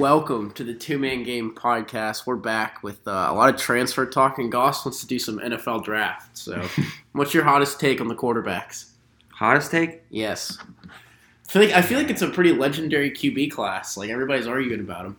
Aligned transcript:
Welcome 0.00 0.52
to 0.52 0.64
the 0.64 0.72
Two 0.72 0.98
Man 0.98 1.24
Game 1.24 1.54
podcast. 1.54 2.26
We're 2.26 2.36
back 2.36 2.82
with 2.82 3.06
uh, 3.06 3.26
a 3.28 3.34
lot 3.34 3.54
of 3.54 3.60
transfer 3.60 4.06
talk, 4.06 4.38
and 4.38 4.50
Goss 4.50 4.82
wants 4.82 4.98
to 5.02 5.06
do 5.06 5.18
some 5.18 5.38
NFL 5.38 5.84
draft. 5.84 6.38
So, 6.38 6.66
what's 7.12 7.34
your 7.34 7.44
hottest 7.44 7.78
take 7.78 8.00
on 8.00 8.08
the 8.08 8.14
quarterbacks? 8.14 8.92
Hottest 9.28 9.70
take? 9.70 10.02
Yes, 10.08 10.56
I 10.88 11.52
feel 11.52 11.62
like 11.62 11.72
I 11.72 11.82
feel 11.82 11.98
like 11.98 12.08
it's 12.08 12.22
a 12.22 12.28
pretty 12.28 12.52
legendary 12.52 13.10
QB 13.10 13.50
class. 13.50 13.98
Like 13.98 14.08
everybody's 14.08 14.46
arguing 14.46 14.80
about 14.80 15.04
him. 15.04 15.18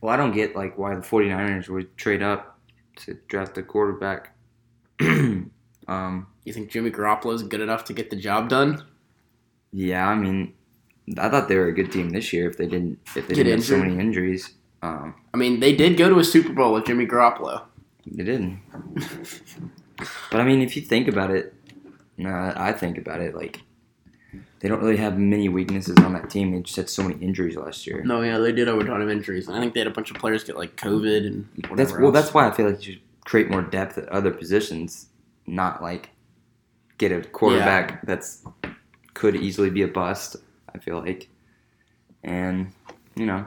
Well, 0.00 0.14
I 0.14 0.16
don't 0.16 0.32
get 0.32 0.54
like 0.54 0.78
why 0.78 0.94
the 0.94 1.00
49ers 1.00 1.68
would 1.68 1.96
trade 1.96 2.22
up 2.22 2.60
to 2.98 3.18
draft 3.26 3.58
a 3.58 3.64
quarterback. 3.64 4.36
um, 5.00 6.28
You 6.44 6.52
think 6.52 6.70
Jimmy 6.70 6.92
Garoppolo 6.92 7.34
is 7.34 7.42
good 7.42 7.60
enough 7.60 7.82
to 7.86 7.92
get 7.92 8.10
the 8.10 8.16
job 8.16 8.48
done? 8.48 8.84
yeah, 9.72 10.06
I 10.06 10.14
mean, 10.14 10.54
I 11.18 11.28
thought 11.28 11.48
they 11.48 11.56
were 11.56 11.66
a 11.66 11.72
good 11.74 11.90
team 11.90 12.10
this 12.10 12.32
year 12.32 12.48
if 12.48 12.56
they 12.56 12.66
didn't 12.66 12.98
if 13.16 13.26
they 13.26 13.34
Get 13.34 13.44
didn't 13.44 13.58
have 13.58 13.64
so 13.64 13.76
many 13.78 13.98
injuries. 13.98 14.52
Um, 14.82 15.14
I 15.32 15.36
mean, 15.36 15.60
they 15.60 15.74
did 15.74 15.96
go 15.96 16.08
to 16.08 16.18
a 16.18 16.24
Super 16.24 16.52
Bowl 16.52 16.72
with 16.72 16.86
Jimmy 16.86 17.06
Garoppolo. 17.06 17.62
they 18.06 18.24
didn't. 18.24 18.60
but 20.30 20.40
I 20.40 20.44
mean, 20.44 20.60
if 20.60 20.76
you 20.76 20.82
think 20.82 21.08
about 21.08 21.30
it, 21.30 21.54
no, 22.16 22.52
I 22.56 22.72
think 22.72 22.98
about 22.98 23.20
it 23.20 23.34
like 23.34 23.60
they 24.60 24.68
don't 24.68 24.80
really 24.80 24.96
have 24.96 25.18
many 25.18 25.48
weaknesses 25.48 25.96
on 25.98 26.12
that 26.12 26.30
team. 26.30 26.52
They 26.52 26.60
just 26.60 26.76
had 26.76 26.88
so 26.88 27.02
many 27.02 27.22
injuries 27.22 27.56
last 27.56 27.86
year. 27.86 28.02
No, 28.04 28.22
yeah, 28.22 28.38
they 28.38 28.52
did 28.52 28.68
have 28.68 28.78
a 28.78 28.84
ton 28.84 29.02
of 29.02 29.10
injuries. 29.10 29.48
I 29.48 29.58
think 29.58 29.74
they 29.74 29.80
had 29.80 29.88
a 29.88 29.92
bunch 29.92 30.10
of 30.10 30.18
players 30.18 30.44
get 30.44 30.56
like 30.56 30.76
COVID 30.76 31.26
and 31.26 31.48
whatever. 31.56 31.76
That's 31.76 31.92
well. 31.92 32.04
else. 32.06 32.14
That's 32.14 32.34
why 32.34 32.48
I 32.48 32.52
feel 32.52 32.66
like 32.70 32.86
you 32.86 32.94
should 32.94 33.02
create 33.24 33.50
more 33.50 33.62
depth 33.62 33.98
at 33.98 34.08
other 34.08 34.30
positions, 34.30 35.08
not 35.46 35.82
like 35.82 36.10
get 36.98 37.10
a 37.10 37.22
quarterback 37.22 38.06
that's 38.06 38.44
could 39.14 39.34
easily 39.36 39.70
be 39.70 39.82
a 39.82 39.88
bust. 39.88 40.36
I 40.74 40.78
feel 40.78 40.98
like, 41.00 41.28
and 42.24 42.72
you 43.14 43.26
know, 43.26 43.46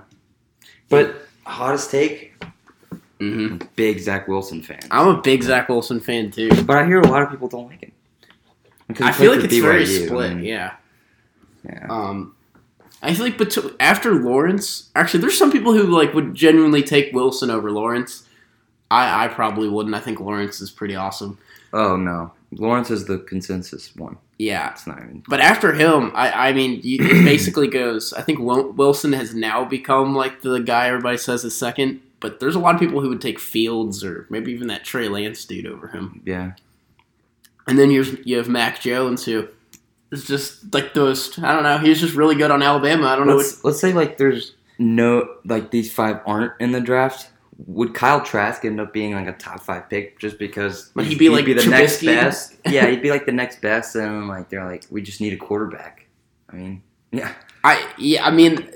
but 0.90 1.16
hottest 1.46 1.92
take, 1.92 2.34
Mm-hmm. 3.20 3.66
big 3.78 4.00
Zach 4.00 4.28
Wilson 4.28 4.62
fan. 4.62 4.82
I'm 4.92 5.08
a 5.08 5.22
big 5.22 5.42
Zach 5.42 5.70
Wilson 5.70 6.02
fan 6.02 6.32
too. 6.32 6.50
But 6.64 6.78
I 6.78 6.86
hear 6.86 7.00
a 7.00 7.08
lot 7.08 7.24
of 7.24 7.30
people 7.32 7.48
don't 7.48 7.68
like 7.70 7.82
him. 7.82 7.92
I 9.00 9.14
feel 9.14 9.34
like 9.34 9.44
it's 9.46 9.58
very 9.58 9.86
BYU, 9.86 10.06
split. 10.08 10.32
and- 10.32 10.44
Yeah. 10.44 10.74
yeah. 11.64 11.88
Um, 11.90 12.36
I 13.02 13.14
feel 13.14 13.26
like, 13.26 13.38
but 13.38 13.58
after 13.80 14.16
Lawrence, 14.16 14.90
actually, 14.96 15.22
there's 15.22 15.38
some 15.38 15.52
people 15.52 15.72
who 15.74 15.84
like 15.84 16.14
would 16.14 16.36
genuinely 16.36 16.84
take 16.84 17.14
Wilson 17.14 17.50
over 17.50 17.72
Lawrence. 17.72 18.28
I 18.92 19.26
I 19.26 19.28
probably 19.30 19.70
wouldn't. 19.70 19.96
I 19.96 20.00
think 20.02 20.20
Lawrence 20.20 20.60
is 20.60 20.70
pretty 20.70 20.96
awesome. 20.96 21.38
Oh 21.72 21.96
no, 21.96 22.34
Lawrence 22.52 22.92
is 22.92 23.06
the 23.06 23.20
consensus 23.20 23.96
one. 23.96 24.18
Yeah. 24.38 24.72
It's 24.72 24.86
not 24.86 25.00
even. 25.00 25.24
But 25.28 25.40
after 25.40 25.74
him, 25.74 26.12
I, 26.14 26.50
I 26.50 26.54
mean, 26.54 26.82
it 26.84 27.00
basically 27.26 27.68
goes. 27.68 28.14
I 28.14 28.22
think 28.22 28.40
Wilson 28.40 29.14
has 29.14 29.34
now 29.34 29.66
become 29.66 30.16
like 30.16 30.42
the 30.42 30.60
guy 30.60 30.88
everybody 30.88 31.18
says 31.18 31.44
is 31.44 31.58
second. 31.58 32.02
But 32.20 32.40
there's 32.40 32.56
a 32.56 32.60
lot 32.60 32.74
of 32.74 32.82
people 32.82 33.02
who 33.02 33.10
would 33.10 33.22
take 33.22 33.40
Fields 33.40 34.04
or 34.04 34.26
maybe 34.30 34.52
even 34.52 34.68
that 34.68 34.84
Trey 34.84 35.08
Lance 35.08 35.46
dude 35.46 35.68
over 35.68 35.90
him. 35.90 36.22
Yeah. 36.26 36.54
And 37.68 37.78
then 37.78 37.92
you 37.92 38.04
you 38.26 38.38
have 38.38 38.48
Mac 38.48 38.82
Jones 38.82 39.26
who 39.26 39.48
is 40.12 40.26
just 40.26 40.74
like 40.74 40.94
those. 40.94 41.38
I 41.40 41.54
don't 41.54 41.64
know. 41.64 41.78
He's 41.78 42.00
just 42.00 42.16
really 42.16 42.36
good 42.36 42.52
on 42.52 42.62
Alabama. 42.64 43.08
I 43.08 43.16
don't 43.16 43.28
know. 43.28 43.36
What, 43.36 43.46
Let's 43.46 43.64
let's 43.64 43.80
say 43.80 43.94
like 43.94 44.18
there's 44.18 44.54
no 44.80 45.36
like 45.46 45.72
these 45.72 45.92
five 45.92 46.20
aren't 46.26 46.54
in 46.60 46.72
the 46.72 46.82
draft. 46.82 47.30
Would 47.58 47.94
Kyle 47.94 48.22
Trask 48.22 48.66
end 48.66 48.82
up 48.82 48.92
being 48.92 49.14
like 49.14 49.28
a 49.28 49.34
top 49.34 49.62
five 49.62 49.90
pick 49.90 50.20
just 50.20 50.38
because 50.38 50.92
he'd 50.96 51.06
he 51.06 51.16
be 51.16 51.30
like 51.30 51.46
the 51.46 51.66
next 51.68 52.04
best? 52.04 52.56
Yeah, 52.66 52.88
he'd 52.88 53.02
be 53.02 53.12
like 53.12 53.26
the 53.26 53.32
next 53.32 53.62
best, 53.62 53.96
and 53.96 54.28
like 54.28 54.50
they're 54.50 54.66
like 54.66 54.86
we 54.90 55.02
just 55.02 55.22
need 55.22 55.34
a 55.34 55.38
quarterback. 55.38 56.06
I 56.50 56.56
mean, 56.58 56.84
yeah, 57.12 57.34
I 57.64 57.90
yeah. 57.98 58.26
I 58.26 58.32
mean, 58.32 58.68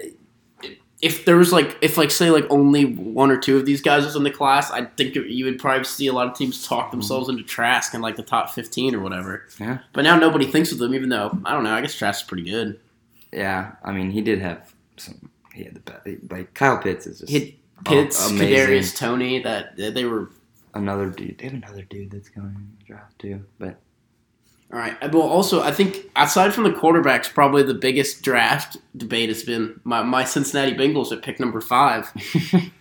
if 1.02 1.26
there 1.26 1.38
was 1.38 1.52
like 1.52 1.78
if 1.82 1.98
like 1.98 2.12
say 2.12 2.30
like 2.30 2.46
only 2.50 2.86
one 2.86 3.32
or 3.32 3.38
two 3.38 3.58
of 3.58 3.66
these 3.66 3.82
guys 3.82 4.06
was 4.06 4.16
in 4.16 4.24
the 4.24 4.32
class, 4.32 4.72
I 4.72 4.86
think 4.86 5.16
you 5.16 5.46
would 5.46 5.60
probably 5.60 5.84
see 5.84 6.08
a 6.08 6.14
lot 6.14 6.28
of 6.28 6.36
teams 6.38 6.66
talk 6.66 6.86
mm-hmm. 6.86 6.92
themselves 6.98 7.30
into 7.30 7.44
Trask 7.44 7.94
in 7.94 8.02
like 8.02 8.16
the 8.16 8.24
top 8.24 8.50
fifteen 8.50 8.96
or 8.96 9.02
whatever. 9.02 9.46
Yeah. 9.60 9.80
But 9.94 10.04
now 10.04 10.18
nobody 10.18 10.46
thinks 10.46 10.72
of 10.72 10.78
them, 10.78 10.94
even 10.94 11.10
though 11.10 11.38
I 11.46 11.54
don't 11.54 11.64
know. 11.64 11.74
I 11.74 11.82
guess 11.82 11.96
Trask's 11.96 12.28
pretty 12.28 12.50
good. 12.50 12.80
yeah. 13.34 13.74
I 13.84 13.92
mean, 13.92 14.12
he 14.12 14.22
did 14.22 14.40
have 14.40 14.74
some. 14.98 15.30
He 15.54 15.64
had 15.64 15.76
the 15.76 15.80
best. 15.82 16.08
Like 16.30 16.54
Kyle 16.54 16.78
Pitts 16.78 17.08
is 17.08 17.20
just 17.20 17.32
He 17.32 17.59
Oh, 17.86 17.90
Pitts, 17.90 18.28
Oh. 18.30 18.34
Kadarius 18.34 18.96
Toney. 18.98 19.40
That 19.40 19.76
they 19.78 20.06
were 20.06 20.30
another 20.74 21.10
dude. 21.10 21.38
They 21.38 21.46
have 21.46 21.54
another 21.54 21.84
dude 21.84 22.12
that's 22.12 22.30
going 22.30 22.48
in 22.56 22.78
the 22.80 22.86
draft 22.86 23.18
too. 23.20 23.46
But 23.58 23.80
all 24.72 24.80
right. 24.80 24.96
Well, 25.14 25.24
also 25.24 25.62
I 25.62 25.72
think 25.72 26.10
aside 26.16 26.54
from 26.54 26.64
the 26.66 26.72
quarterbacks, 26.72 27.34
probably 27.34 27.64
the 27.64 27.74
biggest 27.74 28.22
draft 28.22 28.78
debate 28.96 29.30
has 29.30 29.44
been 29.44 29.80
my, 29.84 30.04
my 30.04 30.24
Cincinnati 30.24 30.74
Bengals 30.76 31.12
at 31.12 31.22
pick 31.24 31.40
number 31.40 31.62
five. 31.62 32.12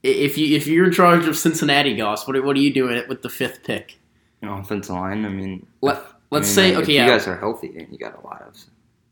If 0.00 0.38
you 0.38 0.56
if 0.56 0.68
you're 0.68 0.86
in 0.86 0.92
charge 0.92 1.26
of 1.26 1.36
Cincinnati, 1.36 1.96
Goss, 1.96 2.26
what 2.26 2.36
are, 2.36 2.42
what 2.42 2.56
are 2.56 2.60
you 2.60 2.72
doing 2.72 3.02
with 3.08 3.22
the 3.22 3.28
fifth 3.28 3.64
pick? 3.64 3.98
you 4.40 4.46
know, 4.48 4.54
offensive 4.58 4.94
line. 4.94 5.24
I 5.24 5.28
mean, 5.28 5.66
Let, 5.80 5.96
I 5.96 6.00
let's 6.30 6.46
mean, 6.46 6.54
say 6.54 6.74
like, 6.76 6.84
okay, 6.84 6.94
yeah. 6.94 7.04
you 7.06 7.10
guys 7.10 7.26
are 7.26 7.36
healthy 7.36 7.76
and 7.76 7.90
you 7.92 7.98
got 7.98 8.16
a 8.16 8.24
lot 8.24 8.42
of. 8.42 8.54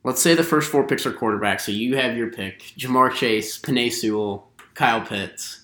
let's 0.04 0.22
say 0.22 0.34
the 0.36 0.44
first 0.44 0.70
four 0.70 0.86
picks 0.86 1.04
are 1.04 1.10
quarterbacks. 1.12 1.62
So 1.62 1.72
you 1.72 1.96
have 1.96 2.16
your 2.16 2.30
pick: 2.30 2.60
Ja'Marr 2.78 3.12
Chase, 3.12 3.58
Penei 3.60 3.92
Sewell, 3.92 4.48
Kyle 4.76 5.00
Pitts. 5.00 5.62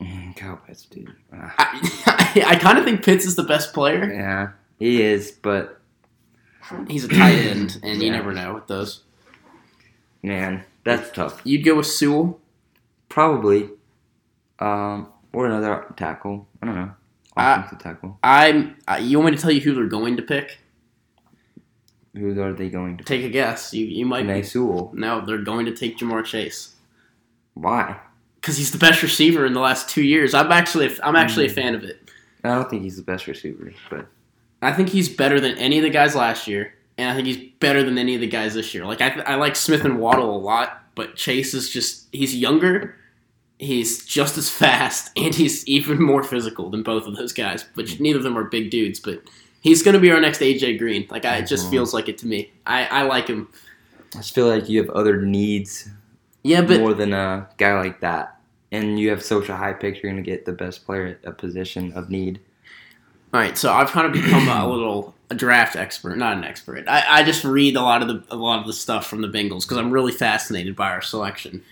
Mm, 0.00 0.34
Kyle 0.34 0.56
Pitts, 0.56 0.86
dude. 0.86 1.14
Ah. 1.32 1.54
I, 1.58 2.44
I, 2.54 2.56
kind 2.56 2.78
of 2.78 2.84
think 2.84 3.04
Pitts 3.04 3.26
is 3.26 3.36
the 3.36 3.42
best 3.42 3.74
player. 3.74 4.10
Yeah, 4.12 4.48
he 4.78 5.02
is, 5.02 5.30
but 5.30 5.80
He's 6.88 7.04
a 7.04 7.08
tight 7.08 7.34
end, 7.34 7.78
and 7.84 8.02
you 8.02 8.10
never 8.10 8.32
know 8.32 8.54
with 8.54 8.66
those. 8.66 9.02
man, 10.22 10.64
that's 10.84 11.10
tough. 11.12 11.40
You'd 11.44 11.64
go 11.64 11.76
with 11.76 11.86
Sewell. 11.86 12.40
Probably, 13.08 13.68
um, 14.58 15.08
or 15.32 15.46
another 15.46 15.94
tackle. 15.96 16.48
I 16.60 16.66
don't 16.66 16.74
know, 16.74 16.90
Uh, 17.36 17.56
offensive 17.58 17.78
tackle. 17.78 18.18
I'm. 18.24 18.76
Uh, 18.88 18.98
you 19.00 19.18
want 19.18 19.30
me 19.30 19.36
to 19.36 19.42
tell 19.42 19.52
you 19.52 19.60
who 19.60 19.74
they're 19.74 19.86
going 19.86 20.16
to 20.16 20.22
pick? 20.22 20.58
Who 22.14 22.40
are 22.42 22.52
they 22.54 22.68
going 22.70 22.96
to? 22.96 23.04
Take 23.04 23.24
a 23.24 23.28
guess. 23.28 23.72
You 23.72 23.84
you 23.84 24.06
might. 24.06 24.24
Penei 24.24 24.44
Sewell. 24.44 24.92
No, 24.94 25.24
they're 25.24 25.38
going 25.38 25.66
to 25.66 25.72
take 25.76 25.98
Ja'Marr 25.98 26.24
Chase 26.24 26.75
Why? 27.56 27.96
because 28.40 28.58
he's 28.58 28.70
the 28.70 28.78
best 28.78 29.02
receiver 29.02 29.44
in 29.44 29.54
the 29.54 29.60
last 29.60 29.88
two 29.88 30.04
years. 30.04 30.32
I'm 30.32 30.52
actually 30.52 30.88
I'm 31.02 31.16
actually 31.16 31.46
a 31.46 31.50
Mm. 31.50 31.54
fan 31.54 31.74
of 31.74 31.82
it. 31.82 32.00
I 32.44 32.50
don't 32.54 32.70
think 32.70 32.82
he's 32.84 32.96
the 32.96 33.02
best 33.02 33.26
receiver, 33.26 33.72
but 33.90 34.06
I 34.62 34.72
think 34.72 34.90
he's 34.90 35.08
better 35.08 35.40
than 35.40 35.58
any 35.58 35.78
of 35.78 35.82
the 35.82 35.90
guys 35.90 36.14
last 36.14 36.46
year, 36.46 36.72
and 36.96 37.10
I 37.10 37.14
think 37.14 37.26
he's 37.26 37.38
better 37.58 37.82
than 37.82 37.98
any 37.98 38.14
of 38.14 38.20
the 38.20 38.28
guys 38.28 38.54
this 38.54 38.72
year. 38.72 38.84
Like 38.86 39.00
I, 39.00 39.08
I 39.26 39.34
like 39.34 39.56
Smith 39.56 39.84
and 39.84 39.98
Waddle 39.98 40.36
a 40.36 40.38
lot, 40.38 40.80
but 40.94 41.16
Chase 41.16 41.54
is 41.54 41.68
just 41.70 42.06
he's 42.12 42.36
younger, 42.36 42.94
he's 43.58 44.04
just 44.04 44.38
as 44.38 44.48
fast, 44.50 45.10
and 45.16 45.34
he's 45.34 45.66
even 45.66 46.00
more 46.00 46.22
physical 46.22 46.70
than 46.70 46.84
both 46.84 47.06
of 47.08 47.16
those 47.16 47.32
guys. 47.32 47.64
Which 47.74 47.98
neither 47.98 48.18
of 48.18 48.22
them 48.22 48.38
are 48.38 48.44
big 48.44 48.70
dudes, 48.70 49.00
but 49.00 49.22
he's 49.60 49.82
going 49.82 49.94
to 49.94 50.00
be 50.00 50.12
our 50.12 50.20
next 50.20 50.38
AJ 50.40 50.78
Green. 50.78 51.08
Like 51.10 51.24
I, 51.24 51.38
it 51.38 51.46
just 51.48 51.66
Mhm. 51.66 51.70
feels 51.70 51.92
like 51.92 52.08
it 52.08 52.18
to 52.18 52.28
me. 52.28 52.52
I, 52.64 52.84
I 52.86 53.02
like 53.02 53.26
him. 53.26 53.48
I 54.14 54.18
just 54.18 54.34
feel 54.36 54.46
like 54.46 54.68
you 54.68 54.78
have 54.80 54.90
other 54.90 55.20
needs 55.22 55.88
Yeah, 56.46 56.62
but 56.62 56.78
more 56.78 56.94
than 56.94 57.12
a 57.12 57.48
guy 57.56 57.76
like 57.76 58.00
that, 58.00 58.38
and 58.70 59.00
you 59.00 59.10
have 59.10 59.22
such 59.22 59.48
a 59.48 59.56
high 59.56 59.72
pick. 59.72 60.00
You're 60.00 60.12
going 60.12 60.22
to 60.22 60.30
get 60.30 60.44
the 60.44 60.52
best 60.52 60.86
player 60.86 61.06
at 61.06 61.28
a 61.28 61.32
position 61.32 61.92
of 61.94 62.08
need. 62.08 62.38
All 63.34 63.40
right, 63.40 63.58
so 63.58 63.72
I've 63.72 63.90
kind 63.90 64.06
of 64.06 64.12
become 64.12 64.48
a 64.48 64.68
little 64.68 65.14
a 65.28 65.34
draft 65.34 65.74
expert, 65.74 66.16
not 66.16 66.36
an 66.36 66.44
expert. 66.44 66.86
I, 66.86 67.04
I 67.08 67.22
just 67.24 67.42
read 67.42 67.74
a 67.74 67.82
lot 67.82 68.00
of 68.00 68.06
the 68.06 68.22
a 68.32 68.36
lot 68.36 68.60
of 68.60 68.66
the 68.66 68.72
stuff 68.72 69.08
from 69.08 69.22
the 69.22 69.28
Bengals 69.28 69.62
because 69.62 69.76
I'm 69.76 69.90
really 69.90 70.12
fascinated 70.12 70.76
by 70.76 70.90
our 70.90 71.02
selection. 71.02 71.64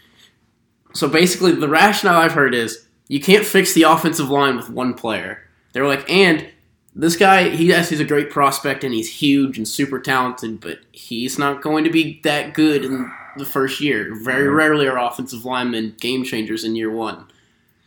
So 0.92 1.08
basically, 1.08 1.52
the 1.52 1.68
rationale 1.68 2.20
I've 2.20 2.32
heard 2.32 2.52
is 2.52 2.86
you 3.06 3.20
can't 3.20 3.46
fix 3.46 3.74
the 3.74 3.84
offensive 3.84 4.28
line 4.28 4.56
with 4.56 4.70
one 4.70 4.94
player. 4.94 5.48
They're 5.72 5.86
like, 5.86 6.08
and 6.10 6.48
this 6.96 7.14
guy, 7.14 7.50
he 7.50 7.66
yes, 7.66 7.90
he's 7.90 8.00
a 8.00 8.04
great 8.04 8.30
prospect 8.30 8.82
and 8.82 8.92
he's 8.92 9.20
huge 9.20 9.56
and 9.56 9.68
super 9.68 10.00
talented, 10.00 10.60
but 10.60 10.80
he's 10.90 11.38
not 11.38 11.62
going 11.62 11.84
to 11.84 11.90
be 11.90 12.20
that 12.24 12.54
good 12.54 12.84
in 12.84 13.12
the 13.36 13.44
first 13.44 13.80
year. 13.80 14.14
Very 14.22 14.46
Mhm. 14.48 14.56
rarely 14.56 14.86
are 14.88 14.98
offensive 14.98 15.44
linemen 15.44 15.94
game 16.00 16.24
changers 16.24 16.64
in 16.64 16.76
year 16.76 16.90
one. 16.90 17.24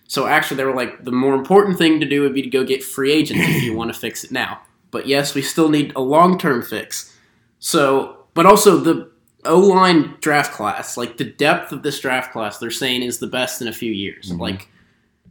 So 0.07 0.25
actually, 0.25 0.57
they 0.57 0.63
were 0.65 0.75
like, 0.75 1.03
the 1.03 1.11
more 1.11 1.35
important 1.35 1.77
thing 1.77 1.99
to 1.99 2.05
do 2.05 2.21
would 2.21 2.33
be 2.33 2.41
to 2.41 2.49
go 2.49 2.63
get 2.63 2.83
free 2.83 3.11
agents 3.11 3.43
if 3.47 3.63
you 3.63 3.73
want 3.77 3.93
to 3.93 3.99
fix 3.99 4.23
it 4.23 4.31
now. 4.31 4.59
But 4.91 5.05
yes, 5.07 5.35
we 5.35 5.41
still 5.41 5.69
need 5.69 5.91
a 5.95 6.01
long 6.01 6.37
term 6.37 6.61
fix. 6.61 7.13
So, 7.59 8.17
but 8.33 8.45
also 8.45 8.77
the 8.77 9.09
O 9.45 9.59
line 9.59 10.15
draft 10.21 10.51
class, 10.53 10.97
like 10.97 11.17
the 11.17 11.23
depth 11.25 11.71
of 11.71 11.83
this 11.83 11.99
draft 11.99 12.31
class, 12.31 12.57
they're 12.57 12.71
saying 12.71 13.01
is 13.03 13.19
the 13.19 13.27
best 13.27 13.61
in 13.61 13.67
a 13.67 13.73
few 13.73 13.91
years. 13.91 14.31
Mhm. 14.31 14.39
Like 14.39 14.67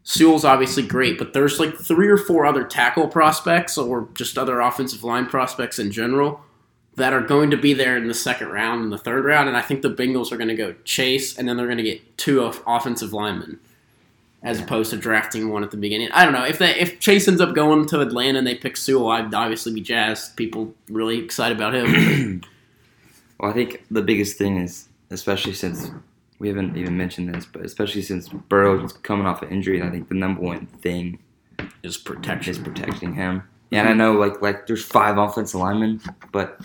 Sewell's 0.02 0.44
obviously 0.44 0.82
great, 0.84 1.18
but 1.18 1.32
there's 1.32 1.58
like 1.58 1.76
three 1.76 2.08
or 2.08 2.16
four 2.18 2.46
other 2.46 2.62
tackle 2.64 3.08
prospects 3.08 3.76
or 3.76 4.08
just 4.14 4.38
other 4.38 4.60
offensive 4.60 5.02
line 5.02 5.26
prospects 5.26 5.78
in 5.78 5.90
general 5.90 6.40
that 6.96 7.12
are 7.12 7.20
going 7.20 7.50
to 7.50 7.56
be 7.56 7.75
there 7.75 7.96
in 7.96 8.08
the 8.08 8.14
second 8.14 8.48
round 8.48 8.82
and 8.82 8.93
the 8.93 8.98
third 8.98 9.25
round. 9.25 9.48
And 9.48 9.56
I 9.56 9.62
think 9.62 9.82
the 9.82 9.90
Bengals 9.90 10.32
are 10.32 10.37
going 10.37 10.48
to 10.48 10.54
go 10.54 10.75
chase, 10.84 11.37
and 11.38 11.48
then 11.48 11.56
they're 11.56 11.66
going 11.66 11.78
to 11.78 11.84
get 11.84 12.16
two 12.19 12.43
of 12.43 12.62
offensive 12.66 13.12
linemen 13.12 13.60
as 14.43 14.60
opposed 14.60 14.90
to 14.90 14.96
drafting 14.96 15.48
one 15.50 15.64
at 15.64 15.70
the 15.72 15.76
beginning. 15.76 16.08
I 16.12 16.25
don't 16.25 16.32
know 16.32 16.44
if 16.44 16.58
they 16.58 16.78
if 16.78 17.00
Chase 17.00 17.26
ends 17.26 17.40
up 17.40 17.54
going 17.54 17.87
to 17.87 18.00
Atlanta 18.00 18.38
and 18.38 18.46
they 18.46 18.54
pick 18.54 18.76
Sewell, 18.76 19.08
I'd 19.08 19.34
obviously 19.34 19.75
be 19.75 19.81
jazzed. 19.81 20.37
People 20.37 20.75
really 20.88 21.19
excited 21.19 21.56
about 21.56 21.75
him. 21.75 22.43
well, 23.40 23.50
I 23.50 23.54
think 23.54 23.84
the 23.90 24.02
biggest 24.02 24.38
thing 24.38 24.58
is, 24.58 24.88
especially 25.10 25.54
since 25.54 25.90
we 26.38 26.49
haven't 26.49 26.76
even 26.76 26.96
mentioned 26.96 27.34
this, 27.34 27.46
but 27.46 27.64
especially 27.64 28.02
since 28.02 28.28
Burrow's 28.28 28.92
coming 28.92 29.26
off 29.26 29.42
an 29.42 29.49
injury, 29.50 29.82
I 29.82 29.90
think 29.90 30.08
the 30.08 30.14
number 30.14 30.42
one 30.42 30.66
thing 30.66 31.19
Is 31.82 31.96
protection. 31.96 32.52
is 32.52 32.58
protecting 32.58 33.14
him. 33.14 33.42
And 33.72 33.88
I 33.88 33.94
know, 33.94 34.12
like, 34.12 34.42
like 34.42 34.66
there's 34.66 34.84
five 34.84 35.19
offensive 35.19 35.60
linemen, 35.60 36.00
but 36.31 36.60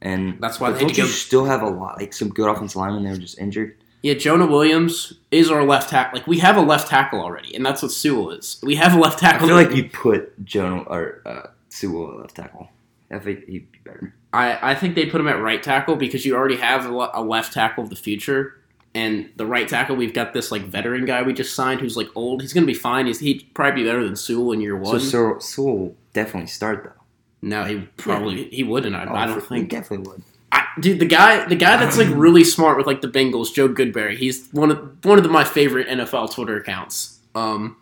and 0.00 0.40
That's 0.40 0.60
why 0.60 0.70
they 0.72 0.86
go- 0.86 1.04
still 1.06 1.44
have 1.44 1.62
a 1.62 1.68
lot, 1.68 1.98
like 1.98 2.12
some 2.12 2.28
good 2.30 2.48
offensive 2.48 2.76
linemen. 2.76 3.04
They 3.04 3.10
were 3.10 3.16
just 3.16 3.38
injured. 3.38 3.76
Yeah, 4.02 4.14
Jonah 4.14 4.46
Williams 4.46 5.12
is 5.30 5.50
our 5.50 5.62
left 5.62 5.90
tackle. 5.90 6.18
Like 6.18 6.26
we 6.26 6.38
have 6.38 6.56
a 6.56 6.62
left 6.62 6.88
tackle 6.88 7.20
already, 7.20 7.54
and 7.54 7.64
that's 7.64 7.82
what 7.82 7.92
Sewell 7.92 8.30
is. 8.30 8.58
We 8.62 8.76
have 8.76 8.94
a 8.94 8.98
left 8.98 9.18
tackle. 9.18 9.44
I 9.44 9.48
feel 9.48 9.56
like 9.56 9.76
you 9.76 9.90
put 9.90 10.42
Jonah 10.44 10.82
or 10.82 11.20
uh, 11.26 11.48
Sewell 11.68 12.12
at 12.12 12.20
left 12.20 12.36
tackle. 12.36 12.70
I 13.10 13.18
think 13.18 13.44
he'd 13.46 13.70
be 13.70 13.78
better. 13.84 14.14
I, 14.32 14.70
I 14.70 14.74
think 14.74 14.94
they 14.94 15.06
put 15.06 15.20
him 15.20 15.28
at 15.28 15.40
right 15.42 15.62
tackle 15.62 15.96
because 15.96 16.24
you 16.24 16.36
already 16.36 16.56
have 16.56 16.86
a, 16.86 17.20
left 17.20 17.52
tackle 17.52 17.82
of 17.84 17.90
the 17.90 17.96
future, 17.96 18.58
and 18.94 19.28
the 19.36 19.44
right 19.44 19.68
tackle 19.68 19.96
we've 19.96 20.14
got 20.14 20.32
this 20.32 20.50
like 20.52 20.62
veteran 20.62 21.04
guy 21.04 21.22
we 21.22 21.32
just 21.32 21.54
signed 21.54 21.80
who's 21.80 21.96
like 21.96 22.08
old. 22.14 22.40
He's 22.40 22.52
gonna 22.52 22.66
be 22.66 22.74
fine. 22.74 23.06
He's 23.06 23.18
he'd 23.18 23.52
probably 23.54 23.82
be 23.82 23.88
better 23.88 24.04
than 24.04 24.16
Sewell 24.16 24.52
in 24.52 24.60
year 24.60 24.82
So 24.82 24.90
one. 24.92 25.00
Sewell, 25.00 25.40
Sewell 25.40 25.78
will 25.78 25.96
definitely 26.12 26.46
start 26.46 26.84
though. 26.84 26.99
No, 27.42 27.64
he 27.64 27.78
probably 27.96 28.44
he 28.50 28.62
wouldn't. 28.62 28.94
I, 28.94 29.04
I 29.04 29.24
Oh, 29.24 29.26
don't 29.34 29.40
think 29.40 29.62
he 29.72 29.76
definitely 29.76 30.10
would. 30.10 30.22
I, 30.52 30.64
dude, 30.80 30.98
the 30.98 31.06
guy, 31.06 31.46
the 31.46 31.56
guy 31.56 31.76
that's 31.76 31.96
like 31.96 32.08
really 32.12 32.44
smart 32.44 32.76
with 32.76 32.86
like 32.86 33.00
the 33.00 33.08
Bengals, 33.08 33.52
Joe 33.54 33.68
Goodberry. 33.68 34.16
He's 34.16 34.48
one 34.50 34.70
of 34.70 35.04
one 35.04 35.18
of 35.18 35.24
the, 35.24 35.30
my 35.30 35.44
favorite 35.44 35.88
NFL 35.88 36.32
Twitter 36.34 36.56
accounts. 36.56 37.18
Um, 37.34 37.76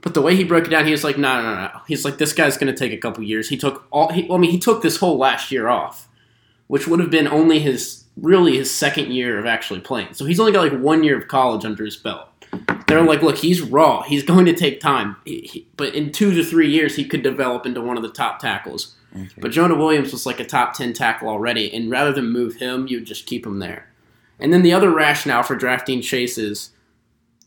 but 0.00 0.14
the 0.14 0.22
way 0.22 0.36
he 0.36 0.44
broke 0.44 0.66
it 0.66 0.70
down, 0.70 0.84
he 0.84 0.92
was 0.92 1.02
like, 1.04 1.18
no, 1.18 1.42
no, 1.42 1.54
no, 1.54 1.60
no. 1.62 1.80
He's 1.88 2.04
like, 2.04 2.18
this 2.18 2.32
guy's 2.32 2.56
going 2.56 2.72
to 2.72 2.78
take 2.78 2.92
a 2.92 2.96
couple 2.96 3.22
years. 3.24 3.48
He 3.48 3.56
took 3.56 3.86
all. 3.90 4.12
He, 4.12 4.22
well, 4.24 4.38
I 4.38 4.40
mean, 4.40 4.50
he 4.50 4.58
took 4.58 4.82
this 4.82 4.98
whole 4.98 5.16
last 5.18 5.50
year 5.50 5.68
off, 5.68 6.08
which 6.66 6.86
would 6.86 7.00
have 7.00 7.10
been 7.10 7.26
only 7.28 7.58
his 7.60 8.04
really 8.16 8.56
his 8.56 8.72
second 8.72 9.12
year 9.12 9.38
of 9.38 9.46
actually 9.46 9.80
playing. 9.80 10.12
So 10.14 10.24
he's 10.24 10.40
only 10.40 10.52
got 10.52 10.70
like 10.70 10.80
one 10.80 11.04
year 11.04 11.16
of 11.18 11.28
college 11.28 11.64
under 11.64 11.84
his 11.84 11.96
belt. 11.96 12.37
They're 12.88 13.02
like, 13.02 13.22
look, 13.22 13.36
he's 13.38 13.60
raw. 13.60 14.02
He's 14.02 14.22
going 14.22 14.46
to 14.46 14.54
take 14.54 14.80
time, 14.80 15.16
He- 15.24 15.48
he- 15.52 15.68
but 15.76 15.94
in 15.94 16.10
two 16.10 16.32
to 16.34 16.42
three 16.42 16.70
years, 16.70 16.96
he 16.96 17.04
could 17.04 17.22
develop 17.22 17.66
into 17.66 17.80
one 17.80 17.96
of 17.96 18.02
the 18.02 18.08
top 18.08 18.40
tackles. 18.40 18.96
Okay. 19.14 19.28
But 19.38 19.52
Jonah 19.52 19.74
Williams 19.74 20.12
was 20.12 20.26
like 20.26 20.40
a 20.40 20.44
top 20.44 20.74
10 20.74 20.92
tackle 20.92 21.28
already, 21.28 21.72
and 21.72 21.90
rather 21.90 22.12
than 22.12 22.30
move 22.30 22.56
him, 22.56 22.86
you 22.86 23.00
just 23.00 23.26
keep 23.26 23.46
him 23.46 23.58
there. 23.58 23.88
And 24.38 24.52
then 24.52 24.62
the 24.62 24.72
other 24.72 24.90
rationale 24.90 25.42
for 25.42 25.56
drafting 25.56 26.00
Chase 26.00 26.38
is 26.38 26.70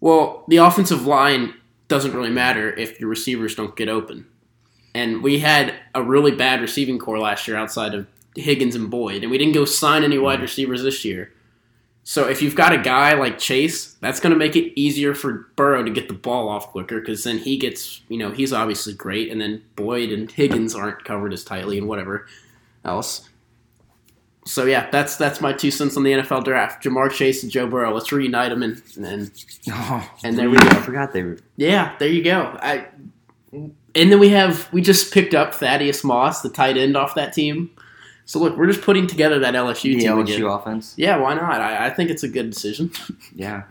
well, 0.02 0.44
the 0.48 0.58
offensive 0.58 1.06
line 1.06 1.54
doesn't 1.88 2.14
really 2.14 2.32
matter 2.32 2.74
if 2.74 3.00
your 3.00 3.10
receivers 3.10 3.56
don't 3.56 3.76
get 3.76 3.88
open. 3.88 4.26
And 4.96 5.22
we 5.22 5.40
had 5.40 5.76
a 5.94 6.02
really 6.02 6.32
bad 6.32 6.60
receiving 6.60 6.98
corps 6.98 7.20
last 7.20 7.48
year 7.48 7.56
outside 7.56 7.94
of 7.94 8.08
Higgins 8.36 8.76
and 8.76 8.90
Boyd, 8.90 9.22
and 9.22 9.32
we 9.32 9.38
didn't 9.38 9.54
go 9.54 9.64
sign 9.64 10.04
any 10.04 10.18
wide 10.18 10.40
mm. 10.40 10.44
receivers 10.44 10.84
this 10.84 11.06
year. 11.06 11.32
So 12.04 12.28
if 12.28 12.42
you've 12.42 12.56
got 12.56 12.74
a 12.74 12.80
guy 12.80 13.14
like 13.14 13.38
Chase, 13.38 13.94
that's 14.02 14.20
going 14.20 14.34
to 14.34 14.38
make 14.40 14.56
it 14.56 14.78
easier 14.80 15.14
for 15.14 15.50
Burrow 15.56 15.84
to 15.84 15.92
get 15.92 16.08
the 16.08 16.14
ball 16.16 16.50
off 16.50 16.68
quicker 16.68 17.00
because 17.00 17.24
then 17.24 17.38
he 17.38 17.58
gets, 17.58 18.02
you 18.10 18.18
know, 18.18 18.32
he's 18.32 18.52
obviously 18.52 18.94
great, 18.94 19.32
and 19.32 19.40
then 19.40 19.62
Boyd 19.76 20.12
and 20.12 20.30
Higgins 20.32 20.74
aren't 20.74 21.04
covered 21.06 21.32
as 21.32 21.44
tightly 21.44 21.78
and 21.78 21.88
whatever 21.88 22.26
else. 22.84 23.30
So 24.46 24.66
yeah, 24.66 24.90
that's 24.90 25.16
that's 25.18 25.40
my 25.40 25.54
two 25.54 25.70
cents 25.70 25.96
on 25.96 26.02
the 26.04 26.14
NFL 26.14 26.44
draft. 26.44 26.84
Ja'Marr 26.84 27.12
Chase 27.12 27.44
and 27.44 27.52
Joe 27.52 27.68
Burrow. 27.68 27.94
Let's 27.94 28.12
reunite 28.12 28.50
them 28.50 28.64
and, 28.64 28.82
and 28.98 29.32
Oh, 29.70 30.12
And 30.24 30.36
there 30.36 30.50
we 30.50 30.58
go. 30.58 30.68
I 30.68 30.82
forgot 30.82 31.14
they 31.14 31.22
were. 31.22 31.38
yeah, 31.58 31.96
there 32.00 32.10
you 32.10 32.24
go. 32.24 32.58
I 32.60 32.88
and 33.54 34.12
then 34.12 34.20
we 34.20 34.30
have 34.30 34.68
we 34.74 34.82
just 34.82 35.14
picked 35.14 35.36
up 35.36 35.54
Thaddeus 35.54 36.04
Moss, 36.04 36.42
the 36.42 36.50
tight 36.50 36.76
end 36.78 36.98
off 36.98 37.14
that 37.14 37.34
team. 37.34 37.70
So 38.26 38.40
look, 38.40 38.56
we're 38.58 38.68
just 38.68 38.82
putting 38.82 39.08
together 39.08 39.40
that 39.40 39.54
LSU 39.56 39.82
The 39.96 40.00
team 40.00 40.12
LSU 40.12 40.36
again. 40.36 40.44
offense. 40.46 40.94
Yeah, 40.98 41.18
why 41.18 41.34
not? 41.34 41.60
I, 41.60 41.88
I 41.88 41.90
think 41.90 42.10
it's 42.10 42.24
a 42.24 42.28
good 42.30 42.50
decision. 42.50 42.92
Yeah. 43.36 43.64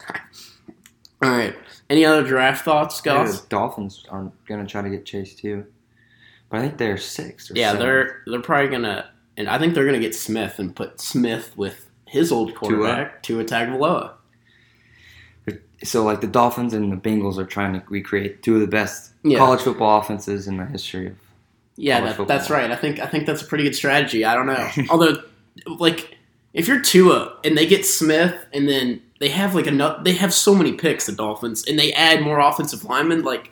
All 1.23 1.31
right. 1.31 1.55
Any 1.91 2.05
other 2.05 2.23
draft 2.27 2.65
thoughts, 2.65 3.01
Yeah, 3.05 3.31
Dolphins 3.49 4.07
are 4.11 4.31
gonna 4.47 4.67
try 4.67 4.81
to 4.83 4.89
get 4.91 5.05
Chase 5.05 5.35
too, 5.35 5.67
but 6.49 6.59
I 6.59 6.63
think 6.63 6.79
they're 6.79 6.97
six. 6.97 7.51
Or 7.51 7.55
Yeah, 7.55 7.73
seven. 7.73 7.87
they're 7.87 8.23
they're 8.27 8.41
probably 8.41 8.71
gonna, 8.71 9.11
and 9.37 9.49
I 9.49 9.59
think 9.59 9.75
they're 9.75 9.85
gonna 9.87 9.99
get 9.99 10.15
Smith 10.15 10.59
and 10.59 10.75
put 10.75 11.01
Smith 11.01 11.53
with 11.57 11.91
his 12.07 12.33
old 12.33 12.55
quarterback, 12.55 13.23
Tua 13.23 13.45
Tagovailoa. 13.45 14.13
So 15.83 16.05
like 16.05 16.21
the 16.21 16.27
Dolphins 16.27 16.75
and 16.75 16.93
the 16.93 16.97
Bengals 16.97 17.39
are 17.39 17.45
trying 17.47 17.73
to 17.75 17.83
recreate 17.89 18.43
two 18.43 18.55
of 18.55 18.61
the 18.61 18.67
best 18.67 19.13
Yeah. 19.23 19.39
college 19.39 19.61
football 19.61 20.01
offenses 20.01 20.47
in 20.47 20.57
the 20.59 20.67
history 20.67 21.07
of. 21.09 21.17
Yeah, 21.81 22.01
that, 22.13 22.29
that's 22.29 22.51
right. 22.51 22.71
I 22.71 22.77
think 22.77 23.01
I 23.01 23.07
think 23.07 23.27
that's 23.27 23.41
a 23.43 23.47
pretty 23.47 23.65
good 23.65 23.75
strategy. 23.75 24.25
I 24.25 24.35
don't 24.35 24.47
know. 24.47 24.69
Although, 24.91 25.23
like, 25.67 26.17
if 26.53 26.69
you're 26.69 26.81
Tua 26.83 27.39
and 27.43 27.57
they 27.57 27.67
get 27.67 27.87
Smith, 27.87 28.35
and 28.53 28.69
then 28.69 29.01
they 29.19 29.29
have 29.31 29.55
like 29.55 29.67
enough, 29.67 30.05
they 30.05 30.13
have 30.13 30.35
so 30.35 30.55
many 30.55 30.73
picks, 30.75 31.07
the 31.07 31.13
Dolphins, 31.13 31.67
and 31.67 31.79
they 31.79 31.93
add 31.95 32.23
more 32.23 32.39
offensive 32.39 32.85
linemen. 32.85 33.23
Like, 33.23 33.51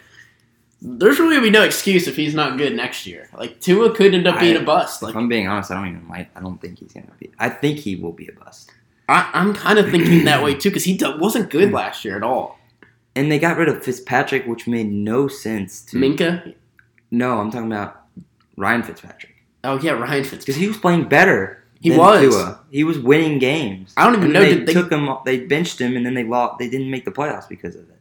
there's 0.82 1.19
really 1.19 1.36
gonna 1.36 1.46
be 1.46 1.50
no 1.50 1.62
excuse 1.62 2.06
if 2.06 2.16
he's 2.16 2.34
not 2.34 2.58
good 2.58 2.76
next 2.76 3.06
year. 3.06 3.30
Like, 3.36 3.60
Tua 3.60 3.94
could 3.94 4.12
end 4.14 4.26
up 4.28 4.38
being 4.38 4.56
I- 4.58 4.60
a 4.60 4.64
bust. 4.64 4.98
If 5.02 5.06
Like, 5.06 5.14
I'm 5.16 5.28
being 5.28 5.48
honest, 5.48 5.70
I 5.70 5.75
don't 5.76 5.88
even 5.88 6.08
like. 6.08 6.28
I 6.36 6.40
don't 6.40 6.60
think 6.60 6.78
he's 6.80 6.92
gonna 6.92 7.06
be. 7.19 7.30
I 7.38 7.48
think 7.48 7.78
he 7.78 7.96
will 7.96 8.12
be 8.12 8.28
a 8.28 8.32
bust. 8.32 8.70
I, 9.08 9.30
I'm 9.32 9.54
kind 9.54 9.78
of 9.78 9.90
thinking 9.90 10.25
that 10.26 10.42
way 10.44 10.52
too 10.54 10.69
because 10.69 10.84
he 10.84 10.96
do- 10.98 11.16
wasn't 11.19 11.48
good 11.48 11.72
last 11.72 12.04
year 12.04 12.14
at 12.16 12.22
all. 12.22 12.58
And 13.16 13.32
they 13.32 13.38
got 13.38 13.56
rid 13.56 13.69
of 13.69 13.82
Fitzpatrick, 13.82 14.46
which 14.46 14.66
made 14.66 14.92
no 14.92 15.28
sense 15.28 15.80
to. 15.86 15.96
Minka. 15.96 16.52
No, 17.10 17.38
I'm 17.40 17.50
talking 17.50 17.72
about 17.72 18.02
Ryan 18.58 18.82
Fitzpatrick 18.82 19.34
Oh 19.64 19.78
yeah, 19.81 19.93
Ryan 19.93 20.22
Fitzpatrick. 20.25 20.40
because 20.46 20.56
he 20.56 20.69
was 20.69 20.76
playing 20.78 21.08
better. 21.08 21.64
He 21.81 21.90
than 21.90 21.99
was. 21.99 22.20
Tua. 22.34 22.60
He 22.70 22.84
was 22.84 22.99
winning 22.99 23.38
games. 23.38 23.93
I 23.96 24.05
don't 24.05 24.14
even 24.14 24.25
And 24.26 24.32
know. 24.34 24.40
They 24.40 24.64
they, 24.64 24.72
took 24.72 24.90
him. 24.90 25.08
They 25.25 25.46
benched 25.46 25.81
him, 25.81 25.96
and 25.96 26.05
then 26.05 26.14
they 26.14 26.25
lost. 26.25 26.58
They 26.58 26.69
didn't 26.69 26.90
make 26.90 27.05
the 27.05 27.10
playoffs 27.12 27.49
because 27.49 27.75
of 27.76 27.82
it. 27.88 27.99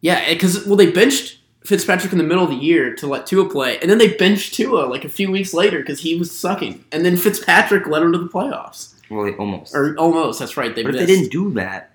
Yeah, 0.00 0.22
eh, 0.26 0.34
because 0.34 0.66
well, 0.66 0.76
they 0.76 0.90
benched 0.90 1.38
Fitzpatrick 1.64 2.12
in 2.12 2.18
the 2.18 2.24
middle 2.24 2.44
of 2.44 2.50
the 2.50 2.56
year 2.56 2.94
to 2.96 3.06
let 3.06 3.26
Tua 3.26 3.48
play, 3.48 3.78
and 3.80 3.90
then 3.90 3.98
they 3.98 4.14
benched 4.16 4.54
Tua 4.54 4.86
like 4.86 5.04
a 5.04 5.08
few 5.08 5.30
weeks 5.30 5.52
later 5.54 5.78
because 5.80 6.00
he 6.00 6.18
was 6.18 6.36
sucking, 6.36 6.84
and 6.92 7.04
then 7.04 7.16
Fitzpatrick 7.16 7.86
led 7.86 8.02
him 8.02 8.12
to 8.12 8.18
the 8.18 8.28
playoffs, 8.28 8.94
Well, 9.10 9.24
they 9.24 9.32
almost. 9.36 9.74
or 9.74 9.94
almost. 9.96 10.38
That's 10.38 10.56
right. 10.56 10.74
They 10.74 10.82
but 10.82 10.94
if 10.94 11.00
they 11.00 11.06
didn't 11.06 11.30
do 11.32 11.50
that, 11.52 11.92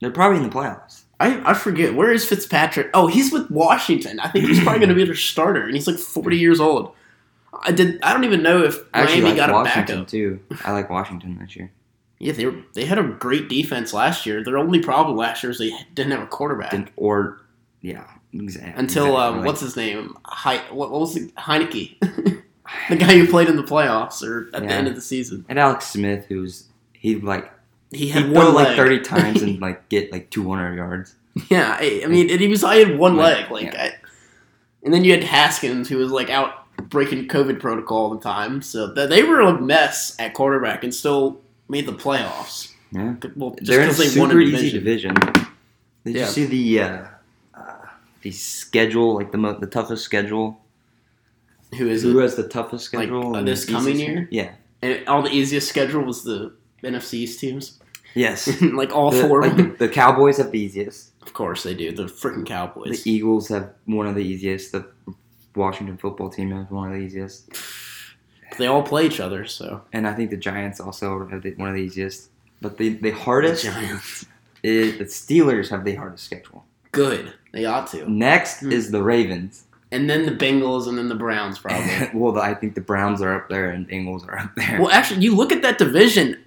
they're 0.00 0.10
probably 0.10 0.38
in 0.38 0.44
the 0.44 0.54
playoffs. 0.54 1.02
I, 1.20 1.50
I 1.50 1.54
forget 1.54 1.94
where 1.94 2.12
is 2.12 2.24
Fitzpatrick. 2.24 2.90
Oh, 2.94 3.06
he's 3.08 3.32
with 3.32 3.50
Washington. 3.50 4.20
I 4.20 4.28
think 4.28 4.46
he's 4.46 4.60
probably 4.62 4.78
going 4.80 4.88
to 4.90 4.94
be 4.94 5.04
their 5.04 5.14
starter, 5.16 5.62
and 5.64 5.74
he's 5.74 5.86
like 5.88 5.96
forty 5.98 6.38
years 6.38 6.60
old. 6.60 6.94
I 7.62 7.72
did. 7.72 8.00
I 8.02 8.12
don't 8.12 8.24
even 8.24 8.42
know 8.42 8.62
if 8.64 8.78
I 8.94 9.04
Miami 9.04 9.22
like 9.22 9.36
got 9.36 9.50
a 9.50 9.52
Washington 9.52 9.96
backup. 9.96 10.08
too. 10.08 10.40
I 10.64 10.72
like 10.72 10.88
Washington 10.90 11.38
this 11.40 11.56
year. 11.56 11.70
Yeah, 12.20 12.32
they 12.32 12.46
were, 12.46 12.56
they 12.74 12.84
had 12.84 12.98
a 12.98 13.02
great 13.04 13.48
defense 13.48 13.92
last 13.92 14.26
year. 14.26 14.42
Their 14.42 14.58
only 14.58 14.80
problem 14.80 15.16
last 15.16 15.42
year 15.42 15.50
is 15.50 15.58
they 15.58 15.70
didn't 15.94 16.12
have 16.12 16.22
a 16.22 16.26
quarterback. 16.26 16.70
Didn't- 16.72 16.90
or 16.96 17.40
yeah, 17.80 18.04
exactly. 18.32 18.72
Until 18.76 19.16
um, 19.16 19.36
Like, 19.38 19.46
what's 19.46 19.60
his 19.60 19.76
name? 19.76 20.16
He- 20.44 20.56
what, 20.74 20.90
what 20.90 21.00
was 21.00 21.16
it? 21.16 21.32
Heinicke, 21.36 21.98
the 22.88 22.96
guy 22.96 23.16
who 23.18 23.26
played 23.28 23.48
in 23.48 23.54
the 23.56 23.62
playoffs 23.62 24.22
or 24.26 24.50
at 24.54 24.62
the 24.62 24.68
end 24.68 24.88
of 24.88 24.94
the 24.96 25.00
season. 25.00 25.44
and 25.48 25.58
Alex 25.58 25.86
Smith, 25.86 26.26
who's 26.26 26.64
he 26.92 27.16
like 27.16 27.52
He 27.92 28.08
had 28.08 28.30
one 28.32 28.52
like 28.52 28.76
thirty 28.76 29.00
times 29.00 29.42
and 29.42 29.60
like 29.60 29.88
get 29.88 30.10
like 30.10 30.30
two 30.30 30.48
hundred 30.48 30.74
yards. 30.76 31.14
Yeah, 31.48 31.76
I, 31.80 32.02
I 32.04 32.06
mean, 32.08 32.30
and 32.30 32.40
he 32.40 32.48
was. 32.48 32.64
I 32.64 32.76
had 32.76 32.98
one 32.98 33.16
Like, 33.16 33.48
leg, 33.48 33.50
like, 33.50 33.74
yeah. 33.74 33.82
I, 33.84 33.92
and 34.82 34.92
then 34.92 35.04
you 35.04 35.12
had 35.12 35.22
Haskins, 35.22 35.88
who 35.88 35.98
was 35.98 36.10
like 36.10 36.30
out 36.30 36.66
breaking 36.82 37.28
COVID 37.28 37.60
protocol 37.60 37.98
all 37.98 38.10
the 38.14 38.20
time. 38.20 38.62
So 38.62 38.94
th- 38.94 39.08
they 39.08 39.22
were 39.22 39.40
a 39.40 39.60
mess 39.60 40.14
at 40.18 40.34
quarterback 40.34 40.84
and 40.84 40.94
still 40.94 41.40
made 41.68 41.86
the 41.86 41.92
playoffs. 41.92 42.72
Yeah, 42.92 43.14
Well, 43.36 43.50
just 43.56 43.66
they're 43.66 43.80
in 43.82 43.88
a 43.90 43.92
because 43.92 44.14
they 44.14 44.20
won 44.20 44.30
super 44.30 44.40
easy 44.40 44.70
division. 44.70 45.14
Did 45.14 46.14
Yeah. 46.16 46.20
you 46.24 46.26
see 46.26 46.44
the 46.46 46.80
uh, 46.80 47.06
uh, 47.54 47.60
the 48.22 48.30
schedule? 48.30 49.14
Like 49.14 49.30
the 49.32 49.38
mo- 49.38 49.58
the 49.58 49.66
toughest 49.66 50.04
schedule. 50.04 50.60
Who 51.76 51.86
is 51.88 52.02
Who 52.02 52.18
it? 52.18 52.22
has 52.22 52.34
the 52.36 52.48
toughest 52.48 52.94
Like, 52.94 53.08
schedule? 53.08 53.36
uh, 53.36 53.42
this 53.42 53.66
coming 53.66 53.98
year? 53.98 54.26
Yeah. 54.30 54.52
And 54.80 55.06
all 55.06 55.20
the 55.22 55.30
easiest 55.30 55.68
schedule 55.68 56.02
was 56.02 56.22
the 56.24 56.54
NFC 56.82 57.14
East 57.14 57.40
teams. 57.40 57.78
Yes. 58.14 58.48
like 58.62 58.94
all 58.94 59.10
The, 59.10 59.20
four 59.28 59.42
like 59.42 59.50
of 59.50 59.56
the, 59.58 59.62
them. 59.64 59.76
the 59.78 59.88
Cowboys 59.88 60.38
have 60.38 60.50
the 60.52 60.58
easiest. 60.58 61.10
Of 61.20 61.34
course 61.34 61.64
they 61.64 61.74
do. 61.74 61.92
The 61.92 62.04
freaking 62.04 62.46
Cowboys. 62.46 63.02
The 63.04 63.10
Eagles 63.10 63.48
have 63.48 63.70
one 63.84 64.06
of 64.06 64.14
the 64.14 64.22
easiest. 64.24 64.72
The 64.72 64.88
Washington 65.58 65.98
football 65.98 66.30
team 66.30 66.52
is 66.52 66.70
one 66.70 66.88
of 66.92 66.94
the 66.98 67.04
easiest. 67.04 67.50
they 68.56 68.66
all 68.66 68.82
play 68.82 69.06
each 69.06 69.20
other, 69.20 69.44
so. 69.44 69.82
And 69.92 70.06
I 70.08 70.14
think 70.14 70.30
the 70.30 70.36
Giants 70.36 70.80
also 70.80 71.26
have 71.28 71.42
the, 71.42 71.52
one 71.54 71.68
of 71.68 71.74
the 71.74 71.82
easiest. 71.82 72.30
But 72.60 72.78
the, 72.78 72.88
the 72.90 73.10
The 73.10 73.10
hardest 73.10 73.64
Giants. 73.64 74.26
is 74.62 74.98
the 74.98 75.04
Steelers 75.04 75.68
have 75.70 75.84
the 75.84 75.94
hardest 75.94 76.24
schedule. 76.24 76.64
Good. 76.92 77.32
They 77.52 77.64
ought 77.66 77.86
to. 77.88 78.10
Next 78.10 78.62
is 78.62 78.90
the 78.90 79.02
Ravens. 79.02 79.64
And 79.90 80.08
then 80.10 80.26
the 80.26 80.32
Bengals 80.32 80.86
and 80.86 80.98
then 80.98 81.08
the 81.08 81.14
Browns, 81.14 81.58
probably. 81.58 82.10
well, 82.18 82.32
the, 82.32 82.40
I 82.40 82.54
think 82.54 82.74
the 82.74 82.80
Browns 82.80 83.22
are 83.22 83.34
up 83.34 83.48
there 83.48 83.70
and 83.70 83.88
Bengals 83.88 84.26
are 84.28 84.38
up 84.38 84.54
there. 84.56 84.80
Well, 84.80 84.90
actually, 84.90 85.22
you 85.22 85.34
look 85.34 85.52
at 85.52 85.62
that 85.62 85.78
division. 85.78 86.42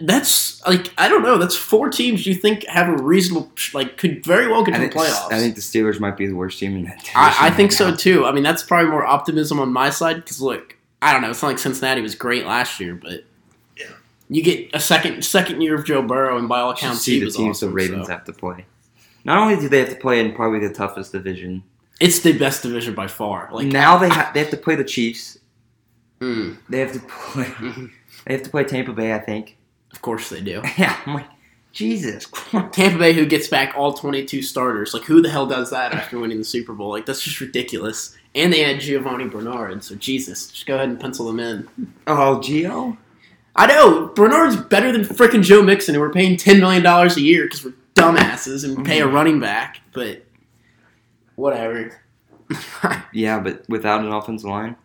That's 0.00 0.64
like 0.66 0.92
I 0.98 1.08
don't 1.08 1.22
know. 1.22 1.36
That's 1.36 1.56
four 1.56 1.88
teams 1.90 2.26
you 2.26 2.34
think 2.34 2.64
have 2.66 2.88
a 2.88 3.02
reasonable 3.02 3.50
like 3.72 3.96
could 3.96 4.24
very 4.24 4.46
well 4.48 4.64
get 4.64 4.74
I 4.74 4.78
to 4.78 4.88
the 4.88 4.94
playoffs. 4.94 5.32
I 5.32 5.38
think 5.40 5.56
the 5.56 5.60
Steelers 5.60 5.98
might 5.98 6.16
be 6.16 6.26
the 6.26 6.34
worst 6.36 6.58
team 6.58 6.76
in 6.76 6.84
that 6.84 6.98
division. 6.98 7.16
I, 7.16 7.36
I 7.48 7.50
think 7.50 7.70
right 7.72 7.78
so 7.78 7.90
now. 7.90 7.96
too. 7.96 8.24
I 8.26 8.32
mean, 8.32 8.44
that's 8.44 8.62
probably 8.62 8.90
more 8.90 9.04
optimism 9.04 9.58
on 9.60 9.72
my 9.72 9.90
side 9.90 10.16
because 10.16 10.40
look, 10.40 10.76
I 11.02 11.12
don't 11.12 11.22
know. 11.22 11.30
It's 11.30 11.42
not 11.42 11.48
like 11.48 11.58
Cincinnati 11.58 12.00
was 12.02 12.14
great 12.14 12.46
last 12.46 12.78
year, 12.78 12.94
but 12.94 13.24
yeah. 13.76 13.86
You 14.28 14.42
get 14.42 14.70
a 14.74 14.80
second 14.80 15.24
second 15.24 15.60
year 15.60 15.74
of 15.74 15.84
Joe 15.84 16.02
Burrow, 16.02 16.38
and 16.38 16.48
by 16.48 16.60
all 16.60 16.70
accounts, 16.70 17.00
see 17.02 17.14
he 17.14 17.18
the 17.20 17.26
was 17.26 17.36
teams 17.36 17.56
awesome, 17.58 17.70
the 17.70 17.74
Ravens 17.74 18.06
so. 18.06 18.12
have 18.12 18.24
to 18.26 18.32
play. 18.32 18.66
Not 19.24 19.38
only 19.38 19.56
do 19.56 19.68
they 19.68 19.80
have 19.80 19.90
to 19.90 19.96
play 19.96 20.20
in 20.20 20.32
probably 20.34 20.60
the 20.66 20.72
toughest 20.72 21.10
division, 21.12 21.64
It's 22.00 22.20
the 22.20 22.36
best 22.38 22.62
division 22.62 22.94
by 22.94 23.08
far. 23.08 23.48
Like, 23.52 23.66
now 23.66 23.98
they 23.98 24.08
ha- 24.08 24.30
they 24.34 24.40
have 24.40 24.50
to 24.50 24.56
play 24.56 24.76
the 24.76 24.84
Chiefs. 24.84 25.38
mm, 26.20 26.58
They 26.68 26.78
have 26.80 26.92
to 26.92 27.00
play. 27.00 27.50
They 28.26 28.32
have 28.32 28.42
to 28.44 28.48
play 28.48 28.64
Tampa 28.64 28.92
Bay, 28.94 29.12
I 29.12 29.18
think. 29.18 29.58
Of 29.94 30.02
course 30.02 30.28
they 30.28 30.40
do. 30.40 30.60
Yeah, 30.76 30.98
I'm 31.06 31.14
like, 31.14 31.26
Jesus 31.72 32.26
Christ. 32.26 32.72
Tampa 32.72 32.98
Bay, 32.98 33.12
who 33.12 33.26
gets 33.26 33.46
back 33.48 33.74
all 33.76 33.92
22 33.92 34.42
starters. 34.42 34.92
Like, 34.92 35.04
who 35.04 35.22
the 35.22 35.30
hell 35.30 35.46
does 35.46 35.70
that 35.70 35.94
after 35.94 36.18
winning 36.18 36.38
the 36.38 36.44
Super 36.44 36.72
Bowl? 36.72 36.90
Like, 36.90 37.06
that's 37.06 37.22
just 37.22 37.40
ridiculous. 37.40 38.16
And 38.34 38.52
they 38.52 38.62
had 38.62 38.80
Giovani 38.80 39.28
Bernard, 39.28 39.84
so 39.84 39.94
Jesus, 39.94 40.48
just 40.48 40.66
go 40.66 40.74
ahead 40.74 40.88
and 40.88 40.98
pencil 40.98 41.26
them 41.26 41.38
in. 41.38 41.68
Oh, 42.08 42.40
Gio. 42.42 42.96
I 43.54 43.66
know 43.66 44.08
Bernard's 44.08 44.56
better 44.56 44.90
than 44.90 45.02
frickin' 45.02 45.44
Joe 45.44 45.62
Mixon, 45.62 45.94
and 45.94 46.02
we're 46.02 46.10
paying 46.10 46.36
ten 46.36 46.58
million 46.58 46.82
dollars 46.82 47.16
a 47.16 47.20
year 47.20 47.44
because 47.44 47.64
we're 47.64 47.74
dumbasses 47.94 48.64
and 48.64 48.84
pay 48.84 49.00
a 49.00 49.04
mm-hmm. 49.04 49.14
running 49.14 49.40
back. 49.40 49.80
But 49.92 50.24
whatever. 51.36 52.00
Yeah, 53.12 53.38
but 53.40 53.64
without 53.68 54.00
an 54.00 54.12
offensive 54.12 54.50
line, 54.50 54.76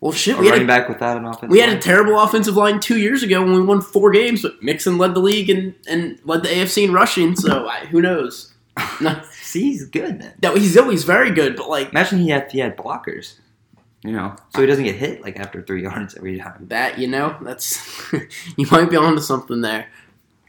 well, 0.00 0.12
shit, 0.12 0.38
we 0.38 0.46
had, 0.46 0.52
running 0.52 0.66
a, 0.66 0.68
back 0.68 0.88
without 0.88 1.16
an 1.16 1.24
offensive 1.24 1.50
we 1.50 1.58
had 1.58 1.70
a 1.70 1.78
terrible 1.78 2.20
offensive 2.20 2.54
line 2.56 2.80
two 2.80 2.98
years 2.98 3.22
ago 3.22 3.42
when 3.42 3.54
we 3.54 3.62
won 3.62 3.80
four 3.80 4.10
games, 4.10 4.42
but 4.42 4.62
Mixon 4.62 4.98
led 4.98 5.14
the 5.14 5.20
league 5.20 5.48
and, 5.48 5.74
and 5.88 6.18
led 6.24 6.42
the 6.42 6.48
AFC 6.48 6.84
in 6.84 6.92
rushing. 6.92 7.34
So 7.34 7.66
I, 7.66 7.86
who 7.86 8.00
knows? 8.02 8.52
No, 9.00 9.22
See, 9.32 9.62
he's 9.62 9.86
good 9.86 10.20
then. 10.20 10.34
no, 10.42 10.54
he's 10.54 10.76
always 10.76 11.04
very 11.04 11.30
good, 11.30 11.56
but 11.56 11.68
like 11.70 11.90
Imagine 11.90 12.18
he 12.18 12.28
had 12.28 12.52
he 12.52 12.58
had 12.58 12.76
blockers, 12.76 13.36
you 14.04 14.12
know, 14.12 14.36
so 14.50 14.60
he 14.60 14.66
doesn't 14.66 14.84
get 14.84 14.96
hit 14.96 15.22
like 15.22 15.38
after 15.40 15.62
three 15.62 15.82
yards 15.82 16.14
every 16.14 16.38
time. 16.38 16.66
that, 16.68 16.98
you 16.98 17.08
know, 17.08 17.38
that's 17.40 18.12
you 18.58 18.66
might 18.70 18.90
be 18.90 18.96
onto 18.96 19.22
something 19.22 19.62
there. 19.62 19.86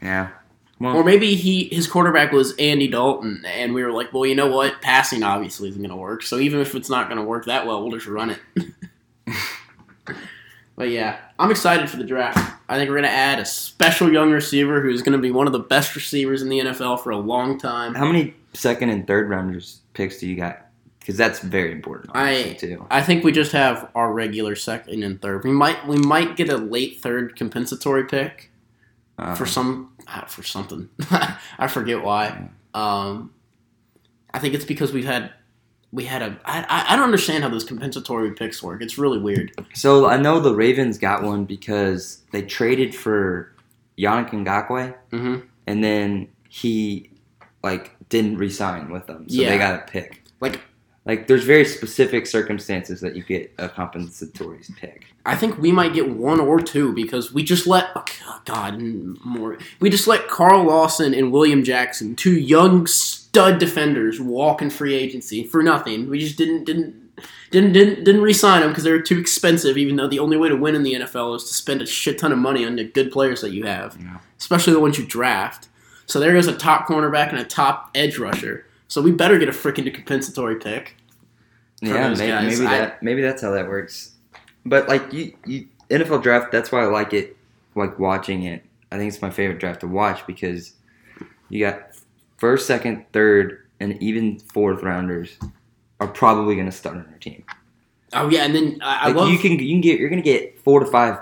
Yeah. 0.01 0.29
Or 0.79 1.03
maybe 1.03 1.35
he 1.35 1.69
his 1.71 1.87
quarterback 1.87 2.31
was 2.31 2.53
Andy 2.57 2.87
Dalton, 2.87 3.43
and 3.47 3.73
we 3.73 3.83
were 3.83 3.91
like, 3.91 4.13
well, 4.13 4.25
you 4.25 4.35
know 4.35 4.51
what? 4.51 4.79
Passing 4.81 5.23
obviously 5.23 5.69
isn't 5.69 5.81
going 5.81 5.89
to 5.89 5.95
work. 5.95 6.21
So 6.21 6.37
even 6.37 6.59
if 6.59 6.75
it's 6.75 6.89
not 6.89 7.07
going 7.07 7.17
to 7.17 7.25
work 7.25 7.45
that 7.45 7.65
well, 7.65 7.81
we'll 7.81 7.93
just 7.93 8.07
run 8.07 8.29
it. 8.31 8.39
but 10.75 10.89
yeah, 10.89 11.17
I'm 11.39 11.51
excited 11.51 11.89
for 11.89 11.97
the 11.97 12.03
draft. 12.03 12.37
I 12.69 12.75
think 12.77 12.89
we're 12.89 12.95
going 12.97 13.09
to 13.09 13.15
add 13.15 13.39
a 13.39 13.45
special 13.45 14.11
young 14.11 14.31
receiver 14.31 14.81
who's 14.81 15.01
going 15.01 15.13
to 15.17 15.21
be 15.21 15.31
one 15.31 15.47
of 15.47 15.53
the 15.53 15.59
best 15.59 15.95
receivers 15.95 16.41
in 16.41 16.49
the 16.49 16.59
NFL 16.59 17.01
for 17.01 17.11
a 17.11 17.17
long 17.17 17.57
time. 17.59 17.95
how 17.95 18.05
many 18.05 18.33
second 18.53 18.89
and 18.89 19.07
third 19.07 19.29
rounders 19.29 19.81
picks 19.93 20.19
do 20.19 20.27
you 20.27 20.35
got? 20.35 20.63
Because 20.99 21.15
that's 21.17 21.39
very 21.39 21.71
important, 21.71 22.11
I- 22.13 22.57
too. 22.59 22.85
I 22.91 23.01
think 23.01 23.23
we 23.23 23.31
just 23.31 23.53
have 23.53 23.89
our 23.95 24.11
regular 24.11 24.55
second 24.55 25.03
and 25.03 25.21
third. 25.21 25.45
We 25.45 25.51
might 25.51 25.87
we 25.87 25.97
might 25.97 26.35
get 26.35 26.49
a 26.49 26.57
late 26.57 26.99
third 26.99 27.35
compensatory 27.37 28.03
pick. 28.05 28.51
Uh, 29.17 29.33
for 29.33 29.47
some 29.47 29.93
uh, 30.07 30.25
for 30.25 30.43
something. 30.43 30.89
I 31.57 31.67
forget 31.69 32.03
why. 32.03 32.49
Um, 32.75 33.33
I 34.31 34.37
think 34.39 34.53
it's 34.53 34.65
because 34.65 34.91
we've 34.93 35.05
had 35.05 35.31
we 35.91 36.05
had 36.05 36.21
a. 36.21 36.37
I, 36.45 36.85
I 36.89 36.95
don't 36.95 37.05
understand 37.05 37.43
how 37.43 37.49
those 37.49 37.63
compensatory 37.63 38.31
picks 38.33 38.61
work. 38.61 38.81
It's 38.81 38.97
really 38.97 39.19
weird. 39.19 39.51
so 39.73 40.05
I 40.07 40.17
know 40.17 40.39
the 40.39 40.53
Ravens 40.53 40.97
got 40.97 41.23
one 41.23 41.45
because 41.45 42.21
they 42.31 42.41
traded 42.41 42.93
for 42.95 43.51
Yannick 43.97 44.29
Ngakoue, 44.31 44.95
hmm 45.11 45.37
and 45.65 45.83
then 45.83 46.27
he 46.49 47.09
like 47.63 47.95
didn't 48.09 48.37
resign 48.37 48.89
with 48.89 49.05
them, 49.07 49.27
so 49.27 49.41
Yeah. 49.41 49.49
they 49.49 49.57
got 49.57 49.75
a 49.75 49.91
pick. 49.91 50.23
Like- 50.39 50.61
like 51.07 51.27
there's 51.27 51.45
very 51.45 51.63
specific 51.63 52.27
circumstances 52.27 52.99
that 52.99 53.15
you 53.15 53.23
get 53.23 53.51
a 53.57 53.69
compensatory 53.69 54.59
pick. 54.75 55.05
I 55.25 55.35
think 55.35 55.57
we 55.57 55.71
might 55.71 55.93
get 55.93 56.09
one 56.09 56.41
or 56.41 56.59
two 56.59 56.93
because 56.93 57.33
we 57.33 57.43
just 57.43 57.65
let 57.65 57.89
oh, 57.95 58.41
God 58.43 58.77
more. 59.23 59.57
We 59.79 59.89
just 59.89 60.05
let 60.05 60.27
Carl 60.27 60.65
Lawson 60.65 61.13
and 61.13 61.31
William 61.31 61.63
Jackson, 61.63 62.15
two 62.15 62.37
young 62.37 62.87
stud 62.87 63.57
defenders, 63.57 64.19
walk 64.19 64.61
in 64.61 64.69
free 64.69 64.95
agency 64.95 65.45
for 65.45 65.63
nothing. 65.63 66.09
We 66.09 66.19
just 66.19 66.37
didn't 66.37 66.65
didn't. 66.65 67.07
Didn't, 67.49 67.71
didn't 67.71 68.03
didn't 68.03 68.21
re-sign 68.21 68.61
them 68.61 68.69
because 68.69 68.83
they 68.83 68.91
were 68.91 69.01
too 69.01 69.17
expensive. 69.17 69.77
Even 69.77 69.95
though 69.95 70.07
the 70.07 70.19
only 70.19 70.35
way 70.37 70.49
to 70.49 70.55
win 70.55 70.75
in 70.75 70.83
the 70.83 70.95
NFL 70.95 71.37
is 71.37 71.45
to 71.45 71.53
spend 71.53 71.81
a 71.81 71.85
shit 71.85 72.19
ton 72.19 72.33
of 72.33 72.37
money 72.37 72.63
on 72.63 72.75
the 72.75 72.83
good 72.83 73.09
players 73.09 73.41
that 73.41 73.51
you 73.51 73.63
have. 73.65 73.97
Yeah. 73.99 74.17
especially 74.37 74.73
the 74.73 74.81
ones 74.81 74.99
you 74.99 75.05
draft. 75.05 75.69
So 76.05 76.19
there 76.19 76.33
goes 76.33 76.47
a 76.47 76.55
top 76.55 76.87
cornerback 76.87 77.29
and 77.29 77.39
a 77.39 77.45
top 77.45 77.89
edge 77.95 78.19
rusher. 78.19 78.66
So 78.87 79.01
we 79.01 79.11
better 79.11 79.37
get 79.37 79.49
a 79.49 79.51
freaking 79.51 79.93
compensatory 79.93 80.55
pick. 80.55 80.95
Yeah, 81.81 82.09
maybe, 82.13 82.47
maybe 82.47 82.65
I- 82.65 82.77
that 82.79 83.03
maybe 83.03 83.21
that's 83.21 83.41
how 83.41 83.51
that 83.51 83.67
works. 83.67 84.13
But 84.65 84.87
like 84.87 85.13
you, 85.13 85.33
you 85.45 85.67
NFL 85.89 86.21
draft, 86.23 86.51
that's 86.51 86.71
why 86.71 86.81
I 86.81 86.85
like 86.85 87.13
it. 87.13 87.37
Like 87.75 87.99
watching 87.99 88.43
it, 88.43 88.63
I 88.91 88.97
think 88.97 89.13
it's 89.13 89.21
my 89.21 89.29
favorite 89.29 89.59
draft 89.59 89.81
to 89.81 89.87
watch 89.87 90.25
because 90.25 90.73
you 91.49 91.63
got 91.63 91.91
first, 92.37 92.65
second, 92.65 93.05
third, 93.13 93.63
and 93.79 94.01
even 94.01 94.39
fourth 94.39 94.81
rounders 94.81 95.37
are 95.99 96.07
probably 96.07 96.55
going 96.55 96.65
to 96.65 96.71
start 96.71 96.97
on 96.97 97.05
your 97.09 97.19
team. 97.19 97.43
Oh 98.13 98.29
yeah, 98.29 98.43
and 98.45 98.55
then 98.55 98.79
I, 98.81 98.95
I 99.03 99.07
Like 99.07 99.15
love 99.17 99.29
you 99.29 99.37
can 99.37 99.51
you 99.59 99.73
can 99.75 99.81
get 99.81 99.99
you're 99.99 100.09
going 100.09 100.21
to 100.23 100.27
get 100.27 100.59
four 100.63 100.79
to 100.79 100.85
five, 100.87 101.19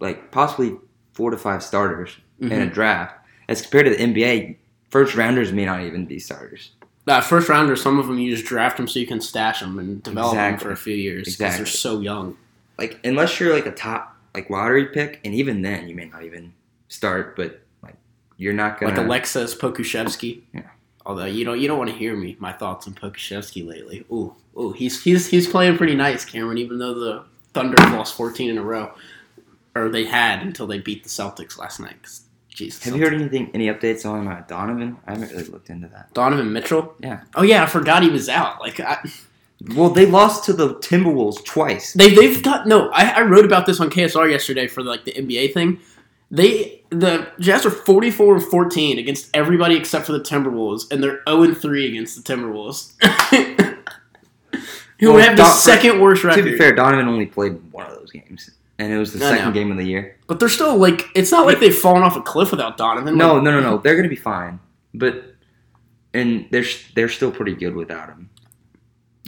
like 0.00 0.30
possibly 0.30 0.76
four 1.14 1.30
to 1.30 1.38
five 1.38 1.62
starters 1.62 2.16
in 2.40 2.52
a 2.52 2.66
Mhm. 2.66 2.74
draft. 2.74 3.14
As 3.48 3.62
compared 3.62 3.86
to 3.86 3.90
the 3.92 3.96
NBA, 4.02 4.56
first 4.92 5.14
rounders 5.16 5.50
may 5.52 5.64
not 5.64 5.80
even 5.82 6.04
be 6.06 6.18
starters. 6.18 6.70
uh, 7.08 7.20
first 7.20 7.48
rounders. 7.48 7.82
Some 7.82 7.98
of 7.98 8.06
them 8.06 8.18
you 8.18 8.30
just 8.36 8.46
draft 8.46 8.76
them 8.76 8.86
so 8.86 8.98
you 9.00 9.06
can 9.06 9.20
stash 9.20 9.60
them 9.60 9.78
and 9.78 10.02
develop 10.02 10.34
them 10.34 10.58
for 10.58 10.70
a 10.70 10.76
few 10.76 10.94
years 10.94 11.20
because 11.24 11.34
Exactly. 11.34 11.56
they're 11.58 11.66
so 11.66 12.00
young. 12.00 12.36
like 12.78 13.00
unless 13.04 13.40
you're 13.40 13.54
like 13.54 13.66
a 13.66 13.72
top 13.72 14.16
like 14.34 14.48
lottery 14.50 14.86
pick, 14.86 15.20
and 15.24 15.34
even 15.34 15.62
then 15.62 15.88
you 15.88 15.94
may 15.94 16.04
not 16.06 16.22
even 16.22 16.52
start. 16.88 17.34
But 17.36 17.60
like 17.82 17.96
you're 18.36 18.52
not 18.52 18.78
gonna 18.78 19.02
Like 19.02 19.24
Aleksej 19.24 19.58
Pokusevski. 19.58 20.42
Yeah. 20.54 20.62
Although 21.04 21.24
you 21.24 21.44
don't 21.44 21.58
you 21.60 21.66
don't 21.68 21.78
want 21.78 21.90
to 21.90 21.96
hear 21.96 22.14
me 22.14 22.36
my 22.38 22.52
thoughts 22.52 22.86
on 22.86 22.94
Pokusevski 22.94 23.66
lately. 23.66 24.04
Ooh 24.12 24.34
ooh 24.58 24.72
he's 24.72 25.02
he's 25.02 25.26
he's 25.26 25.48
playing 25.48 25.76
pretty 25.78 25.94
nice, 25.96 26.24
Cameron. 26.24 26.58
Even 26.58 26.78
though 26.78 26.94
the 26.94 27.24
Thunder 27.54 27.76
lost 27.96 28.14
fourteen 28.14 28.48
in 28.50 28.56
a 28.58 28.62
row, 28.62 28.92
or 29.74 29.88
they 29.88 30.04
had 30.04 30.42
until 30.42 30.66
they 30.68 30.78
beat 30.78 31.02
the 31.02 31.08
Celtics 31.10 31.58
last 31.58 31.80
night. 31.80 31.96
The 32.56 32.70
Have 32.84 32.96
you 32.96 33.02
heard 33.02 33.14
anything? 33.14 33.50
Any 33.54 33.66
updates 33.68 34.04
on 34.04 34.28
uh, 34.28 34.44
Donovan? 34.48 34.96
I 35.06 35.12
haven't 35.12 35.30
really 35.30 35.44
looked 35.44 35.70
into 35.70 35.88
that. 35.88 36.12
Donovan 36.14 36.52
Mitchell. 36.52 36.94
Yeah. 37.00 37.22
Oh 37.34 37.42
yeah, 37.42 37.62
I 37.62 37.66
forgot 37.66 38.02
he 38.02 38.10
was 38.10 38.28
out. 38.28 38.60
Like 38.60 38.78
I, 38.80 38.98
Well, 39.76 39.90
they 39.90 40.06
lost 40.06 40.44
to 40.46 40.52
the 40.52 40.74
Timberwolves 40.76 41.44
twice. 41.44 41.92
they 41.92 42.12
they've 42.14 42.42
got 42.42 42.66
no. 42.66 42.88
I, 42.90 43.10
I 43.10 43.22
wrote 43.22 43.44
about 43.44 43.64
this 43.64 43.78
on 43.78 43.90
KSR 43.90 44.28
yesterday 44.30 44.66
for 44.66 44.82
like 44.82 45.04
the 45.04 45.12
NBA 45.12 45.54
thing. 45.54 45.78
They 46.32 46.82
the 46.90 47.28
Jazz 47.38 47.64
are 47.64 47.70
forty 47.70 48.10
four 48.10 48.34
and 48.34 48.42
fourteen 48.44 48.98
against 48.98 49.30
everybody 49.34 49.76
except 49.76 50.06
for 50.06 50.12
the 50.12 50.20
Timberwolves, 50.20 50.90
and 50.90 51.00
they're 51.02 51.22
zero 51.28 51.42
and 51.44 51.56
three 51.56 51.86
against 51.88 52.16
the 52.24 52.34
Timberwolves, 52.34 52.94
who 54.98 55.12
Well, 55.12 55.18
have 55.22 55.36
the 55.36 55.42
Don- 55.44 55.56
second 55.56 56.00
worst 56.00 56.24
record? 56.24 56.44
To 56.44 56.50
be 56.50 56.56
fair, 56.58 56.74
Donovan 56.74 57.06
only 57.08 57.26
played 57.26 57.60
one 57.72 57.86
of 57.86 57.94
those 57.98 58.10
games, 58.10 58.50
and 58.78 58.92
it 58.92 58.98
was 58.98 59.12
the 59.12 59.24
I 59.24 59.30
second 59.30 59.44
know. 59.46 59.52
game 59.52 59.70
of 59.70 59.76
the 59.76 59.84
year. 59.84 60.18
but 60.26 60.40
they're 60.40 60.48
still 60.48 60.76
like 60.76 61.06
it's 61.14 61.30
not 61.30 61.46
like 61.46 61.60
they've 61.60 61.74
fallen 61.76 62.02
off 62.02 62.16
a 62.16 62.22
cliff 62.22 62.50
without 62.50 62.76
Donovan. 62.76 63.16
No, 63.16 63.34
Like, 63.34 63.44
no, 63.44 63.50
no, 63.52 63.60
no. 63.60 63.78
They're 63.78 63.96
gonna 63.96 64.08
be 64.08 64.16
fine, 64.16 64.58
but 64.94 65.24
and 66.14 66.46
they're 66.50 66.64
they're 66.94 67.08
still 67.08 67.30
pretty 67.32 67.54
good 67.54 67.74
without 67.74 68.08
him. 68.08 68.28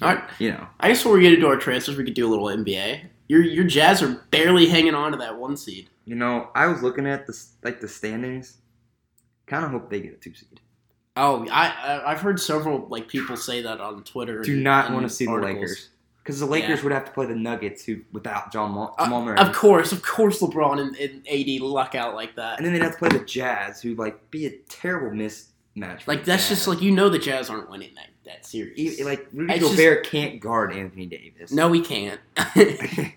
All 0.02 0.14
right. 0.14 0.24
You 0.38 0.50
know, 0.52 0.66
I 0.80 0.88
guess 0.88 1.04
when 1.04 1.14
we 1.14 1.20
get 1.22 1.34
into 1.34 1.46
our 1.46 1.56
transfers, 1.56 1.96
we 1.96 2.04
could 2.04 2.14
do 2.14 2.26
a 2.26 2.30
little 2.30 2.46
NBA. 2.46 3.02
Your 3.28 3.42
your 3.42 3.64
Jazz 3.64 4.02
are 4.02 4.24
barely 4.30 4.66
hanging 4.66 4.94
on 4.94 5.12
to 5.12 5.18
that 5.18 5.38
one 5.38 5.56
seed. 5.56 5.88
you 6.04 6.14
know. 6.14 6.50
I 6.54 6.66
was 6.66 6.82
looking 6.82 7.06
at 7.06 7.26
the 7.26 7.38
like 7.62 7.80
the 7.80 7.88
standings. 7.88 8.58
Kind 9.46 9.64
of 9.64 9.70
hope 9.70 9.88
they 9.90 10.00
get 10.00 10.14
a 10.14 10.16
two 10.16 10.34
seed. 10.34 10.60
Oh, 11.16 11.46
I, 11.50 11.68
I 11.68 12.10
I've 12.10 12.20
heard 12.20 12.40
several 12.40 12.86
like 12.88 13.08
people 13.08 13.36
say 13.36 13.62
that 13.62 13.80
on 13.80 14.02
Twitter. 14.04 14.42
Do 14.42 14.58
not 14.60 14.90
want 14.92 15.04
to 15.08 15.08
see 15.14 15.26
articles. 15.28 15.52
the 15.54 15.60
Lakers 15.60 15.88
because 16.24 16.40
the 16.40 16.46
Lakers 16.46 16.78
Yeah. 16.78 16.84
would 16.84 16.92
have 16.92 17.04
to 17.04 17.12
play 17.12 17.26
the 17.26 17.36
Nuggets 17.36 17.84
who 17.84 18.00
without 18.12 18.50
John 18.50 18.72
Mo- 18.72 18.94
Uh, 18.98 19.04
Jamal 19.04 19.22
Murray, 19.24 19.38
Of 19.38 19.52
course, 19.52 19.92
of 19.92 20.02
course, 20.02 20.40
LeBron 20.40 20.80
and, 20.80 20.96
and 20.96 21.26
AD 21.28 21.60
luck 21.60 21.94
out 21.94 22.14
like 22.14 22.34
that. 22.36 22.58
and 22.58 22.66
then 22.66 22.72
they'd 22.72 22.82
have 22.82 22.92
to 22.92 22.98
play 22.98 23.10
the 23.10 23.24
Jazz 23.24 23.80
who 23.82 23.94
like 23.94 24.30
be 24.30 24.46
a 24.46 24.50
terrible 24.68 25.14
mismatch. 25.16 26.06
Like 26.06 26.24
that's 26.24 26.48
just 26.48 26.66
like 26.66 26.80
you 26.80 26.90
know 26.90 27.08
the 27.10 27.18
Jazz 27.18 27.50
aren't 27.50 27.68
winning 27.70 27.90
that 27.96 28.08
that 28.24 28.46
series. 28.46 29.04
Like 29.04 29.26
Rudy 29.34 29.52
It's 29.52 29.62
just- 29.62 29.76
Gobert 29.76 30.06
can't 30.06 30.40
guard 30.40 30.72
Anthony 30.74 31.04
Davis. 31.06 31.52
no, 31.52 31.70
he 31.72 31.82
can't. 31.82 32.18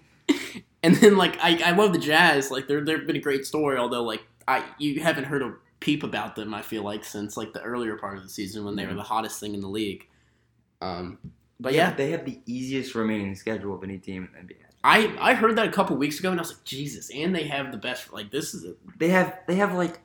and 0.84 0.96
then 0.96 1.18
like 1.18 1.38
I, 1.42 1.62
I 1.64 1.72
love 1.72 1.94
the 1.94 2.00
Jazz. 2.00 2.52
Like 2.52 2.68
they're 2.68 2.84
they've 2.84 3.06
been 3.08 3.16
a 3.16 3.20
great 3.22 3.46
story. 3.46 3.78
Although 3.78 4.04
like 4.04 4.24
I 4.48 4.64
you 4.78 5.00
haven't 5.02 5.26
heard 5.26 5.42
a 5.42 5.54
peep 5.80 6.04
about 6.04 6.36
them. 6.36 6.54
I 6.54 6.62
feel 6.62 6.84
like 6.84 7.06
since 7.06 7.38
like 7.38 7.54
the 7.54 7.62
earlier 7.62 7.96
part 7.98 8.18
of 8.18 8.24
the 8.24 8.30
season 8.30 8.66
when 8.66 8.76
they 8.76 8.86
were 8.86 8.94
the 8.96 9.04
hottest 9.04 9.40
thing 9.40 9.54
in 9.54 9.62
the 9.62 9.68
league. 9.70 10.08
Um, 10.82 11.18
but 11.60 11.74
yeah, 11.74 11.94
they 11.94 12.12
have 12.12 12.26
the 12.26 12.40
easiest 12.46 12.96
remaining 12.96 13.36
schedule 13.36 13.76
of 13.76 13.84
any 13.84 13.98
team 13.98 14.30
in 14.40 14.48
the 14.48 14.54
NBA. 14.54 14.58
I 14.84 15.16
I 15.20 15.34
heard 15.34 15.56
that 15.58 15.68
a 15.68 15.72
couple 15.72 15.96
weeks 15.98 16.20
ago 16.20 16.32
and 16.32 16.40
I 16.40 16.44
was 16.44 16.52
like 16.54 16.64
Jesus. 16.64 17.10
And 17.10 17.34
they 17.36 17.48
have 17.48 17.72
the 17.72 17.78
best. 17.78 18.14
Like 18.14 18.32
this 18.32 18.54
is 18.54 18.64
a, 18.64 18.76
They 18.98 19.10
have 19.10 19.38
they 19.48 19.56
have 19.56 19.74
like 19.74 20.00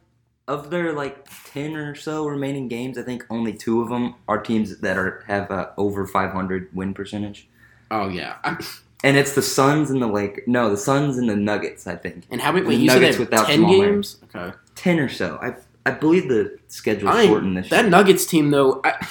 of 0.49 0.71
their 0.71 0.93
like 0.93 1.29
ten 1.53 1.77
or 1.77 1.95
so 1.95 2.27
remaining 2.27 2.69
games. 2.69 2.99
I 2.99 3.03
think 3.03 3.25
only 3.31 3.53
two 3.53 3.81
of 3.83 3.91
them 3.91 4.15
are 4.29 4.41
teams 4.43 4.77
that 4.79 4.97
are 4.97 5.23
have 5.29 5.51
a 5.51 5.73
over 5.77 6.07
500 6.07 6.71
win 6.75 6.95
percentage. 6.95 7.49
oh 7.91 8.09
yeah. 8.09 8.37
I, 8.43 8.57
and 9.05 9.17
it's 9.17 9.35
the 9.35 9.43
Suns 9.43 9.91
and 9.91 10.01
the 10.01 10.07
Lake. 10.07 10.47
No, 10.49 10.71
the 10.71 10.77
Suns 10.77 11.19
and 11.19 11.29
the 11.29 11.37
Nuggets. 11.37 11.87
I 11.87 11.97
think 11.97 12.25
And 12.31 12.41
how 12.41 12.53
many? 12.53 12.63
The 12.65 12.69
Wait, 12.71 12.81
you 12.81 12.89
said 12.89 12.97
they 12.97 13.01
Nuggets 13.03 13.19
have 13.19 13.27
without 13.29 13.47
ten 13.47 13.57
Jamal 13.57 13.79
Murray. 13.79 13.91
games. 13.91 14.17
Okay. 14.35 14.57
ten 14.75 14.99
or 14.99 15.09
so. 15.09 15.39
I 15.43 15.55
I 15.85 15.93
believe 15.93 16.29
the 16.29 16.59
schedule 16.69 17.13
shortened 17.13 17.57
this 17.57 17.69
that 17.71 17.83
year. 17.83 17.91
Nuggets 17.91 18.25
team 18.27 18.51
though, 18.51 18.81
I, 18.85 19.07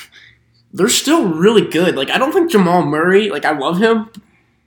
they're 0.74 0.90
still 0.90 1.28
really 1.28 1.68
good. 1.68 1.96
Like 1.96 2.10
I 2.10 2.18
don't 2.18 2.32
think 2.32 2.51
Jamal 2.51 2.84
Murray, 2.86 3.30
like 3.30 3.46
I 3.46 3.58
love 3.58 3.80
him, 3.80 4.10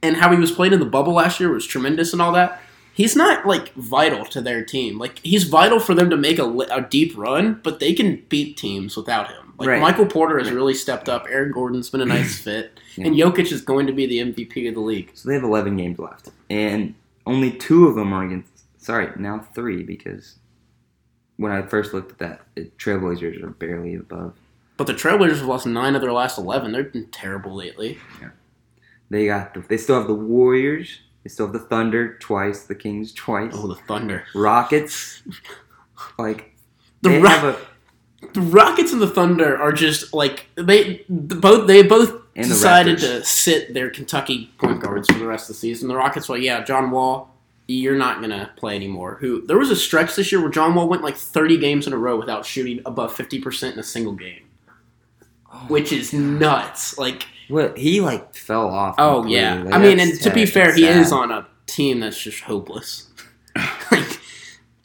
and 0.03 0.17
how 0.17 0.31
he 0.33 0.39
was 0.39 0.51
playing 0.51 0.73
in 0.73 0.81
the 0.81 0.87
bubble 0.87 1.15
last 1.15 1.41
year 1.41 1.51
was 1.53 1.67
tremendous 1.67 2.13
and 2.13 2.21
all 2.23 2.33
that. 2.33 2.61
He's 2.93 3.17
not 3.17 3.45
like 3.47 3.73
vital 3.75 4.25
to 4.27 4.41
their 4.41 4.65
team. 4.65 4.99
Like 4.99 5.19
he's 5.21 5.45
vital 5.45 5.81
for 5.81 5.95
them 5.95 6.11
to 6.11 6.17
make 6.17 6.39
a, 6.39 6.45
a 6.71 6.81
deep 6.83 7.17
run, 7.17 7.61
but 7.65 7.81
they 7.81 7.93
can 7.93 8.23
beat 8.29 8.57
teams 8.57 8.97
without 8.97 9.29
him. 9.29 9.53
Like 9.59 9.69
Right. 9.69 9.81
Michael 9.81 10.07
Porter 10.07 10.39
has 10.39 10.51
really 10.51 10.75
stepped 10.75 11.09
up. 11.09 11.27
Aaron 11.29 11.53
Gordon's 11.53 11.89
been 11.91 12.01
a 12.01 12.05
nice 12.07 12.39
fit, 12.43 12.79
Yeah. 12.97 13.07
and 13.07 13.17
Jokic 13.17 13.51
is 13.53 13.63
going 13.63 13.87
to 13.87 13.93
be 13.93 14.07
the 14.07 14.19
MVP 14.19 14.69
of 14.69 14.75
the 14.75 14.81
league. 14.81 15.11
So 15.15 15.29
they 15.29 15.35
have 15.35 15.45
eleven 15.45 15.77
games 15.77 15.99
left, 15.99 16.31
and 16.51 16.95
only 17.27 17.51
two 17.51 17.87
of 17.89 17.95
them 17.97 18.13
are 18.13 18.25
against. 18.25 18.51
Sorry, 18.83 19.09
now 19.17 19.39
three 19.55 19.83
because 19.83 20.37
when 21.37 21.51
I 21.51 21.63
first 21.63 21.95
looked 21.95 22.13
at 22.13 22.19
that, 22.19 22.41
it, 22.55 22.77
Trailblazers 22.79 23.43
are 23.43 23.51
barely 23.51 23.95
above. 23.95 24.35
But 24.77 24.87
the 24.87 24.95
Trailblazers 24.95 25.39
have 25.39 25.47
lost 25.47 25.67
nine 25.67 25.95
of 25.95 26.03
their 26.03 26.13
last 26.13 26.37
eleven. 26.39 26.73
They've 26.73 26.93
been 26.93 27.07
terrible 27.11 27.55
lately. 27.55 27.99
Yeah. 28.21 28.31
They 29.11 29.27
got. 29.27 29.55
The, 29.55 29.61
they 29.61 29.77
still 29.77 29.97
have 29.99 30.09
the 30.09 30.15
Warriors. 30.15 31.01
They 31.23 31.31
still 31.31 31.47
have 31.47 31.53
the 31.53 31.61
Thunder 31.61 32.19
twice. 32.19 32.65
The 32.65 32.75
Kings 32.75 33.13
twice. 33.13 33.53
Oh, 33.55 33.67
the 33.69 33.77
Thunder. 33.77 34.25
Rockets. 34.35 35.23
Like 36.19 36.55
The 37.03 37.11
they 37.11 37.21
Ro- 37.21 37.29
have 37.29 37.45
a 37.45 38.27
the 38.33 38.41
Rockets 38.41 38.93
and 38.93 39.01
the 39.01 39.07
Thunder 39.07 39.57
are 39.57 39.71
just 39.73 40.13
like 40.13 40.47
they 40.57 41.05
the, 41.09 41.37
both 41.37 41.69
they 41.69 41.83
both 41.85 42.13
decided 42.35 42.99
Raptors. 42.99 43.01
to 43.21 43.25
sit 43.25 43.75
their 43.75 43.91
Kentucky 43.91 44.51
point 44.59 44.83
guards 44.83 45.07
for 45.09 45.19
the 45.19 45.27
rest 45.27 45.49
of 45.49 45.55
the 45.55 45.61
season. 45.61 45.87
The 45.89 45.95
Rockets 45.95 46.29
were 46.29 46.35
like, 46.37 46.45
yeah, 46.45 46.65
John 46.65 46.91
Wall, 46.91 47.33
you're 47.69 47.97
not 47.97 48.21
gonna 48.21 48.51
play 48.57 48.75
anymore. 48.75 49.19
Who 49.21 49.47
there 49.47 49.57
was 49.59 49.71
a 49.71 49.77
stretch 49.77 50.17
this 50.17 50.33
year 50.33 50.41
where 50.41 50.51
John 50.51 50.75
Wall 50.75 50.89
went 50.89 51.03
like 51.05 51.17
30 51.17 51.59
games 51.59 51.87
in 51.87 51.93
a 51.93 51.97
row 51.99 52.19
without 52.19 52.45
shooting 52.45 52.81
above 52.85 53.15
50 53.15 53.41
percent 53.41 53.75
in 53.75 53.79
a 53.81 53.85
single 53.85 54.15
game, 54.15 54.43
which 55.69 55.93
is 55.93 56.13
nuts. 56.13 56.99
Like, 56.99 57.27
what 57.49 57.77
he 57.77 58.01
like 58.01 58.35
fell 58.35 58.69
off. 58.69 58.95
oh 58.99 59.27
yeah, 59.27 59.63
Like, 59.63 59.75
I 59.75 59.79
mean, 59.79 60.01
and 60.01 60.21
to 60.21 60.33
be 60.33 60.47
fair, 60.47 60.67
That's 60.67 60.79
he 60.79 60.87
is 60.87 61.13
on 61.13 61.31
a 61.31 61.47
team 61.67 62.01
that's 62.01 62.21
just 62.21 62.41
hopeless. 62.41 63.11
like, 63.91 64.21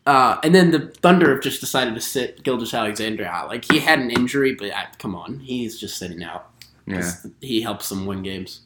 uh, 0.06 0.40
and 0.44 0.54
then 0.54 0.72
the 0.72 0.88
Thunder 1.02 1.34
have 1.34 1.44
just 1.44 1.60
decided 1.60 1.96
to 1.96 2.02
sit 2.02 2.44
Gilgeous-Alexander 2.44 3.26
out. 3.26 3.48
Like 3.48 3.72
he 3.72 3.80
had 3.80 4.00
an 4.00 4.10
injury, 4.10 4.56
but 4.56 4.72
uh, 4.72 4.86
come 4.98 5.16
on, 5.16 5.40
he's 5.40 5.80
just 5.80 5.98
sitting 5.98 6.24
out. 6.24 6.50
Yeah. 6.86 7.12
He 7.42 7.62
helps 7.62 7.90
them 7.90 8.06
win 8.06 8.24
games. 8.24 8.62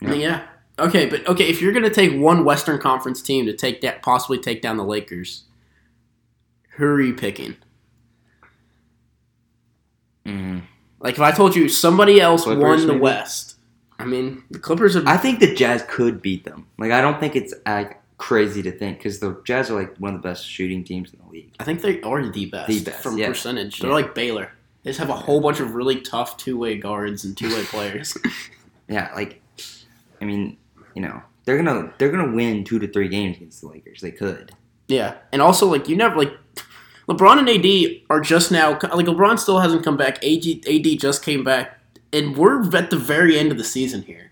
Yeah. 0.00 0.14
Yeah. 0.14 0.42
Okay, 0.78 1.06
but 1.06 1.26
okay, 1.28 1.48
if 1.48 1.60
you're 1.60 1.72
gonna 1.72 1.90
take 1.90 2.18
one 2.18 2.44
Western 2.44 2.80
Conference 2.80 3.20
team 3.20 3.46
to 3.46 3.52
take 3.52 3.82
that, 3.82 4.02
possibly 4.02 4.38
take 4.38 4.62
down 4.62 4.78
the 4.78 4.84
Lakers, 4.84 5.44
who 6.76 6.86
are 6.86 7.00
you 7.00 7.14
picking? 7.14 7.56
Mm. 10.24 10.62
Like 11.02 11.14
if 11.14 11.20
I 11.20 11.32
told 11.32 11.54
you 11.56 11.68
somebody 11.68 12.20
else 12.20 12.44
Clippers, 12.44 12.62
won 12.62 12.80
the 12.86 12.86
maybe? 12.94 13.00
West, 13.00 13.56
I 13.98 14.04
mean 14.04 14.44
the 14.50 14.58
Clippers 14.58 14.94
have. 14.94 15.06
I 15.06 15.16
think 15.16 15.40
the 15.40 15.54
Jazz 15.54 15.84
could 15.88 16.22
beat 16.22 16.44
them. 16.44 16.66
Like 16.78 16.92
I 16.92 17.00
don't 17.00 17.18
think 17.20 17.36
it's 17.36 17.52
like 17.66 18.00
crazy 18.18 18.62
to 18.62 18.70
think 18.70 18.98
because 18.98 19.18
the 19.18 19.40
Jazz 19.44 19.70
are 19.70 19.74
like 19.80 19.96
one 19.98 20.14
of 20.14 20.22
the 20.22 20.28
best 20.28 20.46
shooting 20.46 20.84
teams 20.84 21.12
in 21.12 21.18
the 21.24 21.30
league. 21.32 21.54
I 21.60 21.64
think 21.64 21.82
they 21.82 22.00
are 22.02 22.24
the 22.28 22.46
best, 22.46 22.68
The 22.68 22.80
best, 22.84 23.02
from 23.02 23.18
yeah. 23.18 23.28
percentage. 23.28 23.80
They're 23.80 23.90
Yeah. 23.90 23.96
like 23.96 24.14
Baylor. 24.14 24.52
They 24.84 24.90
just 24.90 25.00
have 25.00 25.10
a 25.10 25.14
whole 25.16 25.40
bunch 25.40 25.60
of 25.60 25.74
really 25.74 26.00
tough 26.00 26.36
two 26.36 26.56
way 26.58 26.76
guards 26.76 27.24
and 27.24 27.36
two 27.36 27.48
way 27.54 27.62
players. 27.66 28.16
Yeah, 28.88 29.10
like 29.14 29.40
I 30.20 30.24
mean, 30.24 30.56
you 30.94 31.02
know, 31.02 31.20
they're 31.44 31.56
gonna 31.56 31.92
they're 31.98 32.10
gonna 32.12 32.32
win 32.32 32.62
two 32.64 32.78
to 32.78 32.86
three 32.86 33.08
games 33.08 33.36
against 33.38 33.60
the 33.60 33.68
Lakers. 33.68 34.00
They 34.00 34.10
could. 34.12 34.52
Yeah, 34.88 35.14
and 35.32 35.40
also 35.42 35.66
like 35.66 35.88
you 35.88 35.96
never 35.96 36.16
like 36.16 36.32
LeBron 37.08 37.38
and 37.38 37.48
AD 37.48 38.02
are 38.10 38.20
just 38.20 38.52
now 38.52 38.70
like 38.70 39.06
LeBron 39.06 39.38
still 39.38 39.60
hasn't 39.60 39.84
come 39.84 39.96
back. 39.96 40.24
AD 40.24 40.66
AD 40.68 40.98
just 40.98 41.24
came 41.24 41.42
back, 41.44 41.78
and 42.12 42.36
we're 42.36 42.64
at 42.76 42.90
the 42.90 42.98
very 42.98 43.38
end 43.38 43.50
of 43.50 43.58
the 43.58 43.64
season 43.64 44.02
here. 44.02 44.30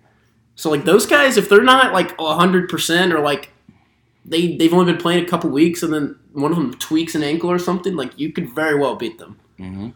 So 0.54 0.70
like 0.70 0.84
those 0.84 1.06
guys, 1.06 1.36
if 1.36 1.48
they're 1.48 1.62
not 1.62 1.92
like 1.92 2.18
hundred 2.18 2.68
percent 2.68 3.12
or 3.12 3.20
like 3.20 3.50
they 4.24 4.56
they've 4.56 4.72
only 4.72 4.92
been 4.92 5.00
playing 5.00 5.24
a 5.24 5.28
couple 5.28 5.50
weeks, 5.50 5.82
and 5.82 5.92
then 5.92 6.16
one 6.32 6.52
of 6.52 6.56
them 6.56 6.74
tweaks 6.74 7.14
an 7.14 7.22
ankle 7.22 7.50
or 7.50 7.58
something, 7.58 7.96
like 7.96 8.18
you 8.18 8.32
could 8.32 8.48
very 8.54 8.78
well 8.78 8.94
beat 8.96 9.18
them. 9.18 9.38
Mm-hmm. 9.58 9.90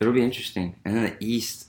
It'll 0.00 0.14
be 0.14 0.22
interesting. 0.22 0.76
And 0.84 0.96
then 0.96 1.04
the 1.04 1.16
East, 1.24 1.68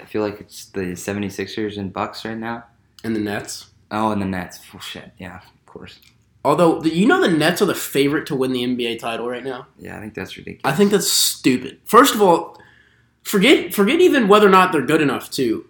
I 0.00 0.04
feel 0.04 0.22
like 0.22 0.40
it's 0.40 0.66
the 0.66 0.92
76ers 0.92 1.76
and 1.76 1.92
Bucks 1.92 2.24
right 2.24 2.38
now. 2.38 2.64
And 3.02 3.16
the 3.16 3.20
Nets. 3.20 3.70
Oh, 3.90 4.12
and 4.12 4.22
the 4.22 4.26
Nets. 4.26 4.60
Oh, 4.72 4.78
shit. 4.78 5.10
Yeah, 5.18 5.38
of 5.38 5.66
course. 5.66 5.98
Although 6.44 6.82
you 6.84 7.06
know 7.06 7.20
the 7.20 7.28
Nets 7.28 7.62
are 7.62 7.66
the 7.66 7.74
favorite 7.74 8.26
to 8.26 8.34
win 8.34 8.52
the 8.52 8.64
NBA 8.64 8.98
title 8.98 9.28
right 9.28 9.44
now. 9.44 9.68
Yeah, 9.78 9.96
I 9.96 10.00
think 10.00 10.14
that's 10.14 10.36
ridiculous. 10.36 10.62
I 10.64 10.76
think 10.76 10.90
that's 10.90 11.10
stupid. 11.10 11.78
First 11.84 12.14
of 12.14 12.22
all, 12.22 12.58
forget 13.22 13.72
forget 13.72 14.00
even 14.00 14.26
whether 14.28 14.46
or 14.46 14.50
not 14.50 14.72
they're 14.72 14.82
good 14.86 15.00
enough 15.02 15.30
to. 15.32 15.66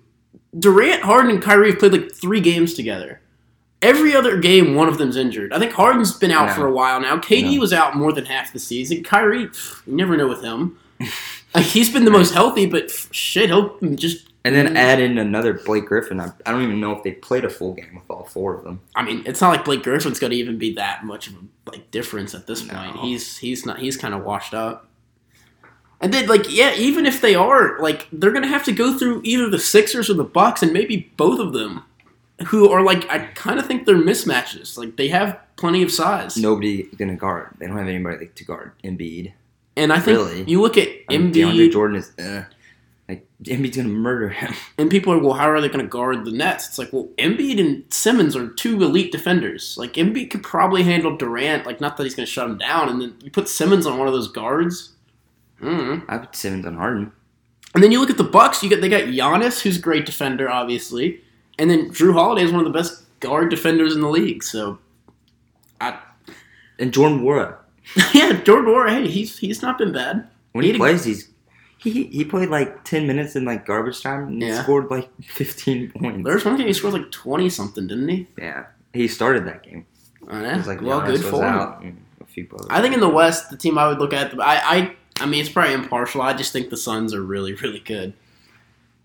Durant, 0.59 1.03
Harden, 1.03 1.31
and 1.31 1.43
Kyrie 1.43 1.71
have 1.71 1.79
played 1.79 1.93
like 1.93 2.13
three 2.15 2.41
games 2.41 2.75
together. 2.75 3.21
Every 3.81 4.15
other 4.15 4.39
game, 4.39 4.75
one 4.75 4.87
of 4.89 4.99
them's 4.99 5.17
injured. 5.17 5.53
I 5.53 5.59
think 5.59 5.73
Harden's 5.73 6.13
been 6.17 6.31
out 6.31 6.49
No. 6.49 6.55
for 6.55 6.67
a 6.67 6.73
while 6.73 7.01
now. 7.01 7.17
KD 7.19 7.55
No. 7.55 7.61
was 7.61 7.73
out 7.73 7.97
more 7.97 8.13
than 8.13 8.27
half 8.27 8.53
the 8.53 8.59
season. 8.59 9.03
Kyrie, 9.03 9.41
you 9.43 9.51
never 9.87 10.17
know 10.17 10.29
with 10.29 10.43
him. 10.43 10.79
Like, 11.55 11.67
he's 11.67 11.93
been 11.93 12.07
the 12.07 12.11
most 12.11 12.33
healthy, 12.33 12.65
but 12.65 12.91
shit, 13.11 13.51
he'll 13.51 13.77
just. 13.95 14.32
And 14.45 14.55
then 14.55 14.77
add 14.77 15.01
in 15.01 15.19
another 15.19 15.55
Blake 15.55 15.87
Griffin. 15.87 16.19
I, 16.21 16.31
I 16.47 16.51
don't 16.53 16.63
even 16.63 16.81
know 16.81 16.93
if 16.97 17.03
they 17.05 17.13
played 17.13 17.45
a 17.45 17.51
full 17.51 17.75
game 17.75 17.95
with 17.95 18.11
all 18.11 18.25
four 18.25 18.55
of 18.55 18.65
them. 18.65 18.81
I 18.97 19.03
mean, 19.05 19.23
it's 19.27 19.41
not 19.41 19.51
like 19.51 19.65
Blake 19.65 19.83
Griffin's 19.83 20.19
going 20.19 20.33
to 20.33 20.37
even 20.37 20.59
be 20.59 20.75
that 20.75 21.05
much 21.05 21.29
of 21.29 21.35
a 21.35 21.71
like 21.71 21.91
difference 21.91 22.35
at 22.35 22.47
this 22.47 22.67
No. 22.67 22.75
point. 22.75 22.97
He's 22.99 23.39
he's 23.39 23.65
not 23.67 23.79
he's 23.79 23.97
kind 23.97 24.15
of 24.15 24.25
washed 24.25 24.53
up. 24.55 24.89
And 26.01 26.13
then 26.13 26.27
like 26.27 26.53
yeah, 26.53 26.75
even 26.77 27.07
if 27.07 27.21
they 27.21 27.35
are 27.37 27.79
like 27.79 28.09
they're 28.13 28.33
going 28.33 28.43
to 28.43 28.49
have 28.49 28.65
to 28.65 28.73
go 28.73 28.99
through 28.99 29.21
either 29.25 29.49
the 29.49 29.59
Sixers 29.59 30.11
or 30.11 30.15
the 30.15 30.25
Bucks 30.25 30.63
and 30.63 30.73
maybe 30.73 31.13
both 31.17 31.39
of 31.39 31.53
them 31.53 31.85
who 32.49 32.69
are 32.71 32.83
like 32.83 33.09
I 33.09 33.21
kind 33.35 33.61
of 33.61 33.67
think 33.67 33.87
they're 33.87 33.95
mismatches. 33.95 34.77
Like 34.77 34.97
they 34.97 35.07
have 35.09 35.39
plenty 35.57 35.83
of 35.85 35.93
size. 35.93 36.37
Nobody 36.37 36.85
gonna 36.99 37.15
guard. 37.15 37.55
They 37.59 37.69
don't 37.69 37.77
have 37.79 37.87
anybody 37.87 38.27
to 38.35 38.45
guard 38.45 38.73
Embiid. 38.83 39.33
And 39.77 39.93
I 39.93 40.01
think 40.01 40.19
Really? 40.19 40.43
you 40.45 40.61
look 40.61 40.77
at 40.77 40.89
I 41.09 41.17
mean, 41.19 41.33
DeAndre 41.33 41.71
Jordan 41.71 41.97
is 41.99 42.11
uh, 42.19 42.45
like 43.09 43.27
Embiid's 43.45 43.77
gonna 43.77 43.89
murder 43.89 44.29
him. 44.29 44.55
and 44.79 44.91
people 44.91 45.13
are 45.13 45.19
well 45.19 45.33
how 45.35 45.49
are 45.51 45.61
they 45.61 45.69
going 45.69 45.85
to 45.85 45.89
guard 45.89 46.25
the 46.25 46.31
Nets? 46.33 46.69
It's 46.69 46.79
like 46.79 46.93
well 46.93 47.09
Embiid 47.19 47.59
and 47.61 47.85
Simmons 47.93 48.35
are 48.37 48.49
two 48.49 48.81
elite 48.83 49.13
defenders. 49.13 49.77
Like 49.79 49.95
Embiid 49.95 50.31
could 50.31 50.43
probably 50.43 50.83
handle 50.83 51.17
Durant. 51.17 51.67
Like 51.67 51.81
not 51.81 51.97
that 51.97 52.05
he's 52.05 52.15
going 52.15 52.27
to 52.27 52.33
shut 52.33 52.49
him 52.49 52.59
down. 52.59 52.89
And 52.89 53.01
then 53.03 53.17
you 53.23 53.31
put 53.31 53.49
Simmons 53.49 53.87
on 53.87 53.99
one 53.99 54.07
of 54.07 54.15
those 54.15 54.29
guards. 54.31 54.93
Mm. 55.61 56.05
I 56.09 56.19
put 56.19 56.35
Simmons 56.37 56.67
on 56.67 56.77
Harden. 56.77 57.13
And 57.75 57.83
then 57.83 57.91
you 57.93 58.01
look 58.01 58.11
at 58.11 58.19
the 58.19 58.25
Bucks. 58.25 58.63
You 58.63 58.69
get 58.69 58.81
they 58.81 58.89
got 58.89 59.03
Giannis, 59.05 59.61
who's 59.63 59.79
a 59.79 59.81
great 59.81 60.05
defender, 60.07 60.49
obviously, 60.51 61.21
and 61.59 61.71
then 61.71 61.91
Jrue 61.91 62.13
Holiday 62.13 62.45
is 62.45 62.53
one 62.53 62.67
of 62.67 62.73
the 62.73 62.79
best 62.79 63.03
guard 63.21 63.49
defenders 63.51 63.95
in 63.95 64.01
the 64.03 64.09
league. 64.09 64.43
So, 64.43 64.79
I, 65.81 65.99
And 66.79 66.93
Jordan 66.93 67.21
Nwora. 67.21 67.57
yeah, 68.15 68.33
Jordan 68.43 68.67
Moore, 68.67 68.89
hey, 68.89 69.09
he's 69.09 69.39
he's 69.39 69.63
not 69.63 69.79
been 69.79 69.93
bad. 69.93 70.29
When 70.53 70.65
he, 70.65 70.73
He- 70.73 70.77
plays, 70.79 71.05
he's 71.05 71.29
he 71.83 72.05
he 72.05 72.25
played 72.25 72.49
like 72.49 72.85
ten 72.85 73.07
minutes 73.07 73.35
in 73.37 73.45
like 73.45 73.67
garbage 73.67 74.03
time 74.03 74.29
and 74.29 74.41
Yeah. 74.41 74.63
scored 74.63 74.91
like 74.91 75.11
fifteen 75.23 75.91
points. 75.91 76.25
There's 76.25 76.45
one 76.45 76.57
game 76.57 76.67
he 76.67 76.73
scored 76.73 76.95
like 76.95 77.11
twenty 77.11 77.49
something, 77.49 77.87
didn't 77.87 78.09
he? 78.09 78.27
yeah, 78.39 78.67
he 78.93 79.09
started 79.09 79.47
that 79.47 79.63
game. 79.63 79.87
Oh, 80.29 80.41
yeah. 80.41 80.57
was 80.57 80.67
like 80.67 80.81
well, 80.81 81.01
Giannis 81.01 81.07
good 81.23 81.25
for 81.25 81.45
him. 81.83 81.99
a 82.21 82.25
few. 82.27 82.49
I 82.71 82.81
think 82.81 82.95
in 82.95 83.01
the 83.01 83.09
West, 83.09 83.51
the 83.51 83.57
team 83.57 83.77
I 83.77 83.89
would 83.89 83.99
look 83.99 84.13
at, 84.13 84.33
I, 84.41 84.57
I, 84.79 84.97
I 85.21 85.27
mean, 85.27 85.41
it's 85.41 85.51
probably 85.51 85.75
impartial. 85.75 86.23
I 86.23 86.33
just 86.33 86.53
think 86.53 86.71
the 86.71 86.77
Suns 86.77 87.13
are 87.13 87.23
really, 87.23 87.53
really 87.55 87.81
good. 87.81 88.15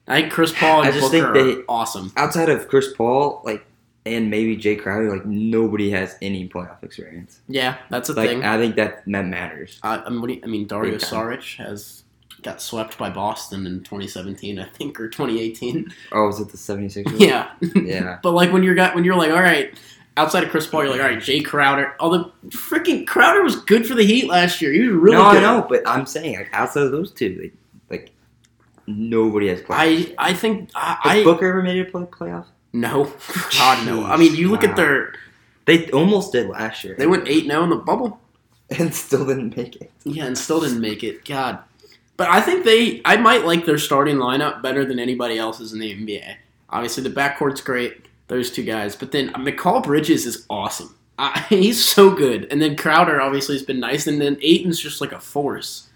I 0.08 0.22
think 0.22 0.32
Chris 0.32 0.54
Paul 0.54 0.82
and 0.82 0.90
I 0.90 0.92
just 0.92 1.12
Booker 1.12 1.34
think 1.34 1.46
they- 1.58 1.62
are 1.62 1.66
awesome. 1.68 2.14
outside 2.16 2.50
of 2.50 2.68
Chris 2.68 2.94
Paul, 2.94 3.42
like 3.44 3.66
and 4.06 4.30
maybe 4.30 4.56
Jae 4.56 4.80
Crowder, 4.82 5.12
like 5.12 5.26
nobody 5.26 5.90
has 5.90 6.16
any 6.22 6.48
playoff 6.48 6.82
experience. 6.84 7.42
Yeah, 7.50 7.78
that's 7.90 8.08
a 8.10 8.14
Like 8.14 8.30
thing. 8.30 8.44
I 8.46 8.58
think 8.58 8.76
that 8.78 9.04
that 9.06 9.26
matters. 9.26 9.80
I, 9.84 9.98
I 9.98 10.10
mean, 10.10 10.22
what 10.22 10.28
do 10.28 10.34
you- 10.36 10.42
I 10.44 10.48
mean, 10.48 10.66
Dario 10.68 10.96
Saric 10.98 11.58
has 11.58 12.04
got 12.44 12.62
swept 12.62 12.98
by 12.98 13.10
Boston 13.10 13.66
in 13.68 13.80
2017, 13.80 14.60
I 14.60 14.66
think, 14.66 15.00
or 15.00 15.10
2018. 15.10 15.92
Oh, 16.12 16.28
was 16.28 16.40
it 16.40 16.50
the 16.50 16.58
76ers? 16.58 17.20
Yeah, 17.20 17.52
Yeah. 17.76 18.20
but 18.24 18.32
like 18.32 18.52
when 18.52 18.64
you're 18.64 18.76
got 18.76 18.96
when 18.96 19.04
you're 19.04 19.16
like, 19.16 19.32
all 19.32 19.42
right, 19.42 19.78
outside 20.18 20.44
of 20.44 20.50
Chris 20.50 20.68
Paul, 20.68 20.84
you're 20.84 20.92
like, 20.92 21.02
all 21.02 21.08
right, 21.08 21.18
Jae 21.20 21.44
Crowder. 21.46 21.96
Although 22.00 22.32
freaking 22.50 23.06
Crowder 23.08 23.44
was 23.44 23.56
good 23.64 23.86
for 23.88 23.96
the 23.96 24.04
Heat 24.04 24.28
last 24.28 24.62
year. 24.62 24.72
He 24.72 24.82
was 24.82 24.90
really 24.96 25.18
no, 25.18 25.32
good. 25.32 25.44
I 25.44 25.58
know, 25.58 25.66
but 25.68 25.82
I'm 25.88 26.06
saying 26.06 26.36
like 26.38 26.50
outside 26.54 26.84
of 26.84 26.92
those 26.92 27.12
two, 27.12 27.38
like, 27.42 27.54
like 27.90 28.12
nobody 28.88 29.48
has 29.50 29.62
playoff. 29.62 29.76
I 29.78 30.16
I 30.18 30.34
think 30.34 30.72
Has 30.74 30.98
I, 31.04 31.20
I 31.20 31.24
Booker 31.24 31.48
ever 31.48 31.62
made 31.64 31.78
it 31.78 31.92
play 31.92 32.04
playoff? 32.04 32.46
no, 32.74 33.06
God 33.58 33.86
no. 33.86 34.06
I 34.06 34.18
mean, 34.18 34.36
you 34.36 34.50
look 34.50 34.64
Wow. 34.64 34.70
at 34.70 34.76
their 34.76 35.14
They 35.66 35.90
almost 35.92 36.32
did 36.32 36.48
last 36.50 36.84
year. 36.84 36.96
they 36.98 37.08
went 37.08 37.28
eight 37.28 37.48
now 37.48 37.62
oh 37.62 37.64
in 37.64 37.70
the 37.70 37.76
bubble. 37.78 38.20
and 38.78 38.94
still 38.94 39.26
didn't 39.26 39.56
make 39.56 39.78
it. 39.78 39.92
Yeah, 40.04 40.26
and 40.26 40.38
still 40.38 40.60
didn't 40.60 40.82
make 40.82 41.02
it. 41.04 41.24
God. 41.26 41.60
But 42.18 42.30
I 42.30 42.42
think 42.42 42.66
they 42.66 43.02
I 43.06 43.18
might 43.18 43.46
like 43.46 43.66
their 43.66 43.78
starting 43.78 44.18
lineup 44.18 44.62
better 44.62 44.84
than 44.84 45.00
anybody 45.00 45.38
else's 45.38 45.72
in 45.72 45.80
the 45.80 45.94
NBA. 45.94 46.36
Obviously 46.70 47.04
the 47.04 47.10
backcourt's 47.10 47.62
great. 47.62 48.06
those 48.28 48.52
two 48.52 48.64
guys. 48.64 48.96
But 48.96 49.12
then 49.12 49.30
uh, 49.30 49.38
Mikal 49.38 49.84
Bridges 49.84 50.26
is 50.26 50.46
awesome. 50.50 50.96
Uh, 51.18 51.40
he's 51.50 51.84
so 51.84 52.10
good. 52.12 52.48
And 52.52 52.62
then 52.62 52.76
Crowder 52.76 53.22
obviously 53.22 53.56
has 53.56 53.64
been 53.64 53.80
nice. 53.80 54.08
And 54.08 54.20
then 54.20 54.38
Ayton's 54.42 54.80
just 54.80 55.00
like 55.00 55.12
a 55.12 55.20
force. 55.20 55.88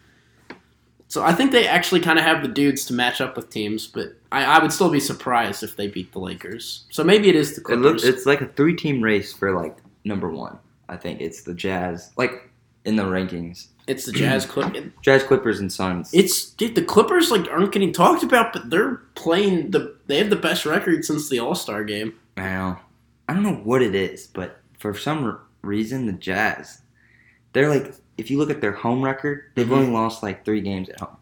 So 1.12 1.24
I 1.24 1.34
think 1.34 1.52
they 1.52 1.68
actually 1.68 2.00
kind 2.00 2.18
of 2.18 2.24
have 2.24 2.42
the 2.42 2.48
dudes 2.48 2.86
to 2.86 2.94
match 2.94 3.20
up 3.20 3.36
with 3.36 3.50
teams, 3.50 3.86
but 3.86 4.14
I, 4.32 4.46
I, 4.46 4.60
would 4.62 4.72
still 4.72 4.90
be 4.90 5.02
surprised 5.02 5.62
if 5.62 5.76
they 5.76 5.88
beat 5.88 6.14
the 6.14 6.20
Lakers. 6.20 6.86
So 6.90 7.04
maybe 7.04 7.28
it 7.28 7.36
is 7.36 7.54
the 7.54 7.60
Clippers. 7.60 7.86
It 7.86 7.90
looks, 7.90 8.04
it's 8.06 8.26
like 8.26 8.40
a 8.40 8.48
three-team 8.48 9.04
race 9.04 9.34
for 9.34 9.52
like 9.52 9.76
number 10.06 10.30
one. 10.30 10.58
I 10.88 10.96
think 10.96 11.20
it's 11.20 11.42
the 11.42 11.54
Jazz, 11.54 12.12
like 12.16 12.50
in 12.86 12.96
the 12.96 13.04
rankings. 13.04 13.68
It's 13.92 14.06
the 14.06 14.14
Jazz 14.14 14.46
Clippers. 14.46 14.92
Jazz 15.02 15.24
Clippers 15.24 15.60
and 15.60 15.72
Suns. 15.72 16.14
It's 16.14 16.46
dude, 16.52 16.76
the 16.76 16.82
Clippers 16.82 17.30
like 17.30 17.48
aren't 17.50 17.74
getting 17.74 17.92
talked 17.92 18.24
about, 18.24 18.54
but 18.54 18.70
they're 18.70 18.96
playing 19.16 19.72
the. 19.72 19.96
They 20.08 20.18
have 20.18 20.30
the 20.30 20.38
best 20.38 20.66
record 20.66 21.04
since 21.04 21.30
the 21.30 21.40
All 21.40 21.56
Star 21.56 21.84
game. 21.84 22.16
I 22.38 22.50
know. 22.50 22.80
I 23.28 23.34
don't 23.34 23.44
know 23.44 23.56
what 23.56 23.82
it 23.82 23.94
is, 23.94 24.28
but 24.28 24.60
for 24.80 24.94
some 24.94 25.40
reason, 25.62 26.06
the 26.06 26.14
Jazz, 26.14 26.82
they're 27.54 27.70
like 27.70 27.94
if 28.18 28.32
you 28.32 28.38
look 28.38 28.50
at 28.50 28.62
their 28.62 28.72
home 28.72 29.02
record, 29.04 29.44
they've 29.56 29.66
mm-hmm. 29.66 29.76
only 29.76 29.92
lost 29.92 30.24
like 30.24 30.46
three 30.46 30.62
games 30.62 30.88
at 30.90 31.00
home. 31.00 31.18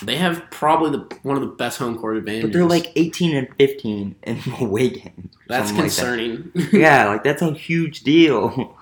They 0.00 0.16
have 0.16 0.48
probably 0.50 0.90
the 0.90 1.18
one 1.22 1.36
of 1.36 1.42
the 1.42 1.48
best 1.48 1.78
home 1.78 1.98
court 1.98 2.16
advantages. 2.16 2.50
But 2.50 2.52
they're 2.52 2.68
like 2.68 2.92
18 2.96 3.36
and 3.36 3.48
15 3.58 4.16
in 4.22 4.40
away 4.60 4.90
games. 4.90 5.34
That's 5.48 5.72
concerning. 5.72 6.50
Like 6.54 6.70
that. 6.70 6.78
yeah, 6.78 7.08
like 7.08 7.24
that's 7.24 7.42
a 7.42 7.52
huge 7.52 8.02
deal. 8.02 8.78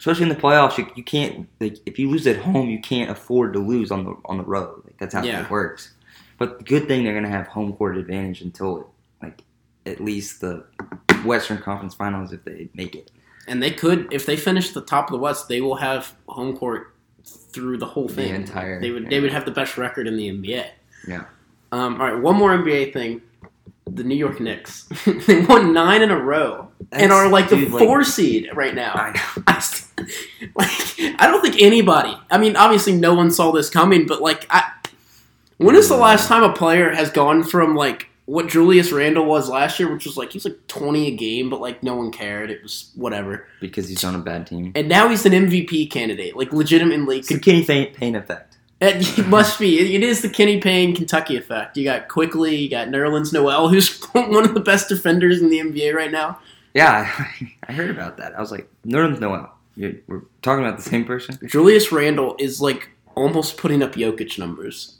Especially 0.00 0.24
in 0.24 0.28
the 0.30 0.34
playoffs, 0.34 0.76
you, 0.76 0.90
you, 0.96 1.04
can't 1.04 1.48
like 1.60 1.76
if 1.86 1.98
you 1.98 2.10
lose 2.10 2.26
at 2.26 2.38
home, 2.38 2.68
you 2.68 2.80
can't 2.80 3.10
afford 3.10 3.52
to 3.52 3.60
lose 3.60 3.92
on 3.92 4.04
the 4.04 4.16
on 4.24 4.38
the 4.38 4.44
road. 4.44 4.82
Like 4.84 4.96
that's 4.98 5.14
how 5.14 5.22
yeah. 5.22 5.44
it 5.44 5.50
works. 5.50 5.94
But 6.38 6.58
the 6.58 6.64
good 6.64 6.88
thing 6.88 7.04
they're 7.04 7.14
gonna 7.14 7.28
have 7.28 7.46
home 7.46 7.72
court 7.74 7.96
advantage 7.96 8.40
until 8.40 8.90
like 9.22 9.44
at 9.86 10.00
least 10.00 10.40
the 10.40 10.64
Western 11.24 11.58
Conference 11.58 11.94
Finals 11.94 12.32
if 12.32 12.42
they 12.44 12.68
make 12.74 12.96
it 12.96 13.12
and 13.50 13.62
they 13.62 13.70
could 13.70 14.12
if 14.12 14.26
they 14.26 14.36
finish 14.36 14.70
the 14.70 14.80
top 14.80 15.08
of 15.08 15.12
the 15.12 15.18
West, 15.18 15.48
they 15.48 15.60
will 15.60 15.76
have 15.76 16.14
home 16.28 16.56
court 16.56 16.94
through 17.24 17.78
the 17.78 17.86
whole 17.86 18.08
thing. 18.08 18.28
The 18.28 18.34
entire. 18.34 18.80
They 18.80 18.90
would 18.90 19.04
yeah. 19.04 19.08
they 19.10 19.20
would 19.20 19.32
have 19.32 19.44
the 19.44 19.50
best 19.50 19.76
record 19.76 20.06
in 20.06 20.16
the 20.16 20.28
NBA. 20.28 20.68
Yeah. 21.06 21.24
Um, 21.72 22.00
all 22.00 22.12
right, 22.12 22.20
one 22.20 22.36
more 22.36 22.50
NBA 22.56 22.92
thing. 22.92 23.22
The 23.86 24.04
New 24.04 24.14
York 24.14 24.40
Knicks. 24.40 24.88
they 25.26 25.40
won 25.46 25.72
nine 25.72 26.02
in 26.02 26.12
a 26.12 26.18
row 26.18 26.68
That's, 26.90 27.02
and 27.02 27.12
are 27.12 27.28
like 27.28 27.48
dude, 27.48 27.72
the 27.72 27.78
four 27.78 27.98
like, 27.98 28.06
seed 28.06 28.48
right 28.54 28.74
now. 28.74 28.92
I 28.94 29.10
know. 29.10 29.42
I, 29.48 29.64
like, 30.54 30.70
I 31.18 31.26
don't 31.26 31.42
think 31.42 31.60
anybody. 31.60 32.16
I 32.30 32.38
mean, 32.38 32.56
obviously, 32.56 32.94
no 32.94 33.14
one 33.14 33.30
saw 33.30 33.52
this 33.52 33.70
coming, 33.70 34.06
but 34.06 34.20
like, 34.20 34.46
I, 34.50 34.70
when 35.58 35.76
is 35.76 35.88
the 35.88 35.96
last 35.96 36.26
time 36.26 36.42
a 36.42 36.52
player 36.52 36.90
has 36.90 37.10
gone 37.10 37.42
from 37.42 37.74
like 37.74 38.08
what 38.30 38.48
Julius 38.48 38.92
Randle 38.92 39.24
was 39.26 39.48
last 39.48 39.80
year, 39.80 39.92
which 39.92 40.06
was 40.06 40.16
like 40.16 40.32
he's 40.32 40.44
like 40.44 40.66
twenty 40.68 41.08
a 41.08 41.16
game, 41.16 41.50
but 41.50 41.60
like 41.60 41.82
no 41.82 41.96
one 41.96 42.12
cared. 42.12 42.50
It 42.50 42.62
was 42.62 42.92
whatever 42.94 43.46
because 43.60 43.88
he's 43.88 44.04
on 44.04 44.14
a 44.14 44.20
bad 44.20 44.46
team. 44.46 44.72
And 44.74 44.88
now 44.88 45.08
he's 45.08 45.26
an 45.26 45.32
MVP 45.32 45.90
candidate, 45.90 46.36
like 46.36 46.52
legitimately. 46.52 47.18
It's 47.18 47.28
the 47.28 47.38
Kenny 47.38 47.64
Payne 47.64 48.14
effect. 48.14 48.50
It 48.82 49.26
must 49.26 49.58
be. 49.58 49.94
It 49.94 50.02
is 50.02 50.22
the 50.22 50.30
Kenny 50.30 50.58
Payne 50.58 50.96
Kentucky 50.96 51.36
effect. 51.36 51.76
You 51.76 51.84
got 51.84 52.08
quickly. 52.08 52.56
you 52.56 52.70
got 52.70 52.88
Nerlens 52.88 53.30
Noel, 53.30 53.68
who's 53.68 54.02
one 54.12 54.46
of 54.46 54.54
the 54.54 54.60
best 54.60 54.88
defenders 54.88 55.42
in 55.42 55.50
the 55.50 55.58
NBA 55.58 55.92
right 55.92 56.10
now. 56.10 56.38
Yeah, 56.72 57.12
I 57.68 57.72
heard 57.72 57.90
about 57.90 58.16
that. 58.16 58.34
I 58.34 58.40
was 58.40 58.50
like, 58.50 58.70
Nerlens 58.86 59.20
Noel. 59.20 59.52
We're 59.76 60.22
talking 60.42 60.64
about 60.64 60.76
the 60.76 60.88
same 60.88 61.04
person. 61.04 61.38
Julius 61.46 61.92
Randle 61.92 62.36
is 62.38 62.60
like 62.60 62.90
almost 63.14 63.56
putting 63.56 63.82
up 63.82 63.94
Jokic 63.94 64.38
numbers. 64.38 64.96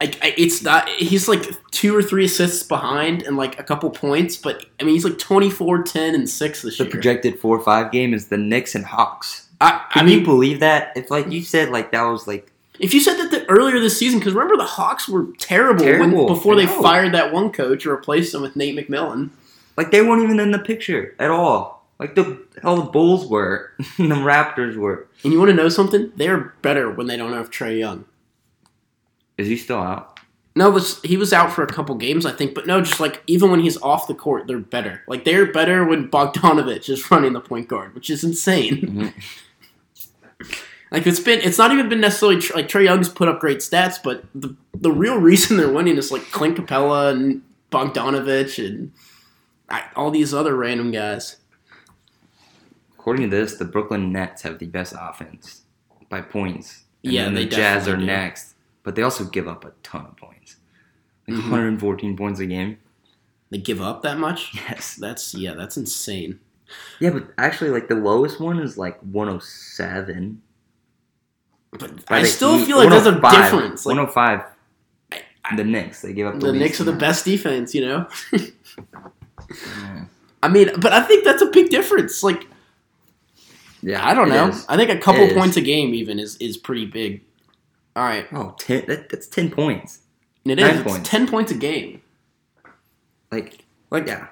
Like 0.00 0.18
it's 0.22 0.62
not 0.62 0.88
he's 0.90 1.26
like 1.26 1.42
two 1.70 1.96
or 1.96 2.02
three 2.02 2.26
assists 2.26 2.62
behind 2.62 3.22
and 3.22 3.38
like 3.38 3.58
a 3.58 3.62
couple 3.62 3.88
points 3.88 4.36
but 4.36 4.66
i 4.78 4.84
mean 4.84 4.92
he's 4.92 5.06
like 5.06 5.16
24 5.16 5.84
10 5.84 6.14
and 6.14 6.28
6 6.28 6.62
this 6.62 6.76
the 6.76 6.84
year. 6.84 6.90
the 6.90 6.90
projected 6.90 7.40
four 7.40 7.56
or 7.56 7.62
five 7.62 7.90
game 7.92 8.12
is 8.12 8.28
the 8.28 8.36
Knicks 8.36 8.74
and 8.74 8.84
Hawks. 8.84 9.48
I, 9.58 9.82
can 9.90 10.02
I 10.02 10.06
mean, 10.06 10.18
you 10.18 10.24
believe 10.24 10.60
that? 10.60 10.94
If 10.96 11.10
like 11.10 11.30
you 11.30 11.42
said 11.42 11.70
like 11.70 11.92
that 11.92 12.02
was 12.02 12.26
like 12.26 12.52
if 12.78 12.92
you 12.92 13.00
said 13.00 13.16
that 13.16 13.30
the, 13.30 13.48
earlier 13.48 13.80
this 13.80 13.98
season 13.98 14.18
because 14.18 14.34
remember 14.34 14.58
the 14.58 14.68
Hawks 14.68 15.08
were 15.08 15.28
terrible, 15.38 15.82
terrible. 15.82 16.26
When, 16.26 16.34
before 16.34 16.56
they 16.56 16.66
fired 16.66 17.14
that 17.14 17.32
one 17.32 17.50
coach 17.50 17.86
or 17.86 17.96
replaced 17.96 18.34
him 18.34 18.42
with 18.42 18.54
Nate 18.54 18.76
McMillan. 18.76 19.30
Like 19.78 19.92
they 19.92 20.02
weren't 20.02 20.22
even 20.22 20.40
in 20.40 20.50
the 20.50 20.58
picture 20.58 21.14
at 21.18 21.30
all 21.30 21.75
like 21.98 22.14
the 22.14 22.42
hell 22.62 22.76
the 22.76 22.90
Bulls 22.90 23.26
were 23.26 23.72
the 23.78 24.04
Raptors 24.04 24.76
were 24.76 25.08
and 25.24 25.32
you 25.32 25.38
want 25.38 25.50
to 25.50 25.56
know 25.56 25.68
something 25.68 26.12
they're 26.16 26.54
better 26.62 26.90
when 26.90 27.06
they 27.06 27.16
don't 27.16 27.32
have 27.32 27.50
Trae 27.50 27.78
Young 27.78 28.04
is 29.38 29.48
he 29.48 29.56
still 29.56 29.78
out? 29.78 30.18
No, 30.54 30.70
was 30.70 31.02
he 31.02 31.16
was 31.18 31.32
out 31.32 31.52
for 31.52 31.62
a 31.62 31.66
couple 31.66 31.94
games, 31.96 32.24
I 32.24 32.32
think. 32.32 32.54
But 32.54 32.66
no, 32.66 32.80
just 32.80 33.00
like 33.00 33.22
even 33.26 33.50
when 33.50 33.60
he's 33.60 33.76
off 33.82 34.08
the 34.08 34.14
court, 34.14 34.46
they're 34.46 34.58
better. 34.58 35.02
Like 35.06 35.24
they're 35.24 35.52
better 35.52 35.84
when 35.84 36.08
Bogdanovich 36.08 36.88
is 36.88 37.10
running 37.10 37.34
the 37.34 37.40
point 37.40 37.68
guard, 37.68 37.94
which 37.94 38.08
is 38.08 38.24
insane. 38.24 38.80
Mm-hmm. 38.80 40.48
like 40.90 41.06
it's 41.06 41.20
been, 41.20 41.40
it's 41.40 41.58
not 41.58 41.72
even 41.72 41.90
been 41.90 42.00
necessarily 42.00 42.36
like 42.54 42.68
Trae 42.68 42.84
Young's 42.84 43.10
put 43.10 43.28
up 43.28 43.38
great 43.38 43.58
stats, 43.58 43.98
but 44.02 44.24
the 44.34 44.56
the 44.74 44.90
real 44.90 45.18
reason 45.18 45.58
they're 45.58 45.70
winning 45.70 45.98
is 45.98 46.10
like 46.10 46.22
Clint 46.30 46.56
Capela 46.56 47.12
and 47.12 47.42
Bogdanovich 47.70 48.64
and 48.64 48.92
all 49.94 50.10
these 50.10 50.32
other 50.32 50.56
random 50.56 50.90
guys. 50.90 51.36
According 53.06 53.30
to 53.30 53.36
this, 53.36 53.54
the 53.54 53.64
Brooklyn 53.64 54.12
Nets 54.12 54.42
have 54.42 54.58
the 54.58 54.66
best 54.66 54.92
offense 54.98 55.62
by 56.08 56.20
points. 56.20 56.82
And 57.04 57.12
yeah, 57.12 57.30
the 57.30 57.44
Jazz 57.46 57.86
are 57.86 57.96
do. 57.96 58.04
next 58.04 58.56
but 58.86 58.94
they 58.94 59.02
also 59.02 59.24
give 59.24 59.48
up 59.48 59.64
a 59.64 59.72
ton 59.82 60.06
of 60.06 60.16
points, 60.16 60.58
like 61.26 61.36
mm-hmm. 61.36 61.50
114 61.50 62.16
points 62.16 62.38
a 62.38 62.46
game. 62.46 62.78
They 63.50 63.58
give 63.58 63.82
up 63.82 64.02
that 64.02 64.16
much? 64.16 64.54
Yes, 64.54 64.94
that's 64.94 65.34
yeah, 65.34 65.54
that's 65.54 65.76
insane. 65.76 66.38
Yeah, 67.00 67.10
but 67.10 67.24
actually, 67.36 67.70
like 67.70 67.88
the 67.88 67.96
lowest 67.96 68.40
one 68.40 68.60
is 68.60 68.78
like 68.78 69.00
107. 69.00 70.40
But 71.72 72.04
I 72.08 72.22
still 72.22 72.64
feel 72.64 72.76
like 72.76 72.90
there's 72.90 73.06
a 73.06 73.20
oh 73.20 73.30
difference. 73.30 73.84
Like, 73.84 73.96
105. 73.96 74.44
I, 75.44 75.56
the 75.56 75.64
Knicks, 75.64 76.02
they 76.02 76.12
give 76.12 76.28
up 76.28 76.38
the, 76.38 76.46
the 76.46 76.52
Knicks 76.52 76.80
are 76.80 76.84
the 76.84 76.92
best 76.92 77.24
defense, 77.24 77.74
you 77.74 77.84
know. 77.84 78.06
yeah. 78.32 80.04
I 80.44 80.48
mean, 80.48 80.70
but 80.78 80.92
I 80.92 81.02
think 81.02 81.24
that's 81.24 81.42
a 81.42 81.50
big 81.50 81.70
difference. 81.70 82.22
Like, 82.22 82.46
yeah, 83.82 84.06
I 84.06 84.14
don't 84.14 84.28
know. 84.28 84.48
Is. 84.48 84.66
I 84.68 84.76
think 84.76 84.90
a 84.90 84.98
couple 84.98 85.28
points 85.28 85.56
a 85.56 85.60
game 85.60 85.94
even 85.94 86.18
is 86.18 86.36
is 86.36 86.56
pretty 86.56 86.86
big. 86.86 87.22
All 87.94 88.04
right. 88.04 88.26
Oh, 88.32 88.54
ten, 88.58 88.84
that, 88.86 89.08
that's 89.08 89.26
10 89.26 89.50
points. 89.50 90.00
It 90.44 90.56
Nine 90.56 90.76
is. 90.76 90.82
Points. 90.82 90.98
It's 90.98 91.08
10 91.08 91.28
points 91.28 91.50
a 91.50 91.54
game. 91.54 92.02
Like, 93.32 93.64
like, 93.90 94.06
yeah. 94.06 94.28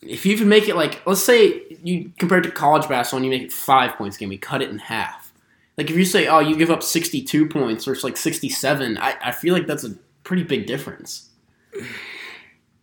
If 0.00 0.24
you 0.24 0.32
even 0.32 0.48
make 0.48 0.66
it 0.66 0.76
like, 0.76 1.02
let's 1.06 1.22
say 1.22 1.62
you 1.82 2.10
compare 2.18 2.38
it 2.38 2.42
to 2.42 2.50
college 2.50 2.88
basketball 2.88 3.18
and 3.18 3.26
you 3.26 3.30
make 3.30 3.42
it 3.42 3.52
five 3.52 3.96
points 3.96 4.16
a 4.16 4.20
game, 4.20 4.32
you 4.32 4.38
cut 4.38 4.62
it 4.62 4.70
in 4.70 4.78
half. 4.78 5.32
Like 5.76 5.90
if 5.90 5.96
you 5.96 6.06
say, 6.06 6.26
oh, 6.26 6.40
you 6.40 6.56
give 6.56 6.70
up 6.70 6.82
62 6.82 7.48
points 7.48 7.86
or 7.86 7.92
it's 7.92 8.02
like 8.02 8.16
67, 8.16 8.98
I, 8.98 9.16
I 9.22 9.32
feel 9.32 9.54
like 9.54 9.66
that's 9.66 9.84
a 9.84 9.90
pretty 10.24 10.42
big 10.42 10.66
difference. 10.66 11.28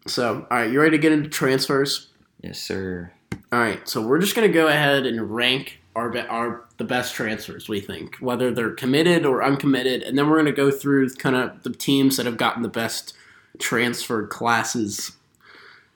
So, 0.06 0.48
all 0.50 0.58
right, 0.58 0.72
you 0.72 0.80
ready 0.80 0.98
to 0.98 1.02
get 1.02 1.12
into 1.12 1.30
transfers? 1.30 2.10
Yes, 2.42 2.60
sir. 2.60 3.12
All 3.52 3.60
right, 3.60 3.88
so 3.88 4.06
we're 4.06 4.20
just 4.20 4.36
going 4.36 4.48
to 4.48 4.54
go 4.54 4.68
ahead 4.68 5.06
and 5.06 5.34
rank 5.34 5.80
our, 5.96 6.16
are 6.28 6.66
the 6.78 6.84
best 6.84 7.16
transfers 7.16 7.70
we 7.70 7.80
think, 7.80 8.18
whether 8.18 8.52
they're 8.52 8.72
committed 8.72 9.26
or 9.26 9.44
uncommitted, 9.44 10.04
and 10.04 10.18
then 10.18 10.30
we're 10.30 10.36
going 10.36 10.46
to 10.46 10.52
go 10.52 10.70
through 10.70 11.10
kind 11.16 11.36
of 11.36 11.63
the 11.63 11.72
teams 11.72 12.18
that 12.18 12.26
have 12.26 12.38
gotten 12.38 12.62
the 12.62 12.70
best 12.70 13.13
transfer 13.58 14.28
classes 14.28 15.13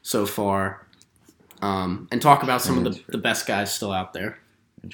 so 0.01 0.25
far, 0.25 0.87
um, 1.61 2.07
and 2.11 2.21
talk 2.21 2.41
about 2.41 2.61
some 2.61 2.77
of 2.77 2.83
the, 2.85 3.01
the 3.09 3.17
best 3.17 3.45
guys 3.45 3.73
still 3.73 3.91
out 3.91 4.13
there. 4.13 4.39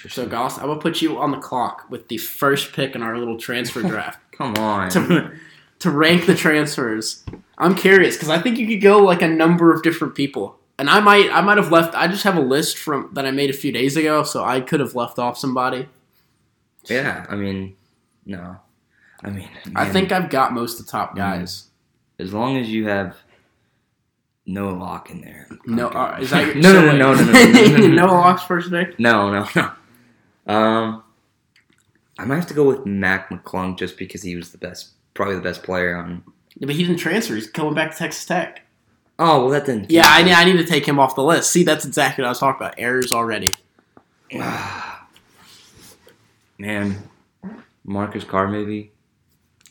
So, 0.09 0.27
Goss, 0.27 0.57
I 0.57 0.65
will 0.65 0.77
put 0.77 1.01
you 1.01 1.17
on 1.17 1.31
the 1.31 1.37
clock 1.37 1.85
with 1.89 2.09
the 2.09 2.17
first 2.17 2.73
pick 2.73 2.93
in 2.93 3.01
our 3.01 3.17
little 3.17 3.37
transfer 3.37 3.81
draft. 3.87 4.19
Come 4.33 4.55
on. 4.57 4.89
To, 4.89 5.31
to 5.79 5.91
rank 5.91 6.25
the 6.25 6.35
transfers. 6.35 7.23
I'm 7.57 7.75
curious 7.75 8.15
because 8.15 8.29
I 8.29 8.41
think 8.41 8.57
you 8.57 8.67
could 8.67 8.81
go 8.81 8.97
like 8.97 9.21
a 9.21 9.27
number 9.27 9.73
of 9.73 9.83
different 9.83 10.15
people 10.15 10.59
and 10.79 10.89
I 10.89 10.99
might 10.99 11.29
I 11.31 11.41
might 11.41 11.57
have 11.57 11.71
left. 11.71 11.95
I 11.95 12.07
just 12.07 12.23
have 12.23 12.37
a 12.37 12.41
list 12.41 12.77
from 12.77 13.09
that 13.13 13.25
I 13.25 13.31
made 13.31 13.49
a 13.49 13.53
few 13.53 13.71
days 13.71 13.97
ago, 13.97 14.23
so 14.23 14.43
I 14.43 14.61
could 14.61 14.79
have 14.79 14.95
left 14.95 15.19
off 15.19 15.37
somebody. 15.37 15.87
Yeah, 16.85 17.25
I 17.29 17.35
mean, 17.35 17.75
no, 18.25 18.57
I 19.23 19.29
mean, 19.29 19.49
man, 19.65 19.73
I 19.75 19.89
think 19.89 20.11
I've 20.11 20.29
got 20.29 20.53
most 20.53 20.79
of 20.79 20.85
the 20.85 20.91
top 20.91 21.15
guys. 21.15 21.65
As 22.19 22.33
long 22.33 22.57
as 22.57 22.69
you 22.69 22.87
have 22.87 23.15
no 24.47 24.69
lock 24.69 25.11
in 25.11 25.21
there. 25.21 25.47
No, 25.65 25.89
uh, 25.89 26.17
is 26.19 26.29
that 26.31 26.55
no, 26.55 26.73
no, 26.73 26.81
no, 26.81 27.13
no, 27.13 27.13
no, 27.13 27.31
no, 27.31 27.51
no, 27.51 27.77
no, 27.77 27.87
no, 27.87 28.05
lock's 28.05 28.43
first 28.43 28.71
pick? 28.71 28.99
No, 28.99 29.31
no, 29.31 29.47
no. 29.55 29.71
Um, 30.51 31.03
I 32.17 32.25
might 32.25 32.37
have 32.37 32.47
to 32.47 32.53
go 32.53 32.63
with 32.63 32.85
Mac 32.85 33.29
McClung 33.29 33.77
just 33.77 33.97
because 33.97 34.23
he 34.23 34.35
was 34.35 34.51
the 34.51 34.57
best, 34.57 34.91
probably 35.13 35.35
the 35.35 35.41
best 35.41 35.63
player 35.63 35.95
on. 35.95 36.23
Yeah, 36.55 36.65
but 36.65 36.75
he 36.75 36.83
didn't 36.83 36.97
transfer. 36.97 37.35
He's 37.35 37.49
coming 37.49 37.75
back 37.75 37.91
to 37.91 37.97
Texas 37.97 38.25
Tech. 38.25 38.61
Oh 39.19 39.41
well, 39.41 39.49
that 39.49 39.65
didn't. 39.65 39.89
Yeah, 39.89 40.05
I 40.05 40.21
need, 40.23 40.33
I 40.33 40.43
need 40.45 40.57
to 40.57 40.65
take 40.65 40.85
him 40.87 40.99
off 40.99 41.15
the 41.15 41.23
list. 41.23 41.51
See, 41.51 41.63
that's 41.63 41.85
exactly 41.85 42.21
what 42.21 42.27
I 42.27 42.31
was 42.31 42.39
talking 42.39 42.61
about. 42.65 42.75
Errors 42.77 43.11
already. 43.11 43.47
Man, 46.59 46.97
Marcus 47.83 48.23
Carr 48.23 48.47
maybe. 48.47 48.91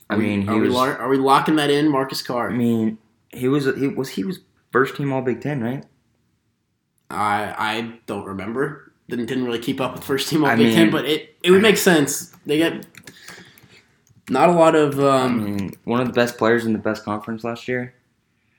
I 0.08 0.16
mean, 0.16 0.42
he 0.42 0.48
are 0.48 0.58
was. 0.58 0.70
We, 0.70 0.76
are 0.76 1.08
we 1.08 1.16
locking 1.18 1.56
that 1.56 1.70
in, 1.70 1.90
Marcus 1.90 2.22
Carr? 2.22 2.50
I 2.50 2.54
mean, 2.54 2.98
he 3.30 3.48
was 3.48 3.64
he 3.76 3.88
was 3.88 4.10
he 4.10 4.22
was 4.24 4.38
first 4.70 4.96
team 4.96 5.12
All 5.12 5.22
Big 5.22 5.40
Ten, 5.40 5.62
right? 5.62 5.84
I 7.10 7.54
I 7.56 7.98
don't 8.06 8.24
remember. 8.24 8.92
Didn't 9.08 9.26
didn't 9.26 9.44
really 9.44 9.58
keep 9.58 9.80
up 9.80 9.94
with 9.94 10.04
first 10.04 10.28
team 10.28 10.44
all 10.44 10.50
I 10.50 10.56
Big 10.56 10.74
Ten, 10.74 10.90
but 10.90 11.04
it 11.06 11.36
it 11.42 11.50
would 11.50 11.62
make 11.62 11.76
sense. 11.76 12.30
They 12.46 12.58
get 12.58 12.86
not 14.30 14.48
a 14.48 14.52
lot 14.52 14.76
of. 14.76 14.98
I 15.00 15.22
Um, 15.24 15.44
mean, 15.44 15.72
one 15.84 16.00
of 16.00 16.06
the 16.06 16.12
best 16.12 16.38
players 16.38 16.66
in 16.66 16.72
the 16.72 16.78
best 16.78 17.04
conference 17.04 17.42
last 17.42 17.66
year. 17.66 17.94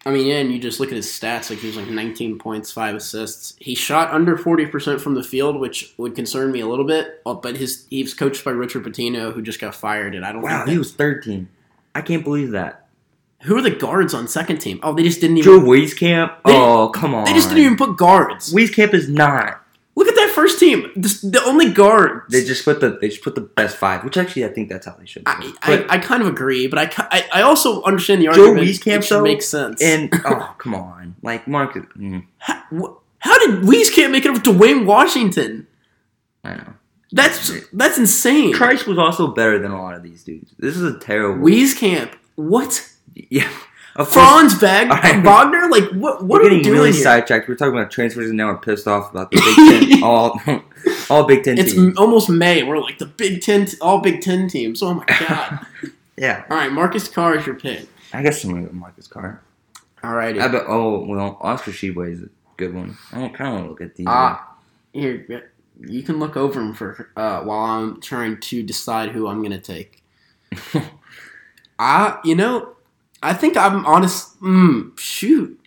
I 0.07 0.11
mean, 0.11 0.25
yeah, 0.25 0.35
and 0.37 0.51
you 0.51 0.57
just 0.57 0.79
look 0.79 0.89
at 0.89 0.95
his 0.95 1.07
stats. 1.07 1.49
Like 1.49 1.59
he 1.59 1.67
was 1.67 1.75
like 1.75 1.87
19 1.89 2.39
points, 2.39 2.71
five 2.71 2.95
assists. 2.95 3.55
He 3.59 3.75
shot 3.75 4.11
under 4.13 4.37
40 4.37 4.67
percent 4.67 5.01
from 5.01 5.15
the 5.15 5.23
field, 5.23 5.59
which 5.59 5.93
would 5.97 6.15
concern 6.15 6.51
me 6.51 6.61
a 6.61 6.67
little 6.67 6.85
bit. 6.85 7.21
Oh, 7.25 7.35
But 7.35 7.57
his 7.57 7.85
he 7.89 8.03
was 8.03 8.13
coached 8.13 8.45
by 8.45 8.51
Richard 8.51 8.85
Pitino, 8.85 9.33
who 9.33 9.41
just 9.41 9.59
got 9.59 9.75
fired, 9.75 10.15
and 10.15 10.25
I 10.25 10.31
don't 10.31 10.41
Wow, 10.43 10.65
he 10.65 10.77
was 10.77 10.93
13. 10.93 11.49
I 11.93 12.01
can't 12.01 12.23
believe 12.23 12.51
that. 12.51 12.87
who 13.41 13.57
are 13.57 13.61
the 13.61 13.71
guards 13.71 14.13
on 14.13 14.27
second 14.27 14.59
team. 14.59 14.79
Oh, 14.81 14.93
they 14.93 15.03
just 15.03 15.19
didn't 15.19 15.39
even. 15.39 15.51
Joe 15.51 15.59
Wieskamp? 15.59 16.37
Oh, 16.45 16.89
come 16.93 17.13
on. 17.13 17.25
They 17.25 17.33
just 17.33 17.49
didn't 17.49 17.65
even 17.65 17.77
put 17.77 17.97
guards. 17.97 18.53
Wieskamp 18.53 18.93
is 18.93 19.09
not. 19.09 19.61
Look 20.37 20.45
at 20.45 20.51
that 20.55 20.57
first 20.57 20.59
team. 20.59 20.91
This, 20.95 21.21
the 21.21 21.43
only 21.43 21.71
guards. 21.71 22.31
They 22.31 22.43
just 22.43 22.65
put 22.65 22.79
the 22.79 22.97
they 23.01 23.09
just 23.09 23.23
put 23.23 23.35
the 23.35 23.41
best 23.41 23.77
five, 23.77 24.03
which 24.03 24.17
actually 24.17 24.45
I 24.45 24.49
think 24.49 24.69
that's 24.69 24.85
how 24.85 24.93
they 24.93 25.05
should. 25.05 25.25
Do. 25.25 25.31
I. 25.31 25.53
I, 25.61 25.85
I 25.89 25.97
kind 25.97 26.21
of 26.21 26.27
agree, 26.27 26.67
but 26.67 26.79
I, 26.79 27.07
I, 27.11 27.39
I 27.39 27.41
also 27.41 27.83
understand 27.83 28.21
the 28.21 28.25
Joe 28.25 28.49
argument. 28.49 28.67
Wieskamp, 28.67 28.97
which 28.97 29.09
though, 29.09 29.23
makes 29.23 29.47
sense. 29.47 29.81
and 29.81 30.09
oh 30.25 30.55
come 30.57 30.75
on, 30.75 31.15
like 31.21 31.47
Marcus. 31.47 31.85
Mm, 31.97 32.25
how, 32.37 32.61
wh- 32.71 32.95
how 33.19 33.39
did 33.39 33.63
Wieskamp 33.63 34.11
make 34.11 34.25
it 34.25 34.35
up 34.35 34.43
to 34.43 34.51
Wayne 34.51 34.85
Washington? 34.85 35.67
I 36.43 36.55
know. 36.55 36.73
That's 37.11 37.53
that's 37.71 37.97
insane. 37.97 38.53
Christ 38.53 38.85
was 38.85 38.97
also 38.97 39.27
better 39.27 39.59
than 39.59 39.71
a 39.71 39.81
lot 39.81 39.95
of 39.95 40.03
these 40.03 40.23
dudes. 40.23 40.53
This 40.59 40.75
is 40.75 40.83
a 40.83 40.99
terrible. 40.99 41.45
Wieskamp, 41.45 42.13
what? 42.35 42.89
yeah, 43.13 43.49
of. 43.97 44.07
Franz 44.09 44.53
All 44.63 44.69
right. 44.87 45.23
Wagner, 45.25 45.69
like 45.69 45.89
what? 45.91 46.23
What 46.23 46.41
We're 46.41 46.41
are 46.41 46.43
we 46.43 46.49
getting 46.49 46.63
doing 46.63 46.75
really 46.79 46.91
here? 46.93 47.03
sidetracked. 47.03 47.47
We're 47.49 47.55
talking 47.55 47.73
about 47.77 47.91
transfers, 47.91 48.27
and 48.29 48.37
now 48.37 48.47
we're 48.47 48.57
pissed 48.57 48.87
off 48.87 49.11
about 49.11 49.31
the 49.31 49.37
Big 49.37 49.89
Ten. 49.91 50.03
all, 50.03 50.39
all 51.09 51.25
Big 51.25 51.43
Ten 51.43 51.57
It's 51.57 51.73
teams. 51.73 51.97
almost 51.97 52.29
May. 52.29 52.63
We're 52.63 52.79
like 52.79 52.99
the 52.99 53.05
Big 53.05 53.41
Ten, 53.41 53.67
all 53.81 53.99
Big 54.01 54.21
Ten 54.21 54.47
teams. 54.47 54.81
Oh 54.81 54.93
my 54.93 55.05
god! 55.19 55.65
Yeah, 56.17 56.45
all 56.49 56.57
right, 56.57 56.71
Marcus 56.71 57.07
Carr 57.07 57.35
is 57.37 57.45
your 57.45 57.55
pick. 57.55 57.87
I 58.13 58.21
guess 58.21 58.43
I'm 58.43 58.51
gonna 58.53 58.67
go 58.67 58.71
Marcus 58.73 59.07
Carr. 59.07 59.41
All 60.03 60.13
righty. 60.13 60.39
I 60.39 60.47
bet. 60.47 60.63
Oh 60.67 61.03
well, 61.05 61.37
Oscar 61.41 61.71
Tshiebwe 61.71 62.11
is 62.13 62.21
a 62.23 62.29
good 62.57 62.73
one. 62.73 62.97
I 63.11 63.19
don't 63.19 63.33
kind 63.33 63.47
of 63.49 63.53
want 63.55 63.65
to 63.65 63.69
look 63.71 63.81
at 63.81 63.95
these. 63.95 64.05
Ah, 64.09 64.55
here 64.93 65.43
you 65.79 66.01
can 66.01 66.17
look 66.19 66.35
over 66.37 66.59
them 66.59 66.73
for 66.73 67.09
uh, 67.15 67.41
while 67.41 67.65
I'm 67.65 68.01
trying 68.01 68.39
to 68.39 68.63
decide 68.63 69.09
who 69.09 69.27
I'm 69.27 69.43
gonna 69.43 69.59
take. 69.59 70.01
I, 71.79 72.19
you 72.23 72.35
know, 72.35 72.75
I 73.21 73.33
think 73.33 73.57
I'm 73.57 73.85
honest. 73.85 74.39
Mm, 74.41 74.97
shoot. 74.97 75.59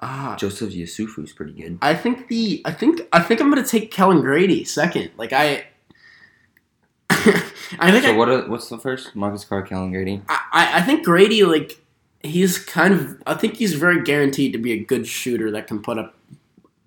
Ah, 0.00 0.36
Joseph 0.38 0.72
is 0.74 1.32
pretty 1.32 1.52
good. 1.52 1.78
I 1.82 1.94
think 1.94 2.28
the 2.28 2.62
I 2.64 2.72
think 2.72 3.02
I 3.12 3.20
think 3.20 3.40
I'm 3.40 3.50
gonna 3.50 3.66
take 3.66 3.90
Kellan 3.90 4.20
Grady 4.20 4.64
second. 4.64 5.10
Like 5.16 5.32
I, 5.32 5.64
I 7.10 7.90
think 7.90 8.04
So 8.04 8.12
I, 8.12 8.16
what? 8.16 8.28
Are, 8.28 8.48
what's 8.48 8.68
the 8.68 8.78
first? 8.78 9.14
Marcus 9.14 9.44
Carr, 9.44 9.62
Kellan 9.62 9.92
Grady. 9.92 10.22
I 10.28 10.78
I 10.78 10.82
think 10.82 11.04
Grady 11.04 11.44
like 11.44 11.78
he's 12.22 12.58
kind 12.58 12.94
of 12.94 13.22
I 13.26 13.34
think 13.34 13.56
he's 13.56 13.74
very 13.74 14.02
guaranteed 14.02 14.52
to 14.52 14.58
be 14.58 14.72
a 14.72 14.82
good 14.82 15.06
shooter 15.06 15.50
that 15.50 15.66
can 15.66 15.82
put 15.82 15.98
up 15.98 16.14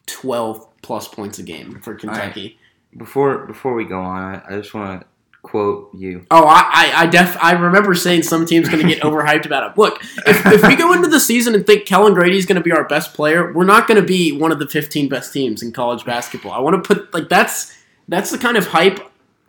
twelve 0.07 0.67
plus 0.81 1.07
points 1.07 1.39
a 1.39 1.43
game 1.43 1.79
for 1.81 1.93
Kentucky. 1.95 2.57
Before 2.97 3.45
before 3.45 3.73
we 3.75 3.85
go 3.85 3.99
on, 3.99 4.35
I, 4.35 4.43
I 4.47 4.57
just 4.57 4.73
want 4.73 5.01
to 5.01 5.07
quote 5.45 5.93
you. 5.93 6.25
Oh, 6.31 6.45
I, 6.45 6.63
I, 6.71 7.03
I 7.03 7.05
def 7.05 7.37
I 7.41 7.53
remember 7.53 7.95
saying 7.95 8.23
some 8.23 8.45
team's 8.45 8.67
going 8.67 8.85
to 8.85 8.87
get 8.87 9.01
overhyped 9.03 9.45
about 9.45 9.71
it. 9.71 9.77
Look, 9.77 10.03
if, 10.25 10.45
if 10.45 10.67
we 10.67 10.75
go 10.75 10.93
into 10.93 11.07
the 11.07 11.19
season 11.19 11.55
and 11.55 11.65
think 11.65 11.85
Kellan 11.85 12.13
Grady's 12.13 12.45
going 12.45 12.57
to 12.57 12.63
be 12.63 12.71
our 12.71 12.87
best 12.87 13.13
player, 13.13 13.53
we're 13.53 13.65
not 13.65 13.87
going 13.87 13.99
to 13.99 14.05
be 14.05 14.31
one 14.31 14.51
of 14.51 14.59
the 14.59 14.67
15 14.67 15.07
best 15.09 15.31
teams 15.31 15.61
in 15.61 15.71
college 15.71 16.03
basketball. 16.05 16.51
I 16.51 16.59
want 16.59 16.83
to 16.83 16.95
put 16.95 17.13
like 17.13 17.29
that's 17.29 17.75
that's 18.07 18.31
the 18.31 18.37
kind 18.37 18.57
of 18.57 18.67
hype 18.67 18.99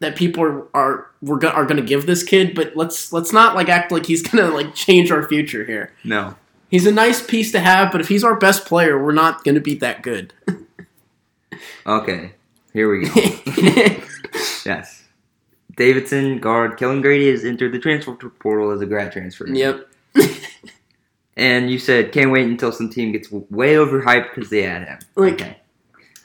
that 0.00 0.16
people 0.16 0.42
are 0.42 0.68
are 0.74 1.10
we're 1.22 1.38
go- 1.38 1.48
are 1.48 1.64
going 1.64 1.78
to 1.78 1.86
give 1.86 2.06
this 2.06 2.22
kid. 2.22 2.54
But 2.54 2.76
let's 2.76 3.12
let's 3.12 3.32
not 3.32 3.54
like 3.54 3.68
act 3.68 3.90
like 3.90 4.06
he's 4.06 4.22
going 4.28 4.44
to 4.44 4.54
like 4.54 4.74
change 4.74 5.10
our 5.10 5.26
future 5.26 5.64
here. 5.64 5.92
No. 6.04 6.36
He's 6.68 6.86
a 6.86 6.92
nice 6.92 7.24
piece 7.24 7.52
to 7.52 7.60
have, 7.60 7.92
but 7.92 8.00
if 8.00 8.08
he's 8.08 8.24
our 8.24 8.36
best 8.36 8.66
player, 8.66 9.02
we're 9.02 9.12
not 9.12 9.44
going 9.44 9.54
to 9.54 9.60
be 9.60 9.76
that 9.76 10.02
good. 10.02 10.34
Okay. 11.86 12.32
Here 12.72 12.90
we 12.90 13.08
go. 13.08 13.12
yes. 14.66 15.05
Davidson 15.76 16.38
guard 16.38 16.78
Kellan 16.78 17.02
Grady 17.02 17.30
has 17.30 17.44
entered 17.44 17.72
the 17.72 17.78
transfer 17.78 18.14
portal 18.14 18.70
as 18.70 18.80
a 18.80 18.86
grad 18.86 19.12
transfer. 19.12 19.46
yep. 19.48 19.88
And 21.38 21.70
you 21.70 21.78
said 21.78 22.12
can't 22.12 22.30
wait 22.30 22.46
until 22.46 22.72
some 22.72 22.88
team 22.88 23.12
gets 23.12 23.30
way 23.30 23.74
overhyped 23.74 24.34
because 24.34 24.48
they 24.48 24.64
add 24.64 24.88
him. 24.88 24.98
Like, 25.16 25.34
okay. 25.34 25.58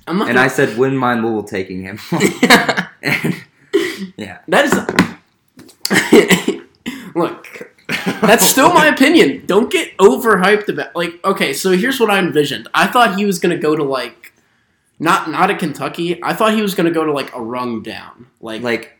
I'm 0.07 0.17
not. 0.17 0.29
And 0.29 0.39
I 0.39 0.47
said 0.47 0.77
wouldn't 0.77 0.99
mind 0.99 1.21
Louisville 1.21 1.43
taking 1.43 1.81
him. 1.81 1.99
and, 3.03 3.35
yeah. 4.17 4.39
That 4.47 4.65
is. 4.65 6.61
Look, 7.15 7.73
that's 8.21 8.45
still 8.45 8.73
my 8.73 8.87
opinion. 8.87 9.45
Don't 9.45 9.69
get 9.69 9.97
overhyped 9.97 10.69
about. 10.69 10.95
Like, 10.95 11.19
okay, 11.25 11.51
so 11.51 11.71
here's 11.71 11.99
what 11.99 12.09
I 12.09 12.19
envisioned. 12.19 12.69
I 12.73 12.87
thought 12.87 13.17
he 13.17 13.25
was 13.25 13.37
gonna 13.37 13.57
go 13.57 13.75
to 13.75 13.83
like, 13.83 14.31
not 14.97 15.29
not 15.29 15.51
at 15.51 15.59
Kentucky. 15.59 16.23
I 16.23 16.33
thought 16.33 16.53
he 16.53 16.61
was 16.61 16.73
gonna 16.73 16.91
go 16.91 17.03
to 17.03 17.11
like 17.11 17.35
a 17.35 17.41
rung 17.41 17.83
down, 17.83 18.27
like, 18.39 18.61
Like 18.61 18.97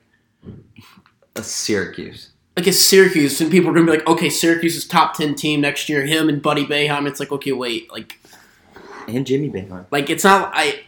a 1.36 1.44
Syracuse. 1.44 2.30
Like 2.58 2.68
a 2.68 2.74
Syracuse, 2.74 3.40
and 3.40 3.50
people 3.50 3.70
are 3.70 3.74
gonna 3.74 3.86
be 3.86 3.98
like, 3.98 4.08
okay, 4.08 4.30
Syracuse 4.30 4.76
is 4.76 4.86
top 4.88 5.16
ten 5.16 5.36
team 5.36 5.62
next 5.62 5.88
year. 5.90 6.06
Him 6.06 6.28
and 6.30 6.42
Buddy 6.42 6.66
Boeheim. 6.66 7.08
It's 7.08 7.20
like, 7.20 7.32
okay, 7.32 7.54
wait, 7.54 7.92
like, 7.92 8.20
And 9.08 9.26
Jimmy 9.26 9.50
Boeheim. 9.50 9.86
like 9.92 10.10
it's 10.10 10.24
not. 10.26 10.52
I 10.54 10.82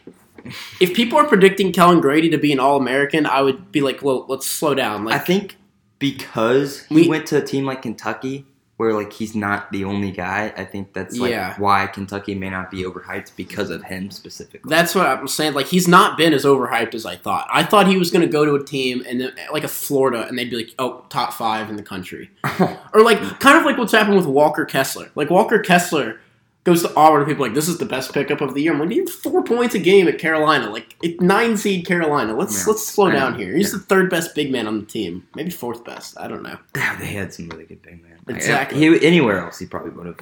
if 0.81 0.93
people 0.93 1.17
are 1.17 1.25
predicting 1.25 1.71
Kellan 1.71 2.01
Grady 2.01 2.29
to 2.29 2.37
be 2.37 2.51
an 2.51 2.59
All 2.59 2.75
American, 2.77 3.25
I 3.25 3.41
would 3.41 3.71
be 3.71 3.79
like, 3.79 4.01
well, 4.01 4.25
let's 4.27 4.45
slow 4.45 4.75
down. 4.75 5.07
I 5.09 5.17
think 5.19 5.55
because 5.99 6.85
he 6.87 6.95
We- 6.95 7.07
went 7.07 7.25
to 7.27 7.37
a 7.37 7.41
team 7.41 7.65
like 7.65 7.81
Kentucky 7.81 8.45
where 8.83 8.93
like 8.93 9.11
he's 9.13 9.33
not 9.35 9.71
the 9.71 9.83
only 9.85 10.11
guy, 10.11 10.53
I 10.55 10.65
think 10.65 10.93
that's 10.93 11.17
like 11.17 11.31
Yeah. 11.31 11.55
why 11.57 11.87
Kentucky 11.87 12.35
may 12.35 12.49
not 12.49 12.69
be 12.69 12.83
overhyped 12.83 13.35
because 13.35 13.69
of 13.69 13.83
him 13.83 14.11
specifically. 14.11 14.69
That's 14.69 14.93
what 14.93 15.07
I'm 15.07 15.27
saying. 15.27 15.53
Like 15.53 15.67
he's 15.67 15.87
not 15.87 16.17
been 16.17 16.33
as 16.33 16.43
overhyped 16.45 16.93
as 16.93 17.05
I 17.05 17.15
thought. 17.15 17.47
I 17.51 17.63
thought 17.63 17.87
he 17.87 17.97
was 17.97 18.11
going 18.11 18.25
to 18.25 18.31
go 18.31 18.45
to 18.45 18.55
a 18.55 18.63
team 18.63 19.03
and 19.07 19.21
then, 19.21 19.33
like 19.51 19.63
a 19.63 19.67
Florida, 19.67 20.27
and 20.27 20.37
they'd 20.37 20.49
be 20.49 20.57
like, 20.57 20.75
"Oh, 20.77 21.05
top 21.09 21.33
five 21.33 21.69
in 21.69 21.75
the 21.77 21.83
country," 21.83 22.29
or 22.93 23.01
like 23.03 23.19
kind 23.39 23.57
of 23.57 23.65
like 23.65 23.77
what's 23.77 23.91
happened 23.93 24.17
with 24.17 24.25
Walker 24.27 24.65
Kessler. 24.65 25.09
Like 25.15 25.29
Walker 25.29 25.59
Kessler 25.59 26.19
goes 26.65 26.81
to 26.81 26.95
Auburn, 26.95 27.19
and 27.21 27.27
people 27.29 27.43
are 27.43 27.47
like, 27.49 27.55
"This 27.55 27.67
is 27.67 27.77
the 27.77 27.85
best 27.85 28.13
pickup 28.13 28.39
of 28.39 28.53
the 28.53 28.61
year." 28.61 28.71
I'm 28.73 28.79
like, 28.79 28.89
"He 28.89 28.99
had 28.99 29.09
four 29.09 29.43
points 29.43 29.75
a 29.75 29.79
game 29.79 30.07
at 30.07 30.17
Carolina, 30.17 30.69
like 30.69 30.95
it, 31.03 31.19
nine 31.19 31.57
seed 31.57 31.85
Carolina. 31.85 32.35
Let's 32.37 32.57
Yeah. 32.59 32.71
let's 32.71 32.87
slow 32.87 33.11
down 33.11 33.37
here. 33.37 33.53
He's 33.53 33.73
Yeah. 33.73 33.79
the 33.79 33.83
third 33.83 34.09
best 34.09 34.33
big 34.33 34.49
man 34.51 34.65
on 34.67 34.79
the 34.79 34.85
team, 34.85 35.27
maybe 35.35 35.49
fourth 35.51 35.83
best. 35.83 36.17
I 36.17 36.27
don't 36.29 36.41
know." 36.43 36.57
Yeah, 36.75 36.95
they 36.99 37.07
had 37.07 37.33
some 37.33 37.49
really 37.49 37.65
good 37.65 37.81
big 37.81 38.01
men. 38.01 38.12
Exactly. 38.27 38.79
He, 38.79 39.05
anywhere 39.05 39.39
else, 39.39 39.59
he 39.59 39.65
probably 39.65 39.91
would 39.91 40.05
have. 40.07 40.19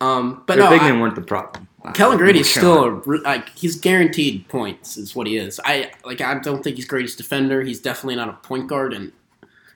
Um, 0.00 0.42
but 0.46 0.56
Their 0.56 0.64
no, 0.64 0.70
big 0.70 0.82
men 0.82 1.00
weren't 1.00 1.14
the 1.14 1.22
problem. 1.22 1.68
Kellan 1.94 2.18
Grady's 2.18 2.50
still 2.50 2.84
a, 2.84 3.16
like 3.22 3.48
he's 3.50 3.78
guaranteed 3.78 4.48
points 4.48 4.96
is 4.96 5.14
what 5.14 5.26
he 5.26 5.36
is. 5.36 5.60
I 5.64 5.92
like 6.04 6.20
I 6.20 6.38
don't 6.38 6.62
think 6.62 6.76
he's 6.76 6.84
greatest 6.84 7.16
defender. 7.16 7.62
He's 7.62 7.80
definitely 7.80 8.16
not 8.16 8.28
a 8.28 8.34
point 8.34 8.66
guard, 8.66 8.92
and 8.92 9.12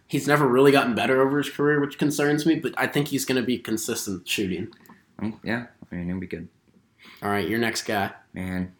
he's 0.06 0.26
never 0.26 0.46
really 0.46 0.72
gotten 0.72 0.94
better 0.94 1.22
over 1.22 1.38
his 1.38 1.48
career, 1.48 1.80
which 1.80 1.98
concerns 1.98 2.44
me. 2.44 2.56
But 2.56 2.74
I 2.76 2.86
think 2.86 3.08
he's 3.08 3.24
going 3.24 3.40
to 3.40 3.46
be 3.46 3.58
consistent 3.58 4.28
shooting. 4.28 4.68
Mm, 5.20 5.38
yeah. 5.42 5.66
I 5.90 5.94
mean, 5.94 6.08
it'll 6.08 6.20
be 6.20 6.26
good. 6.26 6.48
All 7.22 7.30
right, 7.30 7.48
your 7.48 7.58
next 7.58 7.82
guy. 7.82 8.10
Man, 8.32 8.72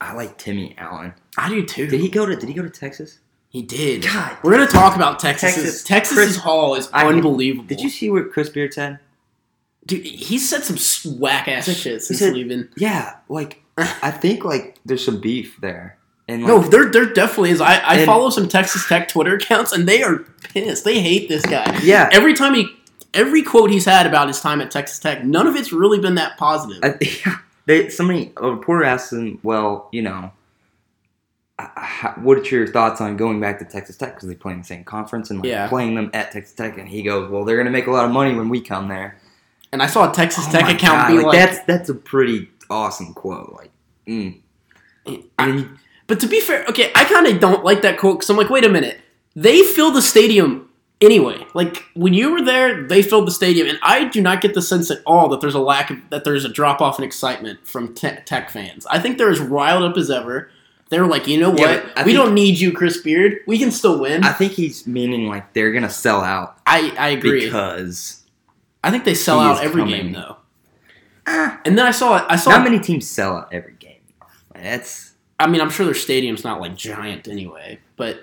I 0.00 0.14
like 0.14 0.36
Timmy 0.36 0.74
Allen. 0.78 1.14
I 1.38 1.48
do 1.48 1.64
too. 1.64 1.86
Did 1.86 2.00
he 2.00 2.08
go 2.08 2.26
to? 2.26 2.36
Did 2.36 2.48
he 2.48 2.54
go 2.54 2.62
to 2.62 2.70
Texas? 2.70 3.20
He 3.50 3.62
did. 3.62 4.02
God. 4.04 4.36
We're 4.42 4.52
going 4.54 4.66
to 4.66 4.72
talk 4.72 4.94
about 4.96 5.18
Texas. 5.18 5.54
Texas- 5.56 5.82
Texas's 5.84 6.16
Chris- 6.16 6.36
haul 6.36 6.74
is 6.76 6.88
I- 6.92 7.06
unbelievable. 7.06 7.64
Did 7.66 7.80
you 7.80 7.90
see 7.90 8.08
what 8.08 8.32
Chris 8.32 8.48
Beard 8.48 8.72
said? 8.72 9.00
Dude, 9.86 10.04
he 10.04 10.38
said 10.38 10.62
some 10.62 11.18
whack 11.18 11.48
ass 11.48 11.64
shit 11.64 12.02
since 12.02 12.18
said- 12.20 12.34
leaving. 12.34 12.68
Yeah, 12.76 13.16
like 13.28 13.60
I 13.76 14.10
think 14.10 14.44
like 14.44 14.76
there's 14.84 15.04
some 15.04 15.20
beef 15.20 15.56
there, 15.60 15.96
and 16.28 16.42
like, 16.42 16.48
No, 16.48 16.60
there, 16.60 16.90
there 16.90 17.06
definitely 17.06 17.50
is. 17.50 17.60
I, 17.60 17.76
I 17.78 17.94
And- 17.96 18.06
follow 18.06 18.30
some 18.30 18.46
Texas 18.46 18.86
Tech 18.86 19.08
Twitter 19.08 19.34
accounts, 19.36 19.72
and 19.72 19.88
they 19.88 20.02
are 20.02 20.18
pissed. 20.52 20.84
They 20.84 21.00
hate 21.00 21.28
this 21.28 21.42
guy. 21.44 21.80
yeah, 21.82 22.08
every 22.12 22.34
time 22.34 22.54
he 22.54 22.68
every 23.14 23.42
quote 23.42 23.70
he's 23.70 23.86
had 23.86 24.06
about 24.06 24.28
his 24.28 24.40
time 24.40 24.60
at 24.60 24.70
Texas 24.70 24.98
Tech, 25.00 25.24
none 25.24 25.46
of 25.48 25.56
it's 25.56 25.72
really 25.72 25.98
been 25.98 26.14
that 26.16 26.36
positive. 26.36 26.78
I, 26.84 26.94
yeah, 27.26 27.38
they 27.66 27.88
somebody 27.88 28.32
a 28.36 28.50
reporter 28.50 28.84
asked 28.84 29.12
him, 29.14 29.40
well, 29.42 29.88
you 29.92 30.02
know, 30.02 30.30
how, 31.76 32.12
what 32.12 32.38
are 32.38 32.42
your 32.42 32.66
thoughts 32.66 33.00
on 33.00 33.16
going 33.16 33.40
back 33.40 33.58
to 33.58 33.64
Texas 33.64 33.96
Tech 33.96 34.14
because 34.14 34.28
they 34.28 34.34
play 34.34 34.52
in 34.52 34.58
the 34.58 34.64
same 34.64 34.84
conference 34.84 35.30
and 35.30 35.40
like 35.40 35.48
Yeah. 35.48 35.68
playing 35.68 35.94
them 35.94 36.10
at 36.14 36.32
Texas 36.32 36.54
Tech? 36.54 36.78
And 36.78 36.88
he 36.88 37.02
goes, 37.02 37.30
well, 37.30 37.44
they're 37.44 37.56
gonna 37.56 37.70
make 37.70 37.86
a 37.86 37.90
lot 37.90 38.04
of 38.04 38.10
money 38.10 38.34
when 38.34 38.48
we 38.48 38.60
come 38.60 38.88
there. 38.88 39.18
and 39.72 39.82
I 39.82 39.86
saw 39.86 40.10
a 40.10 40.14
Texas 40.14 40.46
Oh 40.48 40.52
Tech 40.52 40.64
account 40.64 41.08
God, 41.08 41.08
be 41.08 41.22
like, 41.22 41.38
that's 41.38 41.64
that's 41.64 41.88
a 41.88 41.94
pretty 41.94 42.48
awesome 42.68 43.14
quote. 43.14 43.52
Like, 43.52 43.70
mm. 44.06 44.40
you, 45.06 45.78
but 46.06 46.20
to 46.20 46.26
be 46.26 46.40
fair, 46.40 46.64
okay, 46.68 46.90
I 46.94 47.04
kind 47.04 47.26
of 47.26 47.40
don't 47.40 47.64
like 47.64 47.82
that 47.82 47.98
quote 47.98 48.18
because 48.18 48.30
I'm 48.30 48.36
like, 48.36 48.50
wait 48.50 48.64
a 48.64 48.68
minute, 48.68 48.98
they 49.36 49.62
fill 49.62 49.92
the 49.92 50.02
stadium 50.02 50.70
Anyway, 51.02 51.46
like 51.54 51.82
when 51.94 52.12
you 52.12 52.30
were 52.30 52.42
there, 52.42 52.86
they 52.86 53.00
filled 53.00 53.26
the 53.26 53.32
stadium, 53.32 53.66
and 53.66 53.78
I 53.82 54.04
do 54.04 54.20
not 54.20 54.42
get 54.42 54.52
the 54.52 54.60
sense 54.60 54.90
at 54.90 54.98
all 55.06 55.30
that 55.30 55.40
there's 55.40 55.54
a 55.54 55.60
lack 55.60 55.88
of 55.90 55.96
that 56.10 56.24
there's 56.24 56.44
a 56.44 56.48
drop 56.48 56.82
off 56.82 56.98
in 56.98 57.04
excitement 57.06 57.66
from 57.66 57.94
te- 57.94 58.18
Tech 58.26 58.50
fans. 58.50 58.84
I 58.84 58.98
think 58.98 59.16
they're 59.16 59.30
as 59.30 59.40
riled 59.40 59.82
up 59.82 59.96
as 59.96 60.10
ever. 60.10 60.50
They're 60.90 61.06
like, 61.06 61.26
you 61.26 61.38
know 61.38 61.50
what? 61.50 61.84
I 61.96 62.02
we 62.04 62.12
think- 62.12 62.16
don't 62.24 62.34
need 62.34 62.58
you, 62.60 62.72
Chris 62.72 62.98
Beard. 62.98 63.38
We 63.46 63.58
can 63.58 63.70
still 63.70 63.98
win. 63.98 64.22
I 64.24 64.32
think 64.32 64.52
he's 64.52 64.86
meaning 64.86 65.26
like 65.28 65.52
they're 65.54 65.72
gonna 65.72 65.88
sell 65.90 66.20
out 66.20 66.58
I, 66.66 66.92
I 66.98 67.08
agree. 67.10 67.44
because 67.46 68.22
I 68.84 68.90
think 68.90 69.04
they 69.04 69.14
sell 69.14 69.40
out 69.40 69.62
every 69.64 69.82
coming. 69.82 70.02
game 70.04 70.12
though. 70.12 70.36
ah, 71.26 71.60
And 71.64 71.78
then 71.78 71.86
I 71.86 71.90
saw 71.92 72.26
I 72.28 72.36
saw. 72.36 72.50
not 72.50 72.64
many 72.64 72.78
teams 72.80 73.08
sell 73.08 73.36
out 73.36 73.48
every 73.52 73.74
game. 73.78 74.00
That's 74.54 75.14
I 75.38 75.46
mean, 75.46 75.60
I'm 75.62 75.70
sure 75.70 75.86
their 75.86 75.94
stadium's 75.94 76.44
not 76.44 76.60
like 76.60 76.76
giant 76.76 77.26
anyway, 77.28 77.78
but 77.96 78.22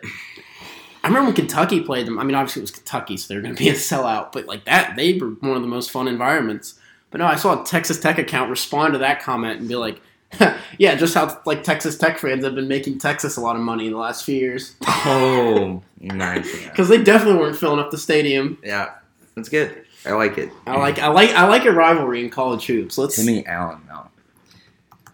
I 1.03 1.07
remember 1.07 1.27
when 1.27 1.35
Kentucky 1.35 1.81
played 1.81 2.05
them. 2.05 2.19
I 2.19 2.23
mean, 2.23 2.35
obviously 2.35 2.59
it 2.59 2.63
was 2.63 2.71
Kentucky, 2.71 3.17
so 3.17 3.33
they're 3.33 3.41
going 3.41 3.55
to 3.55 3.59
be 3.59 3.69
a 3.69 3.73
sellout, 3.73 4.31
but 4.33 4.45
like 4.45 4.65
that, 4.65 4.95
they 4.97 5.13
were 5.13 5.29
one 5.29 5.55
of 5.55 5.61
the 5.61 5.67
most 5.67 5.89
fun 5.89 6.07
environments. 6.07 6.77
But 7.09 7.19
no, 7.19 7.25
I 7.25 7.35
saw 7.35 7.61
a 7.61 7.65
Texas 7.65 7.99
Tech 7.99 8.17
account 8.19 8.49
respond 8.51 8.93
to 8.93 8.99
that 8.99 9.21
comment 9.21 9.59
and 9.59 9.67
be 9.69 9.75
like, 9.77 10.01
"Yeah, 10.77 10.95
just 10.95 11.13
how 11.13 11.41
like 11.45 11.63
Texas 11.63 11.97
Tech 11.97 12.17
fans 12.19 12.43
have 12.43 12.55
been 12.55 12.67
making 12.67 12.99
Texas 12.99 13.37
a 13.37 13.41
lot 13.41 13.55
of 13.55 13.61
money 13.61 13.87
in 13.87 13.93
the 13.93 13.97
last 13.99 14.23
few 14.25 14.35
years 14.37 14.75
oh 14.87 15.81
nice. 15.99 16.61
Yeah. 16.61 16.69
because 16.69 16.89
they 16.89 17.01
definitely 17.03 17.39
weren't 17.39 17.57
filling 17.57 17.79
up 17.79 17.91
the 17.91 17.97
stadium." 17.97 18.57
yeah, 18.63 18.95
that's 19.35 19.49
good. 19.49 19.83
I 20.05 20.11
like 20.11 20.37
it. 20.37 20.51
I 20.65 20.77
like, 20.77 20.99
I 20.99 21.07
like, 21.07 21.31
I 21.31 21.47
like 21.47 21.65
a 21.65 21.71
rivalry 21.71 22.23
in 22.23 22.29
college 22.29 22.65
hoops. 22.65 22.97
Let's 22.97 23.15
Timmy 23.17 23.45
Allen 23.45 23.81
now. 23.87 24.09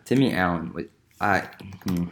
Timmy 0.06 0.34
Allen. 0.36 0.72
With, 0.74 0.88
I. 1.20 1.48
Hmm. 1.88 2.06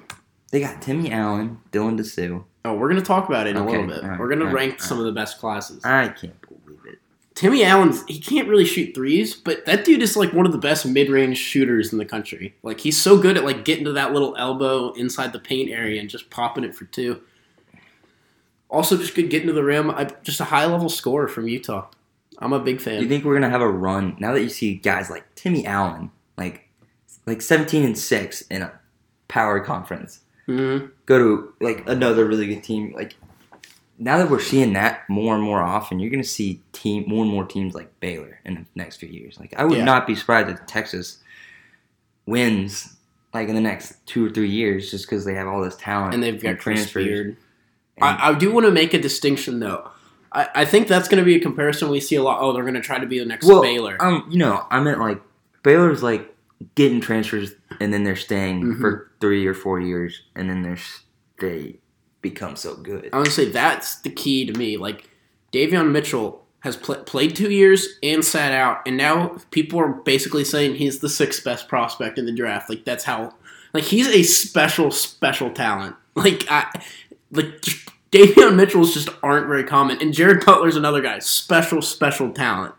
They 0.52 0.60
got 0.62 0.82
Timmy 0.82 1.12
Allen, 1.12 1.60
Dylan 1.72 2.00
Disu. 2.00 2.44
Oh, 2.66 2.74
we're 2.74 2.90
gonna 2.90 3.02
talk 3.02 3.28
about 3.30 3.48
it 3.48 3.52
in 3.52 3.58
a 3.58 3.66
little 3.66 3.88
bit. 3.88 4.04
alright, 4.04 4.20
we're 4.20 4.30
gonna 4.30 4.46
rank 4.46 4.74
alright. 4.74 4.82
some 4.82 5.00
of 5.00 5.06
the 5.06 5.12
best 5.12 5.40
classes. 5.40 5.84
I 5.84 6.10
can't. 6.10 6.34
Timmy 7.42 7.64
Allen's 7.64 8.06
he 8.06 8.20
can't 8.20 8.48
really 8.48 8.66
shoot 8.66 8.94
threes, 8.94 9.34
but 9.34 9.66
that 9.66 9.84
dude 9.84 10.04
is 10.04 10.16
like 10.16 10.32
one 10.32 10.46
of 10.46 10.52
the 10.52 10.60
best 10.60 10.86
mid-range 10.86 11.40
shooters 11.40 11.92
in 11.92 11.98
the 11.98 12.06
country. 12.06 12.54
Like 12.62 12.80
he's 12.80 13.02
so 13.02 13.18
good 13.18 13.36
at 13.36 13.44
like 13.44 13.66
getting 13.66 13.86
to 13.86 13.94
that 13.94 14.14
little 14.14 14.36
elbow 14.38 14.94
inside 14.94 15.34
the 15.34 15.40
paint 15.40 15.72
area 15.72 16.00
and 16.00 16.08
just 16.08 16.30
popping 16.30 16.64
it 16.64 16.76
for 16.76 16.86
two. 16.86 17.20
Also, 18.70 18.96
just 18.96 19.16
good 19.16 19.32
getting 19.32 19.48
to 19.48 19.54
the 19.54 19.64
rim. 19.64 19.90
I, 19.90 20.04
just 20.22 20.40
a 20.40 20.44
high-level 20.44 20.90
scorer 20.90 21.28
from 21.28 21.48
Utah. 21.48 21.88
I'm 22.38 22.54
a 22.54 22.60
big 22.60 22.78
Do 22.78 22.84
fan. 22.84 23.02
you 23.02 23.10
think 23.10 23.26
we're 23.26 23.34
gonna 23.34 23.50
have 23.50 23.62
a 23.62 23.68
run 23.68 24.18
now 24.20 24.34
that 24.34 24.44
you 24.44 24.50
see 24.50 24.76
guys 24.76 25.10
like 25.10 25.26
Timmy 25.34 25.66
Allen, 25.66 26.12
like 26.38 26.70
like 27.26 27.42
seventeen 27.42 27.84
and 27.84 27.98
six 27.98 28.42
in 28.52 28.62
a 28.62 28.72
power 29.30 29.60
conference, 29.62 30.20
hmm 30.46 30.86
go 31.08 31.18
to 31.18 31.54
like 31.60 31.90
another 31.90 32.26
really 32.26 32.46
good 32.46 32.64
team? 32.64 32.94
Like 32.96 33.16
now 34.04 34.18
that 34.18 34.30
we're 34.32 34.40
seeing 34.40 34.74
that 34.74 35.08
more 35.10 35.36
and 35.36 35.44
more 35.44 35.62
often, 35.62 36.00
you're 36.00 36.10
gonna 36.10 36.24
see 36.24 36.62
team 36.74 37.04
more 37.08 37.24
and 37.24 37.32
more 37.32 37.46
teams 37.46 37.76
like 37.76 38.00
Baylor 38.00 38.40
in 38.46 38.56
the 38.56 38.66
next 38.76 38.98
few 38.98 39.08
years. 39.10 39.40
Like 39.40 39.54
I 39.58 39.64
would 39.64 39.78
Yeah. 39.78 39.84
not 39.86 40.08
be 40.08 40.16
surprised 40.16 40.50
if 40.50 40.66
Texas 40.66 41.20
wins 42.26 42.98
like 43.34 43.48
in 43.48 43.56
the 43.56 43.62
next 43.62 44.06
two 44.06 44.26
or 44.26 44.30
three 44.30 44.50
years 44.50 44.92
just 44.92 45.06
because 45.10 45.24
they 45.26 45.34
have 45.36 45.48
all 45.48 45.62
this 45.64 45.76
talent 45.78 46.14
And 46.14 46.22
they've 46.22 46.42
got. 46.42 46.64
Beard. 46.94 47.38
I, 48.02 48.32
I 48.32 48.34
do 48.38 48.52
want 48.52 48.66
to 48.66 48.72
make 48.72 48.94
a 48.94 49.00
distinction 49.00 49.60
though. 49.60 49.90
I, 50.34 50.48
I 50.56 50.66
think 50.66 50.88
that's 50.88 51.08
going 51.08 51.22
to 51.22 51.26
be 51.26 51.36
a 51.36 51.40
comparison 51.40 51.90
we 51.90 52.00
see 52.00 52.16
a 52.16 52.24
lot. 52.24 52.40
Oh, 52.42 52.54
they're 52.54 52.64
going 52.64 52.74
to 52.76 52.82
try 52.82 52.98
to 53.00 53.06
be 53.06 53.20
the 53.20 53.26
next 53.26 53.46
Well, 53.46 53.62
Baylor. 53.62 53.98
Um, 54.02 54.26
you 54.30 54.38
know, 54.38 54.66
I 54.72 54.80
meant 54.80 55.00
like 55.00 55.22
Baylor's 55.64 56.02
like 56.02 56.34
getting 56.76 57.02
transfers 57.02 57.54
and 57.80 57.94
then 57.94 58.04
they're 58.04 58.16
staying 58.16 58.64
Mhm. 58.64 58.80
for 58.82 59.12
three 59.20 59.46
or 59.46 59.54
four 59.54 59.80
years 59.80 60.24
and 60.36 60.50
then 60.50 60.62
they're 60.64 60.78
they 61.40 61.80
become 62.22 62.56
so 62.56 62.76
good. 62.76 63.10
Say 63.28 63.50
that's 63.50 64.00
the 64.02 64.10
key 64.10 64.46
to 64.46 64.54
me. 64.58 64.78
Like 64.78 65.10
Davion 65.52 65.92
Mitchell 65.92 66.44
has 66.62 66.78
pl- 66.78 67.04
played 67.04 67.36
two 67.36 67.52
years 67.52 67.88
and 68.04 68.24
sat 68.24 68.54
out, 68.54 68.82
and 68.88 68.98
now 68.98 69.38
people 69.52 69.80
are 69.80 69.90
basically 69.90 70.46
saying 70.46 70.76
he's 70.76 71.00
the 71.00 71.10
sixth 71.10 71.44
best 71.44 71.68
prospect 71.68 72.18
in 72.18 72.26
the 72.26 72.32
draft. 72.32 72.70
Like 72.70 72.86
that's 72.86 73.04
how, 73.04 73.34
like 73.74 73.84
he's 73.84 74.08
a 74.08 74.24
special, 74.24 74.92
special 74.92 75.52
talent. 75.52 75.96
Like 76.14 76.46
I, 76.52 76.70
like 77.32 77.62
Davion 78.12 78.58
Mitchell's 78.58 78.94
just 78.94 79.08
aren't 79.24 79.48
very 79.48 79.64
common, 79.64 79.98
and 80.02 80.14
Jared 80.14 80.46
Butler's 80.46 80.76
another 80.76 81.02
guy, 81.02 81.20
special, 81.20 81.82
special 81.82 82.34
talent. 82.34 82.76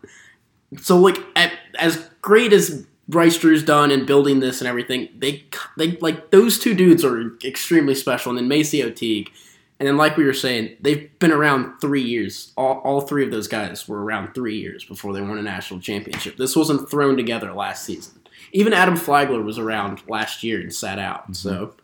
So 0.82 0.98
like 0.98 1.16
at, 1.34 1.54
as 1.78 2.10
great 2.20 2.52
as 2.52 2.86
Bryce 3.12 3.36
Drew's 3.38 3.62
done 3.62 3.90
and 3.90 4.06
building 4.06 4.40
this 4.40 4.60
and 4.60 4.66
everything, 4.68 5.08
they 5.16 5.44
they 5.76 5.96
like 5.98 6.30
those 6.30 6.58
two 6.58 6.74
dudes 6.74 7.04
are 7.04 7.36
extremely 7.44 7.94
special, 7.94 8.30
and 8.30 8.38
then 8.38 8.48
MaCio 8.48 8.94
Teague, 8.94 9.30
And 9.78 9.86
then, 9.88 9.96
like 9.96 10.16
we 10.16 10.24
were 10.24 10.32
saying, 10.32 10.76
they've 10.80 11.08
been 11.18 11.32
around 11.32 11.80
three 11.80 12.02
years. 12.02 12.52
All, 12.56 12.80
all 12.84 13.00
three 13.02 13.24
of 13.24 13.30
those 13.30 13.48
guys 13.48 13.86
were 13.88 14.02
around 14.02 14.32
three 14.32 14.58
years 14.58 14.84
before 14.84 15.12
they 15.12 15.20
won 15.20 15.38
a 15.38 15.42
national 15.42 15.80
championship. 15.80 16.36
This 16.36 16.54
wasn't 16.56 16.90
thrown 16.90 17.16
together 17.16 17.52
last 17.52 17.84
season. 17.84 18.20
Even 18.52 18.72
Adam 18.72 18.96
Flagler 18.96 19.42
was 19.42 19.58
around 19.58 20.02
last 20.08 20.42
year 20.42 20.60
and 20.60 20.72
sat 20.72 20.98
out. 20.98 21.34
So, 21.36 21.74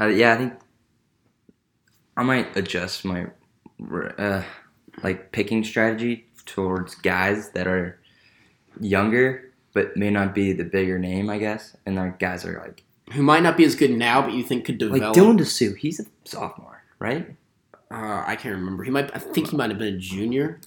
Uh, 0.00 0.06
yeah, 0.06 0.34
I 0.34 0.36
think 0.36 0.52
I 2.16 2.22
might 2.24 2.56
adjust 2.56 3.04
my 3.04 3.26
uh, 4.18 4.42
like 5.02 5.30
picking 5.32 5.62
strategy 5.64 6.26
towards 6.44 6.94
guys 6.96 7.50
that 7.52 7.66
are 7.66 7.98
younger 8.80 9.52
but 9.74 9.96
may 9.96 10.08
not 10.10 10.34
be 10.34 10.52
the 10.54 10.64
bigger 10.64 10.98
name, 10.98 11.28
I 11.28 11.36
guess. 11.38 11.76
And 11.84 11.98
our 11.98 12.10
guys 12.18 12.44
are 12.46 12.58
like 12.66 12.82
who 13.12 13.22
might 13.22 13.42
not 13.42 13.56
be 13.58 13.64
as 13.64 13.74
good 13.74 13.90
now, 13.90 14.22
but 14.22 14.32
you 14.32 14.42
think 14.42 14.64
could 14.64 14.78
develop. 14.78 15.14
like? 15.14 15.22
Dylan 15.22 15.38
Disu. 15.38 15.76
He's 15.76 16.00
a 16.00 16.04
sophomore, 16.24 16.82
right? 16.98 17.36
uh, 17.90 18.24
I 18.26 18.34
can't 18.36 18.54
remember. 18.56 18.82
He 18.84 18.90
might. 18.90 19.14
I 19.14 19.18
think 19.18 19.50
he 19.50 19.56
might 19.58 19.68
have 19.70 19.78
been 19.78 19.94
a 19.94 19.98
junior. 19.98 20.58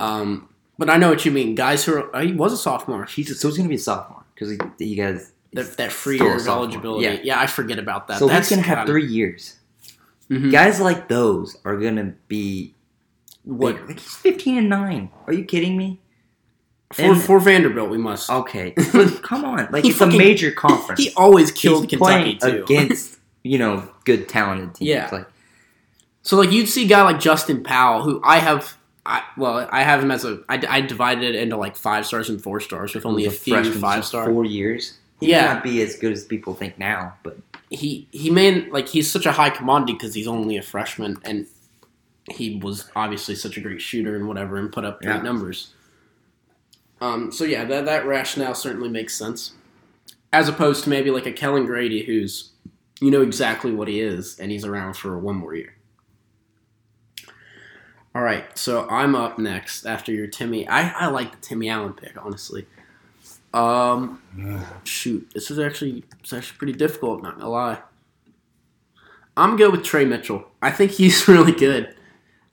Um, 0.00 0.48
but 0.78 0.90
I 0.90 0.96
know 0.96 1.08
what 1.08 1.24
you 1.24 1.32
mean. 1.32 1.54
Guys 1.54 1.84
who 1.84 1.94
are. 1.96 2.14
uh, 2.16 2.20
He 2.22 2.32
was 2.32 2.52
a 2.52 2.56
sophomore. 2.56 3.04
He's 3.06 3.30
a, 3.30 3.34
so 3.34 3.48
he's 3.48 3.56
gonna 3.56 3.68
be 3.68 3.74
a 3.76 3.78
sophomore 3.78 4.24
because 4.34 4.50
he, 4.50 4.58
he 4.78 4.94
guys. 4.94 5.32
That, 5.54 5.78
that 5.78 5.92
free 5.92 6.18
year 6.18 6.36
of 6.36 6.46
eligibility. 6.46 7.04
Yeah. 7.06 7.20
Yeah. 7.22 7.40
I 7.40 7.46
forget 7.46 7.78
about 7.78 8.06
that. 8.08 8.18
so 8.18 8.28
That's 8.28 8.48
he's 8.50 8.56
gonna 8.58 8.68
have 8.68 8.78
gotta- 8.78 8.88
three 8.92 9.06
years. 9.06 9.56
Mhm. 10.30 10.52
Guys 10.52 10.78
like 10.78 11.08
those 11.08 11.56
are 11.64 11.78
gonna 11.78 12.12
be 12.28 12.74
What. 13.44 13.86
Like 13.88 13.98
he's 13.98 14.14
fifteen 14.14 14.58
and 14.58 14.68
nine. 14.68 15.10
Are 15.26 15.32
you 15.32 15.44
kidding 15.44 15.76
me? 15.78 16.00
For, 16.92 17.02
And- 17.02 17.22
for 17.22 17.38
Vanderbilt? 17.40 17.90
We 17.90 17.98
must. 17.98 18.30
Okay, 18.30 18.70
come 19.22 19.44
on, 19.44 19.68
like 19.70 19.84
He 19.84 19.90
it's 19.90 19.98
fucking- 19.98 20.14
a 20.14 20.18
major 20.18 20.50
conference. 20.52 21.02
He 21.02 21.12
always 21.16 21.50
killed 21.52 21.84
He's 21.84 21.98
Kentucky 21.98 22.36
playing 22.36 22.38
too. 22.38 22.62
against 22.64 23.18
you 23.42 23.58
know 23.58 23.88
good 24.04 24.28
talented 24.28 24.74
teams. 24.74 24.88
Yeah. 24.88 25.08
like 25.12 25.26
So 26.22 26.36
like 26.36 26.50
you'd 26.52 26.68
see 26.68 26.84
a 26.84 26.88
guy 26.88 27.02
like 27.02 27.20
Justin 27.20 27.62
Powell, 27.62 28.02
who 28.02 28.20
I 28.24 28.38
have, 28.38 28.76
I, 29.06 29.22
well, 29.36 29.68
I 29.70 29.82
have 29.82 30.02
him 30.02 30.10
as 30.10 30.24
a, 30.24 30.40
I, 30.48 30.62
I 30.68 30.80
divided 30.82 31.24
it 31.24 31.34
into 31.36 31.56
like 31.56 31.76
five 31.76 32.04
stars 32.06 32.28
and 32.28 32.42
four 32.42 32.60
stars 32.60 32.94
with 32.94 33.06
only 33.06 33.24
a, 33.24 33.28
was 33.28 33.38
few 33.38 33.72
five 33.74 33.98
for 33.98 34.02
star. 34.06 34.26
four 34.26 34.44
years. 34.44 34.98
He 35.20 35.30
Yeah. 35.30 35.42
may 35.46 35.54
not 35.54 35.62
be 35.64 35.82
as 35.82 35.96
good 35.96 36.12
as 36.12 36.24
people 36.24 36.54
think 36.54 36.78
now, 36.78 37.14
but 37.22 37.38
He 37.70 38.06
he 38.12 38.30
made 38.30 38.70
like 38.70 38.88
he's 38.88 39.10
such 39.10 39.26
a 39.26 39.32
high 39.32 39.50
commodity 39.50 39.92
because 39.92 40.14
he's 40.14 40.26
only 40.28 40.56
a 40.56 40.62
freshman 40.62 41.16
and 41.24 41.46
he 42.30 42.56
was 42.62 42.90
obviously 42.96 43.34
such 43.34 43.56
a 43.56 43.60
great 43.60 43.80
shooter 43.80 44.14
and 44.16 44.26
whatever 44.28 44.56
and 44.58 44.70
put 44.72 44.84
up 44.84 45.00
great 45.02 45.16
Yeah. 45.16 45.22
numbers. 45.22 45.72
Um. 47.00 47.30
So 47.32 47.44
yeah, 47.44 47.64
that 47.64 47.84
that 47.84 48.06
rationale 48.06 48.54
certainly 48.54 48.88
makes 48.88 49.14
sense, 49.14 49.52
as 50.32 50.48
opposed 50.48 50.84
to 50.84 50.90
maybe 50.90 51.10
like 51.10 51.26
a 51.26 51.32
Kellan 51.32 51.66
Grady 51.66 52.04
who's, 52.04 52.50
you 53.00 53.10
know 53.10 53.22
exactly 53.22 53.72
what 53.72 53.88
he 53.88 54.00
is 54.00 54.38
and 54.38 54.50
he's 54.50 54.64
around 54.64 54.94
for 54.94 55.18
one 55.18 55.36
more 55.36 55.54
year. 55.54 55.74
All 58.14 58.22
right, 58.22 58.58
so 58.58 58.88
I'm 58.88 59.14
up 59.14 59.38
next 59.38 59.86
after 59.86 60.12
your 60.12 60.26
Timmy. 60.26 60.66
I, 60.66 60.88
I 60.88 61.06
like 61.06 61.30
the 61.30 61.46
Timmy 61.46 61.68
Allen 61.68 61.92
pick, 61.92 62.14
honestly. 62.20 62.66
Um, 63.54 64.20
shoot, 64.84 65.30
this 65.34 65.50
is 65.50 65.58
actually 65.58 66.04
it's 66.20 66.32
actually 66.32 66.58
pretty 66.58 66.72
difficult. 66.72 67.22
Not 67.22 67.38
gonna 67.38 67.50
lie. 67.50 67.78
I'm 69.36 69.56
good 69.56 69.70
with 69.70 69.84
Tre 69.84 70.04
Mitchell. 70.04 70.44
I 70.60 70.70
think 70.70 70.92
he's 70.92 71.28
really 71.28 71.52
good. 71.52 71.94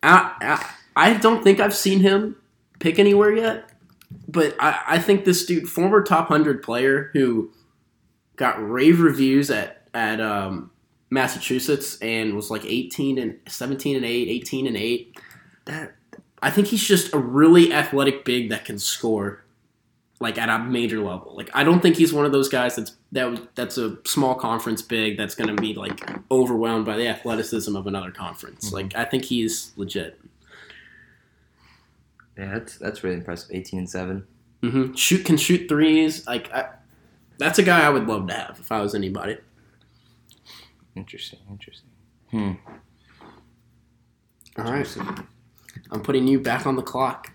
I, 0.04 0.34
I, 0.40 0.76
I 0.96 1.14
don't 1.16 1.44
think 1.44 1.60
I've 1.60 1.76
seen 1.76 2.02
him 2.02 2.36
pick 2.80 3.00
anywhere 3.00 3.34
yet, 3.34 3.70
but 4.28 4.56
I, 4.60 4.82
I 4.88 5.00
think 5.00 5.26
this 5.26 5.46
dude, 5.46 5.68
former 5.70 6.04
top 6.04 6.28
hundred 6.28 6.64
player 6.64 7.10
who 7.14 7.52
got 8.36 8.56
rave 8.70 9.00
reviews 9.00 9.50
at 9.50 9.88
at 9.94 10.20
um, 10.20 10.72
Massachusetts 11.10 11.98
and 12.02 12.36
was 12.36 12.52
like 12.52 12.66
18 12.66 13.18
and 13.18 13.40
17 13.48 13.96
and 13.96 14.06
8, 14.06 14.28
18 14.28 14.68
and 14.68 14.76
8. 14.78 15.20
that 15.66 15.96
I 16.42 16.52
think 16.52 16.68
he's 16.68 16.84
just 16.86 17.14
a 17.14 17.18
really 17.18 17.74
athletic 17.74 18.26
big 18.26 18.50
that 18.50 18.66
can 18.66 18.78
score 18.78 19.44
like 20.20 20.38
at 20.38 20.50
a 20.50 20.60
major 20.60 21.00
level. 21.00 21.34
Like 21.36 21.50
I 21.54 21.64
don't 21.64 21.82
think 21.82 21.96
he's 21.96 22.14
one 22.14 22.26
of 22.26 22.32
those 22.32 22.50
guys 22.50 22.76
that's 22.76 22.94
that 23.14 23.56
that's 23.56 23.78
a 23.78 23.98
small 24.06 24.36
conference 24.36 24.82
big 24.82 25.18
that's 25.18 25.36
going 25.36 25.54
to 25.56 25.62
be 25.62 25.74
like 25.74 26.02
overwhelmed 26.30 26.86
by 26.86 26.98
the 26.98 27.08
athleticism 27.08 27.76
of 27.76 27.88
another 27.88 28.12
conference. 28.12 28.70
Mhm. 28.70 28.74
Like 28.74 28.96
I 28.96 29.06
think 29.06 29.26
he's 29.26 29.72
legit. 29.78 30.20
Yeah, 32.38 32.54
that's 32.54 32.78
that's 32.78 33.04
really 33.04 33.18
impressive. 33.18 33.50
Eighteen 33.54 33.80
and 33.80 33.90
seven. 33.90 34.28
hmm 34.62 34.94
Shoot 34.94 35.26
can 35.26 35.38
shoot 35.38 35.68
threes. 35.70 36.26
Like 36.28 36.52
I, 36.54 36.70
that's 37.38 37.60
a 37.60 37.64
guy 37.64 37.86
I 37.86 37.90
would 37.90 38.08
love 38.08 38.28
to 38.28 38.34
have 38.34 38.60
if 38.60 38.72
I 38.72 38.82
was 38.82 38.96
anybody. 38.96 39.38
Interesting, 40.96 41.40
interesting. 41.50 41.90
Hmm. 42.32 42.52
All 44.58 44.72
right. 44.72 44.98
I'm 45.92 46.02
putting 46.02 46.28
you 46.28 46.40
back 46.40 46.66
on 46.66 46.76
the 46.76 46.82
clock. 46.82 47.32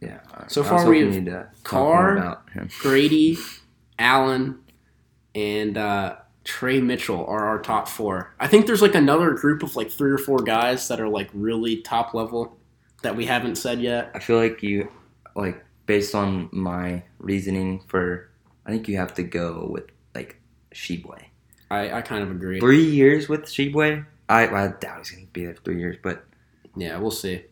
Yeah. 0.00 0.20
So 0.48 0.62
far 0.62 0.86
we 0.88 1.00
hoping 1.00 1.12
have 1.14 1.24
you'd, 1.24 1.34
uh, 1.34 1.44
Carr, 1.62 2.16
about 2.16 2.48
him. 2.50 2.68
Grady, 2.80 3.38
Allen, 3.98 4.58
and 5.34 5.76
uh, 5.76 6.16
Tre 6.44 6.80
Mitchell 6.80 7.24
are 7.26 7.46
our 7.46 7.60
top 7.60 7.88
four. 7.88 8.34
I 8.38 8.46
think 8.46 8.66
there's 8.66 8.82
like 8.82 8.94
another 8.94 9.32
group 9.32 9.62
of 9.62 9.76
like 9.76 9.90
three 9.90 10.10
or 10.10 10.18
four 10.18 10.38
guys 10.38 10.88
that 10.88 11.00
are 11.00 11.08
like 11.08 11.28
really 11.32 11.78
top 11.82 12.14
level 12.14 12.56
that 13.02 13.16
we 13.16 13.26
haven't 13.26 13.56
said 13.56 13.80
yet. 13.80 14.10
I 14.14 14.18
feel 14.18 14.36
like 14.36 14.62
you, 14.62 14.90
like, 15.34 15.64
based 15.86 16.14
on 16.14 16.48
my 16.52 17.02
reasoning 17.18 17.80
for, 17.88 18.28
I 18.66 18.70
think 18.70 18.88
you 18.88 18.96
have 18.98 19.14
to 19.14 19.22
go 19.22 19.68
with 19.70 19.84
like 20.14 20.40
Tshiebwe. 20.74 21.24
I, 21.70 21.92
I 21.92 22.02
kind 22.02 22.22
of 22.22 22.30
agree. 22.30 22.60
Three 22.60 22.84
years 22.84 23.28
with 23.28 23.42
Tshiebwe. 23.42 24.04
I, 24.28 24.46
I 24.46 24.68
doubt 24.68 24.98
he's 24.98 25.10
gonna 25.10 25.26
be 25.32 25.44
there 25.44 25.54
for 25.54 25.62
three 25.62 25.78
years, 25.78 25.96
but 26.02 26.24
Yeah, 26.76 26.98
we'll 26.98 27.10
see. 27.10 27.44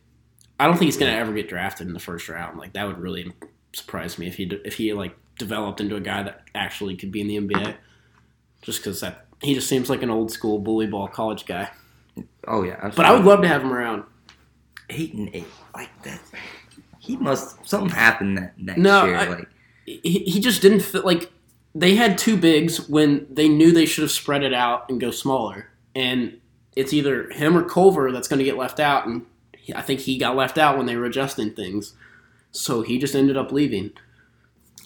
I 0.61 0.67
don't 0.67 0.75
think 0.75 0.87
he's 0.87 0.97
gonna 0.97 1.13
ever 1.13 1.33
get 1.33 1.49
drafted 1.49 1.87
in 1.87 1.93
the 1.93 2.01
first 2.01 2.29
round. 2.29 2.59
Like 2.59 2.73
that 2.75 2.87
would 2.87 2.99
really 2.99 3.33
surprise 3.73 4.19
me 4.19 4.27
if 4.27 4.37
he 4.37 4.45
if 4.65 4.75
he 4.75 4.93
like 4.93 5.17
developed 5.39 5.81
into 5.81 5.97
a 5.97 6.01
guy 6.01 6.23
that 6.23 6.43
actually 6.55 6.97
could 6.97 7.13
be 7.13 7.21
in 7.21 7.29
the 7.29 7.37
NBA. 7.37 7.77
Just 8.63 8.81
because 8.81 9.01
that 9.01 9.27
he 9.43 9.55
just 9.55 9.69
seems 9.69 9.89
like 9.89 10.03
an 10.03 10.11
old 10.11 10.31
school 10.31 10.59
bully 10.59 10.87
ball 10.87 11.09
college 11.09 11.47
guy. 11.47 11.71
oh 12.47 12.63
yeah. 12.63 12.91
But 12.95 13.07
I 13.07 13.13
would 13.13 13.25
love 13.25 13.43
to 13.43 13.49
have 13.49 13.63
him 13.63 13.73
around. 13.73 14.05
Eight 14.91 15.15
and 15.15 15.31
eight 15.35 15.47
like 15.75 15.91
that. 16.05 16.21
He 16.99 17.17
must 17.17 17.67
something 17.67 17.91
happened 17.91 18.39
that 18.39 18.59
next 18.59 18.79
No, 18.79 19.05
year. 19.07 19.17
I- 19.17 19.29
like 19.29 19.49
He, 19.87 19.99
he 20.27 20.41
just 20.41 20.61
didn't 20.63 20.81
fit 20.81 21.05
like 21.05 21.31
they 21.75 21.95
had 21.95 22.19
two 22.19 22.37
bigs 22.37 22.89
when 22.89 23.27
they 23.31 23.49
knew 23.49 23.71
they 23.73 23.87
should 23.87 24.03
have 24.03 24.11
spread 24.11 24.43
it 24.43 24.53
out 24.55 24.89
and 24.89 25.01
go 25.01 25.11
smaller. 25.11 25.69
And 25.95 26.39
it's 26.77 26.93
either 26.93 27.31
him 27.31 27.57
or 27.57 27.63
Culver 27.63 28.11
that's 28.13 28.27
going 28.29 28.39
to 28.39 28.45
get 28.45 28.57
left 28.57 28.81
out, 28.81 29.07
and 29.07 29.25
he- 29.57 29.75
I 29.75 29.83
think 29.83 30.01
he 30.01 30.19
got 30.19 30.35
left 30.37 30.59
out 30.59 30.77
when 30.77 30.87
they 30.87 30.97
were 30.97 31.05
adjusting 31.05 31.51
things. 31.53 31.95
So 32.53 32.83
he 32.83 32.99
just 32.99 33.15
ended 33.15 33.37
up 33.37 33.53
leaving. 33.53 33.91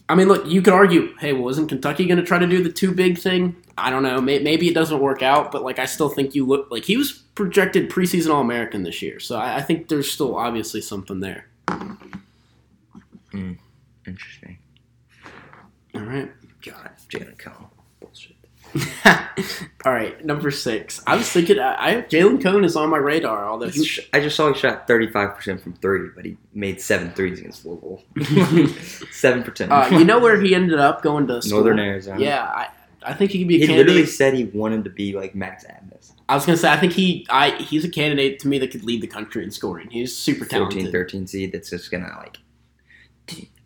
I 0.09 0.15
mean, 0.15 0.29
look, 0.29 0.47
you 0.47 0.61
could 0.61 0.75
argue, 0.75 1.15
hey, 1.19 1.33
well, 1.33 1.49
isn't 1.51 1.69
Kentucky 1.69 2.05
going 2.07 2.19
to 2.19 2.25
try 2.25 2.39
to 2.39 2.47
do 2.47 2.63
the 2.63 2.73
two 2.73 2.93
big 2.93 3.19
thing? 3.19 3.57
I 3.79 3.89
don't 3.91 4.03
know. 4.03 4.21
May- 4.21 4.41
Maybe 4.41 4.69
it 4.69 4.75
doesn't 4.75 4.99
work 5.01 5.23
out, 5.23 5.53
but 5.53 5.63
like 5.63 5.79
I 5.79 5.87
still 5.87 6.09
think 6.09 6.35
you 6.35 6.45
look 6.45 6.69
like 6.71 6.85
he 6.85 6.97
was 6.97 7.22
projected 7.35 7.91
preseason 7.91 8.33
All 8.35 8.41
American 8.41 8.83
this 8.83 9.03
year. 9.03 9.19
So 9.21 9.37
I, 9.37 9.57
I 9.57 9.63
think 9.63 9.89
there's 9.89 10.11
still 10.11 10.37
obviously 10.37 10.81
something 10.81 11.21
there. 11.21 11.47
interesting. 14.07 14.59
All 15.95 16.03
right. 16.03 16.31
God, 16.65 16.91
Jalen 17.09 17.39
Cone. 17.39 17.67
Bullshit. 18.01 18.37
All 19.85 19.93
right, 19.93 20.25
number 20.25 20.51
six. 20.51 21.03
I 21.07 21.17
was 21.17 21.29
thinking, 21.29 21.59
I, 21.59 21.75
I 21.99 22.03
Jalen 22.03 22.43
Cone 22.43 22.65
is 22.65 22.77
on 22.77 22.89
my 22.89 22.97
radar. 22.97 23.47
Although 23.49 23.69
he, 23.69 23.83
He's- 23.85 24.07
I 24.13 24.21
just 24.21 24.37
saw 24.37 24.53
he 24.53 24.59
shot 24.59 24.87
thirty 24.87 25.09
five 25.09 25.35
percent 25.37 25.61
from 25.61 25.75
three, 25.75 26.09
but 26.15 26.25
he 26.25 26.37
made 26.55 26.81
seven 26.81 27.11
threes 27.13 27.41
against 27.41 27.67
Louisville. 27.67 28.03
Seven 29.11 29.43
percent. 29.43 29.73
uh, 29.73 29.89
you 29.93 30.05
know 30.05 30.19
where 30.21 30.41
he 30.41 30.55
ended 30.55 30.79
up 30.79 31.03
going 31.03 31.27
to 31.27 31.43
school? 31.43 31.59
Northern 31.59 31.81
Arizona. 31.81 32.21
Yeah, 32.23 32.45
I, 32.45 32.69
I 33.03 33.13
think 33.15 33.33
he 33.33 33.41
could 33.41 33.49
be 33.49 33.57
a 33.57 33.59
He 33.59 33.67
candidate. 33.67 33.87
literally 33.89 34.07
said 34.07 34.35
he 34.35 34.45
wanted 34.45 34.85
to 34.85 34.91
be 34.91 35.13
like 35.15 35.35
Max 35.35 35.65
Adams. 35.65 36.12
I 36.29 36.35
was 36.35 36.47
gonna 36.47 36.59
say, 36.59 36.71
I 36.71 36.77
think 36.79 36.93
he, 36.93 37.27
I, 37.31 37.51
he's 37.63 37.85
a 37.85 37.89
candidate 37.89 38.39
to 38.41 38.49
me 38.49 38.59
that 38.59 38.71
could 38.71 38.85
lead 38.85 39.01
the 39.01 39.07
country 39.07 39.45
in 39.45 39.51
scoring. 39.51 39.91
He's 39.91 40.17
super 40.17 40.45
14, 40.45 40.69
talented. 40.71 40.93
13 40.93 41.27
seed 41.27 41.53
that's 41.53 41.71
just 41.71 41.91
gonna 41.91 42.09
like. 42.19 42.39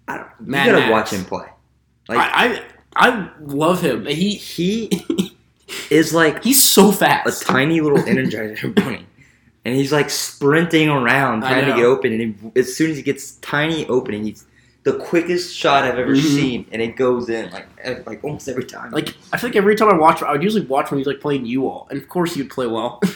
I 0.08 0.18
don't. 0.18 0.28
You 0.40 0.46
Mad 0.46 0.66
gotta 0.66 0.78
Max. 0.78 0.90
watch 0.90 1.10
him 1.10 1.24
play. 1.24 1.46
Like 2.08 2.18
I, 2.18 2.62
I, 2.94 3.08
I 3.08 3.30
love 3.40 3.80
him. 3.80 4.06
He, 4.06 4.34
he 4.34 4.90
is 5.90 6.12
like 6.14 6.44
he's 6.44 6.62
so 6.62 6.92
fast. 6.92 7.42
a 7.42 7.44
tiny 7.44 7.80
little 7.80 7.98
energizer 8.04 8.74
bunny. 8.74 9.06
And 9.64 9.74
he's 9.74 9.92
like 9.92 10.10
sprinting 10.10 10.88
around 10.88 11.40
trying 11.40 11.66
to 11.66 11.74
get 11.74 11.84
open, 11.84 12.12
and 12.12 12.20
he, 12.20 12.60
as 12.60 12.76
soon 12.76 12.92
as 12.92 12.96
he 12.96 13.02
gets 13.02 13.32
tiny 13.36 13.84
opening, 13.88 14.24
he's 14.24 14.44
the 14.86 14.94
quickest 14.98 15.52
shot 15.54 15.82
I've 15.84 15.98
ever 15.98 16.14
Mhm. 16.14 16.20
seen, 16.36 16.66
and 16.70 16.80
it 16.80 16.94
goes 16.94 17.28
in 17.28 17.50
like 17.50 18.06
like 18.06 18.22
almost 18.22 18.48
every 18.48 18.64
time. 18.64 18.92
Like 18.92 19.14
I 19.32 19.36
feel 19.36 19.50
like 19.50 19.56
every 19.56 19.74
time 19.74 19.88
I 19.90 19.96
watch, 19.98 20.22
I 20.22 20.30
would 20.32 20.42
usually 20.44 20.64
watch 20.64 20.90
when 20.90 20.98
he's 20.98 21.06
like 21.08 21.20
playing 21.20 21.44
you 21.44 21.66
all, 21.68 21.88
and 21.90 22.00
of 22.00 22.08
course 22.08 22.34
he 22.34 22.42
would 22.42 22.50
play 22.50 22.66
well. 22.66 23.00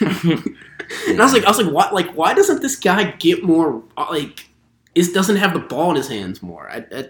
And 1.09 1.21
I 1.21 1.25
was 1.25 1.33
like, 1.33 1.45
I 1.45 1.49
was 1.49 1.59
like, 1.63 1.73
what? 1.73 1.95
Like, 1.95 2.11
why 2.15 2.35
doesn't 2.35 2.63
this 2.63 2.75
guy 2.75 3.13
get 3.13 3.45
more? 3.45 3.81
uh, 3.97 4.07
Like, 4.11 4.49
is 4.97 5.13
doesn't 5.13 5.37
have 5.37 5.53
the 5.53 5.61
ball 5.61 5.91
in 5.91 5.97
his 5.97 6.09
hands 6.09 6.43
more? 6.43 6.69
I, 6.69 6.79
I, 6.93 7.05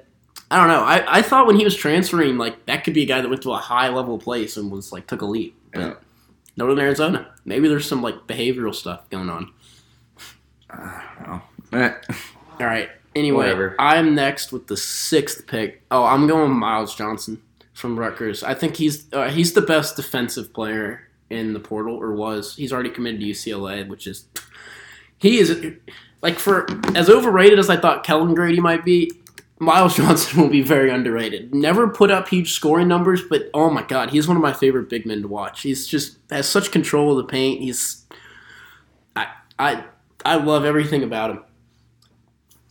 I 0.50 0.56
don't 0.58 0.68
know. 0.68 0.82
I, 0.82 1.18
I 1.18 1.22
thought 1.22 1.46
when 1.46 1.56
he 1.56 1.64
was 1.64 1.74
transferring, 1.74 2.36
like 2.36 2.66
that 2.66 2.84
could 2.84 2.92
be 2.92 3.04
a 3.04 3.06
guy 3.06 3.22
that 3.22 3.28
went 3.30 3.40
to 3.42 3.52
a 3.52 3.56
high 3.56 3.88
level 3.88 4.18
place 4.18 4.58
and 4.58 4.70
was 4.70 4.92
like 4.92 5.06
took 5.06 5.22
a 5.22 5.24
leap. 5.24 5.56
But 5.72 5.80
Yeah. 5.80 5.94
Northern 6.58 6.78
Arizona, 6.78 7.28
maybe 7.46 7.68
there's 7.68 7.86
some 7.86 8.02
like 8.02 8.26
behavioral 8.26 8.74
stuff 8.74 9.08
going 9.08 9.30
on. 9.30 9.50
I 10.68 11.02
don't 11.18 11.26
know. 11.72 11.78
Eh, 11.78 11.92
All 12.60 12.66
right. 12.66 12.90
Anyway, 13.14 13.38
Whatever. 13.38 13.74
I'm 13.78 14.14
next 14.14 14.52
with 14.52 14.68
the 14.68 14.76
sixth 14.76 15.46
pick. 15.46 15.82
Oh, 15.90 16.04
I'm 16.04 16.26
going 16.26 16.52
Myles 16.52 16.94
Johnson 16.94 17.42
from 17.72 17.98
Rutgers. 17.98 18.44
I 18.44 18.54
think 18.54 18.76
he's 18.76 19.12
uh, 19.12 19.28
he's 19.30 19.52
the 19.52 19.62
best 19.62 19.96
defensive 19.96 20.52
player 20.52 21.08
in 21.28 21.52
the 21.52 21.60
portal, 21.60 21.96
or 21.96 22.12
was. 22.12 22.54
He's 22.56 22.72
already 22.72 22.90
committed 22.90 23.20
to 23.20 23.26
UCLA, 23.26 23.88
which 23.88 24.06
is 24.06 24.26
he 25.18 25.38
is 25.38 25.74
like 26.22 26.38
for 26.38 26.66
as 26.94 27.08
overrated 27.08 27.58
as 27.58 27.68
I 27.70 27.76
thought 27.76 28.04
Kellan 28.04 28.34
Grady 28.34 28.60
might 28.60 28.84
be. 28.84 29.12
Myles 29.58 29.96
Johnson 29.96 30.40
will 30.40 30.48
be 30.48 30.62
very 30.62 30.90
underrated. 30.90 31.54
Never 31.54 31.88
put 31.88 32.10
up 32.10 32.28
huge 32.28 32.52
scoring 32.52 32.88
numbers, 32.88 33.22
but 33.22 33.50
oh 33.54 33.70
my 33.70 33.82
god, 33.82 34.10
he's 34.10 34.26
one 34.28 34.36
of 34.36 34.42
my 34.42 34.52
favorite 34.52 34.88
big 34.88 35.04
men 35.04 35.22
to 35.22 35.28
watch. 35.28 35.62
He's 35.62 35.86
just 35.86 36.18
has 36.30 36.48
such 36.48 36.70
control 36.70 37.10
of 37.10 37.16
the 37.18 37.30
paint. 37.30 37.60
He's 37.60 38.06
I 39.16 39.26
I 39.58 39.84
I 40.24 40.36
love 40.36 40.64
everything 40.64 41.02
about 41.02 41.30
him. 41.30 41.44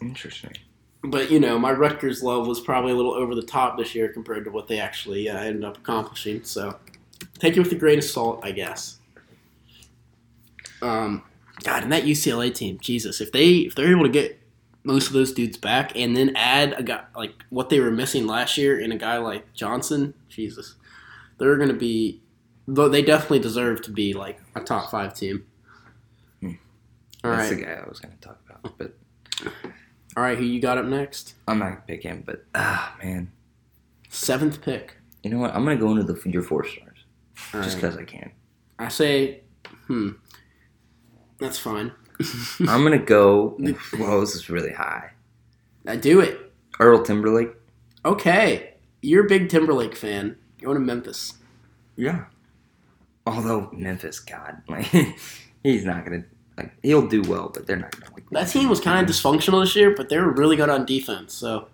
Interesting. 0.02 0.54
But 1.04 1.32
you 1.32 1.40
know, 1.40 1.58
my 1.58 1.72
Rutgers 1.72 2.22
love 2.22 2.48
was 2.48 2.60
probably 2.60 2.92
a 2.92 2.96
little 2.96 3.14
over 3.14 3.36
the 3.36 3.42
top 3.42 3.78
this 3.78 3.96
year 3.96 4.10
compared 4.10 4.44
to 4.46 4.52
what 4.52 4.68
they 4.68 4.80
actually 4.80 5.30
uh, 5.30 5.38
ended 5.38 5.64
up 5.64 5.78
accomplishing. 5.78 6.44
So 6.44 6.78
take 7.38 7.56
it 7.56 7.60
with 7.60 7.72
a 7.72 7.76
grain 7.76 8.00
of 8.00 8.04
salt, 8.04 8.42
I 8.44 8.52
guess. 8.52 8.98
Um, 10.82 11.24
God, 11.64 11.84
and 11.84 11.92
that 11.92 12.04
UCLA 12.04 12.54
team, 12.54 12.78
Jesus, 12.82 13.22
if 13.22 13.32
they 13.32 13.50
if 13.50 13.76
they're 13.76 13.92
able 13.92 14.04
to 14.04 14.10
get 14.10 14.40
most 14.84 15.08
of 15.08 15.14
those 15.14 15.34
dudes 15.34 15.58
back 15.58 15.96
and 15.96 16.16
then 16.16 16.36
add 16.36 16.74
a 16.78 16.84
guy 16.84 17.04
like 17.16 17.34
what 17.50 17.70
they 17.70 17.80
were 17.80 17.92
missing 17.92 18.26
last 18.26 18.58
year 18.58 18.80
in 18.80 18.92
a 18.92 18.98
guy 18.98 19.18
like 19.18 19.54
Johnson, 19.54 20.14
Jesus, 20.30 20.76
they're 21.38 21.58
going 21.58 21.70
to 21.70 21.76
be. 21.76 22.22
Though 22.72 22.88
they 22.88 23.02
definitely 23.02 23.40
deserve 23.40 23.82
to 23.84 23.92
be 23.92 24.14
like 24.14 24.40
a 24.54 24.60
top 24.60 24.92
five 24.92 25.16
team. 25.16 25.44
Hmm. 26.40 26.52
All 27.24 27.32
That's 27.32 27.50
right, 27.50 27.58
the 27.58 27.66
guy 27.66 27.82
I 27.84 27.90
was 27.90 28.00
gonna 28.00 28.14
talk 28.22 28.40
about, 28.46 28.78
but 28.78 28.94
all 30.18 30.24
right. 30.24 30.38
Who 30.38 30.44
you 30.44 30.60
got 30.60 30.78
up 30.78 30.86
next? 30.86 31.36
I'm 31.48 31.60
not 31.60 31.70
gonna 31.70 31.84
pick 31.88 32.04
him. 32.04 32.24
But 32.26 32.46
ah, 32.56 32.96
man, 33.02 33.32
Seventh 34.10 34.62
pick. 34.62 34.96
you 35.24 35.30
know 35.32 35.40
what? 35.40 35.54
I'm 35.54 35.64
gonna 35.64 35.78
go 35.78 35.92
into 35.92 36.04
the 36.04 36.30
your 36.30 36.44
four 36.44 36.66
stars 36.66 37.06
All 37.54 37.62
just 37.62 37.76
right. 37.76 37.82
because 37.82 37.98
I 37.98 38.04
can. 38.04 38.32
I 38.78 38.88
say, 38.88 39.42
hmm, 39.88 40.12
that's 41.38 41.60
fine. 41.60 41.92
I'm 42.60 42.84
gonna 42.84 42.98
go. 43.00 43.58
Whoa, 43.98 44.20
this 44.22 44.36
is 44.36 44.50
really 44.50 44.74
high. 44.74 45.12
I 45.88 45.96
do 45.96 46.20
it. 46.20 46.52
Earl 46.80 47.04
Timberlake. 47.04 47.50
Okay, 48.06 48.76
you're 49.02 49.26
a 49.26 49.30
big 49.30 49.50
Timberlake 49.50 49.96
fan. 49.96 50.38
Going 50.62 50.76
to 50.76 50.82
Memphis. 50.82 51.34
Yeah. 51.96 52.26
Although 53.26 53.70
Memphis, 53.74 54.20
God, 54.20 54.62
like 54.68 54.86
he's 55.64 55.86
not 55.86 56.04
gonna 56.06 56.24
like 56.60 56.72
he'll 56.84 57.08
do 57.08 57.22
well, 57.24 57.50
but 57.54 57.66
they're 57.68 57.76
not 57.78 57.92
gonna 58.00 58.14
like 58.14 58.30
That 58.32 58.46
team 58.50 58.70
was 58.70 58.80
kind 58.80 59.04
of 59.08 59.14
dysfunctional 59.14 59.62
this 59.64 59.76
year, 59.76 59.94
but 59.96 60.10
they 60.10 60.18
were 60.18 60.32
really 60.32 60.56
good 60.56 60.70
on 60.70 60.86
defense. 60.86 61.34
So 61.34 61.68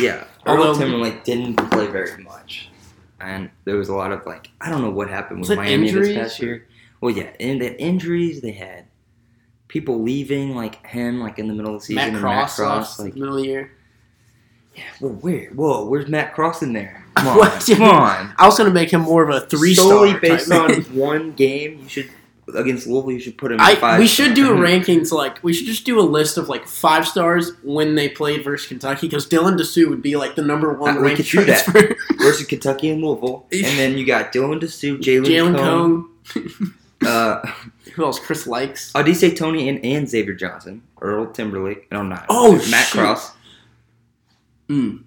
Yeah, 0.00 0.24
Earl 0.46 0.58
Although- 0.64 0.78
Timberlake 0.78 1.24
didn't 1.24 1.56
play 1.70 1.86
very 1.86 2.22
much, 2.22 2.68
and 3.20 3.50
there 3.64 3.76
was 3.76 3.88
a 3.88 3.94
lot 3.94 4.12
of 4.12 4.24
like 4.26 4.50
I 4.60 4.70
don't 4.70 4.82
know 4.82 4.90
what 4.90 5.08
happened 5.08 5.40
with 5.40 5.56
Miami 5.56 5.88
injuries, 5.88 6.08
this 6.08 6.16
past 6.16 6.40
year. 6.42 6.66
Well, 7.00 7.14
yeah, 7.14 7.30
and 7.40 7.60
they 7.60 7.66
had 7.68 7.76
injuries. 7.80 8.40
They 8.42 8.52
had 8.52 8.84
people 9.68 10.02
leaving, 10.02 10.54
like 10.56 10.84
him, 10.86 11.20
like 11.20 11.38
in 11.38 11.48
the 11.48 11.54
middle 11.54 11.74
of 11.74 11.80
the 11.80 11.86
season. 11.86 12.12
Matt 12.12 12.20
Cross, 12.20 12.58
Matt 12.58 12.66
Cross, 12.68 12.98
in 12.98 13.04
like 13.06 13.14
middle 13.14 13.36
of 13.36 13.42
the 13.42 13.46
year. 13.48 13.72
yeah, 14.76 14.82
well, 15.00 15.12
where? 15.12 15.50
Whoa, 15.50 15.86
where's 15.88 16.08
Matt 16.08 16.34
Cross 16.34 16.62
in 16.62 16.72
there? 16.74 17.04
Come 17.14 17.38
on, 17.40 17.60
come 17.60 17.82
on. 17.82 18.34
I 18.38 18.46
was 18.46 18.56
going 18.58 18.68
to 18.68 18.74
make 18.74 18.90
him 18.92 19.00
more 19.02 19.22
of 19.28 19.30
a 19.34 19.46
three 19.46 19.74
Solely 19.74 20.10
star. 20.10 20.20
based 20.20 20.52
on 20.52 20.70
one 20.96 21.32
game, 21.32 21.80
you 21.82 21.88
should 21.88 22.10
against 22.54 22.86
Louisville. 22.86 23.12
You 23.12 23.20
should 23.20 23.38
put 23.38 23.52
him. 23.52 23.56
in 23.56 23.60
I 23.60 23.74
five 23.76 23.98
we 24.00 24.06
should 24.06 24.34
do 24.34 24.52
a 24.52 24.56
rankings 24.56 25.12
like 25.12 25.42
we 25.42 25.52
should 25.52 25.66
just 25.66 25.84
do 25.84 25.98
a 25.98 26.02
list 26.02 26.36
of 26.38 26.48
like 26.48 26.66
five 26.66 27.06
stars 27.06 27.52
when 27.62 27.94
they 27.94 28.08
played 28.08 28.44
versus 28.44 28.66
Kentucky 28.68 29.06
because 29.08 29.28
Dylan 29.28 29.58
Disu 29.58 29.88
would 29.88 30.02
be 30.02 30.16
like 30.16 30.34
the 30.34 30.42
number 30.42 30.72
one 30.72 30.98
Uh, 30.98 31.00
ranked 31.00 31.16
could 31.18 31.26
do 31.26 31.44
that. 31.44 31.64
transfer. 31.64 31.96
versus 32.18 32.46
Kentucky 32.46 32.90
and 32.90 33.02
Louisville, 33.02 33.46
and 33.52 33.64
then 33.78 33.96
you 33.98 34.06
got 34.06 34.32
Dylan 34.32 34.60
Disu, 34.60 34.98
Jalen 34.98 35.24
Jalen 35.26 35.56
Cone, 35.56 36.08
Cone. 36.24 36.74
uh, 37.06 37.46
Who 37.94 38.04
else? 38.04 38.20
Chris 38.20 38.46
Lykes. 38.46 38.92
Odise 38.92 39.36
Tony, 39.36 39.68
and, 39.68 39.84
and 39.84 40.08
Xavier 40.08 40.34
Johnson, 40.34 40.82
Earl 41.00 41.26
Timberlake. 41.32 41.90
No, 41.90 42.02
not 42.04 42.26
Oh, 42.28 42.52
Matt 42.70 42.86
shoot. 42.86 42.98
Cross. 43.00 43.32
Mm. 44.68 45.02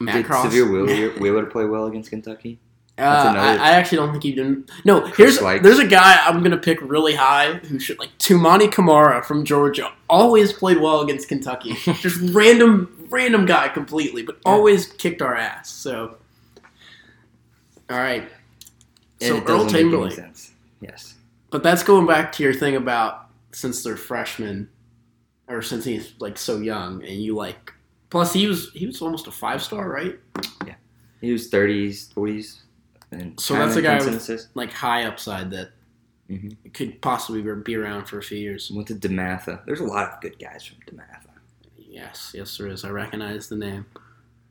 Matt 0.00 0.14
Did 0.16 0.24
Cross. 0.26 0.46
Sahvir 0.46 0.70
Wheeler, 0.70 1.10
Wheeler 1.20 1.46
play 1.46 1.66
well 1.66 1.86
against 1.86 2.10
Kentucky? 2.10 2.58
Uh, 3.00 3.34
I, 3.36 3.54
I 3.54 3.70
actually 3.72 3.96
don't 3.98 4.10
think 4.12 4.22
he 4.22 4.32
didn't. 4.32 4.70
No, 4.84 5.06
here's 5.06 5.38
there's 5.38 5.78
a 5.78 5.86
guy 5.86 6.18
I'm 6.26 6.42
gonna 6.42 6.58
pick 6.58 6.80
really 6.82 7.14
high 7.14 7.54
who 7.54 7.78
should 7.78 7.98
like 7.98 8.16
Toumani 8.18 8.70
Camara 8.70 9.22
from 9.24 9.44
Georgia. 9.44 9.92
Always 10.08 10.52
played 10.52 10.78
well 10.78 11.00
against 11.00 11.28
Kentucky. 11.28 11.72
Just 11.94 12.20
random 12.34 13.06
random 13.10 13.46
guy 13.46 13.68
completely, 13.68 14.22
but 14.22 14.38
always 14.44 14.86
kicked 14.86 15.22
our 15.22 15.34
ass. 15.36 15.70
So, 15.70 16.16
all 17.88 17.96
right. 17.98 18.28
So 19.20 19.36
it 19.36 19.48
Earl 19.48 19.64
doesn't 19.64 19.72
make 19.72 19.74
any 19.74 19.82
Chamberlain. 20.14 20.34
Yes. 20.80 21.14
but 21.50 21.62
that's 21.62 21.82
going 21.82 22.06
back 22.06 22.32
to 22.32 22.42
your 22.42 22.54
thing 22.54 22.76
about 22.76 23.26
since 23.52 23.82
they're 23.82 23.96
freshmen, 23.96 24.68
or 25.48 25.60
since 25.62 25.84
he's 25.84 26.14
like 26.20 26.38
so 26.38 26.58
young, 26.58 27.02
and 27.02 27.20
you 27.22 27.34
like. 27.34 27.72
Plus, 28.10 28.32
he 28.32 28.46
was 28.46 28.70
he 28.72 28.86
was 28.86 29.00
almost 29.02 29.26
a 29.26 29.30
five 29.30 29.62
star, 29.62 29.88
right? 29.88 30.18
Yeah, 30.66 30.74
he 31.20 31.32
was 31.32 31.50
30s, 31.50 32.12
40s. 32.14 32.60
And 33.12 33.38
So 33.40 33.54
that's 33.54 33.76
a 33.76 33.82
guy 33.82 33.98
with- 34.04 34.48
Like 34.54 34.72
high 34.72 35.04
upside 35.04 35.50
that 35.50 35.70
Mhm. 36.30 36.56
could 36.74 37.00
possibly 37.02 37.42
be 37.62 37.74
around 37.74 38.04
for 38.06 38.18
a 38.18 38.22
few 38.22 38.38
years. 38.38 38.70
Went 38.70 38.88
to 38.88 38.94
DeMatha. 38.94 39.64
There's 39.66 39.80
a 39.80 39.84
lot 39.84 40.12
of 40.12 40.20
good 40.20 40.38
guys 40.38 40.64
from 40.64 40.78
DeMatha. 40.86 41.24
Yes, 41.76 42.32
yes, 42.34 42.56
there 42.56 42.68
is. 42.68 42.84
I 42.84 42.90
recognize 42.90 43.48
the 43.48 43.56
name. 43.56 43.84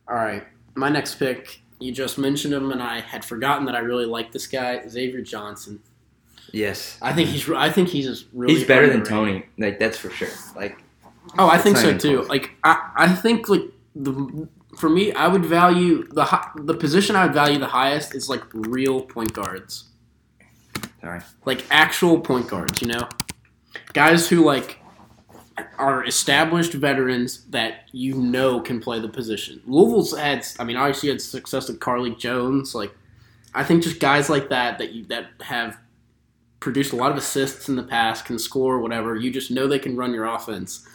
All 0.07 0.15
right, 0.15 0.45
my 0.75 0.89
next 0.89 1.15
pick. 1.15 1.61
You 1.79 1.93
just 1.93 2.17
mentioned 2.17 2.53
him, 2.53 2.71
and 2.73 2.83
I 2.83 2.99
had 2.99 3.23
forgotten 3.23 3.65
that 3.67 3.75
I 3.75 3.79
really 3.79 4.05
like 4.05 4.33
this 4.33 4.45
guy, 4.47 4.85
Xavier 4.89 5.21
Johnson. 5.21 5.79
Yes. 6.51 6.97
I 7.01 7.13
think 7.13 7.29
he's. 7.29 7.49
I 7.49 7.69
think 7.69 7.87
he's 7.87 8.05
just 8.07 8.25
really. 8.33 8.55
He's 8.55 8.65
better 8.67 8.89
than. 8.89 9.03
Tony. 9.05 9.45
Like 9.57 9.79
that's 9.79 9.97
for 9.97 10.09
sure. 10.09 10.27
Like 10.55 10.83
Oh, 11.37 11.47
I 11.47 11.57
think 11.57 11.77
so 11.77 11.95
too. 11.97 12.17
close. 12.17 12.27
Like 12.29 12.51
I, 12.63 12.91
I 12.97 13.15
think 13.15 13.47
like 13.47 13.61
the 13.95 14.47
for 14.79 14.89
me, 14.89 15.11
I 15.11 15.27
would 15.27 15.45
value 15.45 16.07
the 16.07 16.23
hi- 16.23 16.51
the 16.55 16.73
position 16.73 17.15
I 17.15 17.25
would 17.25 17.33
value 17.33 17.59
the 17.59 17.67
highest 17.67 18.15
is 18.15 18.29
like 18.29 18.43
real 18.53 19.01
point 19.01 19.33
guards, 19.33 19.89
sorry. 21.01 21.21
like 21.45 21.65
actual 21.69 22.19
point 22.21 22.47
guards. 22.47 22.81
You 22.81 22.87
know, 22.87 23.09
guys 23.93 24.29
who 24.29 24.45
like 24.45 24.79
are 25.77 26.05
established 26.05 26.73
veterans 26.73 27.45
that 27.49 27.89
you 27.91 28.15
know 28.15 28.61
can 28.61 28.79
play 28.79 28.99
the 28.99 29.09
position. 29.09 29.61
Louisville's 29.65 30.17
had, 30.17 30.47
I 30.57 30.63
mean, 30.63 30.77
obviously 30.77 31.09
had 31.09 31.21
success 31.21 31.67
with 31.67 31.79
Carlik 31.79 32.17
Jones. 32.17 32.73
Like, 32.73 32.95
I 33.53 33.63
think 33.63 33.83
just 33.83 33.99
guys 33.99 34.29
like 34.29 34.49
that 34.49 34.77
that 34.79 34.93
you 34.93 35.05
that 35.05 35.27
have 35.41 35.77
produced 36.61 36.93
a 36.93 36.95
lot 36.95 37.11
of 37.11 37.17
assists 37.17 37.69
in 37.69 37.75
the 37.75 37.83
past, 37.83 38.25
can 38.25 38.39
score, 38.39 38.79
whatever. 38.79 39.15
You 39.15 39.31
just 39.31 39.51
know 39.51 39.67
they 39.67 39.79
can 39.79 39.97
run 39.97 40.13
your 40.13 40.25
offense. 40.25 40.87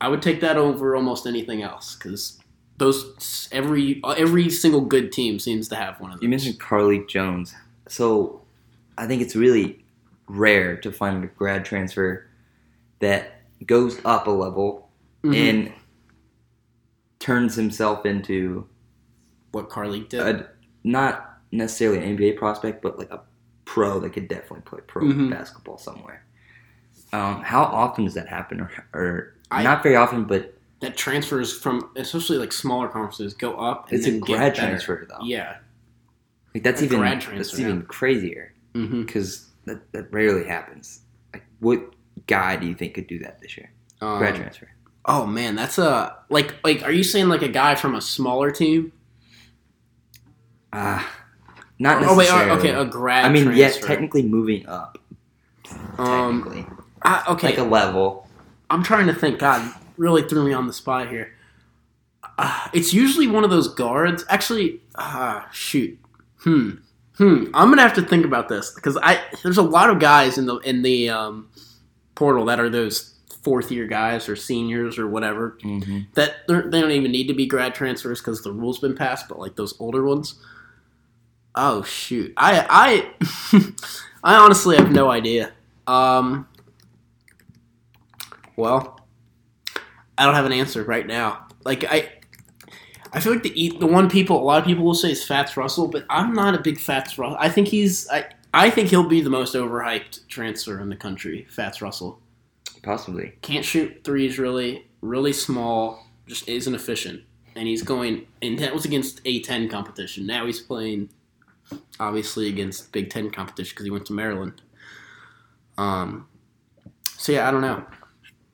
I 0.00 0.08
would 0.08 0.22
take 0.22 0.40
that 0.40 0.56
over 0.56 0.96
almost 0.96 1.26
anything 1.26 1.62
else 1.62 1.94
because 1.94 2.38
those 2.76 3.48
every 3.52 4.00
every 4.04 4.50
single 4.50 4.80
good 4.80 5.12
team 5.12 5.38
seems 5.38 5.68
to 5.68 5.76
have 5.76 6.00
one 6.00 6.10
of 6.10 6.16
them. 6.18 6.24
You 6.24 6.28
mentioned 6.28 6.58
Carlik 6.60 7.08
Jones. 7.08 7.54
So 7.88 8.42
I 8.98 9.06
think 9.06 9.22
it's 9.22 9.36
really 9.36 9.84
rare 10.26 10.76
to 10.78 10.90
find 10.90 11.22
a 11.22 11.26
grad 11.28 11.64
transfer 11.64 12.26
that 13.00 13.42
goes 13.66 14.00
up 14.04 14.26
a 14.26 14.30
level 14.30 14.88
Mhm. 15.22 15.34
and 15.34 15.72
turns 17.18 17.54
himself 17.56 18.04
into 18.04 18.66
what 19.52 19.68
Carlik 19.68 20.08
did. 20.08 20.20
a 20.20 20.48
not 20.82 21.38
necessarily 21.52 21.98
an 21.98 22.16
NBA 22.18 22.36
prospect, 22.36 22.82
but 22.82 22.98
like 22.98 23.10
a 23.10 23.20
pro 23.64 24.00
that 24.00 24.12
could 24.12 24.28
definitely 24.28 24.60
play 24.62 24.80
pro 24.86 25.02
Mhm. 25.02 25.30
basketball 25.30 25.78
somewhere. 25.78 26.24
Um, 27.12 27.42
how 27.42 27.62
often 27.62 28.04
does 28.04 28.14
that 28.14 28.28
happen, 28.28 28.60
or, 28.60 28.70
or 28.92 29.34
I- 29.50 29.62
not 29.62 29.82
very 29.82 29.96
often? 29.96 30.24
But 30.24 30.53
that 30.84 30.96
transfers 30.96 31.56
from 31.56 31.90
especially 31.96 32.38
like 32.38 32.52
smaller 32.52 32.88
conferences 32.88 33.34
go 33.34 33.54
up. 33.54 33.90
And 33.90 33.98
it's 33.98 34.06
a 34.06 34.18
grad 34.18 34.54
transfer 34.54 35.06
though. 35.08 35.24
Yeah. 35.24 35.56
Like 36.54 36.62
that's 36.62 36.80
A 36.80 36.84
even 36.84 36.98
grad 37.00 37.14
that's 37.16 37.24
transfer, 37.24 37.60
even 37.60 37.82
crazier 37.82 38.52
Mm-hmm. 38.74 39.02
because 39.04 39.50
that, 39.66 39.90
that 39.92 40.12
rarely 40.12 40.44
happens. 40.44 41.00
Like, 41.32 41.44
what 41.60 41.80
guy 42.26 42.56
do 42.56 42.66
you 42.66 42.74
think 42.74 42.94
could 42.94 43.06
do 43.06 43.18
that 43.20 43.40
this 43.40 43.56
year? 43.56 43.70
Um, 44.00 44.18
Grad 44.18 44.34
transfer. 44.34 44.68
Oh 45.04 45.26
man, 45.26 45.54
that's 45.54 45.78
a 45.78 46.16
like 46.28 46.54
like. 46.64 46.82
Are 46.82 46.90
you 46.90 47.04
saying 47.04 47.28
like 47.28 47.42
a 47.42 47.48
guy 47.48 47.74
from 47.76 47.94
a 47.94 48.00
smaller 48.00 48.50
team? 48.50 48.92
Ah, 50.72 51.08
not 51.78 52.02
Oh 52.02 52.16
wait, 52.16 52.24
necessarily. 52.24 52.50
uh, 52.50 52.56
okay, 52.56 52.70
a 52.74 52.84
grad. 52.84 53.24
I 53.24 53.28
mean, 53.28 53.44
transfer. 53.44 53.60
yes, 53.60 53.78
technically 53.78 54.22
moving 54.22 54.66
up. 54.66 54.98
Um, 55.98 56.42
Technically, 56.42 56.66
I, 57.02 57.24
okay, 57.32 57.48
like 57.48 57.58
a 57.58 57.62
level. 57.64 58.28
I'm 58.70 58.82
trying 58.82 59.06
to 59.06 59.14
think. 59.14 59.38
God, 59.38 59.72
really 59.96 60.22
threw 60.22 60.44
me 60.44 60.52
on 60.52 60.66
the 60.66 60.72
spot 60.72 61.08
here. 61.08 61.32
Uh, 62.38 62.68
it's 62.72 62.92
usually 62.92 63.26
one 63.26 63.44
of 63.44 63.50
those 63.50 63.68
guards. 63.68 64.24
Actually, 64.28 64.80
uh, 64.94 65.42
shoot. 65.52 65.98
Hmm. 66.38 66.70
Hmm. 67.16 67.44
I'm 67.54 67.68
gonna 67.68 67.82
have 67.82 67.94
to 67.94 68.02
think 68.02 68.24
about 68.24 68.48
this 68.48 68.72
because 68.74 68.98
I 69.00 69.22
there's 69.42 69.58
a 69.58 69.62
lot 69.62 69.88
of 69.90 70.00
guys 70.00 70.36
in 70.36 70.46
the 70.46 70.56
in 70.58 70.82
the 70.82 71.10
um, 71.10 71.48
portal 72.16 72.44
that 72.46 72.58
are 72.58 72.68
those 72.68 73.14
fourth 73.42 73.70
year 73.70 73.86
guys 73.86 74.28
or 74.28 74.34
seniors 74.36 74.98
or 74.98 75.06
whatever 75.06 75.58
hmm 75.60 75.98
that 76.14 76.46
they 76.48 76.80
don't 76.80 76.90
even 76.90 77.12
need 77.12 77.28
to 77.28 77.34
be 77.34 77.46
grad 77.46 77.74
transfers 77.74 78.20
because 78.20 78.42
the 78.42 78.50
rules 78.52 78.78
been 78.80 78.96
passed. 78.96 79.28
But 79.28 79.38
like 79.38 79.54
those 79.54 79.78
older 79.80 80.04
ones. 80.04 80.34
Oh 81.54 81.82
shoot! 81.82 82.32
I 82.36 82.66
I 83.52 83.62
I 84.24 84.36
honestly 84.36 84.76
have 84.76 84.90
no 84.90 85.10
idea. 85.10 85.52
Um. 85.86 86.48
Well, 88.56 88.93
I 90.18 90.24
don't 90.24 90.34
have 90.34 90.46
an 90.46 90.52
answer 90.52 90.84
right 90.84 91.06
now. 91.06 91.46
Like 91.64 91.84
I, 91.84 92.10
I 93.12 93.20
feel 93.20 93.32
like 93.32 93.42
the 93.42 93.60
e- 93.60 93.78
the 93.78 93.86
one 93.86 94.08
people 94.08 94.40
a 94.40 94.44
lot 94.44 94.60
of 94.60 94.64
people 94.64 94.84
will 94.84 94.94
say 94.94 95.10
is 95.12 95.24
Fatts 95.24 95.56
Russell, 95.56 95.88
but 95.88 96.04
I'm 96.10 96.34
not 96.34 96.54
a 96.54 96.60
big 96.60 96.78
Fatts 96.78 97.18
Russell. 97.18 97.36
I 97.38 97.48
think 97.48 97.68
he's 97.68 98.08
I 98.10 98.26
I 98.52 98.70
think 98.70 98.90
he'll 98.90 99.08
be 99.08 99.20
the 99.20 99.30
most 99.30 99.54
overhyped 99.54 100.28
transfer 100.28 100.80
in 100.80 100.88
the 100.88 100.96
country. 100.96 101.46
Fatts 101.50 101.82
Russell 101.82 102.20
Possibly. 102.84 103.32
can't 103.42 103.64
shoot 103.64 104.04
threes 104.04 104.38
really, 104.38 104.86
really 105.00 105.32
small, 105.32 106.06
just 106.28 106.48
isn't 106.48 106.74
efficient. 106.74 107.22
And 107.56 107.66
he's 107.68 107.82
going, 107.82 108.26
and 108.42 108.58
that 108.58 108.74
was 108.74 108.84
against 108.84 109.22
A10 109.24 109.70
competition. 109.70 110.26
Now 110.26 110.44
he's 110.44 110.60
playing, 110.60 111.08
obviously, 112.00 112.48
against 112.48 112.90
Big 112.90 113.10
Ten 113.10 113.30
competition 113.30 113.70
because 113.72 113.84
he 113.84 113.90
went 113.92 114.06
to 114.06 114.12
Maryland. 114.12 114.60
Um, 115.78 116.26
so 117.16 117.32
yeah, 117.32 117.48
I 117.48 117.50
don't 117.52 117.60
know. 117.60 117.84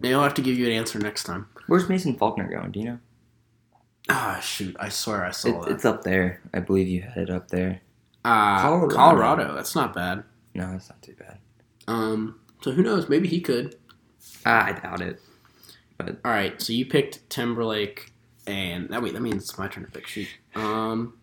Maybe 0.01 0.15
I'll 0.15 0.23
have 0.23 0.35
to 0.35 0.43
give 0.43 0.59
you 0.59 0.67
an 0.67 0.73
answer 0.73 0.99
next 0.99 1.25
time. 1.25 1.47
Where's 1.71 1.89
Mason 1.89 2.16
Faulkner 2.16 2.49
going? 2.51 2.73
Do 2.73 2.81
you 2.81 2.85
know? 2.87 2.99
Ah, 4.09 4.41
shoot! 4.43 4.75
I 4.81 4.89
swear 4.89 5.25
I 5.25 5.31
saw 5.31 5.49
It, 5.49 5.64
that. 5.66 5.71
it's 5.73 5.85
up 5.85 6.03
there. 6.03 6.41
I 6.53 6.59
believe 6.59 6.89
you 6.89 7.03
had 7.03 7.16
it 7.18 7.31
up 7.31 7.47
there. 7.47 7.81
uh, 8.25 8.61
Colorado. 8.61 8.97
Colorado. 8.97 9.55
That's 9.55 9.77
not 9.77 9.95
bad. 9.95 10.25
No, 10.53 10.73
it's 10.75 10.89
not 10.89 11.01
too 11.01 11.14
bad. 11.16 11.39
Um, 11.87 12.41
so 12.61 12.73
who 12.73 12.83
knows? 12.83 13.09
Maybe 13.09 13.29
he 13.29 13.41
could. 13.41 13.77
Ah, 14.45 14.66
I 14.66 14.73
doubt 14.73 15.01
it. 15.01 15.21
But 15.97 16.18
All 16.25 16.33
right, 16.33 16.61
so 16.61 16.73
you 16.73 16.87
picked 16.87 17.31
Timberlake, 17.31 18.11
and 18.49 18.89
that 18.89 19.01
wait, 19.01 19.12
that 19.12 19.21
means 19.21 19.45
it's 19.45 19.57
my 19.57 19.68
turn 19.68 19.85
to 19.85 19.91
pick. 19.93 20.09
Shoot. 20.09 20.27
Um, 20.57 21.14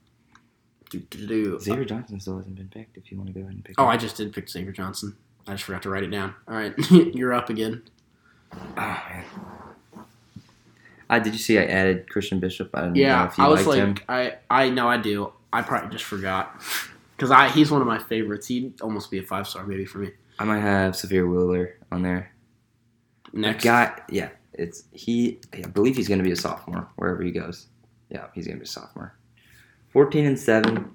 do, 0.90 1.00
do. 1.00 1.60
Xavier 1.60 1.84
Johnson 1.84 2.22
still 2.22 2.38
hasn't 2.38 2.56
been 2.56 2.70
picked. 2.70 2.96
If 2.96 3.12
you 3.12 3.18
want 3.18 3.28
to 3.28 3.34
go 3.34 3.42
ahead 3.42 3.52
and 3.54 3.66
pick. 3.66 3.76
Oh, 3.78 3.84
him. 3.84 3.90
I 3.90 3.98
just 3.98 4.16
did 4.16 4.32
pick 4.32 4.48
Xavier 4.50 4.72
Johnson. 4.72 5.18
I 5.46 5.52
just 5.52 5.64
forgot 5.66 5.82
to 5.82 5.90
write 5.90 6.04
it 6.04 6.12
down. 6.12 6.36
All 6.48 6.56
right, 6.56 6.74
you're 6.90 7.34
up 7.34 7.50
again. 7.50 7.82
Oh 8.54 9.04
man. 9.10 9.26
Ah, 11.10 11.20
did 11.20 11.34
you 11.34 11.40
see 11.40 11.58
I 11.58 11.64
added 11.66 12.10
Christian 12.10 12.40
Bishop? 12.40 12.70
I 12.74 12.82
don't 12.82 12.94
know 12.94 13.00
Yeah, 13.00 13.28
if 13.28 13.38
you 13.38 13.44
I 13.44 13.48
was 13.48 13.66
like, 13.66 13.78
him. 13.78 13.96
I 14.10 14.36
I 14.50 14.70
know 14.70 14.88
I 14.88 14.98
do. 14.98 15.32
I 15.54 15.62
probably 15.62 15.90
just 15.90 16.04
forgot 16.04 16.62
because 17.16 17.32
I 17.32 17.50
he's 17.50 17.72
one 17.72 17.82
of 17.82 17.88
my 17.88 18.00
favorites. 18.00 18.48
He'd 18.48 18.82
almost 18.82 19.10
be 19.10 19.20
a 19.20 19.24
five 19.24 19.48
star 19.48 19.66
maybe 19.66 19.86
for 19.86 20.00
me. 20.00 20.12
I 20.40 20.44
might 20.44 20.60
have 20.60 20.94
Sahvir 20.94 21.30
Wheeler 21.30 21.76
on 21.92 22.02
there. 22.04 22.32
Next, 23.34 23.64
Guy, 23.64 24.00
yeah, 24.10 24.30
it's 24.54 24.84
he. 24.92 25.40
I 25.54 25.62
believe 25.68 25.96
he's 25.96 26.08
going 26.08 26.20
to 26.20 26.24
be 26.24 26.32
a 26.32 26.36
sophomore 26.36 26.90
wherever 26.96 27.22
he 27.24 27.32
goes. 27.32 27.68
Yeah, 28.10 28.28
he's 28.34 28.46
going 28.48 28.58
to 28.58 28.62
be 28.62 28.66
a 28.66 28.68
sophomore. 28.68 29.16
Fourteen 29.90 30.26
and 30.26 30.40
seven. 30.40 30.92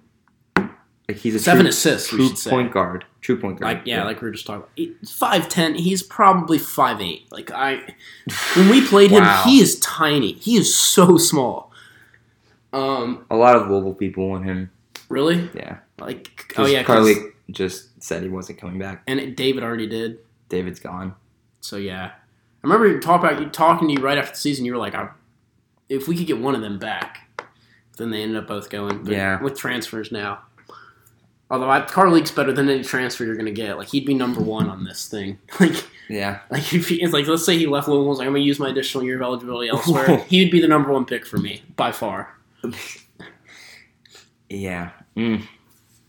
Like 1.12 1.20
he's 1.22 1.34
a 1.34 1.38
seven 1.38 1.62
true, 1.64 1.70
assists. 1.70 2.10
We 2.12 2.18
true 2.18 2.28
should 2.28 2.38
say. 2.38 2.50
point 2.50 2.72
guard. 2.72 3.04
True 3.20 3.38
point 3.38 3.60
guard. 3.60 3.76
Like 3.78 3.86
yeah, 3.86 4.04
like 4.04 4.20
we 4.20 4.26
were 4.28 4.32
just 4.32 4.46
talking. 4.46 4.64
about. 4.76 5.08
Five 5.08 5.48
ten. 5.48 5.74
He's 5.74 6.02
probably 6.02 6.58
five 6.58 7.00
eight. 7.00 7.30
Like 7.30 7.50
I, 7.50 7.94
when 8.56 8.68
we 8.68 8.86
played 8.86 9.10
him, 9.10 9.22
Wow. 9.22 9.42
he 9.44 9.60
is 9.60 9.78
tiny. 9.80 10.32
He 10.34 10.56
is 10.56 10.74
so 10.74 11.16
small. 11.18 11.70
Um, 12.72 13.26
a 13.30 13.36
lot 13.36 13.56
of 13.56 13.68
Louisville 13.68 13.94
people 13.94 14.28
want 14.30 14.44
him. 14.44 14.70
really? 15.08 15.50
Yeah. 15.54 15.78
Like 15.98 16.54
oh 16.56 16.66
yeah, 16.66 16.82
Carlik 16.82 17.32
just 17.50 18.02
said 18.02 18.22
he 18.22 18.28
wasn't 18.28 18.58
coming 18.58 18.78
back. 18.78 19.02
and 19.06 19.20
it- 19.20 19.36
David 19.36 19.62
already 19.62 19.86
did. 19.86 20.18
David's 20.48 20.80
gone. 20.80 21.14
So 21.60 21.76
yeah, 21.76 22.06
I 22.06 22.12
remember 22.62 22.88
you 22.88 22.98
talk 23.00 23.22
about 23.22 23.40
you 23.40 23.48
talking 23.50 23.88
to 23.88 23.94
you 23.94 24.00
right 24.00 24.18
after 24.18 24.32
the 24.32 24.38
season. 24.38 24.64
You 24.64 24.72
were 24.72 24.78
like, 24.78 24.94
I, 24.94 25.10
if 25.88 26.08
we 26.08 26.16
could 26.16 26.26
get 26.26 26.38
one 26.40 26.54
of 26.54 26.60
them 26.62 26.78
back, 26.78 27.28
then 27.98 28.10
they 28.10 28.22
ended 28.22 28.38
up 28.38 28.46
both 28.48 28.68
going. 28.70 29.04
But 29.04 29.12
Yeah. 29.12 29.40
with 29.42 29.56
transfers 29.58 30.10
now. 30.10 30.40
Although 31.52 31.68
I, 31.68 31.82
Carl 31.82 32.18
better 32.34 32.50
than 32.50 32.70
any 32.70 32.82
transfer 32.82 33.26
you're 33.26 33.36
gonna 33.36 33.50
get. 33.50 33.76
Like 33.76 33.88
he'd 33.88 34.06
be 34.06 34.14
number 34.14 34.40
one 34.40 34.70
on 34.70 34.84
this 34.84 35.06
thing. 35.06 35.38
Like 35.60 35.86
Yeah. 36.08 36.38
like 36.50 36.72
if 36.72 36.88
he, 36.88 37.02
it's 37.02 37.12
like 37.12 37.26
let's 37.26 37.44
say 37.44 37.58
he 37.58 37.66
left 37.66 37.88
Louisville, 37.88 38.16
like 38.16 38.26
I'm 38.26 38.32
gonna 38.32 38.42
use 38.44 38.58
my 38.58 38.70
additional 38.70 39.04
year 39.04 39.16
of 39.16 39.22
eligibility 39.22 39.68
elsewhere. 39.68 40.16
He'd 40.28 40.50
be 40.50 40.60
the 40.62 40.66
number 40.66 40.90
one 40.90 41.04
pick 41.04 41.26
for 41.26 41.36
me 41.36 41.62
by 41.76 41.92
far. 41.92 42.38
Yeah. 44.48 44.92
Mm. 45.14 45.46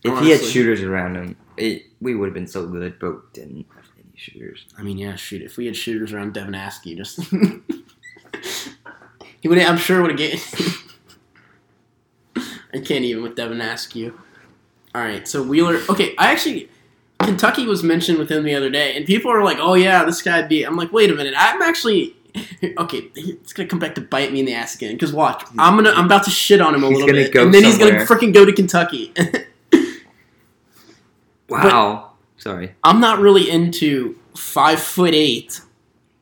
If 0.02 0.18
he 0.20 0.30
had 0.30 0.40
shooters 0.40 0.80
around 0.82 1.16
him, 1.16 1.36
it, 1.58 1.82
we 2.00 2.14
would 2.14 2.26
have 2.26 2.34
been 2.34 2.46
so 2.46 2.66
good, 2.66 2.98
but 2.98 3.32
didn't 3.34 3.66
have 3.76 3.90
any 3.98 4.12
shooters. 4.16 4.64
I 4.78 4.82
mean, 4.82 4.96
yeah, 4.96 5.14
shoot. 5.14 5.42
If 5.42 5.58
we 5.58 5.66
had 5.66 5.76
shooters 5.76 6.14
around 6.14 6.32
Devin 6.32 6.54
Askew, 6.54 6.96
just 6.96 7.20
he 9.40 9.48
would. 9.48 9.58
I'm 9.58 9.76
sure 9.76 10.00
would 10.00 10.10
have 10.10 10.18
get. 10.18 10.40
I 12.72 12.78
can't 12.80 13.04
even 13.04 13.22
with 13.22 13.36
Devin 13.36 13.60
Askew. 13.60 14.18
All 14.94 15.02
right, 15.02 15.26
so 15.26 15.42
Wheeler. 15.42 15.80
Okay, 15.88 16.14
I 16.18 16.30
actually 16.30 16.68
Kentucky 17.20 17.66
was 17.66 17.82
mentioned 17.82 18.18
with 18.18 18.30
him 18.30 18.44
the 18.44 18.54
other 18.54 18.70
day, 18.70 18.96
and 18.96 19.04
people 19.06 19.30
are 19.30 19.42
like, 19.42 19.58
"Oh 19.60 19.74
yeah, 19.74 20.04
this 20.04 20.22
guy 20.22 20.42
be." 20.42 20.62
I'm 20.64 20.76
like, 20.76 20.92
wait 20.92 21.10
a 21.10 21.14
minute. 21.14 21.34
I'm 21.36 21.62
actually. 21.62 22.16
Okay, 22.78 23.10
it's 23.14 23.52
gonna 23.52 23.68
come 23.68 23.78
back 23.78 23.94
to 23.94 24.00
bite 24.00 24.32
me 24.32 24.40
in 24.40 24.46
the 24.46 24.54
ass 24.54 24.74
again. 24.74 24.94
Because 24.94 25.12
watch, 25.12 25.44
I'm 25.56 25.76
gonna, 25.76 25.90
I'm 25.90 26.06
about 26.06 26.24
to 26.24 26.30
shit 26.30 26.60
on 26.60 26.74
him 26.74 26.82
a 26.82 26.88
He's 26.88 26.98
little 26.98 27.14
bit, 27.14 27.32
and 27.36 27.54
then 27.54 27.62
he's 27.62 27.78
gonna 27.78 28.00
freaking 28.06 28.34
go 28.34 28.44
to 28.44 28.52
Kentucky. 28.52 29.12
Wow. 31.48 32.12
Sorry. 32.36 32.74
I'm 32.82 33.00
not 33.00 33.20
really 33.20 33.48
into 33.50 34.16
five 34.34 34.80
foot 34.80 35.14
eight 35.14 35.60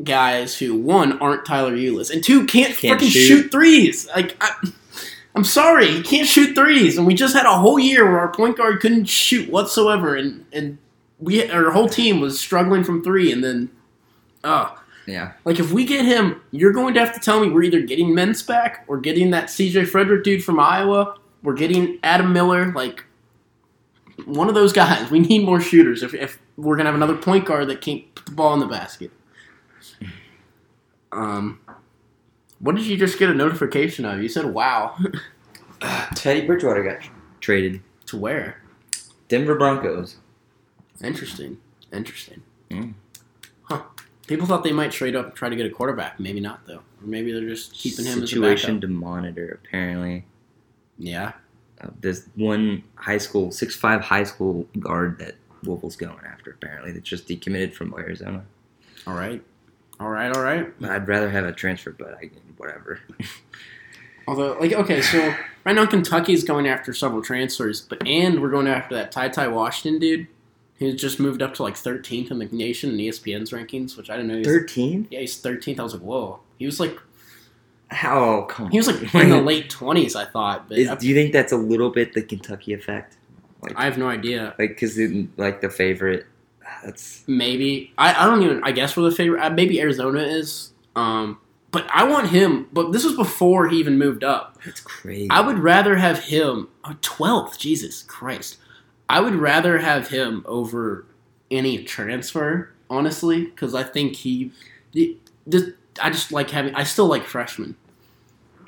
guys 0.05 0.59
who 0.59 0.75
one 0.75 1.19
aren't 1.21 1.45
Tyler 1.47 1.77
Ulis 1.77 2.11
and 2.11 2.23
two 2.23 2.45
can't, 2.47 2.77
Can't 2.77 3.01
freaking 3.01 3.11
shoot. 3.11 3.27
shoot. 3.45 3.53
threes. 3.53 4.09
Like 4.09 4.37
I, 4.41 4.51
I'm 5.35 5.45
sorry, 5.45 5.91
he 5.91 6.03
can't 6.03 6.29
shoot 6.29 6.55
threes, 6.55 6.99
and 6.99 7.07
we 7.07 7.15
just 7.15 7.35
had 7.35 7.47
a 7.47 7.59
whole 7.59 7.79
year 7.79 8.05
where 8.05 8.21
our 8.21 8.33
point 8.33 8.59
guard 8.59 8.81
couldn't 8.81 9.07
shoot 9.07 9.51
whatsoever, 9.51 10.15
and 10.15 10.45
and 10.53 10.79
we 11.19 11.51
our 11.51 11.71
whole 11.71 11.89
team 11.89 12.21
was 12.21 12.39
struggling 12.39 12.85
from 12.85 13.03
three, 13.03 13.33
and 13.33 13.43
then 13.43 13.71
oh. 14.45 14.79
Yeah. 15.07 15.33
Like 15.45 15.59
if 15.59 15.73
we 15.73 15.85
get 15.85 16.05
him, 16.05 16.41
you're 16.53 16.73
going 16.73 16.95
to 16.95 17.01
have 17.01 17.13
to 17.15 17.19
tell 17.19 17.41
me 17.41 17.51
we're 17.51 17.65
either 17.65 17.81
getting 17.81 18.11
Mintz 18.11 18.47
back 18.47 18.85
or 18.87 18.99
getting 18.99 19.31
that 19.31 19.47
CJ 19.47 19.89
Frederick 19.89 20.23
dude 20.23 20.45
from 20.45 20.61
Iowa. 20.61 21.17
We're 21.43 21.55
getting 21.55 21.99
Adam 22.05 22.33
Miller, 22.33 22.73
like 22.73 23.05
one 24.27 24.49
of 24.49 24.55
those 24.55 24.73
guys. 24.73 25.11
We 25.11 25.19
need 25.19 25.45
more 25.45 25.61
shooters 25.61 26.03
if, 26.03 26.15
if 26.15 26.39
we're 26.57 26.77
gonna 26.77 26.89
have 26.89 26.95
another 26.95 27.17
point 27.17 27.47
guard 27.47 27.69
that 27.69 27.81
can't 27.81 28.15
put 28.15 28.27
the 28.27 28.33
ball 28.33 28.55
in 28.55 28.61
the 28.61 28.67
basket. 28.67 29.11
Um, 31.11 31.61
what 32.63 32.75
did 32.77 32.87
you 32.87 32.97
just 32.97 33.19
get 33.19 33.29
a 33.29 33.35
notification 33.35 34.05
of? 34.07 34.23
You 34.23 34.29
said 34.31 34.47
wow. 34.47 34.97
Teddy 36.15 36.47
Bridgewater 36.47 36.83
got 36.83 37.09
traded. 37.41 37.81
to 38.07 38.17
where? 38.17 38.63
Denver 39.29 39.55
Broncos. 39.57 40.17
Interesting. 41.03 41.59
Interesting. 41.93 42.43
Mm. 42.71 42.95
Huh. 43.65 43.83
People 44.27 44.47
thought 44.47 44.63
they 44.65 44.73
might 44.73 44.93
trade 44.93 45.17
up 45.17 45.27
and 45.27 45.35
try 45.35 45.49
to 45.49 45.57
get 45.57 45.67
a 45.67 45.71
quarterback. 45.71 46.19
Maybe 46.21 46.41
not 46.41 46.67
though. 46.67 46.79
Or 47.01 47.07
maybe 47.07 47.33
they're 47.33 47.49
just 47.49 47.73
keeping 47.75 48.05
him 48.05 48.19
as 48.19 48.25
a 48.25 48.27
Situation 48.29 48.81
to 48.81 48.87
monitor. 48.89 49.61
Apparently, 49.65 50.25
Yeah. 50.99 51.33
uh, 51.81 51.89
there's 52.01 52.27
one 52.37 52.85
high 52.95 53.19
school, 53.19 53.51
six 53.51 53.75
five 53.75 54.01
high 54.03 54.25
school 54.25 54.69
guard 54.79 55.19
that 55.19 55.35
Louisville's 55.65 55.97
going 55.97 56.19
after. 56.25 56.53
Apparently, 56.53 56.93
that 56.93 57.03
just 57.03 57.27
decommitted 57.27 57.73
from 57.75 57.93
Arizona. 57.99 58.45
All 59.07 59.15
right. 59.15 59.43
All 60.01 60.09
right. 60.09 60.35
All 60.35 60.43
right. 60.43 60.67
I'd 60.83 61.07
rather 61.07 61.31
have 61.31 61.45
a 61.45 61.53
transfer, 61.53 61.93
but 61.93 62.15
I 62.15 62.31
whatever. 62.57 63.01
Although, 64.29 64.57
like, 64.61 64.73
okay, 64.73 65.03
so 65.03 65.35
right 65.65 65.75
now 65.75 65.85
Kentucky's 65.85 66.45
going 66.45 66.67
after 66.69 66.95
several 66.95 67.23
transfers, 67.23 67.81
but 67.81 68.07
and 68.07 68.41
we're 68.41 68.51
going 68.51 68.69
after 68.69 68.95
that 68.95 69.11
Ty 69.11 69.31
Ty 69.31 69.49
Washington 69.49 70.01
dude, 70.01 70.27
who's 70.79 71.01
just 71.01 71.19
moved 71.19 71.43
up 71.43 71.55
to 71.55 71.63
like 71.65 71.75
13th 71.75 72.31
in 72.31 72.39
the 72.39 72.47
nation 72.47 72.91
in 72.91 72.97
ESPN's 72.99 73.51
rankings, 73.51 73.97
which 73.97 74.11
I 74.11 74.17
didn't 74.17 74.29
know. 74.29 74.35
He 74.35 74.41
was, 74.41 74.47
Thirteen? 74.49 75.09
yeah, 75.11 75.21
he's 75.21 75.41
13th. 75.43 75.81
I 75.81 75.83
was 75.83 75.95
like, 75.95 76.03
whoa. 76.03 76.41
He 76.59 76.67
was 76.67 76.79
like 76.79 76.97
How? 77.89 78.43
Come 78.43 78.71
he 78.71 78.79
was 78.79 78.87
like 78.87 79.15
in 79.15 79.31
the 79.31 79.41
late 79.43 79.69
20s, 79.71 80.15
I 80.15 80.25
thought, 80.25 80.69
but 80.69 80.79
Is, 80.79 80.89
I, 80.89 80.95
do 80.95 81.09
you 81.09 81.15
think 81.15 81.33
that's 81.33 81.53
a 81.53 81.57
little 81.57 81.91
bit 81.91 82.13
the 82.13 82.23
Kentucky 82.23 82.73
effect? 82.73 83.17
Like, 83.61 83.77
I 83.77 83.85
have 83.85 83.99
no 83.99 84.09
idea. 84.09 84.55
Like, 84.59 84.71
because 84.71 84.99
like 85.37 85.61
the 85.61 85.71
favorite. 85.71 86.27
That's 86.85 87.25
Maybe 87.27 87.93
I, 87.99 88.15
I 88.23 88.27
don't 88.27 88.43
even. 88.43 88.63
I 88.65 88.73
guess 88.73 88.97
we're 88.97 89.05
the 89.09 89.15
favorite. 89.17 89.41
Uh, 89.43 89.51
maybe 89.51 89.81
Arizona 89.81 90.21
is. 90.21 90.73
Um, 90.97 91.39
but 91.71 91.87
I 91.93 92.05
want 92.05 92.29
him. 92.31 92.69
But 92.73 92.93
this 92.93 93.05
was 93.05 93.17
before 93.17 93.69
he 93.69 93.79
even 93.79 93.99
moved 93.99 94.25
up. 94.25 94.59
that's 94.65 94.81
crazy. 94.81 95.29
I 95.31 95.41
would 95.41 95.59
rather 95.59 95.97
have 95.97 96.19
him 96.25 96.69
oh, 96.85 96.97
12th. 97.03 97.59
Jesus 97.59 98.03
Christ. 98.03 98.59
I 99.09 99.21
would 99.21 99.35
rather 99.35 99.79
have 99.79 100.09
him 100.09 100.43
over 100.47 101.05
any 101.51 101.85
transfer, 101.85 102.71
honestly, 102.89 103.45
because 103.47 103.75
I 103.75 103.83
think 103.83 104.17
he. 104.17 104.53
the- 104.93 105.17
the- 105.47 105.75
I 106.01 106.09
just 106.11 106.33
like 106.33 106.51
having. 106.51 106.75
I 106.75 106.85
still 106.85 107.07
like 107.07 107.25
freshmen. 107.27 107.77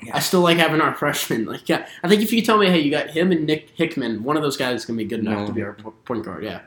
Yeah. 0.03 0.17
I 0.17 0.19
still 0.19 0.41
like 0.41 0.57
having 0.57 0.81
our 0.81 0.93
freshmen. 0.93 1.45
Like, 1.47 1.67
yeah, 1.67 1.87
I 2.03 2.07
think 2.07 2.21
if 2.21 2.31
you 2.31 2.41
tell 2.43 2.57
me, 2.59 2.67
hey, 2.67 2.79
you 2.79 2.91
got 2.91 3.09
him 3.09 3.31
and 3.31 3.45
Nick 3.47 3.69
Hickman, 3.75 4.23
one 4.23 4.37
of 4.37 4.43
those 4.43 4.57
guys 4.57 4.81
is 4.81 4.85
gonna 4.85 4.97
be 4.97 5.05
good 5.05 5.21
enough 5.21 5.39
No. 5.39 5.45
to 5.47 5.51
be 5.53 5.63
our 5.63 5.73
point 6.05 6.23
guard. 6.25 6.43
Yeah. 6.43 6.61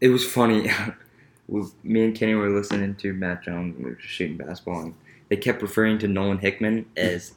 It 0.00 0.08
was 0.08 0.24
funny. 0.24 0.70
We- 1.46 1.62
Me 1.82 2.04
and 2.04 2.14
Kenny 2.16 2.34
were 2.34 2.48
listening 2.48 2.94
to 2.96 3.12
Matt 3.12 3.42
Jones. 3.44 3.76
We 3.76 3.84
were 3.84 3.96
just 3.96 4.08
shooting 4.14 4.38
basketball, 4.38 4.80
and 4.80 4.94
they 5.28 5.36
kept 5.36 5.60
referring 5.60 5.98
to 5.98 6.08
Nolan 6.08 6.38
Hickman 6.38 6.86
as 6.96 7.34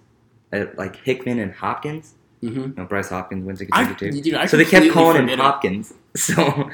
uh, 0.53 0.67
like 0.77 0.95
Hickman 0.95 1.39
and 1.39 1.51
Hopkins. 1.53 2.13
Mm-hmm. 2.41 2.79
Know, 2.79 2.85
Bryce 2.85 3.09
Hopkins 3.09 3.43
went 3.43 3.57
to 3.59 3.67
I, 3.73 3.83
Kentucky 3.83 4.11
too. 4.11 4.21
dude, 4.21 4.33
I 4.35 4.45
So 4.45 4.55
they 4.55 4.63
kept 4.63 4.89
calling 4.91 5.23
him 5.23 5.29
it. 5.29 5.39
Hopkins. 5.39 5.93
So 6.15 6.69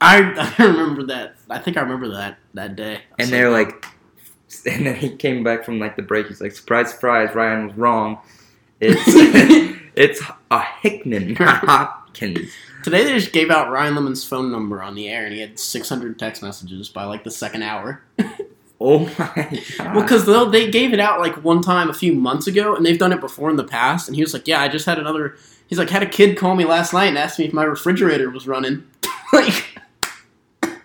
I, 0.00 0.54
I 0.58 0.62
remember 0.64 1.04
that. 1.04 1.36
I 1.48 1.58
think 1.60 1.76
I 1.76 1.82
remember 1.82 2.08
that 2.14 2.38
that 2.54 2.74
day. 2.74 3.02
and 3.18 3.30
they're 3.30 3.48
like, 3.50 3.86
and 4.66 4.86
then 4.86 4.96
he 4.96 5.14
came 5.16 5.44
back 5.44 5.64
from 5.64 5.78
like 5.78 5.94
the 5.94 6.02
break. 6.02 6.26
He's 6.26 6.40
like, 6.40 6.52
surprise, 6.52 6.90
surprise, 6.90 7.32
Ryan 7.34 7.68
was 7.68 7.76
wrong. 7.76 8.18
It's 8.80 9.02
it's 9.94 10.20
a 10.50 10.60
Hickman, 10.82 11.34
not 11.38 11.64
Hopkins. 11.64 12.50
Today 12.86 13.02
they 13.02 13.14
just 13.14 13.32
gave 13.32 13.50
out 13.50 13.68
Ryan 13.68 13.94
Lemond's 13.94 14.22
phone 14.22 14.52
number 14.52 14.80
on 14.80 14.94
the 14.94 15.08
air, 15.08 15.24
and 15.24 15.34
he 15.34 15.40
had 15.40 15.58
600 15.58 16.20
text 16.20 16.40
messages 16.40 16.88
by 16.88 17.02
like 17.02 17.24
the 17.24 17.32
second 17.32 17.64
hour. 17.64 18.00
Oh 18.78 18.98
my 19.18 19.62
god! 19.78 19.94
Well, 19.94 20.02
because 20.02 20.50
they 20.52 20.70
gave 20.70 20.92
it 20.92 21.00
out 21.00 21.18
like 21.18 21.42
one 21.42 21.62
time 21.62 21.88
a 21.88 21.94
few 21.94 22.12
months 22.12 22.46
ago, 22.46 22.76
and 22.76 22.84
they've 22.84 22.98
done 22.98 23.10
it 23.10 23.22
before 23.22 23.48
in 23.48 23.56
the 23.56 23.64
past. 23.64 24.06
And 24.06 24.14
he 24.14 24.22
was 24.22 24.34
like, 24.34 24.46
"Yeah, 24.46 24.60
I 24.60 24.68
just 24.68 24.84
had 24.84 24.98
another." 24.98 25.34
He's 25.66 25.78
like, 25.78 25.88
"Had 25.88 26.02
a 26.02 26.06
kid 26.06 26.36
call 26.36 26.54
me 26.54 26.66
last 26.66 26.92
night 26.92 27.06
and 27.06 27.16
asked 27.16 27.38
me 27.38 27.46
if 27.46 27.54
my 27.54 27.64
refrigerator 27.64 28.28
was 28.28 28.46
running." 28.46 28.84
like, 29.32 29.80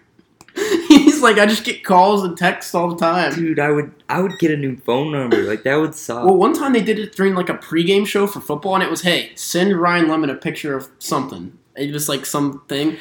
he's 0.87 1.21
like, 1.21 1.37
"I 1.37 1.45
just 1.45 1.65
get 1.65 1.83
calls 1.83 2.23
and 2.23 2.37
texts 2.37 2.73
all 2.73 2.95
the 2.95 2.97
time." 2.97 3.35
dude, 3.35 3.59
I 3.59 3.71
would 3.71 3.91
I 4.07 4.21
would 4.21 4.39
get 4.39 4.51
a 4.51 4.57
new 4.57 4.77
phone 4.77 5.11
number. 5.11 5.43
Like 5.43 5.63
that 5.63 5.75
would 5.75 5.93
suck. 5.93 6.23
Well, 6.23 6.37
one 6.37 6.53
time 6.53 6.71
they 6.71 6.81
did 6.81 6.97
it 6.97 7.13
during 7.13 7.35
like 7.35 7.49
a 7.49 7.55
pregame 7.55 8.07
show 8.07 8.25
for 8.25 8.39
football, 8.39 8.75
and 8.75 8.83
it 8.83 8.89
was, 8.89 9.01
"Hey, 9.01 9.33
send 9.35 9.75
Ryan 9.75 10.05
Lemond 10.05 10.31
a 10.31 10.35
picture 10.35 10.77
of 10.77 10.87
something." 10.97 11.57
It 11.81 11.91
was 11.91 12.07
like 12.09 12.25
something, 12.25 12.97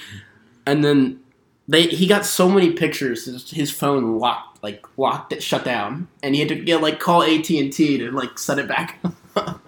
and 0.67 0.85
then 0.85 1.21
they 1.69 1.83
he 1.83 2.07
got 2.07 2.25
so 2.25 2.49
many 2.49 2.73
pictures, 2.73 3.27
his, 3.27 3.51
his 3.51 3.71
phone 3.71 4.19
locked, 4.19 4.63
like 4.63 4.85
locked 4.97 5.33
it, 5.33 5.43
shut 5.43 5.65
down, 5.65 6.09
and 6.23 6.35
he 6.35 6.41
had 6.41 6.49
to 6.49 6.57
get 6.57 6.81
like 6.81 6.99
call 6.99 7.23
AT 7.23 7.49
and 7.51 7.73
T 7.73 7.99
to 7.99 8.11
like 8.11 8.39
set 8.39 8.59
it 8.59 8.69
back. 8.69 9.01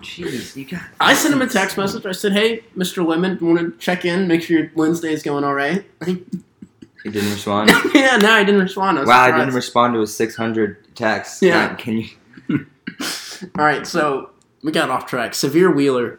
Jeez, 0.00 0.54
you 0.54 0.64
got. 0.64 0.82
I 1.00 1.14
sent 1.14 1.34
him 1.34 1.42
a 1.42 1.46
text 1.48 1.76
message. 1.76 2.06
I 2.06 2.12
said, 2.12 2.32
"Hey, 2.32 2.60
Mr. 2.76 3.04
Lemond, 3.04 3.40
want 3.40 3.58
to 3.58 3.72
check 3.78 4.04
in, 4.04 4.28
make 4.28 4.42
sure 4.42 4.58
your 4.58 4.70
Wednesday's 4.74 5.22
going 5.22 5.44
all 5.44 5.54
right?" 5.54 5.84
He 7.06 7.12
didn't 7.12 7.30
respond. 7.30 7.70
yeah, 7.94 8.16
no, 8.16 8.32
I 8.32 8.42
didn't 8.42 8.62
respond. 8.62 8.98
I 8.98 9.04
wow, 9.04 9.22
I 9.22 9.30
didn't 9.30 9.54
respond 9.54 9.94
to 9.94 10.00
his 10.00 10.16
600 10.16 10.96
texts. 10.96 11.40
Yeah. 11.40 11.72
Can 11.76 11.98
you? 11.98 12.08
All 13.56 13.64
right, 13.64 13.86
so 13.86 14.30
we 14.64 14.72
got 14.72 14.90
off 14.90 15.06
track. 15.06 15.30
Sahvir 15.30 15.72
Wheeler. 15.72 16.18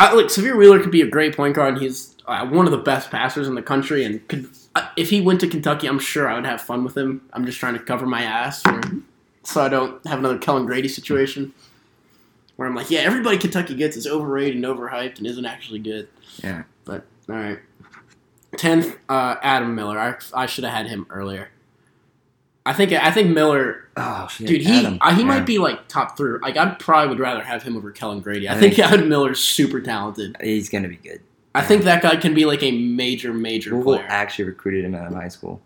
I, 0.00 0.14
look, 0.14 0.28
Sahvir 0.28 0.56
Wheeler 0.56 0.80
could 0.80 0.90
be 0.90 1.02
a 1.02 1.06
great 1.06 1.36
point 1.36 1.54
guard. 1.54 1.74
and 1.74 1.82
He's 1.82 2.16
uh, 2.26 2.46
one 2.46 2.64
of 2.64 2.72
the 2.72 2.78
best 2.78 3.10
passers 3.10 3.46
in 3.46 3.54
the 3.54 3.62
country, 3.62 4.02
and 4.02 4.26
could 4.28 4.48
uh, 4.74 4.88
if 4.96 5.10
he 5.10 5.20
went 5.20 5.40
to 5.40 5.46
Kentucky, 5.46 5.86
I'm 5.86 5.98
sure 5.98 6.26
I 6.26 6.36
would 6.36 6.46
have 6.46 6.62
fun 6.62 6.84
with 6.84 6.96
him. 6.96 7.28
I'm 7.34 7.44
just 7.44 7.58
trying 7.58 7.74
to 7.74 7.80
cover 7.80 8.06
my 8.06 8.22
ass, 8.22 8.62
for, 8.62 8.80
so 9.42 9.60
I 9.60 9.68
don't 9.68 10.04
have 10.06 10.18
another 10.18 10.38
Kellan 10.38 10.64
Grady 10.64 10.88
situation 10.88 11.52
where 12.56 12.66
I'm 12.66 12.74
like, 12.74 12.90
yeah, 12.90 13.00
everybody 13.00 13.36
Kentucky 13.36 13.74
gets 13.74 13.94
is 13.94 14.06
overrated 14.06 14.56
and 14.56 14.64
overhyped 14.64 15.18
and 15.18 15.26
isn't 15.26 15.44
actually 15.44 15.80
good. 15.80 16.08
Yeah. 16.42 16.62
But 16.86 17.04
all 17.28 17.36
right, 17.36 17.58
tenth, 18.56 18.96
uh, 19.10 19.36
Adam 19.42 19.74
Miller. 19.74 19.98
I, 19.98 20.14
I 20.32 20.46
should 20.46 20.64
have 20.64 20.72
had 20.72 20.86
him 20.86 21.06
earlier. 21.10 21.50
I 22.64 22.72
think 22.72 22.92
I 22.92 23.10
think 23.10 23.28
Miller 23.30 23.89
Oh 24.02 24.28
shit, 24.28 24.46
Dude, 24.46 24.62
he 24.62 24.78
Adam. 24.80 24.98
uh, 25.00 25.14
he 25.14 25.20
Yeah. 25.20 25.26
might 25.26 25.44
be 25.46 25.58
like 25.58 25.86
top 25.88 26.16
three. 26.16 26.38
Like 26.40 26.56
I 26.56 26.74
probably 26.78 27.08
would 27.10 27.18
rather 27.20 27.42
have 27.42 27.62
him 27.62 27.76
over 27.76 27.90
Kellan 27.90 28.20
Grady. 28.20 28.48
I, 28.48 28.54
I 28.54 28.58
think, 28.58 28.74
think- 28.76 28.90
Adam 28.90 29.08
Miller's 29.08 29.40
super 29.40 29.80
talented. 29.80 30.36
He's 30.42 30.68
gonna 30.68 30.88
be 30.88 30.96
good. 30.96 31.20
I 31.54 31.62
think 31.62 31.82
that 31.84 32.00
guy 32.02 32.16
can 32.16 32.32
be 32.32 32.44
like 32.44 32.62
a 32.62 32.70
major, 32.70 33.34
major 33.34 33.70
Google 33.70 33.96
player. 33.96 34.06
actually 34.08 34.44
recruited 34.46 34.84
him 34.84 34.94
out 34.94 35.08
of 35.08 35.14
high 35.14 35.28
school. 35.28 35.60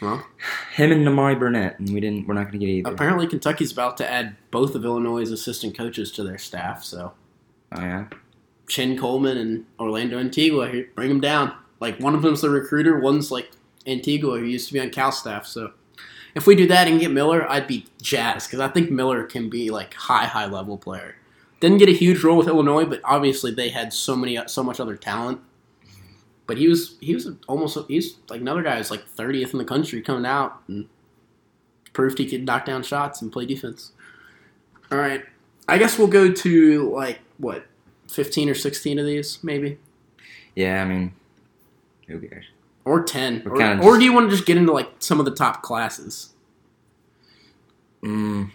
Huh? 0.00 0.18
Him 0.74 0.92
and 0.92 1.06
Nimari 1.06 1.38
Burnett, 1.38 1.78
and 1.78 1.88
we 1.94 2.00
didn't. 2.00 2.26
We're 2.26 2.34
not 2.34 2.46
gonna 2.46 2.58
get 2.58 2.68
either. 2.68 2.90
Apparently, 2.92 3.26
Kentucky's 3.26 3.72
about 3.72 3.96
to 3.98 4.10
add 4.10 4.36
both 4.50 4.74
of 4.74 4.84
Illinois' 4.84 5.30
assistant 5.30 5.76
coaches 5.76 6.10
to 6.12 6.22
their 6.24 6.38
staff. 6.38 6.84
So 6.84 7.12
Oh 7.76 7.80
yeah. 7.80 8.06
Chin 8.68 8.96
Coleman 8.98 9.36
and 9.38 9.64
Orlando 9.80 10.18
Antigua, 10.18 10.70
bring 10.94 11.08
them 11.08 11.20
down. 11.20 11.52
Like 11.80 11.98
one 12.00 12.14
of 12.14 12.22
them's 12.22 12.40
the 12.42 12.50
recruiter, 12.50 12.98
one's 12.98 13.30
like 13.30 13.50
Antigua, 13.86 14.38
who 14.38 14.44
used 14.44 14.68
to 14.68 14.74
be 14.74 14.80
on 14.80 14.90
Cal 14.90 15.12
staff. 15.12 15.46
So 15.46 15.72
if 16.34 16.46
we 16.46 16.54
do 16.54 16.66
that 16.66 16.88
and 16.88 17.00
get 17.00 17.10
Miller, 17.10 17.48
I'd 17.48 17.66
be 17.66 17.86
jazzed 18.02 18.48
because 18.48 18.60
I 18.60 18.68
think 18.68 18.90
Miller 18.90 19.24
can 19.24 19.48
be 19.48 19.70
like 19.70 19.94
high, 19.94 20.26
high 20.26 20.46
level 20.46 20.76
player. 20.76 21.16
Didn't 21.60 21.78
get 21.78 21.88
a 21.88 21.92
huge 21.92 22.22
role 22.22 22.36
with 22.36 22.48
Illinois, 22.48 22.84
but 22.84 23.00
obviously 23.04 23.50
they 23.52 23.70
had 23.70 23.92
so 23.92 24.16
many, 24.16 24.38
so 24.46 24.62
much 24.62 24.80
other 24.80 24.96
talent. 24.96 25.40
But 26.46 26.58
he 26.58 26.68
was, 26.68 26.96
he 27.00 27.14
was 27.14 27.28
almost, 27.48 27.78
he's 27.88 28.16
like 28.28 28.40
another 28.40 28.62
guy 28.62 28.76
who's 28.76 28.90
like 28.90 29.08
30th 29.16 29.52
in 29.52 29.58
the 29.58 29.64
country 29.64 30.02
coming 30.02 30.26
out 30.26 30.60
and 30.68 30.88
proved 31.92 32.18
he 32.18 32.28
could 32.28 32.44
knock 32.44 32.66
down 32.66 32.82
shots 32.82 33.22
and 33.22 33.32
play 33.32 33.46
defense. 33.46 33.92
All 34.92 34.98
right, 34.98 35.24
I 35.66 35.78
guess 35.78 35.98
we'll 35.98 36.08
go 36.08 36.30
to 36.30 36.90
like 36.90 37.20
what, 37.38 37.64
15 38.08 38.50
or 38.50 38.54
16 38.54 38.98
of 38.98 39.06
these, 39.06 39.42
maybe, 39.42 39.78
Yeah, 40.54 40.82
I 40.82 40.84
mean, 40.84 41.14
who 42.06 42.20
cares? 42.20 42.44
Or 42.84 43.02
10, 43.02 43.42
We're 43.46 43.78
or, 43.80 43.82
or 43.82 43.98
do 43.98 44.04
you 44.04 44.12
want 44.12 44.28
to 44.28 44.36
just 44.36 44.46
get 44.46 44.56
into 44.58 44.72
like 44.72 44.90
some 44.98 45.18
of 45.18 45.24
the 45.24 45.30
top 45.34 45.62
classes? 45.62 46.34
Mm, 48.02 48.50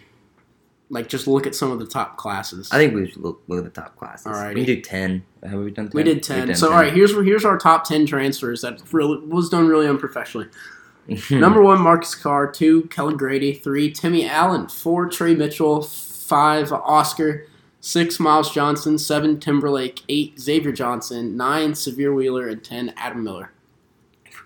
Like 0.88 1.08
just 1.08 1.26
look 1.26 1.46
at 1.46 1.54
some 1.56 1.72
of 1.72 1.80
the 1.80 1.86
top 1.86 2.16
classes. 2.16 2.68
I 2.70 2.76
think 2.76 2.94
we 2.94 3.10
should 3.10 3.20
look, 3.22 3.42
look 3.48 3.58
at 3.58 3.74
the 3.74 3.80
top 3.80 3.96
classes. 3.96 4.26
Alrighty. 4.26 4.54
We 4.54 4.64
can 4.64 4.74
do 4.76 4.80
10. 4.80 5.24
Have 5.42 5.58
we 5.60 5.70
done 5.72 5.86
10? 5.86 5.90
we 5.94 6.02
did 6.04 6.14
We've 6.16 6.22
10. 6.22 6.54
So, 6.54 6.68
all 6.72 6.78
right, 6.78 6.92
here's 6.92 7.12
here's 7.12 7.44
our 7.44 7.58
top 7.58 7.84
10 7.84 8.06
transfers 8.06 8.60
that 8.62 8.80
really, 8.92 9.18
was 9.26 9.48
done 9.48 9.66
really 9.66 9.88
unprofessionally. 9.88 10.46
Number 11.30 11.60
one, 11.60 11.80
Marcus 11.80 12.14
Carr. 12.14 12.48
Two, 12.50 12.82
Kellan 12.84 13.16
Grady. 13.16 13.52
Three, 13.52 13.90
Timmy 13.90 14.28
Allen. 14.28 14.68
Four, 14.68 15.08
Tre 15.08 15.34
Mitchell. 15.34 15.82
Five, 15.82 16.72
Oscar. 16.72 17.46
Six, 17.80 18.20
Myles 18.20 18.52
Johnson. 18.52 18.96
Seven, 18.98 19.40
Timberlake. 19.40 20.02
Eight, 20.08 20.38
Xavier 20.38 20.70
Johnson. 20.70 21.36
Nine, 21.36 21.72
Sahvir 21.72 22.14
Wheeler. 22.14 22.46
And 22.46 22.62
ten, 22.62 22.94
Adam 22.96 23.24
Miller. 23.24 23.50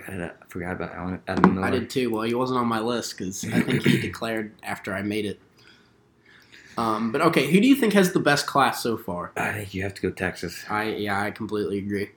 I 0.07 0.31
forgot 0.49 0.73
about 0.73 0.95
Alan, 0.95 1.21
Adam 1.27 1.55
Miller. 1.55 1.67
I 1.67 1.71
did 1.71 1.91
too. 1.91 2.11
Well, 2.11 2.23
he 2.23 2.35
wasn't 2.35 2.59
on 2.59 2.67
my 2.67 2.81
list 2.81 3.17
because 3.17 3.45
I 3.45 3.61
think 3.61 3.83
he 3.85 4.01
declared 4.01 4.53
after 4.63 4.95
I 4.95 5.03
made 5.03 5.25
it. 5.25 5.41
Um, 6.77 7.13
but 7.13 7.21
okay, 7.21 7.51
who 7.51 7.61
do 7.61 7.67
you 7.67 7.77
think 7.77 7.93
has 7.93 8.13
the 8.13 8.21
best 8.21 8.47
class 8.47 8.83
so 8.83 8.97
far? 8.97 9.33
I 9.37 9.53
think 9.53 9.75
you 9.75 9.83
have 9.83 9.95
to 9.95 10.03
go 10.03 10.11
Texas. 10.11 10.65
I 10.69 10.91
yeah, 10.91 11.21
I 11.21 11.31
completely 11.31 11.79
agree. 11.79 12.11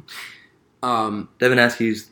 um, 0.82 1.28
Devin 1.38 1.58
Askew's. 1.58 2.10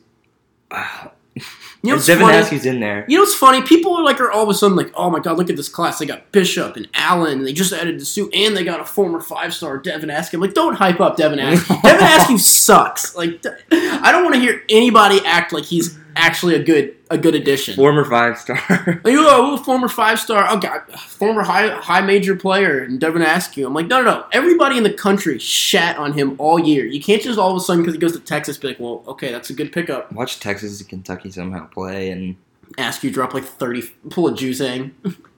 Wow. 0.69 1.13
You 1.35 1.43
know 1.83 1.95
what's 1.95 2.05
Devin 2.05 2.25
funny? 2.25 2.37
Askew's 2.37 2.65
in 2.65 2.79
there. 2.79 3.05
You 3.07 3.17
know 3.17 3.23
what's 3.23 3.35
funny? 3.35 3.61
People 3.61 3.95
are 3.95 4.03
like 4.03 4.19
are 4.19 4.31
all 4.31 4.43
of 4.43 4.49
a 4.49 4.53
sudden 4.53 4.75
like, 4.75 4.91
oh 4.95 5.09
my 5.09 5.19
god, 5.19 5.37
look 5.37 5.49
at 5.49 5.55
this 5.55 5.69
class. 5.69 5.99
They 5.99 6.05
got 6.05 6.31
Bishop 6.31 6.75
and 6.75 6.87
Allen. 6.93 7.39
And 7.39 7.47
they 7.47 7.53
just 7.53 7.71
added 7.71 7.99
the 7.99 8.05
suit, 8.05 8.33
and 8.33 8.55
they 8.55 8.63
got 8.63 8.79
a 8.79 8.85
former 8.85 9.21
five 9.21 9.53
star 9.53 9.77
Devin 9.77 10.09
Askew. 10.09 10.39
Like, 10.39 10.53
don't 10.53 10.75
hype 10.75 10.99
up 10.99 11.17
Devin 11.17 11.39
Askew. 11.39 11.75
Devin 11.83 12.05
Askew 12.05 12.37
sucks. 12.37 13.15
Like, 13.15 13.43
I 13.71 14.11
don't 14.11 14.23
want 14.23 14.35
to 14.35 14.41
hear 14.41 14.63
anybody 14.69 15.21
act 15.25 15.53
like 15.53 15.63
he's 15.63 15.97
actually 16.15 16.55
a 16.55 16.63
good 16.63 16.95
a 17.09 17.17
good 17.17 17.35
addition. 17.35 17.75
Former 17.75 18.05
five 18.05 18.37
star. 18.37 18.59
Like, 19.03 19.15
oh, 19.17 19.57
former 19.57 19.87
five 19.87 20.19
star, 20.19 20.45
oh 20.49 20.57
god, 20.57 20.81
former 20.99 21.43
high 21.43 21.69
high 21.69 22.01
major 22.01 22.35
player, 22.35 22.83
and 22.83 22.99
Devin 22.99 23.21
Askew. 23.21 23.65
I'm 23.65 23.73
like, 23.73 23.87
no, 23.87 24.01
no, 24.01 24.11
no. 24.11 24.25
Everybody 24.31 24.77
in 24.77 24.83
the 24.83 24.93
country 24.93 25.39
shat 25.39 25.97
on 25.97 26.13
him 26.13 26.35
all 26.37 26.59
year. 26.59 26.85
You 26.85 27.01
can't 27.01 27.21
just 27.21 27.39
all 27.39 27.51
of 27.51 27.57
a 27.57 27.59
sudden 27.59 27.81
because 27.81 27.95
he 27.95 27.99
goes 27.99 28.13
to 28.13 28.19
Texas 28.19 28.57
be 28.57 28.69
like, 28.69 28.79
well, 28.79 29.03
okay, 29.07 29.31
that's 29.31 29.49
a 29.49 29.53
good 29.53 29.71
pickup. 29.71 30.11
Watch 30.11 30.39
Texas 30.39 30.79
and 30.79 30.89
Kentucky 30.89 31.31
somehow 31.31 31.67
play, 31.67 32.11
and 32.11 32.35
Askew 32.77 33.11
drop 33.11 33.33
like 33.33 33.43
thirty, 33.43 33.83
pull 34.09 34.27
a 34.27 34.31
Juzang. 34.31 34.91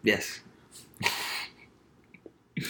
yes. 0.04 0.42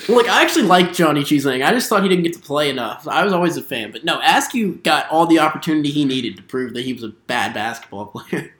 Like 0.07 0.27
I 0.29 0.41
actually 0.41 0.63
like 0.63 0.93
Johnny 0.93 1.23
Juzang. 1.23 1.65
I 1.65 1.71
just 1.71 1.89
thought 1.89 2.03
he 2.03 2.09
didn't 2.09 2.23
get 2.23 2.33
to 2.33 2.39
play 2.39 2.69
enough. 2.69 3.05
I 3.07 3.23
was 3.23 3.33
always 3.33 3.57
a 3.57 3.61
fan, 3.61 3.91
but 3.91 4.05
no, 4.05 4.19
Askew 4.23 4.75
got 4.75 5.09
all 5.09 5.25
the 5.25 5.39
opportunity 5.39 5.91
he 5.91 6.05
needed 6.05 6.37
to 6.37 6.43
prove 6.43 6.73
that 6.73 6.85
he 6.85 6.93
was 6.93 7.03
a 7.03 7.09
bad 7.09 7.53
basketball 7.53 8.05
player. 8.15 8.55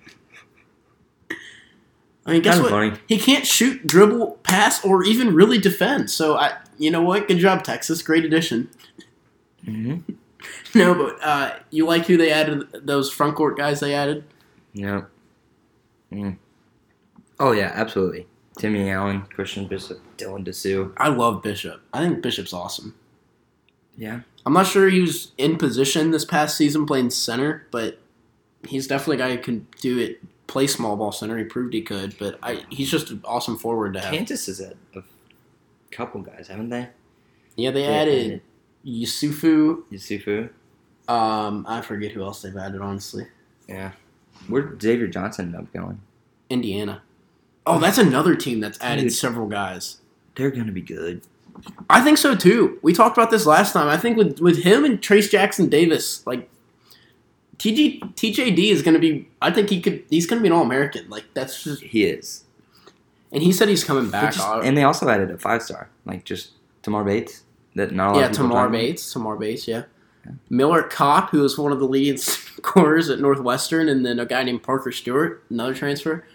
I 2.26 2.32
mean, 2.34 2.42
guess 2.42 2.60
what? 2.60 2.70
funny. 2.72 2.94
He 3.08 3.18
can't 3.18 3.46
shoot, 3.46 3.86
dribble, 3.86 4.40
pass, 4.44 4.84
or 4.84 5.04
even 5.04 5.34
really 5.34 5.58
defend. 5.58 6.10
So 6.10 6.36
I, 6.38 6.58
you 6.78 6.90
know 6.92 7.02
what? 7.02 7.28
Good 7.28 7.40
job, 7.40 7.64
Texas. 7.64 8.02
Great 8.02 8.26
addition. 8.26 8.70
hmm 9.64 9.98
No, 10.76 10.94
but 10.94 11.24
uh, 11.24 11.56
you 11.70 11.86
like 11.86 12.06
who 12.06 12.18
they 12.18 12.32
added? 12.32 12.68
Those 12.86 13.10
front 13.12 13.36
court 13.36 13.56
guys 13.56 13.80
they 13.80 13.94
added. 13.94 14.26
Yeah. 14.74 15.04
Mm. 16.12 16.38
Oh 17.40 17.54
yeah, 17.54 17.72
absolutely. 17.74 18.28
Timmy 18.58 18.90
Allen, 18.90 19.22
Christian 19.24 19.68
Bishop, 19.68 20.00
Dylan 20.18 20.46
Disu. 20.46 20.94
I 20.98 21.10
love 21.10 21.42
Bishop. 21.42 21.82
I 21.94 22.00
think 22.04 22.22
Bishop's 22.22 22.54
awesome. 22.54 22.96
Yeah. 23.98 24.22
I'm 24.46 24.54
not 24.54 24.68
sure 24.68 24.90
he 24.90 25.02
was 25.02 25.32
in 25.38 25.58
position 25.58 26.12
this 26.12 26.26
past 26.26 26.58
season 26.58 26.86
playing 26.86 27.10
center, 27.12 27.66
but 27.72 28.00
he's 28.68 28.88
definitely 28.88 29.16
a 29.18 29.20
guy 29.28 29.36
who 29.36 29.42
can 29.42 29.68
do 29.82 29.98
it. 30.00 30.22
Play 30.48 30.68
small 30.68 30.96
ball 30.98 31.12
center. 31.12 31.38
He 31.38 31.46
proved 31.46 31.74
he 31.74 31.82
could, 31.82 32.16
but 32.20 32.38
I, 32.44 32.64
he's 32.70 32.92
just 32.92 33.10
an 33.10 33.22
awesome 33.26 33.58
forward 33.58 33.94
to 33.94 34.02
have. 34.02 34.14
Kansas 34.14 34.48
is 34.48 34.60
a, 34.60 34.74
a 34.96 35.02
couple 35.90 36.22
guys, 36.22 36.48
haven't 36.48 36.70
they? 36.70 36.90
yeah, 37.56 37.72
they 37.72 37.86
added 37.86 38.42
Yesufu. 38.86 39.84
Yesufu. 39.92 40.50
Um, 41.08 41.66
I 41.68 41.82
forget 41.82 42.12
who 42.12 42.22
else 42.24 42.42
they've 42.42 42.56
added. 42.56 42.82
Honestly, 42.82 43.26
Yeah. 43.68 43.92
Where'd 44.48 44.82
Xavier 44.82 45.08
Johnson 45.08 45.46
end 45.48 45.56
up 45.56 45.72
going? 45.74 46.02
Indiana. 46.50 47.02
Oh, 47.66 47.80
that's 47.80 47.98
another 47.98 48.36
team 48.36 48.60
that's 48.60 48.80
added 48.82 49.04
Dude. 49.04 49.14
several 49.14 49.48
guys. 49.48 49.98
They're 50.36 50.52
gonna 50.52 50.72
be 50.72 50.82
good. 50.82 51.22
I 51.90 52.02
think 52.02 52.18
so 52.18 52.36
too. 52.36 52.80
We 52.82 52.94
talked 52.94 53.18
about 53.18 53.30
this 53.32 53.46
last 53.46 53.74
time. 53.74 53.88
I 53.88 53.98
think 53.98 54.18
with 54.18 54.40
with 54.40 54.64
him 54.64 54.84
and 54.86 55.00
Trayce 55.02 55.30
Jackson 55.30 55.70
Davis, 55.70 56.26
like 56.26 56.50
TG 57.58 58.00
TJD 58.16 58.72
is 58.72 58.82
going 58.82 58.96
to 58.96 59.00
be. 59.00 59.30
I 59.42 59.52
think 59.52 59.70
he 59.70 59.80
could. 59.80 60.04
He's 60.10 60.26
going 60.26 60.40
to 60.40 60.42
be 60.42 60.48
an 60.48 60.54
All 60.54 60.64
American. 60.64 61.10
Like 61.10 61.26
that's 61.34 61.64
just. 61.64 61.84
He 61.84 62.06
is. 62.06 62.44
And 63.32 63.42
he 63.42 63.52
said 63.52 63.70
he's 63.70 63.84
coming 63.84 64.10
back. 64.10 64.34
just- 64.34 64.48
and 64.64 64.78
they 64.78 64.84
also 64.84 65.08
added 65.10 65.32
a 65.32 65.38
five 65.38 65.64
star, 65.64 65.90
like 66.06 66.26
just 66.26 66.52
Tamar 66.82 67.04
Bates. 67.04 67.44
That 67.76 67.92
not 67.92 68.10
a 68.10 68.14
lot 68.14 68.20
yeah, 68.20 68.28
Tamar. 68.30 68.70
Bates. 68.70 69.12
Tamar 69.14 69.38
Bates. 69.38 69.68
Yeah. 69.68 69.84
Miller 70.50 70.84
Kopp, 70.84 71.32
who 71.32 71.42
was 71.42 71.58
one 71.58 71.72
of 71.72 71.80
the 71.80 71.88
leading 71.88 72.18
scorers 72.18 73.10
at 73.10 73.20
Northwestern, 73.20 73.90
and 73.90 74.06
then 74.06 74.20
a 74.20 74.26
guy 74.26 74.44
named 74.44 74.64
Parker 74.64 74.92
Stewart, 74.92 75.44
another 75.50 75.74
transfer. 75.74 76.26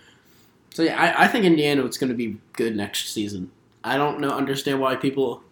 So 0.78 0.84
yeah, 0.84 0.96
I, 0.96 1.24
I 1.24 1.26
think 1.26 1.44
Indiana 1.44 1.84
is 1.86 1.98
going 1.98 2.10
to 2.10 2.14
be 2.14 2.36
good 2.52 2.76
next 2.76 3.12
season. 3.12 3.50
I 3.82 3.96
don't 3.96 4.20
know 4.20 4.30
understand 4.30 4.78
why 4.78 4.94
people 4.94 5.42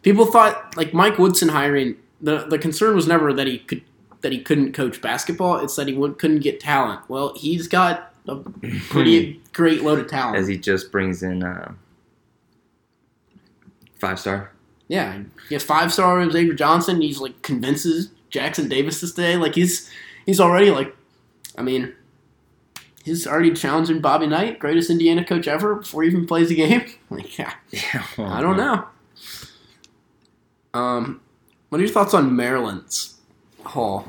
people 0.00 0.24
thought 0.24 0.74
like 0.78 0.94
Mike 0.94 1.18
Woodson 1.18 1.50
hiring 1.50 1.96
the 2.22 2.46
the 2.46 2.56
concern 2.56 2.94
was 2.94 3.06
never 3.06 3.34
that 3.34 3.46
he 3.46 3.58
could 3.58 3.82
that 4.22 4.32
he 4.32 4.40
couldn't 4.40 4.72
coach 4.72 5.02
basketball. 5.02 5.58
It's 5.58 5.76
that 5.76 5.88
he 5.88 5.92
would, 5.92 6.18
couldn't 6.18 6.38
get 6.38 6.58
talent. 6.58 7.02
Well, 7.10 7.34
he's 7.36 7.68
got 7.68 8.14
a 8.28 8.36
pretty 8.88 9.42
great 9.52 9.82
load 9.82 9.98
of 9.98 10.08
talent. 10.08 10.38
As 10.38 10.48
he 10.48 10.56
just 10.56 10.90
brings 10.90 11.22
in 11.22 11.42
uh, 11.42 11.72
five 14.00 14.18
star. 14.18 14.52
Yeah, 14.88 15.22
he 15.50 15.54
has 15.54 15.64
five 15.64 15.92
star 15.92 16.30
Xavier 16.30 16.54
Johnson. 16.54 17.02
He's 17.02 17.20
like 17.20 17.42
convinces 17.42 18.08
Jackson 18.30 18.70
Davis 18.70 19.00
to 19.00 19.06
stay. 19.06 19.36
Like 19.36 19.54
he's 19.54 19.90
he's 20.24 20.40
already 20.40 20.70
like, 20.70 20.96
I 21.58 21.60
mean, 21.60 21.92
he's 23.06 23.26
already 23.26 23.52
challenging 23.52 24.00
Bobby 24.02 24.26
Knight, 24.26 24.58
greatest 24.58 24.90
Indiana 24.90 25.24
coach 25.24 25.48
ever, 25.48 25.76
before 25.76 26.02
he 26.02 26.10
even 26.10 26.26
plays 26.26 26.50
a 26.50 26.54
game. 26.54 26.84
Like, 27.10 27.38
yeah, 27.38 27.54
Yeah. 27.70 28.04
I 28.18 28.42
don't 28.42 28.56
know. 28.58 28.84
Um, 30.74 31.20
what 31.70 31.78
are 31.80 31.84
your 31.84 31.92
thoughts 31.92 32.12
on 32.14 32.36
Maryland's 32.36 33.14
haul 33.64 34.06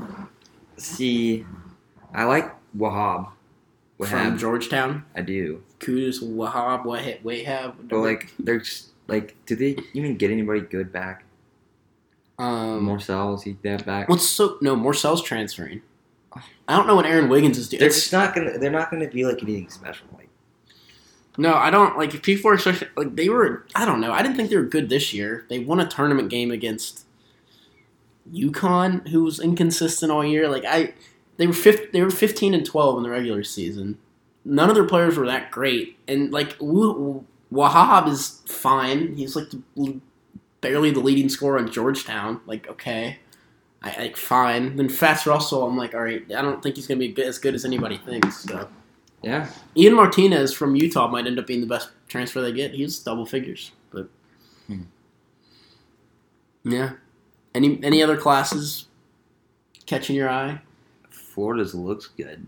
See, 0.77 1.45
I 2.13 2.25
like 2.25 2.53
Wahab. 2.77 3.29
from 3.97 4.07
Wahab. 4.07 4.37
Georgetown? 4.39 5.05
I 5.15 5.21
do. 5.21 5.63
Qudus, 5.79 6.21
Wahab, 6.21 6.83
Wahab, 6.85 7.21
Wahab. 7.23 7.73
But 7.89 7.99
like, 7.99 8.31
they're 8.39 8.59
just 8.59 8.89
like, 9.07 9.35
did 9.45 9.59
they 9.59 9.77
even 9.93 10.17
get 10.17 10.29
anybody 10.31 10.59
good 10.61 10.91
back? 10.91 11.23
um, 12.39 12.85
Morcell, 12.87 13.33
is 13.35 13.41
he 13.43 13.57
that 13.63 13.83
back? 13.85 14.07
what's 14.09 14.27
so 14.29 14.57
no 14.61 14.75
Morcell's 14.75 15.23
transferring. 15.23 15.81
I 16.67 16.75
don't 16.75 16.88
know 16.88 16.95
what 16.95 17.05
Aaron 17.05 17.29
Wiggins 17.29 17.57
is 17.57 17.69
doing. 17.69 17.79
They're 17.79 17.89
just 17.89 18.11
not 18.11 18.35
gonna. 18.35 18.57
They're 18.57 18.71
not 18.71 18.91
gonna 18.91 19.07
be 19.07 19.25
like 19.25 19.41
anything 19.41 19.69
special. 19.69 20.07
Like, 20.17 20.29
No, 21.38 21.53
I 21.53 21.69
don't 21.69 21.97
like 21.97 22.13
if 22.13 22.21
people 22.21 22.51
are 22.51 22.55
expecting 22.55 22.89
like 22.95 23.15
they 23.15 23.29
were. 23.29 23.65
I 23.75 23.85
don't 23.85 24.01
know. 24.01 24.11
I 24.11 24.21
didn't 24.21 24.38
think 24.38 24.49
they 24.49 24.57
were 24.57 24.63
good 24.63 24.89
this 24.89 25.13
year. 25.13 25.45
They 25.49 25.59
won 25.59 25.79
a 25.79 25.88
tournament 25.88 26.29
game 26.29 26.51
against 26.51 27.05
UConn, 28.33 29.07
who 29.09 29.23
was 29.23 29.39
inconsistent 29.39 30.11
all 30.11 30.25
year. 30.25 30.47
Like 30.49 30.65
I, 30.65 30.93
they 31.38 31.47
were 31.47 31.53
fifth. 31.53 31.91
They 31.91 32.01
were 32.01 32.11
fifteen 32.11 32.53
and 32.53 32.65
twelve 32.65 32.97
in 32.97 33.03
the 33.03 33.09
regular 33.09 33.43
season. 33.43 33.97
None 34.43 34.69
of 34.69 34.75
their 34.75 34.85
players 34.85 35.17
were 35.17 35.25
that 35.25 35.51
great, 35.51 35.97
and 36.07 36.31
like 36.31 36.57
Wahab 36.59 38.07
is 38.07 38.41
fine. 38.45 39.15
He's 39.15 39.35
like 39.35 39.49
the, 39.49 39.99
barely 40.61 40.91
the 40.91 40.99
leading 40.99 41.29
scorer 41.29 41.59
on 41.59 41.71
Georgetown. 41.71 42.41
Like 42.45 42.67
okay, 42.67 43.19
I 43.95 44.01
like 44.01 44.17
fine. 44.17 44.75
Then 44.75 44.89
Fatts 44.89 45.25
Russell, 45.25 45.65
I'm 45.65 45.77
like 45.77 45.93
all 45.93 46.01
right. 46.03 46.23
I 46.35 46.41
don't 46.41 46.61
think 46.63 46.75
he's 46.75 46.88
gonna 46.88 46.99
be 46.99 47.23
as 47.23 47.38
good 47.39 47.55
as 47.55 47.65
anybody 47.65 47.97
thinks. 47.97 48.39
So. 48.43 48.67
yeah, 49.23 49.49
Ian 49.75 49.93
Martinez 49.95 50.53
from 50.53 50.75
Utah 50.75 51.07
might 51.07 51.27
end 51.27 51.39
up 51.39 51.47
being 51.47 51.61
the 51.61 51.67
best 51.67 51.89
transfer 52.07 52.41
they 52.41 52.51
get. 52.53 52.71
He's 52.71 52.99
double 52.99 53.25
figures, 53.25 53.71
but 53.91 54.09
Hmm. 54.67 54.81
yeah. 56.63 56.91
Any 57.55 57.79
any 57.83 58.03
other 58.03 58.17
classes 58.17 58.85
catching 59.85 60.15
your 60.15 60.29
eye? 60.29 60.61
Florida's 61.09 61.73
looks 61.73 62.07
good. 62.07 62.45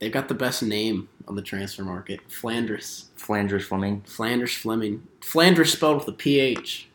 They've 0.00 0.12
got 0.12 0.26
the 0.28 0.34
best 0.34 0.62
name 0.62 1.08
on 1.28 1.36
the 1.36 1.42
transfer 1.42 1.84
market. 1.84 2.20
Phlandrous. 2.28 3.04
Phlandrous 3.16 3.62
Fleming. 3.62 4.02
Phlandrous 4.02 4.56
Fleming. 4.56 5.06
Phlandrous 5.20 5.68
spelled 5.68 5.98
with 5.98 6.08
a 6.08 6.12
PH. 6.12 6.88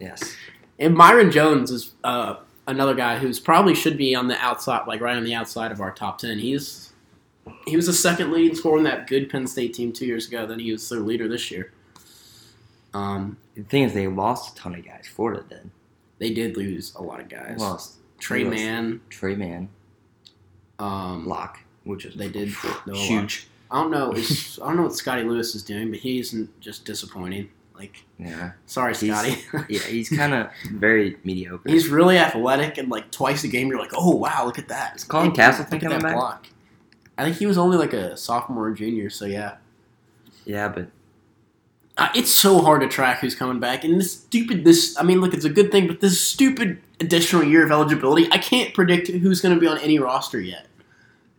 Yes. 0.00 0.34
And 0.78 0.96
Myreon 0.96 1.30
Jones 1.32 1.70
is 1.70 1.92
uh, 2.02 2.36
another 2.66 2.94
guy 2.94 3.18
who's 3.18 3.38
probably 3.38 3.74
should 3.74 3.96
be 3.96 4.14
on 4.14 4.28
the 4.28 4.36
outside, 4.38 4.86
like 4.86 5.00
right 5.00 5.16
on 5.16 5.24
the 5.24 5.34
outside 5.34 5.70
of 5.72 5.80
our 5.80 5.92
top 5.92 6.18
ten. 6.18 6.38
He's 6.38 6.92
he 7.66 7.76
was 7.76 7.86
the 7.86 7.92
second 7.92 8.32
leading 8.32 8.54
scorer 8.56 8.78
in 8.78 8.84
that 8.84 9.06
good 9.06 9.28
Penn 9.30 9.46
State 9.46 9.74
team 9.74 9.92
two 9.92 10.06
years 10.06 10.28
ago. 10.28 10.46
Then 10.46 10.58
he 10.60 10.72
was 10.72 10.88
their 10.88 11.00
leader 11.00 11.28
this 11.28 11.50
year. 11.50 11.72
Um, 12.94 13.36
The 13.56 13.62
thing 13.62 13.82
is, 13.84 13.94
they 13.94 14.06
lost 14.08 14.56
a 14.56 14.60
ton 14.60 14.74
of 14.74 14.84
guys. 14.84 15.06
Florida 15.10 15.44
did. 15.48 15.70
they 16.18 16.30
did 16.32 16.56
lose 16.56 16.94
a 16.94 17.02
lot 17.02 17.20
of 17.20 17.28
guys. 17.28 17.58
Lost 17.58 17.96
Trey. 18.18 18.44
Mann. 18.44 19.00
Tre 19.10 19.34
Mann, 19.34 19.68
Um, 20.78 21.26
Locke, 21.26 21.58
which 21.84 22.04
is 22.04 22.14
They 22.14 22.28
did 22.28 22.48
know 22.64 22.70
a 22.86 22.90
lot. 22.92 22.96
huge. 22.96 23.48
I 23.70 23.80
don't 23.82 23.90
know. 23.90 24.12
I 24.12 24.66
don't 24.66 24.76
know 24.76 24.82
what 24.82 24.94
Scotty 24.94 25.24
Lewis 25.24 25.54
is 25.54 25.62
doing, 25.62 25.90
but 25.90 26.00
he's 26.00 26.34
just 26.60 26.84
disappointing. 26.84 27.48
Like, 27.82 28.04
Yeah, 28.18 28.52
sorry, 28.66 28.94
He's- 28.94 29.18
Scotty. 29.18 29.64
yeah, 29.74 29.80
he's 29.80 30.08
kind 30.08 30.32
of 30.34 30.48
very 30.72 31.16
mediocre. 31.24 31.68
he's 31.68 31.88
really 31.88 32.16
athletic, 32.18 32.78
and 32.78 32.88
like 32.88 33.10
twice 33.10 33.42
a 33.44 33.48
game, 33.48 33.68
you're 33.68 33.78
like, 33.78 33.92
oh 33.94 34.14
wow, 34.16 34.44
look 34.46 34.58
at 34.58 34.68
that. 34.68 34.96
Is 34.96 35.04
Colin 35.04 35.32
Castleton 35.32 35.72
look 35.74 35.82
at 35.82 35.86
coming 35.86 35.98
that 35.98 36.04
back? 36.08 36.14
block. 36.16 36.46
I 37.18 37.24
think 37.24 37.36
he 37.36 37.46
was 37.46 37.58
only 37.58 37.76
like 37.76 37.92
a 37.92 38.16
sophomore 38.16 38.66
or 38.68 38.72
junior, 38.72 39.10
so 39.10 39.24
yeah. 39.26 39.56
yeah, 40.44 40.68
but 40.68 40.88
Uh, 41.98 42.08
it's 42.14 42.30
so 42.30 42.60
hard 42.62 42.80
to 42.80 42.88
track 42.88 43.18
who's 43.20 43.34
coming 43.34 43.60
back, 43.60 43.84
and 43.84 43.98
this 44.00 44.12
stupid 44.12 44.64
this. 44.64 44.96
I 44.98 45.02
mean, 45.02 45.20
look, 45.20 45.34
it's 45.34 45.44
a 45.44 45.50
good 45.50 45.70
thing, 45.72 45.86
but 45.88 46.00
this 46.00 46.20
stupid 46.20 46.78
additional 47.00 47.42
year 47.44 47.64
of 47.64 47.70
eligibility, 47.72 48.28
I 48.32 48.38
can't 48.38 48.72
predict 48.74 49.08
who's 49.08 49.40
going 49.40 49.54
to 49.54 49.60
be 49.60 49.66
on 49.66 49.78
any 49.78 49.98
roster 49.98 50.40
yet. 50.40 50.66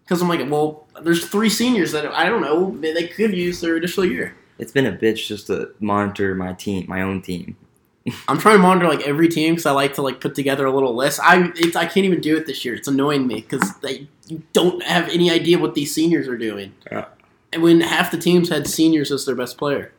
Because 0.04 0.22
I'm 0.22 0.28
like, 0.28 0.42
well, 0.52 0.86
there's 1.02 1.26
three 1.26 1.50
seniors 1.50 1.94
that 1.94 2.06
I 2.06 2.28
don't 2.28 2.42
know. 2.42 2.78
They 2.82 3.08
could 3.08 3.34
use 3.34 3.62
their 3.62 3.78
additional 3.78 4.06
year. 4.06 4.36
It's 4.64 4.72
been 4.72 4.86
a 4.86 4.94
bitch 4.94 5.28
just 5.28 5.48
to 5.48 5.72
monitor 5.82 6.34
my 6.36 6.54
team, 6.54 6.86
my 6.88 7.02
own 7.02 7.22
team. 7.22 7.58
I'm 8.30 8.38
trying 8.38 8.56
to 8.56 8.62
monitor 8.62 8.88
like 8.88 9.06
every 9.06 9.28
team 9.28 9.54
because 9.54 9.66
I 9.66 9.72
like 9.72 9.94
to 9.96 10.02
like 10.02 10.22
put 10.22 10.36
together 10.36 10.66
a 10.66 10.72
little 10.72 10.96
list. 10.96 11.20
I 11.22 11.52
it's, 11.56 11.76
I 11.76 11.86
can't 11.86 12.06
even 12.06 12.22
do 12.22 12.38
it 12.38 12.46
this 12.46 12.64
year. 12.64 12.74
It's 12.74 12.88
annoying 12.88 13.28
me 13.28 13.42
because 13.42 13.76
they 13.80 14.08
you 14.28 14.42
don't 14.54 14.82
have 14.84 15.10
any 15.10 15.30
idea 15.30 15.60
what 15.60 15.76
these 15.76 15.94
seniors 15.94 16.30
are 16.30 16.38
doing. 16.38 16.74
Yeah. 16.90 17.08
And 17.52 17.62
when 17.62 17.82
half 17.82 18.10
the 18.10 18.18
teams 18.18 18.48
had 18.48 18.68
seniors 18.68 19.12
as 19.12 19.26
their 19.26 19.36
best 19.36 19.58
player, 19.58 19.92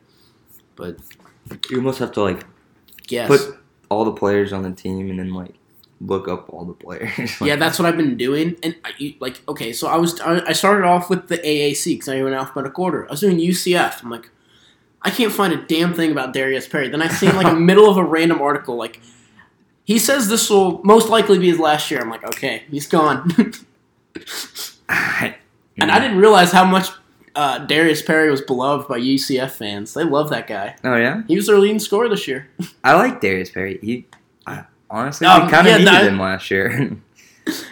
but 0.75 0.97
You 1.69 1.77
almost 1.77 1.99
have 1.99 2.11
to 2.13 2.21
like 2.21 2.43
guess 3.05 3.27
put 3.27 3.59
all 3.89 4.03
the 4.03 4.13
players 4.13 4.51
on 4.51 4.63
the 4.63 4.71
team 4.71 5.11
and 5.11 5.19
then 5.19 5.31
like 5.31 5.53
look 6.01 6.27
up 6.27 6.51
all 6.51 6.65
the 6.65 6.73
players. 6.73 7.39
yeah, 7.41 7.55
that's 7.55 7.77
what 7.77 7.87
I've 7.87 7.97
been 7.97 8.17
doing. 8.17 8.57
And 8.63 8.75
I, 8.83 9.15
like, 9.19 9.41
okay, 9.47 9.73
so 9.73 9.87
I 9.87 9.97
was 9.97 10.19
I 10.21 10.41
I 10.47 10.53
started 10.53 10.87
off 10.87 11.07
with 11.09 11.27
the 11.27 11.37
AAC 11.37 11.85
because 11.85 12.09
I 12.09 12.21
went 12.23 12.35
alphabetical 12.35 12.83
order. 12.83 13.07
I 13.07 13.11
was 13.11 13.21
doing 13.21 13.37
UCF. 13.37 14.03
I'm 14.03 14.09
like, 14.09 14.29
I 15.05 15.11
can't 15.11 15.31
find 15.31 15.53
a 15.53 15.57
damn 15.65 15.93
thing 15.93 16.11
about 16.11 16.33
Darius 16.33 16.67
Perry. 16.67 16.89
Then 16.89 17.01
I 17.01 17.07
seen 17.07 17.35
like 17.35 17.47
a 17.47 17.55
middle 17.69 17.89
of 17.89 17.95
a 17.97 18.03
random 18.03 18.41
article 18.41 18.75
like. 18.75 18.99
He 19.85 19.99
says 19.99 20.27
this 20.27 20.49
will 20.49 20.81
most 20.83 21.09
likely 21.09 21.37
be 21.37 21.47
his 21.47 21.59
last 21.59 21.91
year. 21.91 22.01
I'm 22.01 22.09
like, 22.09 22.23
okay, 22.25 22.63
he's 22.71 22.87
gone. 22.87 23.31
And 25.77 25.91
I 25.91 25.99
didn't 25.99 26.17
realize 26.19 26.51
how 26.53 26.63
much 26.63 26.87
uh, 27.35 27.59
Darius 27.65 28.01
Perry 28.01 28.31
was 28.31 28.39
beloved 28.41 28.87
by 28.87 28.97
UCF 28.99 29.51
fans. 29.51 29.93
They 29.93 30.03
love 30.05 30.29
that 30.29 30.47
guy. 30.47 30.75
Oh 30.85 30.95
yeah, 30.95 31.23
He 31.27 31.35
was 31.35 31.47
their 31.47 31.59
leading 31.59 31.79
scorer 31.79 32.07
this 32.07 32.27
year. 32.29 32.47
I 32.83 32.95
like 32.95 33.19
Darius 33.19 33.49
Perry. 33.49 33.77
He, 33.81 34.05
I, 34.47 34.63
honestly, 34.89 35.27
Um, 35.27 35.45
we 35.45 35.51
kind 35.51 35.67
of 35.67 35.81
yeah, 35.81 35.91
needed 35.91 36.07
him 36.13 36.19
last 36.19 36.49
year. 36.49 36.95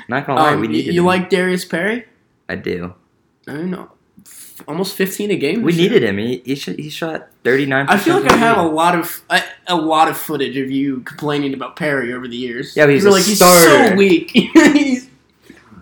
Not 0.10 0.28
gonna 0.28 0.40
lie, 0.42 0.54
Um, 0.54 0.60
we 0.62 0.68
needed 0.68 0.94
you 0.94 1.00
him. 1.02 1.06
like 1.08 1.30
Darius 1.30 1.64
Perry? 1.66 2.06
I 2.50 2.56
do. 2.56 2.94
I 3.48 3.54
don't 3.54 3.72
know. 3.72 3.90
Almost 4.68 4.96
15 4.96 5.32
a 5.32 5.36
game. 5.36 5.64
We 5.64 5.74
year. 5.74 5.84
needed 5.90 6.04
him. 6.04 6.18
He 6.18 6.42
he, 6.46 6.56
sh- 6.56 6.76
he 6.78 6.90
shot 6.90 7.28
thirty 7.44 7.66
nine. 7.66 7.88
I 7.90 7.98
feel 7.98 8.20
like 8.22 8.32
I 8.32 8.36
have 8.38 8.58
a 8.58 8.62
lot 8.68 8.98
of 8.98 9.22
a, 9.30 9.42
a 9.68 9.76
lot 9.76 10.08
of 10.10 10.16
footage 10.18 10.56
of 10.58 10.70
you 10.70 11.00
complaining 11.02 11.54
about 11.54 11.76
Perry 11.76 12.14
over 12.14 12.28
the 12.28 12.36
years. 12.38 12.76
Yeah, 12.76 12.86
but 12.86 12.94
he's 12.94 13.04
You're 13.04 13.12
a 13.12 13.16
like 13.16 13.24
he's 13.24 13.38
starter. 13.38 13.88
so 13.90 13.96
weak. 13.96 14.30
He's- 14.34 15.08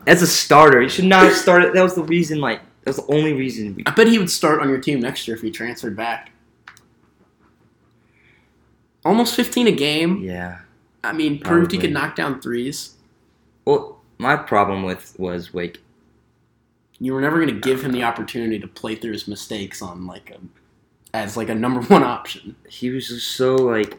as 0.07 0.22
a 0.24 0.28
starter. 0.28 0.82
He 0.82 0.89
should 0.89 1.05
not 1.05 1.24
have 1.26 1.36
started. 1.36 1.74
That 1.74 1.84
was 1.84 1.95
the 1.95 2.03
reason. 2.03 2.39
Like 2.39 2.61
that 2.86 2.95
was 2.95 2.97
the 3.05 3.13
only 3.13 3.34
reason. 3.34 3.76
We, 3.76 3.84
I 3.86 3.91
bet 3.91 4.07
he 4.07 4.17
would 4.17 4.32
start 4.32 4.61
on 4.61 4.69
your 4.69 4.80
team 4.80 4.99
next 5.01 5.28
year 5.28 5.36
if 5.36 5.43
he 5.43 5.51
transferred 5.51 5.95
back. 5.95 6.32
Almost 9.03 9.36
15 9.36 9.67
a 9.67 9.72
game. 9.72 10.17
yeah. 10.24 10.59
I 11.03 11.13
mean, 11.13 11.39
proved 11.39 11.72
he 11.72 11.80
could 11.80 11.91
knock 11.91 12.15
down 12.15 12.39
threes. 12.41 12.93
Well, 13.65 13.99
my 14.19 14.36
problem 14.36 14.84
with 14.84 15.15
was 15.17 15.51
like 15.53 15.80
You 17.02 17.14
were 17.14 17.22
never 17.22 17.38
going 17.38 17.54
to 17.54 17.60
give 17.60 17.84
him 17.84 17.91
the 17.91 18.04
opportunity 18.04 18.60
to 18.60 18.68
play 18.68 18.95
through 18.95 19.14
his 19.14 19.28
mistakes 19.28 19.82
on 19.82 20.06
like 20.08 20.30
a 20.30 20.38
as 21.18 21.36
like 21.36 21.49
a 21.49 21.56
number 21.56 21.82
one 21.82 22.04
option. 22.04 22.56
he 22.70 22.89
was 22.91 23.08
just 23.10 23.32
so 23.32 23.56
like 23.56 23.97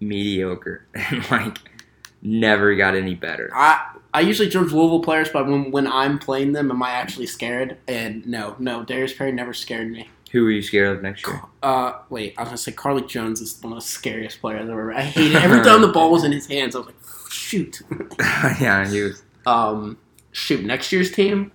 mediocre 0.00 0.86
and 0.94 1.30
like 1.30 1.58
never 2.22 2.74
got 2.76 2.94
any 2.94 3.14
better. 3.14 3.50
I 3.54 3.94
I 4.14 4.20
usually 4.20 4.48
judge 4.48 4.72
Louisville 4.72 5.00
players 5.02 5.28
by 5.28 5.42
when 5.42 5.70
when 5.70 5.86
I'm 5.86 6.18
playing 6.18 6.52
them, 6.52 6.70
am 6.70 6.82
I 6.82 6.90
actually 6.90 7.26
scared? 7.26 7.76
And 7.88 8.24
no, 8.26 8.56
no, 8.58 8.84
Darius 8.84 9.12
Perry 9.12 9.32
never 9.32 9.52
scared 9.52 9.90
me. 9.90 10.08
Who 10.32 10.44
were 10.44 10.50
you 10.50 10.62
scared 10.62 10.96
of 10.96 11.02
next 11.02 11.26
year? 11.26 11.40
Uh, 11.62 11.94
wait, 12.10 12.34
I 12.36 12.42
was 12.42 12.48
gonna 12.48 12.58
say 12.58 12.72
Carlik 12.72 13.08
Jones 13.08 13.40
is 13.40 13.58
one 13.60 13.72
of 13.72 13.78
the 13.78 13.84
scariest 13.84 14.40
players 14.40 14.62
I've 14.62 14.70
ever. 14.70 14.92
I 14.92 15.02
hate 15.02 15.32
it 15.32 15.42
every 15.42 15.62
time 15.62 15.80
the 15.82 15.88
ball 15.88 16.10
was 16.10 16.24
in 16.24 16.32
his 16.32 16.46
hands. 16.46 16.74
I 16.74 16.78
was 16.78 16.86
like, 16.86 16.96
shoot. 17.30 17.80
yeah, 18.60 18.88
he 18.88 19.02
was. 19.02 19.22
um, 19.46 19.98
shoot, 20.32 20.64
next 20.64 20.92
year's 20.92 21.10
team. 21.10 21.52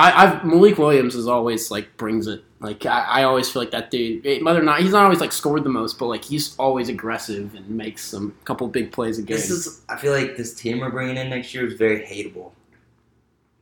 I, 0.00 0.24
I've 0.24 0.44
Malik 0.46 0.78
Williams 0.78 1.14
is 1.14 1.28
always 1.28 1.70
like 1.70 1.94
brings 1.98 2.26
it. 2.26 2.42
Like 2.58 2.86
I, 2.86 3.00
I 3.02 3.22
always 3.24 3.50
feel 3.50 3.60
like 3.60 3.70
that 3.72 3.90
dude. 3.90 4.26
eh, 4.26 4.40
Whether 4.42 4.60
or 4.60 4.64
not 4.64 4.80
he's 4.80 4.92
not 4.92 5.04
always 5.04 5.20
like 5.20 5.30
scored 5.32 5.62
the 5.62 5.68
most, 5.68 5.98
but 5.98 6.06
like 6.06 6.24
he's 6.24 6.56
always 6.56 6.88
aggressive 6.88 7.54
and 7.54 7.68
makes 7.68 8.02
some 8.04 8.34
couple 8.44 8.66
big 8.68 8.92
plays 8.92 9.18
a 9.18 9.22
game. 9.22 9.36
This 9.36 9.50
is. 9.50 9.82
I 9.90 9.96
feel 9.98 10.12
like 10.12 10.36
this 10.38 10.54
team 10.54 10.80
we're 10.80 10.90
bringing 10.90 11.16
in 11.18 11.28
next 11.28 11.52
year 11.54 11.66
is 11.66 11.74
very 11.74 12.00
hateable. 12.00 12.52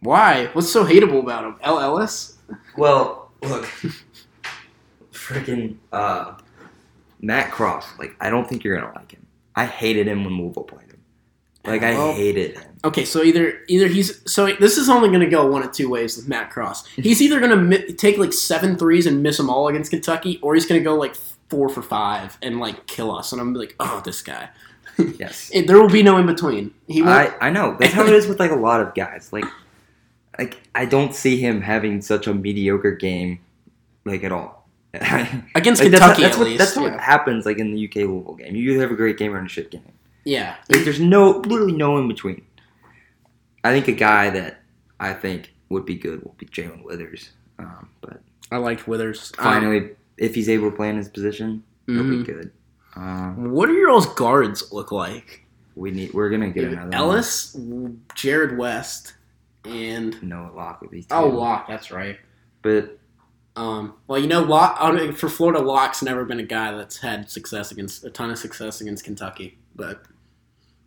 Why? 0.00 0.46
What's 0.52 0.70
so 0.70 0.84
hateable 0.84 1.20
about 1.20 1.44
him? 1.44 1.56
L. 1.60 1.80
Ellis? 1.80 2.38
Well, 2.76 3.32
look, 3.42 3.64
freaking 5.12 5.76
uh, 5.92 6.34
Matt 7.20 7.50
Cross. 7.50 7.98
Like, 7.98 8.14
I 8.20 8.30
don't 8.30 8.48
think 8.48 8.62
you're 8.62 8.78
gonna 8.78 8.92
like 8.94 9.10
him. 9.12 9.26
I 9.56 9.66
hated 9.66 10.06
him 10.06 10.24
when 10.24 10.38
Louisville 10.38 10.62
played. 10.62 10.87
Like, 11.68 11.82
I 11.82 11.92
Well- 11.92 12.12
hated 12.14 12.54
him. 12.56 12.62
Okay, 12.84 13.04
so 13.04 13.24
either 13.24 13.58
either 13.66 13.88
he's 13.88 14.20
so 14.32 14.46
this 14.60 14.78
is 14.78 14.88
only 14.88 15.08
going 15.08 15.20
to 15.20 15.26
go 15.26 15.46
one 15.50 15.64
of 15.64 15.72
two 15.72 15.88
ways 15.90 16.16
with 16.16 16.28
Matt 16.28 16.50
Cross. 16.50 16.86
He's 16.94 17.20
either 17.20 17.40
going 17.40 17.50
to 17.50 17.56
mi- 17.56 17.92
take 17.94 18.18
like 18.18 18.32
seven 18.32 18.76
threes 18.76 19.04
and 19.04 19.20
miss 19.20 19.36
them 19.36 19.50
all 19.50 19.66
against 19.66 19.90
Kentucky, 19.90 20.38
or 20.42 20.54
he's 20.54 20.64
going 20.64 20.80
to 20.80 20.84
go 20.84 20.94
like 20.94 21.16
four 21.48 21.68
for 21.68 21.82
five 21.82 22.38
and 22.40 22.60
like 22.60 22.86
kill 22.86 23.10
us. 23.14 23.32
And 23.32 23.40
I'm 23.40 23.52
like, 23.52 23.74
oh, 23.80 24.00
this 24.04 24.22
guy. 24.22 24.48
Yes, 25.18 25.50
It- 25.52 25.66
there 25.66 25.80
will 25.80 25.88
be 25.88 26.04
no 26.04 26.18
in 26.18 26.26
between. 26.26 26.72
He 26.86 27.02
won't. 27.02 27.32
I 27.40 27.48
I 27.48 27.50
know. 27.50 27.76
That's 27.80 27.92
how 27.94 28.04
it 28.06 28.12
is 28.12 28.28
with 28.28 28.38
like 28.38 28.52
a 28.52 28.56
lot 28.56 28.80
of 28.80 28.94
guys. 28.94 29.32
Like, 29.32 29.44
like 30.38 30.60
I 30.74 30.84
don't 30.84 31.14
see 31.14 31.36
him 31.36 31.60
having 31.60 32.00
such 32.00 32.28
a 32.28 32.34
mediocre 32.34 32.92
game, 32.92 33.40
like 34.04 34.22
at 34.22 34.30
all. 34.30 34.68
against 34.94 35.82
Like, 35.82 35.90
Kentucky, 35.90 35.90
that's, 35.90 36.18
that's 36.20 36.20
at 36.20 36.38
what, 36.38 36.44
least. 36.46 36.58
That's 36.58 36.76
yeah. 36.76 36.94
it 36.94 37.00
happens. 37.00 37.44
Like 37.44 37.58
in 37.58 37.74
the 37.74 37.88
UK 37.88 37.96
Louisville 38.08 38.34
game, 38.36 38.54
you 38.54 38.70
either 38.70 38.82
have 38.82 38.92
a 38.92 38.96
great 38.96 39.18
game 39.18 39.34
or 39.34 39.44
a 39.44 39.48
shit 39.48 39.70
game. 39.72 39.82
Yeah. 40.28 40.56
Like 40.68 40.84
there's 40.84 41.00
no, 41.00 41.38
literally 41.38 41.72
no 41.72 41.96
in 41.96 42.06
between. 42.06 42.44
I 43.64 43.72
think 43.72 43.88
a 43.88 43.92
guy 43.92 44.28
that 44.28 44.60
I 45.00 45.14
think 45.14 45.54
would 45.70 45.86
be 45.86 45.94
good 45.94 46.22
will 46.22 46.34
be 46.36 46.44
Jalen 46.44 46.84
Withers. 46.84 47.30
Um, 47.58 47.88
but 48.02 48.20
I 48.52 48.58
liked 48.58 48.86
Withers. 48.86 49.32
finally, 49.38 49.92
if 50.18 50.34
he's 50.34 50.50
able 50.50 50.70
to 50.70 50.76
play 50.76 50.90
in 50.90 50.98
his 50.98 51.08
position, 51.08 51.64
he'll 51.86 52.08
be 52.08 52.22
good. 52.22 52.52
Um, 52.94 53.52
what 53.52 53.66
do 53.66 53.72
your 53.72 53.90
all's 53.90 54.12
guards 54.14 54.70
look 54.70 54.92
like? 54.92 55.46
we 55.74 55.92
need. 55.92 56.12
We're 56.12 56.28
gonna 56.28 56.50
get 56.50 56.64
another 56.64 56.94
Ellis, 56.94 57.56
Jarrod 57.56 58.56
West, 58.58 59.14
and 59.64 60.14
One. 60.16 60.28
Noah 60.28 60.52
Locke 60.54 60.80
would 60.82 60.90
be. 60.90 61.02
Too. 61.02 61.08
oh 61.12 61.28
Locke. 61.28 61.68
That's 61.68 61.90
right. 61.90 62.18
but 62.60 62.98
Um, 63.56 63.94
well, 64.06 64.18
you 64.18 64.26
know, 64.26 64.42
Locke, 64.42 64.76
I 64.78 64.92
mean, 64.92 65.12
for 65.12 65.28
Florida, 65.28 65.60
Locke's 65.60 66.02
never 66.02 66.24
been 66.24 66.40
a 66.40 66.44
guy 66.44 66.72
that's 66.76 66.98
had 66.98 67.30
success 67.30 67.70
against 67.70 68.04
a 68.04 68.10
ton 68.10 68.30
of 68.30 68.38
success 68.38 68.80
against 68.80 69.04
Kentucky. 69.04 69.58
But 69.74 70.02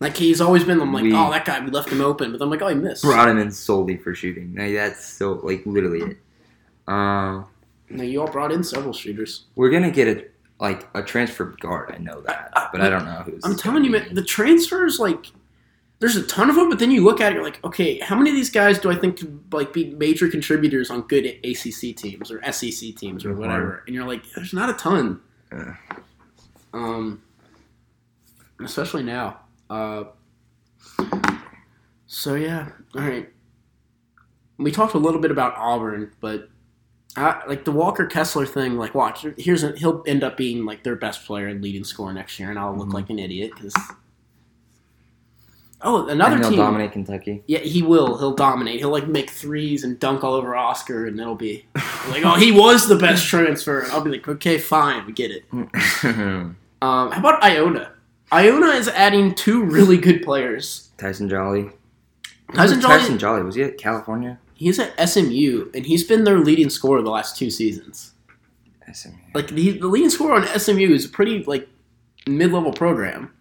like 0.02 0.18
he's 0.18 0.42
always 0.42 0.66
been, 0.66 0.82
I'm 0.82 0.92
like, 0.94 1.04
We- 1.04 1.14
oh, 1.16 1.32
that 1.32 1.46
guy, 1.46 1.64
we 1.64 1.72
left 1.72 1.90
him 1.90 2.02
open. 2.02 2.34
But 2.34 2.42
I'm 2.42 2.50
like, 2.50 2.62
oh, 2.62 2.68
he 2.68 2.76
missed. 2.76 3.04
brought 3.04 3.30
him 3.30 3.38
in 3.38 3.52
solely 3.52 3.96
for 3.96 4.14
shooting. 4.14 4.54
Like, 4.56 4.74
that's 4.74 5.06
so 5.06 5.34
like 5.44 5.66
literally 5.66 6.02
it. 6.02 6.18
Uh, 6.88 7.44
No, 7.90 8.04
you 8.04 8.20
all 8.20 8.28
brought 8.32 8.52
in 8.52 8.64
several 8.64 8.92
shooters. 8.94 9.46
we're 9.56 9.70
gonna 9.70 9.92
get 9.92 10.08
a 10.10 10.26
like 10.60 10.88
a 10.94 11.02
transfer 11.02 11.56
guard. 11.62 11.94
I 11.96 11.98
know 12.00 12.22
that, 12.22 12.52
I- 12.54 12.60
I- 12.66 12.70
but 12.72 12.82
I 12.82 12.90
don't 12.90 13.06
know 13.06 13.24
who's. 13.26 13.44
I'm 13.46 13.56
telling 13.56 13.84
you, 13.86 13.92
man, 13.92 14.14
the 14.14 14.24
transfers, 14.24 15.00
like, 15.00 15.28
there's 16.00 16.16
a 16.16 16.24
ton 16.24 16.50
of 16.50 16.56
them. 16.56 16.70
But 16.70 16.80
then 16.80 16.90
you 16.92 17.04
look 17.04 17.20
at 17.22 17.32
it, 17.32 17.36
you're 17.36 17.44
like, 17.44 17.64
okay, 17.64 18.00
how 18.00 18.16
many 18.16 18.30
of 18.32 18.36
these 18.36 18.50
guys 18.50 18.80
do 18.80 18.90
I 18.92 18.96
think 18.96 19.18
could 19.20 19.40
like 19.54 19.72
be 19.74 19.92
major 19.96 20.28
contributors 20.30 20.90
on 20.90 21.02
good 21.04 21.26
ACC 21.44 21.96
teams 21.96 22.32
or 22.32 22.42
SEC 22.52 22.96
teams 22.96 23.24
or 23.26 23.34
whatever? 23.36 23.84
And 23.86 23.96
you're 23.96 24.06
like, 24.08 24.24
there's 24.34 24.52
not 24.54 24.70
a 24.70 24.74
ton. 24.74 25.20
Yeah. 25.52 25.76
Um, 26.74 27.22
especially 28.64 29.04
now. 29.04 29.40
Uh, 29.72 30.04
so 32.08 32.36
yeah, 32.36 32.70
all 32.96 33.02
right. 33.02 33.30
we 34.58 34.70
talked 34.72 34.94
a 34.96 34.98
little 34.98 35.22
bit 35.22 35.32
about 35.32 35.54
Auburn, 35.56 36.12
but 36.20 36.50
I, 37.16 37.42
like 37.48 37.64
the 37.64 37.72
Walker 37.72 38.06
Kessler 38.06 38.46
thing, 38.46 38.78
like 38.78 38.94
watch, 38.94 39.26
here's 39.38 39.64
a, 39.64 39.72
he'll 39.78 40.04
end 40.06 40.24
up 40.24 40.36
being 40.36 40.66
like 40.66 40.84
their 40.84 40.96
best 40.98 41.26
player 41.26 41.48
and 41.48 41.62
leading 41.64 41.86
scorer 41.86 42.12
next 42.14 42.38
year, 42.40 42.50
and 42.50 42.60
I'll 42.60 42.76
look 42.76 42.90
Mhm. 42.90 42.94
like 42.94 43.10
an 43.10 43.20
idiot 43.20 43.52
because. 43.56 43.74
Oh, 45.84 46.08
another 46.10 46.36
and 46.36 46.44
he'll 46.44 46.52
team. 46.52 46.60
dominate 46.60 46.92
Kentucky. 46.92 47.44
Yeah, 47.48 47.58
he 47.60 47.82
will. 47.82 48.20
He'll 48.20 48.36
dominate. 48.36 48.80
He'll 48.80 48.92
like 48.92 49.08
make 49.08 49.32
threes 49.32 49.84
and 49.84 49.98
dunk 50.00 50.24
all 50.24 50.34
over 50.36 50.56
Oscar, 50.56 51.08
and 51.08 51.20
it'll 51.20 51.34
be 51.34 51.66
like, 52.10 52.24
oh, 52.24 52.36
he 52.36 52.52
was 52.64 52.88
the 52.88 52.96
best 52.98 53.26
transfer. 53.26 53.80
And 53.80 53.92
I'll 53.92 54.02
be 54.02 54.12
like, 54.12 54.28
okay, 54.28 54.58
fine, 54.60 55.06
we 55.06 55.14
get 55.14 55.32
it. 55.32 55.46
Um, 56.84 57.12
how 57.12 57.20
about 57.20 57.44
Iona? 57.44 57.91
Iona 58.34 58.68
is 58.68 58.88
adding 58.88 59.34
two 59.36 59.64
really 59.64 59.98
good 59.98 60.22
players. 60.24 60.90
Tyson 60.98 61.28
Jolly. 61.30 61.72
Tyson 62.54 62.80
Jolly- 62.82 62.98
Tyson 63.00 63.18
Jolly 63.18 63.44
was 63.44 63.56
he 63.56 63.64
at 63.64 63.78
California? 63.78 64.40
He's 64.54 64.78
at 64.80 64.94
SMU, 65.10 65.72
and 65.74 65.86
he's 65.86 66.04
been 66.04 66.24
their 66.24 66.40
leading 66.40 66.70
scorer 66.70 67.02
the 67.02 67.10
last 67.10 67.36
two 67.38 67.50
seasons. 67.50 68.14
SMU. 68.94 69.14
Like 69.34 69.48
the, 69.48 69.72
the 69.80 69.88
leading 69.88 70.10
scorer 70.10 70.36
on 70.36 70.60
SMU 70.60 70.94
is 70.94 71.06
a 71.06 71.10
pretty 71.10 71.44
like 71.46 71.68
mid-level 72.28 72.74
program. 72.74 73.34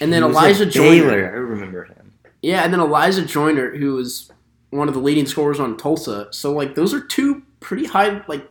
And 0.00 0.12
then 0.12 0.22
Elijah 0.22 0.64
Joyner. 0.64 1.10
Baylor. 1.10 1.26
I 1.26 1.36
remember 1.38 1.84
him. 1.84 2.14
Yeah, 2.40 2.62
and 2.62 2.72
then 2.72 2.80
Elijah 2.80 3.24
Joyner, 3.24 3.76
who 3.76 3.94
was 3.94 4.30
one 4.70 4.86
of 4.88 4.94
the 4.94 5.00
leading 5.00 5.26
scorers 5.26 5.58
on 5.60 5.76
Tulsa. 5.76 6.28
So 6.30 6.52
like 6.52 6.74
those 6.74 6.94
are 6.94 7.00
two 7.00 7.42
pretty 7.60 7.86
high 7.86 8.22
like 8.28 8.48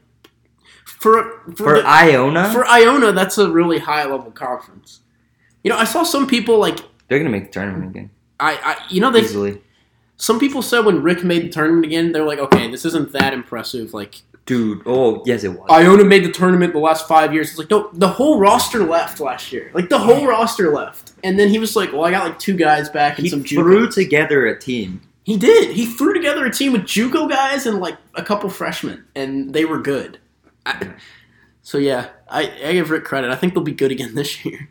for 0.85 1.41
for, 1.51 1.55
For 1.55 1.73
the- 1.81 1.87
Iona, 1.87 2.51
for 2.51 2.67
Iona, 2.67 3.13
that's 3.13 3.37
a 3.37 3.49
really 3.49 3.79
high 3.79 4.03
level 4.05 4.31
conference. 4.31 4.99
You 5.67 5.73
know, 5.73 5.79
I 5.79 5.83
saw 5.83 6.03
some 6.03 6.27
people 6.27 6.59
like 6.59 6.79
they're 7.09 7.19
gonna 7.19 7.29
make 7.29 7.47
the 7.47 7.51
tournament 7.51 7.91
again 7.91 8.09
I, 8.39 8.53
I 8.63 8.85
you 8.89 9.01
know 9.01 9.11
they 9.11 9.19
easily. 9.19 9.61
some 10.15 10.39
people 10.39 10.61
said 10.61 10.85
when 10.85 11.03
Rick 11.03 11.25
made 11.25 11.43
the 11.43 11.49
tournament 11.49 11.85
again, 11.85 12.13
they're 12.13 12.23
like, 12.23 12.39
okay, 12.39 12.71
this 12.71 12.85
isn't 12.85 13.11
that 13.11 13.33
impressive. 13.33 13.93
Like 13.93 14.21
Dude, 14.45 14.81
oh 14.85 15.23
yes, 15.25 15.43
it 15.43 15.49
was. 15.49 15.67
Iona 15.69 16.05
made 16.05 16.23
the 16.23 16.31
tournament 16.31 16.71
the 16.71 16.79
last 16.79 17.05
five 17.05 17.33
years. 17.33 17.49
It's 17.49 17.59
like 17.59 17.69
no, 17.69 17.89
the 17.91 18.07
whole 18.07 18.39
roster 18.39 18.85
left 18.85 19.19
last 19.19 19.51
year. 19.51 19.69
Like 19.73 19.89
the 19.89 19.99
whole 19.99 20.25
roster 20.25 20.71
left, 20.71 21.11
and 21.21 21.37
then 21.37 21.49
he 21.49 21.59
was 21.59 21.75
like, 21.75 21.91
well, 21.91 22.05
I 22.05 22.11
got 22.11 22.25
like 22.25 22.39
two 22.39 22.55
guys 22.55 22.89
back 22.89 23.17
and 23.17 23.25
he 23.25 23.29
some 23.29 23.43
threw 23.43 23.89
JUCOs. 23.89 23.93
together 23.93 24.45
a 24.45 24.57
team. 24.57 25.01
He 25.25 25.35
did. 25.35 25.75
He 25.75 25.85
threw 25.85 26.13
together 26.13 26.45
a 26.45 26.49
team 26.49 26.71
with 26.71 26.83
JUCO 26.83 27.29
guys 27.29 27.65
and 27.65 27.81
like 27.81 27.97
a 28.15 28.23
couple 28.23 28.49
freshmen, 28.49 29.03
and 29.17 29.53
they 29.53 29.65
were 29.65 29.81
good. 29.81 30.17
I, 30.65 30.93
so 31.61 31.77
yeah, 31.77 32.07
I, 32.29 32.49
I 32.63 32.71
give 32.71 32.89
Rick 32.89 33.03
credit. 33.03 33.31
I 33.31 33.35
think 33.35 33.53
they'll 33.53 33.63
be 33.63 33.73
good 33.73 33.91
again 33.91 34.15
this 34.15 34.45
year. 34.45 34.69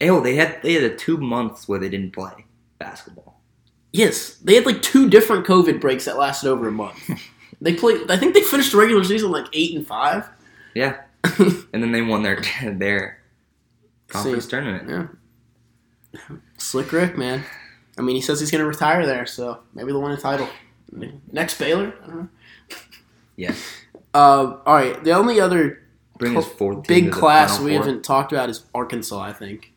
Oh, 0.00 0.20
they 0.20 0.34
had 0.36 0.60
they 0.62 0.74
had 0.74 0.84
a 0.84 0.94
two 0.94 1.16
months 1.16 1.68
where 1.68 1.78
they 1.78 1.88
didn't 1.88 2.12
play 2.12 2.44
basketball. 2.78 3.40
Yes, 3.92 4.34
they 4.36 4.54
had 4.54 4.66
like 4.66 4.82
two 4.82 5.08
different 5.08 5.46
COVID 5.46 5.80
breaks 5.80 6.04
that 6.04 6.18
lasted 6.18 6.48
over 6.50 6.68
a 6.68 6.72
month. 6.72 6.98
they 7.60 7.74
played. 7.74 8.10
I 8.10 8.16
think 8.18 8.34
they 8.34 8.42
finished 8.42 8.72
the 8.72 8.78
regular 8.78 9.04
season 9.04 9.30
like 9.30 9.46
eight 9.52 9.74
and 9.74 9.86
five. 9.86 10.28
Yeah, 10.74 11.00
and 11.38 11.82
then 11.82 11.92
they 11.92 12.02
won 12.02 12.22
their 12.22 12.42
their 12.62 13.22
conference 14.08 14.44
See. 14.44 14.50
tournament. 14.50 14.88
Yeah. 14.90 16.36
Slick 16.58 16.92
Rick, 16.92 17.16
man. 17.18 17.44
I 17.98 18.02
mean, 18.02 18.16
he 18.16 18.22
says 18.22 18.40
he's 18.40 18.50
going 18.50 18.62
to 18.62 18.68
retire 18.68 19.06
there, 19.06 19.26
so 19.26 19.60
maybe 19.74 19.92
they'll 19.92 20.02
win 20.02 20.12
a 20.12 20.16
title. 20.16 20.48
Next 21.32 21.58
Baylor? 21.58 21.94
I 22.02 22.06
don't 22.06 22.16
know. 22.16 22.28
Yes, 23.36 23.62
Uh, 24.14 24.56
all 24.64 24.74
right, 24.74 25.02
the 25.04 25.12
only 25.12 25.40
other 25.40 25.82
bring 26.18 26.32
his 26.32 26.46
fourth 26.46 26.86
big 26.86 27.12
class 27.12 27.60
we 27.60 27.74
haven't 27.74 28.02
talked 28.02 28.32
about 28.32 28.48
is 28.48 28.64
Arkansas, 28.74 29.20
I 29.20 29.32
think. 29.34 29.72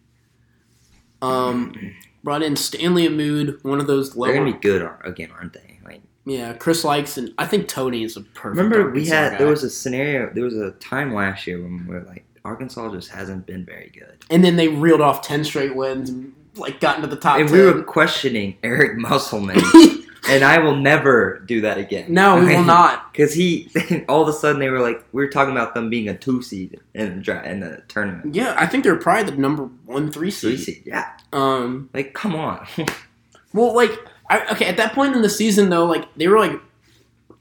Um, 1.21 1.95
brought 2.23 2.43
in 2.43 2.55
Stanley 2.55 3.07
Umude, 3.07 3.63
one 3.63 3.79
of 3.79 3.87
those 3.87 4.13
They're 4.13 4.33
gonna 4.33 4.51
be 4.53 4.57
good 4.59 4.89
again, 5.03 5.29
aren't 5.31 5.53
they? 5.53 5.79
Like, 5.83 6.01
Yeah, 6.25 6.53
Chris 6.53 6.83
Lykes, 6.83 7.17
and 7.17 7.33
I 7.37 7.45
think 7.45 7.67
Tony 7.67 8.03
is 8.03 8.15
a 8.17 8.21
perfect. 8.21 8.57
remember 8.57 8.89
we 8.91 8.99
Arkansas 9.01 9.15
had 9.15 9.31
guy. 9.33 9.37
there 9.39 9.47
was 9.47 9.63
a 9.63 9.69
scenario, 9.69 10.31
there 10.33 10.43
was 10.43 10.55
a 10.55 10.71
time 10.71 11.13
last 11.13 11.47
year 11.47 11.61
when 11.61 11.85
we 11.87 11.93
were 11.95 12.01
like 12.01 12.25
Arkansas 12.45 12.91
just 12.93 13.09
hasn't 13.09 13.45
been 13.45 13.65
very 13.65 13.91
good, 13.93 14.23
and 14.29 14.43
then 14.43 14.55
they 14.55 14.67
reeled 14.69 15.01
off 15.01 15.21
ten 15.21 15.43
straight 15.43 15.75
wins 15.75 16.09
and 16.09 16.33
like 16.55 16.79
got 16.79 16.95
into 16.97 17.07
the 17.07 17.15
top. 17.15 17.39
and 17.39 17.47
10. 17.49 17.57
we 17.57 17.63
were 17.65 17.83
questioning 17.83 18.57
Eric 18.63 18.97
Musselman, 18.97 19.57
and 20.27 20.43
I 20.43 20.59
will 20.59 20.75
never 20.75 21.39
do 21.45 21.61
that 21.61 21.77
again. 21.77 22.05
no, 22.13 22.39
we 22.39 22.47
will 22.55 22.63
not. 22.63 23.11
Because 23.13 23.33
he, 23.33 23.69
all 24.09 24.21
of 24.21 24.27
a 24.27 24.33
sudden, 24.33 24.59
they 24.59 24.69
were 24.69 24.79
like, 24.81 25.03
we 25.13 25.23
were 25.23 25.29
talking 25.29 25.51
about 25.51 25.73
them 25.73 25.89
being 25.89 26.09
a 26.09 26.17
two 26.17 26.41
seed 26.41 26.79
in 26.93 27.21
the 27.23 27.49
in 27.49 27.59
the 27.61 27.81
tournament, 27.87 28.35
Yeah, 28.35 28.53
I 28.57 28.65
think 28.67 28.83
they're 28.83 28.95
probably 28.97 29.31
the 29.31 29.37
number 29.37 29.63
one, 29.85 30.11
three 30.11 30.31
three 30.31 30.57
seed. 30.57 30.75
seed. 30.77 30.83
Yeah, 30.85 31.09
Um, 31.31 31.89
like 31.93 32.13
come 32.13 32.35
on. 32.35 32.65
well, 33.53 33.73
like, 33.75 33.91
I, 34.29 34.45
okay, 34.53 34.65
at 34.65 34.77
that 34.77 34.93
point 34.93 35.15
in 35.15 35.21
the 35.21 35.29
season, 35.29 35.69
though, 35.69 35.85
like 35.85 36.13
they 36.15 36.27
were 36.27 36.39
like, 36.39 36.59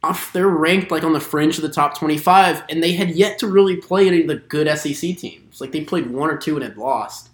off, 0.02 0.32
they're 0.32 0.46
ranked 0.48 0.90
like 0.92 1.02
on 1.02 1.12
the 1.12 1.20
fringe 1.20 1.56
of 1.56 1.62
the 1.62 1.68
top 1.68 1.98
twenty-five, 1.98 2.62
and 2.70 2.82
they 2.82 2.92
had 2.92 3.10
yet 3.10 3.38
to 3.40 3.48
really 3.48 3.76
play 3.76 4.06
any 4.06 4.20
of 4.22 4.28
the 4.28 4.36
good 4.36 4.68
SEC 4.78 5.16
teams. 5.16 5.60
Like 5.60 5.72
they 5.72 5.82
played 5.82 6.08
one 6.08 6.30
or 6.30 6.36
two 6.36 6.54
and 6.54 6.62
had 6.62 6.76
lost, 6.76 7.30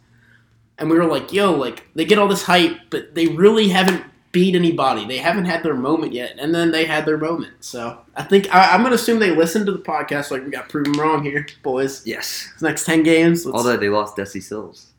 and 0.78 0.88
we 0.88 0.96
were 0.96 1.04
like, 1.04 1.30
yo, 1.32 1.52
like 1.52 1.86
they 1.94 2.06
get 2.06 2.18
all 2.18 2.26
this 2.28 2.44
hype, 2.44 2.78
but 2.88 3.14
they 3.14 3.26
really 3.26 3.68
haven't 3.68 4.02
beat 4.34 4.54
anybody. 4.54 5.06
They 5.06 5.16
haven't 5.16 5.46
had 5.46 5.62
their 5.62 5.74
moment 5.74 6.12
yet, 6.12 6.36
and 6.38 6.54
then 6.54 6.72
they 6.72 6.84
had 6.84 7.06
their 7.06 7.16
moment. 7.16 7.54
So 7.60 7.98
I 8.16 8.24
think 8.24 8.54
I, 8.54 8.72
I'm 8.74 8.82
gonna 8.82 8.96
assume 8.96 9.20
they 9.20 9.30
listened 9.34 9.64
to 9.66 9.72
the 9.72 9.78
podcast. 9.78 10.30
Like 10.30 10.44
we 10.44 10.50
got 10.50 10.68
proven 10.68 10.92
wrong 10.92 11.22
here, 11.22 11.46
boys. 11.62 12.06
yes. 12.06 12.50
This 12.52 12.62
next 12.62 12.84
ten 12.84 13.02
games. 13.02 13.46
Although 13.46 13.78
they 13.78 13.88
lost 13.88 14.16
Desi 14.16 14.42
Sills 14.42 14.92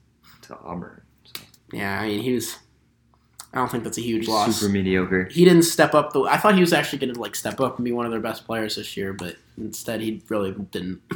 to 0.43 0.57
Auburn, 0.63 1.01
so. 1.25 1.43
Yeah, 1.71 1.99
I 1.99 2.07
mean, 2.07 2.21
he 2.21 2.33
was. 2.33 2.57
I 3.53 3.59
don't 3.59 3.71
think 3.71 3.83
that's 3.83 3.97
a 3.97 4.01
huge 4.01 4.27
loss. 4.27 4.57
super 4.57 4.71
mediocre. 4.71 5.25
He 5.25 5.45
didn't 5.45 5.63
step 5.63 5.93
up. 5.93 6.11
The 6.13 6.21
I 6.21 6.37
thought 6.37 6.55
he 6.55 6.61
was 6.61 6.73
actually 6.73 7.05
to 7.07 7.19
like 7.19 7.35
step 7.35 7.61
up 7.61 7.77
and 7.77 7.85
be 7.85 7.91
one 7.91 8.05
of 8.05 8.11
their 8.11 8.21
best 8.21 8.45
players 8.45 8.77
this 8.77 8.97
year, 8.97 9.13
but 9.13 9.35
instead 9.57 10.01
he 10.01 10.23
really 10.29 10.51
didn't. 10.71 11.01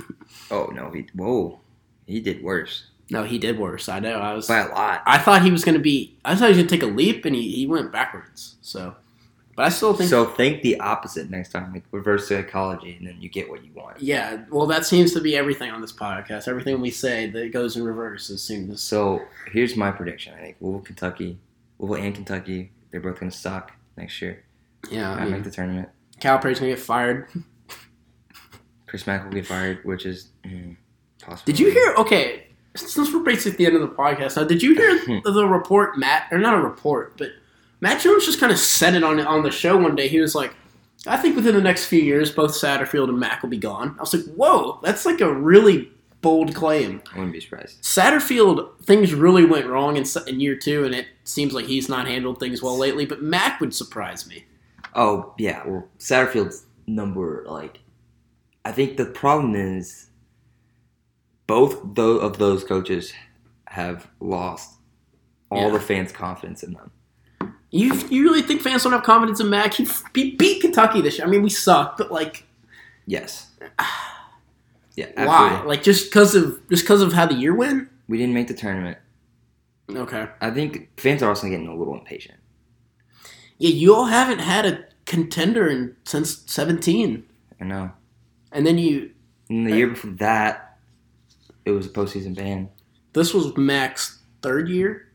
Oh 0.52 0.68
no, 0.68 0.92
he 0.92 1.08
whoa, 1.16 1.60
he 2.06 2.20
did 2.20 2.44
worse 2.44 2.89
No, 3.10 3.24
he 3.24 3.38
did 3.40 3.58
worse. 3.58 3.90
I 3.90 4.00
know. 4.00 4.20
I 4.20 4.34
was. 4.34 4.48
by 4.48 4.60
a 4.60 4.70
lot. 4.70 5.02
I 5.06 5.18
thought 5.18 5.42
he 5.42 5.52
was 5.52 5.64
going 5.64 5.76
to 5.76 5.82
be. 5.82 6.18
I 6.24 6.36
thought 6.36 6.46
he 6.46 6.50
was 6.50 6.58
going 6.58 6.68
to 6.68 6.76
take 6.76 6.84
a 6.84 6.94
leap, 6.94 7.26
and 7.26 7.36
he, 7.36 7.52
he 7.52 7.66
went 7.66 7.92
backwards. 7.92 8.58
So, 8.62 8.96
but 9.56 9.66
I 9.66 9.70
still 9.70 9.94
think. 9.94 10.10
So 10.10 10.26
think 10.26 10.62
the 10.62 10.80
opposite 10.80 11.30
next 11.30 11.52
time, 11.52 11.74
like 11.74 11.84
reverse 11.92 12.28
psychology, 12.28 12.96
and 12.98 13.08
then 13.08 13.18
you 13.20 13.28
get 13.28 13.50
what 13.50 13.66
you 13.66 13.72
want. 13.74 14.00
yeah, 14.00 14.44
well, 14.52 14.68
that 14.68 14.86
seems 14.86 15.14
to 15.14 15.22
be 15.22 15.36
everything 15.36 15.72
on 15.72 15.82
this 15.82 15.92
podcast. 15.92 16.48
Everything 16.48 16.80
we 16.82 16.92
say 16.92 17.30
that 17.32 17.52
goes 17.52 17.76
in 17.78 17.84
reverse 17.84 18.30
as 18.30 18.44
soon 18.44 18.70
as. 18.72 18.82
So 18.82 19.22
here's 19.52 19.76
my 19.76 19.92
prediction. 19.92 20.36
I 20.36 20.42
think 20.42 20.58
Louisville, 20.62 20.82
Kentucky, 20.82 21.40
Louisville 21.80 22.06
and 22.06 22.16
Kentucky, 22.16 22.72
they're 22.92 23.02
both 23.02 23.20
going 23.20 23.32
to 23.32 23.38
suck 23.38 23.72
next 23.98 24.22
year. 24.22 24.44
Yeah, 24.92 25.12
I 25.14 25.22
I 25.22 25.26
make 25.26 25.44
the 25.44 25.52
tournament. 25.52 25.90
Cal 26.20 26.34
Calipari's 26.34 26.60
going 26.60 26.72
to 26.72 26.76
get 26.76 26.86
fired. 26.86 27.28
Chris 28.88 29.08
Mack 29.08 29.24
will 29.24 29.32
get 29.32 29.46
fired, 29.46 29.84
which 29.84 30.06
is 30.06 30.30
mm, 30.44 30.76
possible. 31.22 31.46
Did 31.46 31.60
you 31.60 31.72
hear? 31.72 31.94
Okay, 31.98 32.48
since 32.76 33.14
we're 33.14 33.24
basically 33.24 33.52
at 33.52 33.58
the 33.58 33.66
end 33.66 33.76
of 33.76 33.82
the 33.82 33.96
podcast 33.96 34.38
now, 34.38 34.44
did 34.44 34.62
you 34.62 34.76
hear 34.76 35.00
hmm. 35.00 35.18
the, 35.24 35.32
the 35.32 35.48
report? 35.48 35.98
Matt, 35.98 36.28
or 36.32 36.38
not 36.38 36.54
a 36.54 36.62
report, 36.62 37.18
but 37.18 37.30
Matt 37.82 38.02
Jones 38.02 38.26
just 38.26 38.40
kind 38.40 38.52
of 38.52 38.60
said 38.60 38.96
it 38.96 39.04
on 39.04 39.20
on 39.20 39.44
the 39.44 39.52
show 39.52 39.78
one 39.78 39.96
day. 39.96 40.08
He 40.08 40.20
was 40.20 40.36
like, 40.36 40.54
"I 41.08 41.18
think 41.18 41.36
within 41.36 41.56
the 41.56 41.62
next 41.62 41.86
few 41.86 42.02
years, 42.02 42.32
both 42.32 42.52
Satterfield 42.52 43.10
and 43.10 43.20
Mack 43.20 43.42
will 43.42 43.50
be 43.50 43.58
gone." 43.58 43.96
I 43.98 44.02
was 44.02 44.14
like, 44.14 44.26
"Whoa, 44.36 44.80
that's 44.84 45.06
like 45.06 45.22
a 45.22 45.34
really 45.34 45.92
bold 46.22 46.54
claim." 46.54 47.02
I 47.14 47.18
wouldn't 47.18 47.34
be 47.34 47.40
surprised. 47.40 47.82
Satterfield, 47.82 48.78
things 48.84 49.14
really 49.14 49.46
went 49.46 49.68
wrong 49.68 49.98
in, 49.98 50.06
in 50.28 50.40
year 50.40 50.56
two, 50.56 50.86
and 50.86 50.94
it 50.94 51.08
seems 51.24 51.54
like 51.54 51.66
he's 51.66 51.90
not 51.90 52.08
handled 52.08 52.40
things 52.40 52.62
well 52.62 52.78
lately. 52.78 53.06
But 53.06 53.22
Mack 53.24 53.60
would 53.62 53.74
surprise 53.74 54.28
me. 54.28 54.46
Oh 54.96 55.34
yeah, 55.38 55.66
well 55.66 55.88
Satterfield's 56.00 56.66
number 56.88 57.46
like, 57.48 57.80
I 58.66 58.72
think 58.72 58.98
the 58.98 59.06
problem 59.06 59.56
is 59.56 60.09
both 61.50 61.98
of 62.20 62.38
those 62.38 62.64
coaches 62.64 63.12
have 63.68 64.08
lost 64.20 64.76
all 65.50 65.64
Yeah. 65.68 65.72
the 65.74 65.80
fans' 65.80 66.12
confidence 66.12 66.62
in 66.64 66.74
them. 66.74 66.92
You 67.72 67.94
you 68.10 68.24
really 68.24 68.42
think 68.44 68.62
fans 68.62 68.84
don't 68.84 68.94
have 68.94 69.04
confidence 69.04 69.40
in 69.40 69.50
Mack? 69.50 69.74
He, 69.74 69.88
he 70.14 70.36
beat 70.36 70.62
Kentucky 70.62 71.02
this 71.02 71.18
year. 71.18 71.26
I 71.28 71.30
mean, 71.30 71.42
we 71.42 71.50
suck, 71.50 71.98
but 71.98 72.12
like. 72.12 72.46
Yes. 73.06 73.48
Yeah. 74.96 75.26
Why? 75.26 75.62
Like 75.64 75.82
just 75.82 76.06
because 76.10 76.36
of 76.36 76.60
just 76.70 76.84
because 76.84 77.02
of 77.02 77.14
how 77.14 77.26
the 77.26 77.34
year 77.36 77.56
went? 77.56 77.88
We 78.10 78.18
didn't 78.18 78.34
make 78.34 78.48
the 78.50 78.54
tournament. 78.54 78.98
Okay. 79.90 80.28
I 80.42 80.52
think 80.52 80.90
fans 81.00 81.24
are 81.24 81.30
also 81.30 81.48
getting 81.50 81.68
a 81.70 81.76
little 81.76 81.94
impatient. 81.94 82.38
Yeah, 83.60 83.70
you 83.70 83.96
all 83.96 84.06
haven't 84.08 84.40
had 84.40 84.66
a 84.66 84.84
contender 85.06 85.70
in, 85.70 85.96
since 86.04 86.44
seventeen, 86.52 87.24
I 87.62 87.64
know. 87.64 87.92
and 88.52 88.66
then 88.68 88.78
you 88.78 89.12
And 89.50 89.66
the 89.68 89.76
year 89.78 89.88
before 89.88 90.12
that, 90.20 90.69
it 91.66 91.72
was 91.72 91.86
a 91.86 91.90
postseason 91.90 92.36
ban. 92.36 92.70
this 93.14 93.34
was 93.34 93.56
Mack's 93.58 94.20
third 94.42 94.70
year, 94.70 95.12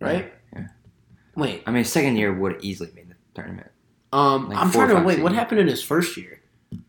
right? 0.00 0.32
Yeah. 0.54 0.66
Wait, 1.36 1.62
I 1.66 1.70
mean, 1.70 1.84
second 1.84 2.16
year 2.16 2.32
would 2.32 2.62
easily 2.64 2.90
made 2.94 3.10
the 3.10 3.14
tournament. 3.34 3.70
um, 4.12 4.48
Like 4.48 4.58
I'm 4.58 4.70
trying 4.70 4.88
to 4.96 5.02
wait. 5.02 5.20
What 5.20 5.32
happened 5.32 5.60
in 5.60 5.68
his 5.68 5.82
first 5.82 6.16
year? 6.16 6.40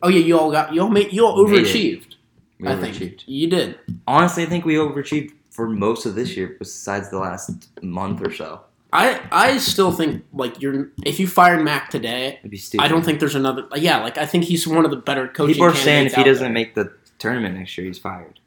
Oh 0.01 0.09
yeah, 0.09 0.19
you 0.19 0.37
all 0.39 0.51
got 0.51 0.73
you 0.73 0.81
all 0.81 0.89
made 0.89 1.13
you 1.13 1.25
all 1.25 1.43
We 1.45 1.51
overachieved. 1.59 2.15
We 2.59 2.67
I 2.69 2.75
think 2.75 3.23
you 3.27 3.47
did. 3.49 3.77
Honestly, 4.07 4.43
I 4.43 4.45
think 4.47 4.65
we 4.65 4.75
overachieved 4.75 5.33
for 5.51 5.67
most 5.69 6.05
of 6.05 6.15
this 6.15 6.35
year, 6.35 6.55
besides 6.59 7.09
the 7.09 7.19
last 7.19 7.69
month 7.81 8.21
or 8.25 8.31
so. 8.33 8.61
I 8.93 9.19
I 9.31 9.57
still 9.57 9.91
think 9.91 10.23
like 10.33 10.61
you're 10.61 10.89
if 11.05 11.19
you 11.19 11.27
fired 11.27 11.63
Mac 11.63 11.89
today, 11.89 12.37
It'd 12.39 12.49
be 12.51 12.57
stupid. 12.57 12.83
I 12.83 12.87
don't 12.87 13.03
think 13.03 13.19
there's 13.19 13.35
another. 13.35 13.67
Yeah, 13.75 14.01
like 14.01 14.17
I 14.17 14.25
think 14.25 14.45
he's 14.45 14.65
one 14.67 14.85
of 14.85 14.91
the 14.91 14.97
better 14.97 15.27
coaches. 15.27 15.55
People 15.55 15.67
are 15.67 15.75
saying 15.75 16.07
if 16.07 16.13
he 16.15 16.23
doesn't 16.23 16.43
there. 16.45 16.51
make 16.53 16.75
the 16.75 16.93
tournament 17.25 17.57
next 17.57 17.77
year, 17.77 17.87
he's 17.87 17.99
fired. 17.99 18.39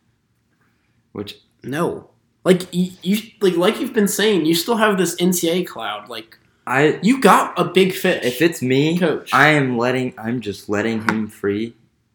Which 1.13 1.39
no, 1.63 2.11
like 2.45 2.73
you, 2.75 2.93
you 3.03 3.19
like 3.41 3.57
like 3.57 3.81
you've 3.81 3.93
been 3.95 4.09
saying, 4.09 4.47
you 4.47 4.55
still 4.55 4.77
have 4.77 4.99
this 4.99 5.17
NCAA 5.17 5.67
cloud. 5.67 6.09
Like 6.09 6.39
I, 6.67 6.99
you 7.03 7.21
got 7.21 7.59
a 7.59 7.65
big 7.65 7.93
fish. 7.95 8.25
if 8.25 8.43
it's 8.43 8.61
me, 8.63 8.99
coach, 8.99 9.33
I 9.33 9.49
am 9.51 9.77
letting. 9.79 10.15
I'm 10.19 10.41
just 10.41 10.69
letting 10.69 11.09
him 11.09 11.27
free 11.29 11.75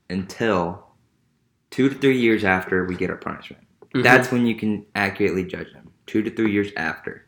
until 0.10 0.86
two 1.72 1.90
to 1.90 1.96
three 1.96 2.20
years 2.20 2.44
after 2.44 2.86
we 2.86 2.96
get 2.96 3.10
our 3.10 3.18
punishment. 3.18 3.64
Mhm. 3.96 4.04
That's 4.04 4.32
when 4.32 4.46
you 4.46 4.56
can 4.56 4.86
accurately 4.96 5.44
judge 5.44 5.72
him. 5.74 5.90
Two 6.06 6.22
to 6.22 6.30
three 6.30 6.52
years 6.52 6.70
after. 6.78 7.26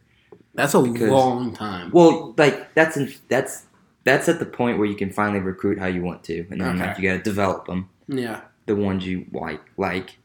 that's 0.54 0.74
a 0.74 0.82
because- 0.82 1.10
long 1.10 1.54
time. 1.54 1.90
Well, 1.92 2.34
like 2.38 2.74
that's 2.76 2.96
in, 2.96 3.12
that's 3.28 3.64
that's 4.06 4.30
at 4.30 4.38
the 4.40 4.46
point 4.46 4.78
where 4.78 4.88
you 4.88 4.96
can 4.96 5.12
finally 5.12 5.40
recruit 5.42 5.80
how 5.80 5.88
you 5.88 6.02
want 6.04 6.24
to, 6.26 6.46
and 6.52 6.62
then 6.62 6.78
like 6.78 6.98
you 7.00 7.10
got 7.10 7.18
to 7.18 7.24
develop 7.24 7.66
them, 7.66 7.90
Yeah, 8.08 8.42
the 8.66 8.76
ones 8.76 9.06
you 9.06 9.26
like, 9.32 9.62
like, 9.78 10.18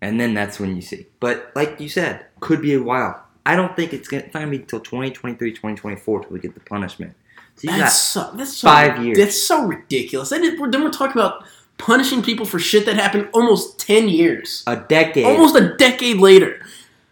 and 0.00 0.20
then 0.20 0.34
that's 0.34 0.58
when 0.60 0.76
you 0.76 0.82
see. 0.82 1.06
But 1.20 1.52
like 1.54 1.80
you 1.80 1.88
said, 1.88 2.26
could 2.40 2.60
be 2.60 2.74
a 2.74 2.82
while. 2.82 3.24
I 3.44 3.54
don't 3.54 3.76
think 3.76 3.92
it's 3.92 4.08
gonna, 4.08 4.24
it's 4.24 4.34
not 4.34 4.40
gonna 4.40 4.50
be 4.50 4.58
until 4.58 4.80
2023, 4.80 5.50
2024 5.52 6.20
till 6.22 6.30
we 6.30 6.40
get 6.40 6.54
the 6.54 6.60
punishment. 6.60 7.14
So 7.56 7.70
you 7.70 7.78
that's 7.78 7.96
so, 7.96 8.32
that's 8.34 8.56
so, 8.56 8.68
five 8.68 9.02
years. 9.04 9.16
That's 9.16 9.40
so 9.42 9.64
ridiculous. 9.64 10.32
And 10.32 10.44
then 10.44 10.60
we're 10.60 10.90
talking 10.90 11.20
about 11.20 11.44
punishing 11.78 12.22
people 12.22 12.44
for 12.44 12.58
shit 12.58 12.84
that 12.86 12.96
happened 12.96 13.28
almost 13.32 13.78
ten 13.78 14.08
years, 14.08 14.62
a 14.66 14.76
decade 14.76 15.24
almost 15.24 15.56
a 15.56 15.74
decade 15.76 16.18
later. 16.18 16.60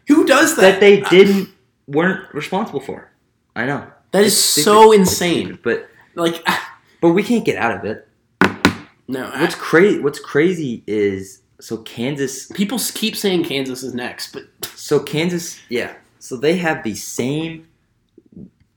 Who 0.09 0.27
does 0.27 0.57
that? 0.57 0.63
that 0.63 0.81
they 0.81 1.01
didn't 1.03 1.49
weren't 1.87 2.33
responsible 2.35 2.81
for. 2.81 3.11
I 3.57 3.67
know 3.67 3.87
That 4.11 4.25
is 4.25 4.33
It's 4.33 4.43
stupid. 4.43 4.65
so 4.65 4.93
insane. 4.93 5.47
stupid, 5.47 5.63
but 5.63 5.89
Like, 6.15 6.43
ah. 6.47 6.79
but 7.01 7.11
we 7.11 7.23
can't 7.23 7.45
get 7.45 7.57
out 7.57 7.77
of 7.77 7.85
it. 7.85 8.07
No. 9.09 9.31
What's 9.39 9.55
crazy? 9.55 9.99
What's 10.01 10.19
crazy 10.19 10.83
is 10.87 11.41
so 11.61 11.79
Kansas 11.79 12.47
people 12.53 12.79
keep 12.95 13.17
saying 13.17 13.45
Kansas 13.45 13.83
is 13.83 13.95
next, 13.95 14.33
but 14.33 14.45
So 14.77 15.01
Kansas, 15.01 15.59
yeah. 15.69 15.95
So 16.19 16.37
they 16.37 16.57
have 16.57 16.83
the 16.85 16.95
same 16.95 17.67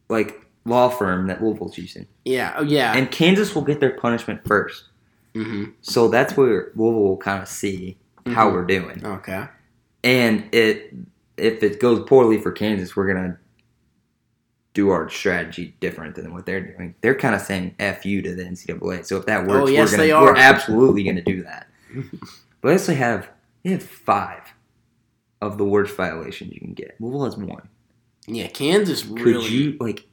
like 0.10 0.46
law 0.66 0.90
firm 0.90 1.28
that 1.28 1.42
Louisville's 1.42 1.78
using, 1.78 2.08
yeah, 2.26 2.54
oh 2.58 2.64
yeah. 2.64 2.96
and 2.96 3.10
Kansas 3.10 3.56
will 3.56 3.62
get 3.62 3.80
their 3.80 3.92
punishment 3.92 4.42
first. 4.46 4.84
mm-hmm. 5.34 5.66
So 5.82 6.08
that's 6.10 6.36
where 6.36 6.72
Louisville 6.76 7.02
will 7.04 7.18
kind 7.18 7.42
of 7.42 7.48
see 7.48 7.98
how 8.28 8.50
Mhm. 8.50 8.54
we're 8.54 8.66
doing, 8.66 9.06
Okay. 9.06 9.46
and 10.04 10.44
it 10.54 10.94
if 11.38 11.62
it 11.64 11.80
goes 11.80 12.04
poorly 12.08 12.40
for 12.42 12.52
Kansas, 12.52 12.96
we're 12.96 13.08
gonna 13.14 13.38
do 14.78 14.92
our 14.92 15.10
strategy 15.10 15.74
different 15.80 16.14
than 16.14 16.32
what 16.32 16.46
they're 16.46 16.62
doing. 16.62 16.94
They're 17.02 17.16
kind 17.16 17.34
of 17.34 17.42
saying 17.42 17.74
"f 17.80 18.06
you" 18.06 18.22
to 18.22 18.36
the 18.36 18.44
NCAA. 18.44 19.04
So 19.08 19.18
if 19.18 19.26
that 19.26 19.48
works, 19.48 19.64
Oh, 19.64 19.68
yes, 19.68 19.92
we're 19.92 20.08
gonna 20.08 20.22
we're 20.22 20.36
absolutely 20.36 21.04
gonna 21.04 21.24
do 21.24 21.42
that. 21.42 21.68
but 22.62 22.68
they 22.70 22.72
also 22.74 22.94
have 22.94 23.28
they 23.64 23.72
have 23.72 23.82
five 23.82 24.44
of 25.42 25.58
the 25.58 25.66
worst 25.66 25.96
violations 25.98 26.54
you 26.54 26.60
can 26.60 26.76
get. 26.76 26.96
Louisville 27.00 27.26
has 27.26 27.38
one. 27.38 27.68
Yeah, 28.28 28.46
Kansas 28.50 29.02
Could 29.02 29.20
really. 29.20 29.48
you 29.50 29.78
like? 29.80 30.06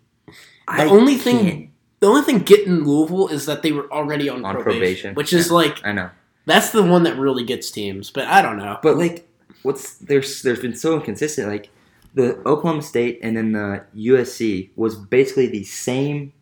The 0.66 0.84
only 0.84 1.16
thing- 1.16 1.72
the 2.00 2.06
only 2.06 2.22
thing 2.22 2.38
getting 2.38 2.84
Louisville 2.84 3.28
is 3.28 3.44
that 3.44 3.60
they 3.60 3.72
were 3.72 3.90
already 3.92 4.30
on, 4.30 4.44
On 4.46 4.54
probation, 4.54 4.64
probation, 4.80 5.14
which 5.14 5.34
is 5.34 5.48
yeah. 5.48 5.52
like 5.52 5.84
I 5.84 5.92
know, 5.92 6.08
that's 6.46 6.70
the 6.70 6.82
one 6.82 7.02
that 7.02 7.18
really 7.18 7.44
gets 7.44 7.70
teams. 7.70 8.10
But 8.10 8.28
I 8.28 8.40
don't 8.40 8.56
know. 8.56 8.78
but 8.82 8.96
like, 8.96 9.28
what's 9.62 9.96
there's 9.96 10.40
there's 10.40 10.60
been 10.60 10.74
so 10.74 10.94
inconsistent. 10.96 11.48
Like 11.48 11.68
the 12.14 12.36
Oklahoma 12.46 12.82
State 12.82 13.18
and 13.22 13.36
then 13.36 13.52
the 13.52 13.84
USC 13.96 14.70
was 14.76 14.96
basically 14.96 15.48
the 15.48 15.64
same 15.64 16.32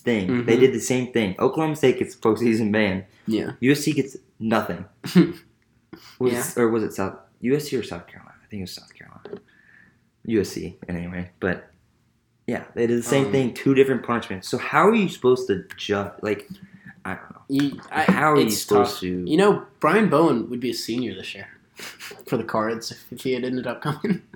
thing. 0.00 0.44
They 0.44 0.56
Mhm. 0.56 0.60
did 0.60 0.72
the 0.74 0.80
same 0.80 1.12
thing. 1.12 1.36
Oklahoma 1.38 1.76
State 1.76 1.98
gets 1.98 2.14
postseason 2.16 2.70
ban. 2.72 3.04
yeah, 3.26 3.52
USC 3.60 3.92
gets 3.94 4.16
nothing. 4.38 4.84
was 6.18 6.32
Yeah. 6.32 6.44
or 6.56 6.68
was 6.68 6.82
it 6.82 6.92
South 6.92 7.16
USC 7.42 7.76
or 7.78 7.82
South 7.82 8.06
Carolina? 8.06 8.34
I 8.42 8.46
think 8.50 8.60
it 8.60 8.64
was 8.64 8.72
South 8.74 8.92
Carolina. 8.94 9.40
USC 10.26 10.76
anyway, 10.88 11.30
but 11.40 11.70
yeah, 12.46 12.64
they 12.74 12.86
did 12.86 12.98
the 12.98 13.02
same 13.02 13.26
Um, 13.26 13.32
thing. 13.32 13.54
Two 13.54 13.74
different 13.74 14.02
punishments. 14.02 14.48
So 14.48 14.58
how 14.58 14.88
are 14.88 14.94
you 14.94 15.08
supposed 15.08 15.46
to 15.48 15.64
judge? 15.76 16.12
Like, 16.20 16.48
I 17.04 17.14
don't 17.14 17.30
know. 17.30 17.42
you, 17.48 17.80
I, 17.90 18.02
how 18.02 18.32
are 18.32 18.40
you 18.40 18.50
supposed 18.50 18.92
tough. 18.94 19.00
to? 19.00 19.24
You 19.26 19.36
know, 19.36 19.64
Brian 19.78 20.08
Bowen 20.10 20.50
would 20.50 20.60
be 20.60 20.70
a 20.70 20.74
senior 20.74 21.14
this 21.14 21.34
year 21.34 21.48
for 22.26 22.36
the 22.36 22.44
Cards 22.44 22.92
if 23.10 23.22
he 23.22 23.32
had 23.32 23.44
ended 23.44 23.66
up 23.66 23.80
coming. 23.82 24.22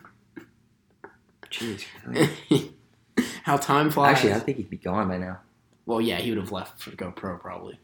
Jeez. 1.59 2.73
How 3.45 3.57
time 3.57 3.91
flies. 3.91 4.17
Actually, 4.17 4.33
I 4.35 4.39
think 4.41 4.57
he'd 4.57 4.71
be 4.71 4.77
gone 4.77 5.09
by 5.09 5.19
now. 5.19 5.39
Well, 5.87 6.01
yeah, 6.01 6.17
he 6.17 6.31
would 6.31 6.39
have 6.39 6.53
left 6.53 6.81
for 6.81 6.91
Go 6.93 7.11
Pro 7.11 7.37
probably. 7.37 7.79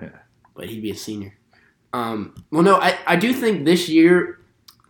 Yeah. 0.00 0.10
But 0.54 0.68
he'd 0.68 0.82
be 0.82 0.90
a 0.90 0.96
senior. 0.96 1.34
Um, 1.92 2.34
well, 2.50 2.62
no, 2.62 2.76
I, 2.76 2.98
I 3.06 3.16
do 3.16 3.32
think 3.32 3.64
this 3.64 3.88
year, 3.88 4.40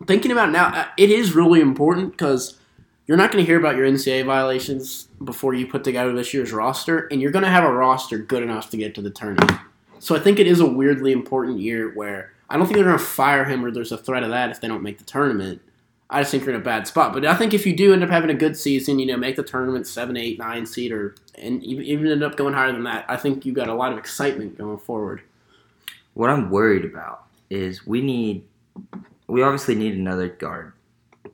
thinking 0.07 0.31
about 0.31 0.51
now, 0.51 0.67
uh, 0.67 0.87
it 0.97 1.11
is 1.11 1.35
really 1.35 1.61
important 1.61 2.11
because 2.11 2.57
you're 3.05 3.17
not 3.17 3.31
going 3.31 3.43
to 3.43 3.47
hear 3.47 3.59
about 3.59 3.75
your 3.75 3.87
NCAA 3.87 4.25
violations 4.25 5.07
before 5.23 5.53
you 5.53 5.67
put 5.67 5.83
together 5.83 6.13
this 6.13 6.33
year's 6.33 6.51
roster, 6.51 7.07
and 7.11 7.21
you're 7.21 7.31
going 7.31 7.45
to 7.45 7.51
have 7.51 7.63
a 7.63 7.71
roster 7.71 8.17
good 8.17 8.41
enough 8.41 8.71
to 8.71 8.77
get 8.77 8.95
to 8.95 9.01
the 9.01 9.11
tournament. 9.11 9.51
So 9.99 10.15
I 10.15 10.19
think 10.19 10.39
it 10.39 10.47
is 10.47 10.59
a 10.59 10.65
weirdly 10.65 11.11
important 11.11 11.59
year 11.59 11.93
where 11.93 12.33
I 12.49 12.57
don't 12.57 12.65
think 12.65 12.75
they're 12.75 12.85
going 12.85 12.97
to 12.97 13.03
fire 13.03 13.45
him 13.45 13.63
or 13.63 13.71
there's 13.71 13.91
a 13.91 13.97
threat 13.97 14.23
of 14.23 14.29
that 14.29 14.49
if 14.49 14.61
they 14.61 14.67
don't 14.67 14.83
make 14.83 14.97
the 14.97 15.03
tournament. 15.03 15.61
I 16.09 16.21
just 16.21 16.31
think 16.31 16.45
you're 16.45 16.53
in 16.53 16.61
a 16.61 16.63
bad 16.63 16.87
spot. 16.87 17.13
But 17.13 17.25
I 17.25 17.35
think 17.35 17.53
if 17.53 17.65
you 17.65 17.75
do 17.75 17.91
end 17.91 18.03
up 18.03 18.09
having 18.09 18.29
a 18.29 18.35
good 18.35 18.55
season, 18.55 18.99
you 18.99 19.05
know, 19.07 19.17
make 19.17 19.35
the 19.35 19.43
tournament 19.43 19.87
seven, 19.87 20.15
eight, 20.17 20.37
nine 20.37 20.65
seed, 20.65 20.91
or 20.91 21.15
and 21.37 21.63
even 21.63 22.07
end 22.07 22.23
up 22.23 22.35
going 22.37 22.53
higher 22.53 22.71
than 22.71 22.83
that, 22.83 23.05
I 23.07 23.17
think 23.17 23.45
you 23.45 23.53
got 23.53 23.67
a 23.69 23.73
lot 23.73 23.91
of 23.91 23.97
excitement 23.97 24.57
going 24.57 24.77
forward. 24.77 25.21
What 26.13 26.29
I'm 26.29 26.49
worried 26.49 26.85
about 26.85 27.25
is 27.49 27.85
we 27.85 28.01
need, 28.01 28.43
we 29.27 29.41
obviously 29.43 29.75
need 29.75 29.95
another 29.95 30.29
guard. 30.29 30.73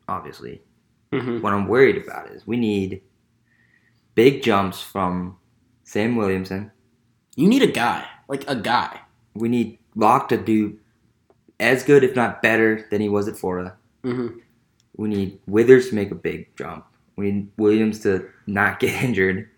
Obviously, 0.08 0.62
Mm-hmm. 1.12 1.42
what 1.42 1.52
I'm 1.52 1.68
worried 1.68 1.98
about 1.98 2.30
is 2.30 2.48
we 2.48 2.56
need 2.56 3.02
big 4.16 4.42
jumps 4.42 4.82
from 4.82 5.38
Sam 5.84 6.16
Williamson. 6.16 6.72
You 7.36 7.50
need 7.50 7.62
a 7.64 7.68
guy, 7.68 8.06
like 8.30 8.46
a 8.50 8.56
guy. 8.56 9.02
We 9.34 9.50
need 9.50 9.78
Locke 9.94 10.30
to 10.30 10.38
do 10.38 10.80
as 11.60 11.84
good, 11.84 12.06
if 12.06 12.16
not 12.16 12.42
better, 12.42 12.88
than 12.90 13.02
he 13.02 13.10
was 13.10 13.28
at 13.28 13.36
Florida. 13.38 13.76
Mm-hmm. 14.06 14.40
We 14.98 15.10
need 15.10 15.40
Withers 15.48 15.90
to 15.90 15.96
make 15.96 16.12
a 16.12 16.16
big 16.16 16.56
jump. 16.56 16.86
We 17.16 17.32
need 17.32 17.48
Williams 17.58 18.00
to 18.02 18.28
not 18.48 18.80
get 18.80 19.02
injured 19.04 19.50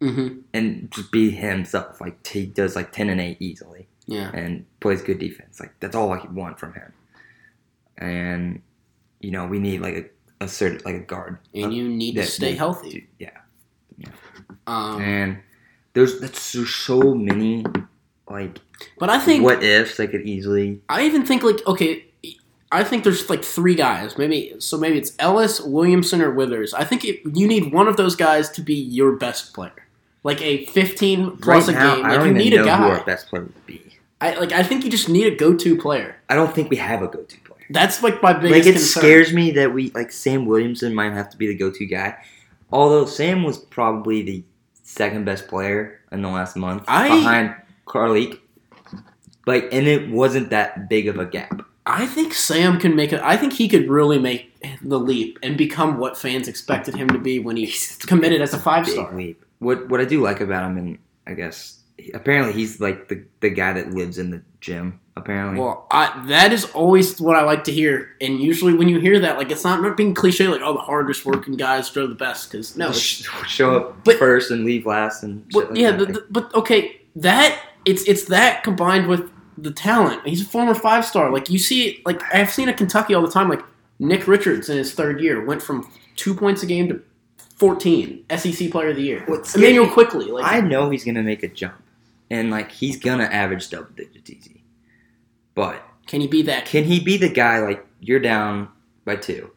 Mm-hmm. 0.00 0.38
and 0.54 0.90
just 0.90 1.12
be 1.12 1.30
himself. 1.30 2.00
Like 2.00 2.26
he 2.26 2.46
does 2.46 2.74
like 2.74 2.90
ten 2.90 3.10
and 3.10 3.20
eight 3.20 3.36
easily 3.38 3.86
Yeah. 4.06 4.30
and 4.32 4.64
plays 4.80 5.02
good 5.02 5.18
defense. 5.18 5.60
Like 5.60 5.74
that's 5.78 5.94
all 5.94 6.10
I 6.10 6.24
want 6.32 6.58
from 6.58 6.72
him. 6.72 6.92
And 7.98 8.62
you 9.20 9.30
know 9.30 9.46
we 9.46 9.58
need 9.58 9.82
like 9.82 10.12
a, 10.40 10.44
a 10.44 10.48
certain 10.48 10.80
like 10.86 10.94
a 10.94 11.00
guard. 11.04 11.36
And 11.54 11.74
you 11.74 11.86
need 11.86 12.14
to 12.14 12.22
stay 12.24 12.52
will- 12.52 12.58
healthy. 12.58 13.08
Yeah. 13.18 13.30
Um, 14.66 15.00
And 15.02 15.38
there's 15.92 16.18
that's 16.20 16.52
there's 16.52 16.74
so 16.74 17.14
many 17.14 17.64
like 18.28 18.58
but 18.98 19.10
I 19.10 19.18
think 19.18 19.44
what 19.44 19.62
ifs 19.62 19.96
they 19.98 20.06
could 20.06 20.22
easily 20.22 20.80
I 20.88 21.04
even 21.04 21.26
think 21.26 21.42
like 21.42 21.66
okay, 21.66 22.06
I 22.72 22.84
think 22.84 23.02
there's 23.04 23.28
like 23.28 23.44
three 23.44 23.74
guys. 23.74 24.16
Maybe 24.16 24.54
so. 24.58 24.78
Maybe 24.78 24.98
it's 24.98 25.12
Ellis, 25.18 25.60
Williamson, 25.60 26.22
or 26.22 26.30
Withers. 26.32 26.72
I 26.74 26.84
think 26.84 27.04
it, 27.04 27.20
you 27.36 27.48
need 27.48 27.72
one 27.72 27.88
of 27.88 27.96
those 27.96 28.14
guys 28.14 28.48
to 28.50 28.62
be 28.62 28.74
your 28.74 29.16
best 29.16 29.54
player, 29.54 29.72
like 30.22 30.40
a 30.40 30.66
15 30.66 31.38
plus 31.38 31.66
right 31.66 31.76
a 31.76 31.78
now 31.78 31.96
game. 31.96 32.04
I 32.04 32.08
Like 32.10 32.18
don't 32.18 32.24
you 32.26 32.30
even 32.32 32.42
need 32.44 32.54
know 32.56 32.62
a 32.72 32.76
who 32.76 32.84
guy. 32.88 32.98
our 32.98 33.04
best 33.04 33.28
player 33.28 33.42
would 33.42 33.66
be. 33.66 33.82
I 34.20 34.34
like. 34.36 34.52
I 34.52 34.62
think 34.62 34.84
you 34.84 34.90
just 34.90 35.08
need 35.08 35.32
a 35.32 35.34
go-to 35.34 35.76
player. 35.76 36.16
I 36.28 36.34
don't 36.36 36.54
think 36.54 36.70
we 36.70 36.76
have 36.76 37.02
a 37.02 37.08
go-to 37.08 37.38
player. 37.40 37.64
That's 37.70 38.02
like 38.02 38.22
my 38.22 38.34
biggest 38.34 38.52
Like 38.52 38.66
it 38.66 38.72
concern. 38.74 39.00
scares 39.00 39.32
me 39.32 39.50
that 39.52 39.72
we 39.74 39.90
like 39.90 40.12
Sam 40.12 40.44
Williamson 40.46 40.94
might 40.94 41.12
have 41.12 41.30
to 41.30 41.36
be 41.36 41.46
the 41.48 41.54
go-to 41.56 41.86
guy. 41.86 42.16
Although 42.72 43.06
Sam 43.06 43.42
was 43.42 43.58
probably 43.58 44.22
the 44.22 44.44
second 44.84 45.24
best 45.24 45.48
player 45.48 46.00
in 46.12 46.22
the 46.22 46.28
last 46.28 46.54
month 46.56 46.84
I- 46.86 47.08
behind 47.08 47.54
Carlik. 47.86 48.38
Like 49.46 49.68
and 49.72 49.88
it 49.88 50.10
wasn't 50.10 50.50
that 50.50 50.88
big 50.88 51.08
of 51.08 51.18
a 51.18 51.26
gap. 51.26 51.62
I 51.90 52.06
think 52.06 52.34
Sam 52.34 52.78
can 52.78 52.94
make 52.96 53.12
it. 53.12 53.20
I 53.22 53.36
think 53.36 53.52
he 53.52 53.68
could 53.68 53.88
really 53.88 54.18
make 54.18 54.52
the 54.82 54.98
leap 54.98 55.38
and 55.42 55.56
become 55.56 55.98
what 55.98 56.16
fans 56.16 56.48
expected 56.48 56.94
him 56.94 57.08
to 57.08 57.18
be 57.18 57.38
when 57.38 57.56
he 57.56 57.72
committed 58.06 58.40
as 58.40 58.54
a 58.54 58.58
five 58.58 58.88
star. 58.88 59.14
leap. 59.14 59.44
What 59.58 59.88
what 59.88 60.00
I 60.00 60.04
do 60.04 60.22
like 60.22 60.40
about 60.40 60.70
him 60.70 60.76
and 60.78 60.98
I 61.26 61.34
guess 61.34 61.80
apparently 62.14 62.52
he's 62.52 62.80
like 62.80 63.08
the 63.08 63.24
the 63.40 63.50
guy 63.50 63.72
that 63.74 63.90
lives 63.90 64.18
in 64.18 64.30
the 64.30 64.42
gym 64.60 65.00
apparently. 65.16 65.60
Well, 65.60 65.86
I, 65.90 66.24
that 66.28 66.52
is 66.52 66.64
always 66.72 67.20
what 67.20 67.36
I 67.36 67.42
like 67.42 67.64
to 67.64 67.72
hear. 67.72 68.16
And 68.20 68.40
usually, 68.40 68.74
when 68.74 68.88
you 68.88 68.98
hear 69.00 69.18
that, 69.20 69.36
like 69.38 69.50
it's 69.50 69.64
not, 69.64 69.82
not 69.82 69.96
being 69.96 70.14
cliche, 70.14 70.48
like 70.48 70.62
oh, 70.62 70.74
the 70.74 70.80
hardest 70.80 71.26
working 71.26 71.56
guys 71.56 71.94
are 71.96 72.06
the 72.06 72.14
best. 72.14 72.50
Because 72.50 72.76
no, 72.76 72.92
show 72.92 73.76
up 73.76 74.04
But- 74.04 74.18
first 74.18 74.50
and 74.50 74.64
leave 74.64 74.86
last 74.86 75.22
and 75.22 75.46
but 75.50 75.70
like 75.70 75.78
yeah, 75.78 75.92
the, 75.92 76.06
the, 76.06 76.26
but 76.30 76.52
okay, 76.54 77.00
that 77.16 77.60
it's 77.84 78.02
it's 78.04 78.24
that 78.24 78.62
combined 78.64 79.06
with 79.06 79.30
the 79.62 79.70
talent. 79.72 80.26
He's 80.26 80.42
a 80.42 80.44
former 80.44 80.74
five 80.74 81.04
star. 81.04 81.30
Like 81.30 81.50
you 81.50 81.58
see, 81.58 81.88
it 81.88 82.06
like 82.06 82.20
I've 82.34 82.50
seen 82.50 82.68
at 82.68 82.76
Kentucky 82.76 83.14
all 83.14 83.22
the 83.22 83.30
time. 83.30 83.48
Like 83.48 83.62
Nick 83.98 84.26
Richards 84.26 84.68
in 84.68 84.76
his 84.78 84.92
third 84.94 85.20
year 85.20 85.44
went 85.44 85.62
from 85.62 85.90
two 86.16 86.34
points 86.34 86.62
a 86.62 86.66
game 86.66 86.88
to 86.88 87.02
14, 87.56 88.24
SEC 88.36 88.70
Player 88.70 88.90
of 88.90 88.96
the 88.96 89.02
Year. 89.02 89.22
What's 89.26 89.54
Immanuel 89.54 89.88
Quickley, 89.88 90.26
like 90.26 90.44
I 90.44 90.60
know 90.60 90.88
he's 90.90 91.04
gonna 91.04 91.22
make 91.22 91.42
a 91.42 91.48
jump, 91.48 91.82
and 92.30 92.50
like 92.50 92.70
he's 92.70 92.98
gonna 92.98 93.24
average 93.24 93.68
double 93.70 93.90
digits 93.94 94.30
easy. 94.30 94.64
But 95.54 95.82
can 96.06 96.20
he 96.20 96.26
be 96.26 96.42
that? 96.42 96.64
can 96.66 96.84
he 96.84 97.00
be 97.00 97.16
the 97.16 97.28
guy 97.28 97.58
like 97.60 97.86
you're 98.00 98.20
down 98.20 98.68
by 99.04 99.16
two? 99.16 99.50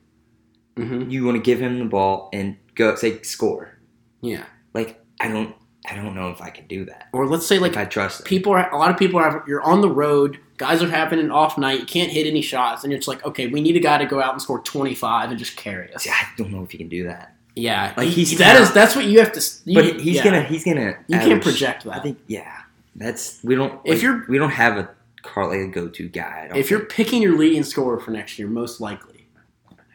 hmm 0.75 1.09
You 1.09 1.23
want 1.25 1.37
to 1.37 1.41
give 1.43 1.61
him 1.61 1.79
the 1.79 1.85
ball 1.85 2.29
and 2.33 2.57
go 2.75 2.95
say 2.95 3.21
score. 3.21 3.77
Yeah. 4.21 4.45
Like 4.73 4.99
I 5.19 5.27
don't, 5.29 5.55
I 5.89 5.95
don't 5.95 6.15
know 6.15 6.29
if 6.29 6.41
I 6.41 6.49
can 6.49 6.65
do 6.67 6.85
that. 6.85 7.09
Or 7.11 7.27
let's 7.27 7.45
say 7.45 7.59
like 7.59 7.73
if 7.73 7.77
I 7.77 7.85
trust 7.85 8.23
people 8.25 8.53
are 8.53 8.69
a 8.73 8.77
lot 8.77 8.89
of 8.91 8.97
people 8.97 9.19
are 9.19 9.43
you're 9.47 9.61
on 9.61 9.81
the 9.81 9.89
road 9.89 10.39
guys 10.57 10.81
are 10.81 10.89
having 10.89 11.19
an 11.19 11.29
off 11.31 11.57
night 11.57 11.79
you 11.79 11.85
can't 11.85 12.11
hit 12.11 12.25
any 12.25 12.41
shots 12.41 12.83
and 12.85 12.93
it's 12.93 13.07
like 13.07 13.25
okay 13.25 13.47
we 13.47 13.59
need 13.59 13.75
a 13.75 13.79
guy 13.81 13.97
to 13.97 14.05
go 14.05 14.21
out 14.21 14.31
and 14.33 14.41
score 14.41 14.59
25 14.61 15.29
and 15.31 15.37
just 15.39 15.55
carry 15.57 15.93
us 15.93 16.03
See, 16.03 16.09
I 16.09 16.25
don't 16.37 16.51
know 16.51 16.63
if 16.63 16.71
he 16.71 16.77
can 16.77 16.87
do 16.89 17.03
that. 17.05 17.35
yeah 17.55 17.93
Like, 17.97 18.07
he's 18.09 18.37
that 18.37 18.53
not- 18.53 18.61
is 18.61 18.71
that's 18.73 18.95
what 18.95 19.05
you 19.05 19.19
have 19.19 19.33
to 19.33 19.41
you, 19.65 19.75
But 19.81 19.99
he's 19.99 20.15
yeah. 20.17 20.23
gonna, 20.23 20.43
he's 20.43 20.63
gonna. 20.63 20.95
you 21.07 21.17
can't 21.19 21.43
project 21.43 21.83
that 21.83 21.93
I 21.93 21.99
think 21.99 22.17
yeah, 22.27 22.61
that's 22.95 23.43
we 23.43 23.55
don't. 23.55 23.73
If 23.83 23.95
like, 23.95 24.01
you're- 24.03 24.21
we 24.29 24.37
don't 24.37 24.51
have 24.51 24.77
a 24.77 24.89
car 25.21 25.47
like 25.49 25.59
a 25.59 25.67
go 25.67 25.87
to 25.89 26.07
guy. 26.07 26.49
If 26.55 26.69
you're 26.69 26.81
picking 26.85 27.21
your 27.21 27.37
leading 27.37 27.63
scorer 27.63 27.99
for 27.99 28.11
next 28.11 28.37
year 28.39 28.47
most 28.47 28.79
likely 28.79 29.27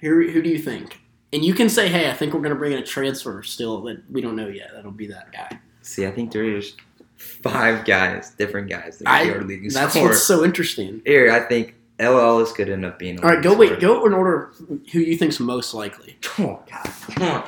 who, 0.00 0.28
who 0.28 0.42
do 0.42 0.48
you 0.50 0.58
think 0.58 1.00
and 1.32 1.44
you 1.44 1.52
can 1.54 1.68
say 1.68 1.88
hey 1.88 2.08
i 2.10 2.14
think 2.14 2.32
we're 2.32 2.40
going 2.40 2.52
to 2.52 2.58
bring 2.58 2.72
in 2.72 2.78
a 2.78 2.86
transfer 2.86 3.42
still 3.42 3.82
that 3.82 4.02
we 4.10 4.20
don't 4.20 4.36
know 4.36 4.48
yet 4.48 4.70
that'll 4.74 4.90
be 4.90 5.06
that 5.08 5.30
guy 5.32 5.58
see, 5.88 6.06
I 6.06 6.10
think 6.10 6.32
there's 6.32 6.76
five 7.16 7.84
guys, 7.84 8.30
different 8.30 8.68
guys 8.68 8.98
that 8.98 9.08
I, 9.08 9.28
are 9.28 9.42
leading 9.42 9.70
that's 9.70 9.92
scorer. 9.94 10.08
what's 10.08 10.22
so 10.22 10.44
interesting. 10.44 11.02
Here, 11.04 11.32
I 11.32 11.40
think 11.40 11.74
LL 11.98 12.38
is 12.40 12.52
good 12.52 12.68
enough 12.68 12.98
being. 12.98 13.18
all 13.24 13.30
right 13.30 13.42
go 13.42 13.56
wait 13.56 13.80
go 13.80 14.06
in 14.06 14.12
order 14.12 14.52
who 14.92 15.00
you 15.00 15.16
think's 15.16 15.40
most 15.40 15.74
likely. 15.74 16.16
Scorer. 16.20 16.62
Oh 16.70 17.44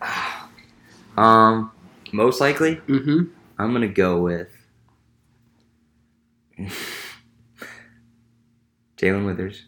God. 0.00 0.22
Um, 1.16 1.72
most 2.12 2.42
likely, 2.42 2.76
mm-hmm. 2.76 3.24
I'm 3.58 3.72
gonna 3.72 3.88
go 3.88 4.20
with 4.20 4.50
Jae'Lyn 8.98 9.24
Withers, 9.24 9.64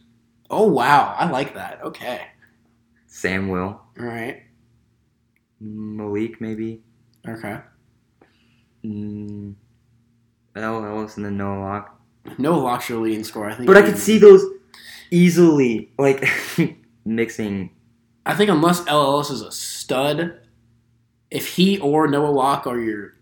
oh 0.50 0.66
wow. 0.66 1.14
I 1.16 1.30
like 1.30 1.54
that. 1.54 1.82
Okay. 1.82 2.26
Sam 3.06 3.48
Will, 3.48 3.80
all 3.98 4.04
right. 4.04 4.42
Malik, 5.60 6.40
maybe. 6.40 6.82
okay 7.26 7.60
Mm, 8.88 9.54
El 10.56 10.84
Ellis 10.84 11.16
and 11.16 11.26
then 11.26 11.36
Noah 11.36 11.60
Locke. 11.60 12.00
No 12.38 12.58
Locke's 12.58 12.88
your 12.88 13.00
leading 13.00 13.24
score. 13.24 13.48
I 13.48 13.54
think. 13.54 13.66
But 13.66 13.76
I 13.76 13.82
could 13.82 13.98
see 13.98 14.18
those 14.18 14.44
easily, 15.10 15.90
like 15.98 16.24
mixing. 17.04 17.70
I 18.24 18.34
think 18.34 18.50
unless 18.50 18.80
LLS 18.82 19.30
is 19.30 19.40
a 19.42 19.52
stud, 19.52 20.40
if 21.30 21.56
he 21.56 21.78
or 21.78 22.08
Noah 22.08 22.30
Locke 22.30 22.66
are 22.66 22.78
your 22.78 23.14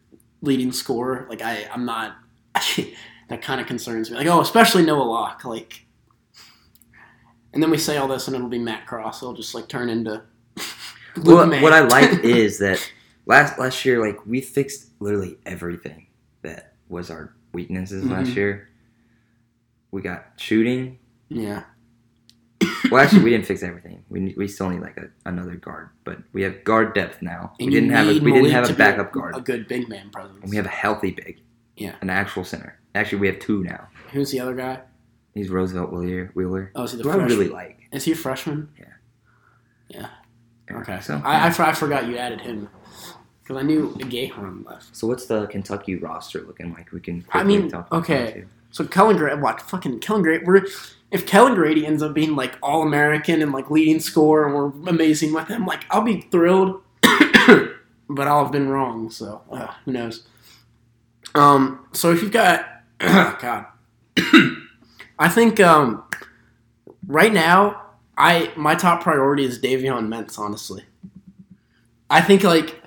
leading 0.43 0.73
scorer, 0.73 1.27
like 1.29 1.43
I, 1.43 1.69
I'm 1.73 1.85
not. 1.85 2.17
that 3.29 3.43
kind 3.43 3.61
of 3.61 3.67
concerns 3.67 4.11
me. 4.11 4.17
Like, 4.17 4.27
oh, 4.29 4.41
especially 4.41 4.85
Noah 4.85 5.03
Locke. 5.03 5.45
Like, 5.45 5.85
and 7.53 7.63
then 7.63 7.71
we 7.71 7.79
say 7.79 7.97
all 7.97 8.09
this, 8.09 8.29
and 8.29 8.37
it'll 8.37 8.49
be 8.49 8.59
Matt 8.59 8.87
Cross. 8.87 9.23
It'll 9.23 9.35
just 9.35 9.55
like 9.55 9.69
turn 9.69 9.89
into. 9.89 10.23
Maye. 11.17 11.63
what 11.63 11.73
I 11.73 11.81
like 11.81 12.25
is 12.25 12.59
that 12.59 12.79
last 13.27 13.59
last 13.59 13.85
year, 13.85 14.01
like 14.05 14.25
we 14.27 14.41
fixed 14.41 14.91
literally 15.01 15.39
everything 15.45 16.07
that 16.43 16.75
was 16.89 17.11
our 17.11 17.35
weaknesses 17.53 18.05
last 18.05 18.29
Mhm. 18.31 18.37
year. 18.37 18.69
We 19.91 20.03
got 20.03 20.27
shooting. 20.37 20.99
yeah, 21.29 21.65
Well, 22.91 23.03
actually, 23.03 23.25
we 23.25 23.31
didn't 23.31 23.47
fix 23.47 23.63
everything. 23.71 24.05
We 24.09 24.35
we 24.37 24.47
still 24.49 24.71
need 24.71 24.81
like 24.81 24.97
a, 24.97 25.09
another 25.29 25.57
guard, 25.57 25.91
but 26.05 26.19
we 26.33 26.43
have 26.43 26.65
guard 26.65 26.95
depth 26.95 27.21
now. 27.23 27.55
and 27.59 27.67
we 27.69 27.75
didn't 27.75 27.91
have 27.91 28.07
a, 28.09 28.19
we 28.21 28.33
didn't 28.33 28.51
have 28.51 28.71
a 28.71 28.75
backup 28.75 29.13
guard, 29.13 29.37
a 29.37 29.41
good 29.41 29.67
big 29.69 29.89
man 29.89 30.11
presence. 30.11 30.39
and 30.43 30.51
we 30.51 30.57
have 30.57 30.67
a 30.67 30.71
healthy 30.71 31.11
big. 31.11 31.41
Yeah. 31.77 31.95
an 32.01 32.09
actual 32.09 32.43
center. 32.43 32.79
Actually, 32.95 33.19
we 33.19 33.27
have 33.27 33.39
two 33.39 33.63
now. 33.63 33.89
Who's 34.13 34.31
the 34.31 34.41
other 34.41 34.55
guy? 34.55 34.81
He's 35.35 35.51
Roosevelt 35.51 35.93
Wheeler. 35.93 36.31
Wheeler. 36.33 36.71
Oh, 36.75 36.85
is 36.85 36.93
he 36.93 36.97
the 36.97 37.03
Who 37.03 37.11
I 37.11 37.17
really 37.17 37.49
like. 37.49 37.81
Is 37.93 38.05
he 38.05 38.13
a 38.13 38.17
freshman? 38.17 38.71
Yeah. 38.79 38.85
Yeah. 39.89 40.09
Yeah, 40.71 40.79
Okay. 40.79 41.01
So, 41.03 41.21
I, 41.23 41.49
I, 41.49 41.49
I 41.49 41.73
forgot 41.75 42.07
you 42.09 42.17
added 42.17 42.41
him 42.41 42.71
because 43.47 43.63
I 43.63 43.65
knew 43.65 43.95
Gahorn 43.95 44.65
left. 44.67 44.97
so 44.97 45.07
what's 45.07 45.27
the 45.27 45.47
Kentucky 45.47 45.95
roster 45.95 46.43
looking 46.43 46.73
like? 46.73 46.91
We 46.91 47.01
can. 47.01 47.25
I 47.31 47.45
mean, 47.45 47.71
okay. 47.93 48.45
So 48.73 48.85
Kellan 48.85 49.17
Grady, 49.17 49.41
what 49.41 49.61
fucking 49.61 50.01
Kellan 50.01 50.23
Grady? 50.23 50.45
We're 50.45 50.67
if 51.13 51.27
Kellan 51.27 51.55
Grady 51.55 51.87
ends 51.87 52.03
up 52.03 52.13
being 52.13 52.35
like 52.35 52.59
all 52.61 52.83
American 52.83 53.41
and 53.43 53.53
like 53.53 53.71
leading 53.71 54.01
scorer 54.01 54.47
and 54.47 54.55
we're 54.55 54.91
amazing 54.91 55.33
with 55.33 55.47
him, 55.47 55.65
like 55.65 55.85
I'll 55.91 56.03
be 56.03 56.23
thrilled. 56.23 56.83
but 57.03 58.27
I'll 58.27 58.43
have 58.43 58.53
been 58.53 58.69
wrong, 58.69 59.11
so 59.11 59.43
uh, 59.53 59.73
who 59.85 59.93
knows? 59.93 60.27
Um. 61.37 61.87
So 61.93 62.11
if 62.11 62.23
you've 62.23 62.33
got 62.33 62.67
God, 62.99 63.67
I 65.19 65.29
think 65.29 65.61
um, 65.61 66.03
right 67.07 67.33
now 67.33 67.81
I 68.19 68.51
my 68.57 68.75
top 68.75 69.05
priority 69.05 69.45
is 69.45 69.61
Davion 69.61 70.09
Mintz. 70.09 70.37
Honestly, 70.37 70.83
I 72.11 72.21
think 72.21 72.43
like 72.43 72.83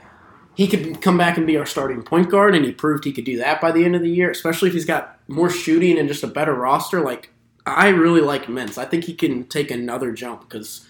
he 0.60 0.68
could 0.68 1.02
come 1.02 1.18
back 1.18 1.38
and 1.38 1.48
be 1.48 1.56
our 1.56 1.65
starting 1.65 2.03
point 2.03 2.30
guard, 2.30 2.53
and 2.53 2.65
he 2.65 2.72
proved 2.73 3.06
he 3.06 3.14
could 3.14 3.23
do 3.23 3.38
that 3.38 3.61
by 3.61 3.72
the 3.72 3.86
end 3.86 3.95
of 3.95 4.02
the 4.02 4.10
year. 4.10 4.30
Especially 4.30 4.68
if 4.68 4.73
he's 4.73 4.84
got 4.84 5.18
more 5.30 5.49
shooting 5.49 5.98
and 5.98 6.10
just 6.10 6.22
a 6.22 6.27
better 6.27 6.53
roster. 6.53 6.99
Like 6.99 7.31
I 7.65 7.88
really 7.88 8.19
like 8.19 8.48
Mintz. 8.48 8.77
I 8.77 8.84
think 8.84 9.06
he 9.06 9.14
can 9.14 9.45
take 9.45 9.72
another 9.72 10.11
jump 10.11 10.41
because 10.41 10.86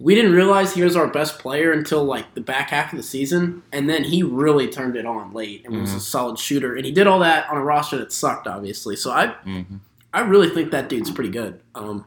we 0.00 0.16
didn't 0.16 0.32
realize 0.32 0.74
he 0.74 0.82
was 0.82 0.96
our 0.96 1.06
best 1.06 1.38
player 1.38 1.70
until 1.70 2.02
like 2.02 2.34
the 2.34 2.40
back 2.40 2.70
half 2.70 2.92
of 2.92 2.96
the 2.96 3.04
season, 3.04 3.62
and 3.70 3.88
then 3.88 4.02
he 4.02 4.24
really 4.24 4.66
turned 4.66 4.96
it 4.96 5.06
on 5.06 5.32
late 5.32 5.64
and 5.64 5.80
was 5.80 5.94
a 5.94 6.00
solid 6.00 6.36
shooter. 6.36 6.74
And 6.74 6.84
he 6.84 6.90
did 6.90 7.06
all 7.06 7.20
that 7.20 7.48
on 7.48 7.56
a 7.56 7.62
roster 7.64 7.98
that 7.98 8.10
sucked, 8.12 8.48
obviously. 8.48 8.96
So 8.96 9.12
I 9.12 9.36
Mhm. 9.46 9.78
I 10.12 10.20
really 10.22 10.48
think 10.48 10.72
that 10.72 10.88
dude's 10.88 11.12
pretty 11.12 11.30
good. 11.30 11.60
Um, 11.76 12.06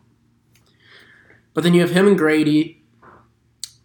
but 1.53 1.63
then 1.63 1.73
you 1.73 1.79
have 1.79 1.91
him 1.91 2.07
and 2.07 2.17
Grady. 2.17 2.78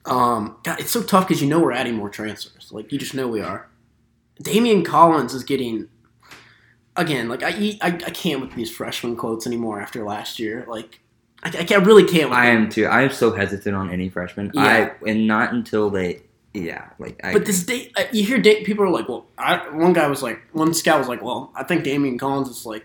Um, 0.07 0.57
God, 0.65 0.81
it's 0.81 0.91
so 0.91 1.03
tough 1.03 1.27
because 1.29 1.41
you 1.43 1.49
know 1.49 1.61
we're 1.61 1.73
adding 1.73 1.95
more 1.95 2.11
transfers. 2.11 2.71
Like 2.73 2.93
you 2.93 2.99
just 2.99 3.15
know 3.15 3.29
we 3.29 3.41
are. 3.41 3.69
Daimion 4.43 4.85
Collins 4.85 5.33
is 5.35 5.45
getting 5.45 5.89
again. 6.97 7.29
Like 7.29 7.43
I, 7.43 7.79
I, 7.81 7.87
I 7.89 8.11
can't 8.11 8.41
with 8.41 8.55
these 8.55 8.71
freshman 8.71 9.17
quotes 9.17 9.47
anymore 9.47 9.81
after 9.81 10.05
last 10.05 10.39
year. 10.39 10.65
Like 10.69 11.01
I, 11.43 11.49
I 11.49 11.51
can't- 11.65 11.73
I 11.73 11.85
really 11.85 12.05
can't. 12.05 12.31
With 12.31 12.39
I 12.39 12.47
am 12.47 12.69
too. 12.69 12.87
I 12.87 13.03
am 13.03 13.11
so 13.13 13.33
hesitant 13.33 13.75
on 13.77 13.91
any 13.91 14.09
freshman. 14.09 14.51
Yeah. 14.55 14.63
I 15.03 15.09
and 15.09 15.27
not 15.27 15.53
until 15.53 15.91
they. 15.91 16.23
Yeah, 16.53 16.91
like 17.01 17.19
I. 17.25 17.33
But 17.33 17.47
this 17.47 17.65
date, 17.65 17.93
uh, 17.97 18.05
you 18.13 18.25
hear 18.25 18.41
people 18.41 18.85
are 18.85 18.91
like, 18.91 19.09
well, 19.09 19.27
I, 19.37 19.57
one 19.71 19.93
guy 19.93 20.07
was 20.07 20.23
like, 20.23 20.41
one 20.53 20.73
scout 20.73 21.01
was 21.01 21.09
like, 21.09 21.21
well, 21.21 21.51
I 21.57 21.65
think 21.65 21.85
Daimion 21.85 22.17
Collins 22.17 22.49
is 22.49 22.65
like 22.65 22.85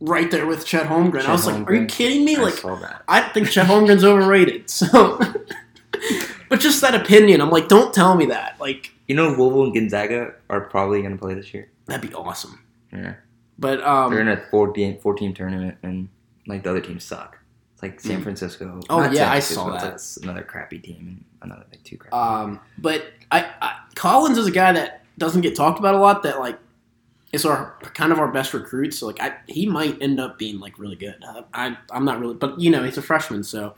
right 0.00 0.30
there 0.30 0.46
with 0.46 0.64
Chet 0.64 0.86
Holmgren. 0.86 1.18
I 1.18 1.22
Chet 1.22 1.30
was 1.32 1.46
like, 1.46 1.68
are 1.68 1.74
you 1.74 1.84
kidding 1.86 2.24
me? 2.24 2.36
I 2.36 2.40
Like. 2.40 2.64
I 3.08 3.20
think 3.34 3.50
Chet 3.50 3.66
Holmgren's 3.66 4.02
overrated. 4.02 4.70
So, 4.70 5.20
but 6.52 6.60
just 6.60 6.82
that 6.82 6.94
opinion, 6.94 7.40
I'm 7.40 7.48
like, 7.50 7.66
don't 7.68 7.94
tell 7.94 8.14
me 8.14 8.26
that. 8.26 8.60
Like, 8.60 8.92
You 9.08 9.14
know, 9.16 9.28
Louisville 9.30 9.64
and 9.64 9.72
Gonzaga 9.74 10.34
are 10.50 10.60
probably 10.60 11.00
going 11.00 11.12
to 11.16 11.18
play 11.18 11.32
this 11.32 11.54
year. 11.54 11.70
that'd 11.86 12.06
be 12.06 12.14
awesome. 12.14 12.62
Yeah, 12.92 13.14
But 13.58 13.82
um, 13.82 14.12
they're 14.12 14.20
in 14.20 14.28
a 14.28 14.36
four 14.50 14.70
team 14.74 14.98
four 15.00 15.14
team 15.14 15.32
tournament, 15.32 15.78
and 15.82 16.10
like 16.46 16.62
the 16.62 16.68
other 16.70 16.80
teams 16.82 17.04
suck. 17.04 17.38
It's 17.72 17.82
like 17.82 17.98
San 18.00 18.20
Mm. 18.20 18.22
Francisco. 18.24 18.80
Oh, 18.90 18.98
not 19.00 19.12
yeah, 19.14 19.18
San 19.20 19.28
I 19.28 19.30
Francisco, 19.30 19.62
saw 19.78 19.88
it's 19.94 20.14
that. 20.16 20.20
like 20.20 20.30
another 20.30 20.46
crappy 20.46 20.78
team 20.78 21.24
and 21.40 21.50
another 21.50 21.64
like 21.70 21.82
two 21.84 21.96
crappy. 21.96 22.12
um, 22.14 22.60
but 22.76 23.06
I, 23.30 23.50
I 23.62 23.78
Collins 23.94 24.36
is 24.36 24.46
a 24.46 24.50
guy 24.50 24.72
that 24.72 25.04
doesn't 25.16 25.40
get 25.40 25.56
talked 25.56 25.78
about 25.78 25.94
a 25.94 25.98
lot. 25.98 26.22
That 26.22 26.38
like 26.38 26.58
is 27.32 27.46
our 27.46 27.78
kind 27.94 28.12
of 28.12 28.18
our 28.18 28.28
best 28.30 28.52
recruit. 28.52 28.92
So 28.92 29.06
like, 29.06 29.20
I 29.22 29.36
he 29.48 29.64
might 29.64 29.96
end 30.02 30.20
up 30.20 30.38
being 30.38 30.60
like 30.60 30.78
really 30.78 30.96
good. 30.96 31.16
Uh, 31.26 31.42
I 31.54 31.78
I'm 31.90 32.04
not 32.04 32.20
really, 32.20 32.34
but 32.34 32.60
you 32.60 32.70
know, 32.70 32.82
he's 32.82 32.98
a 32.98 33.02
freshman, 33.02 33.42
so. 33.42 33.74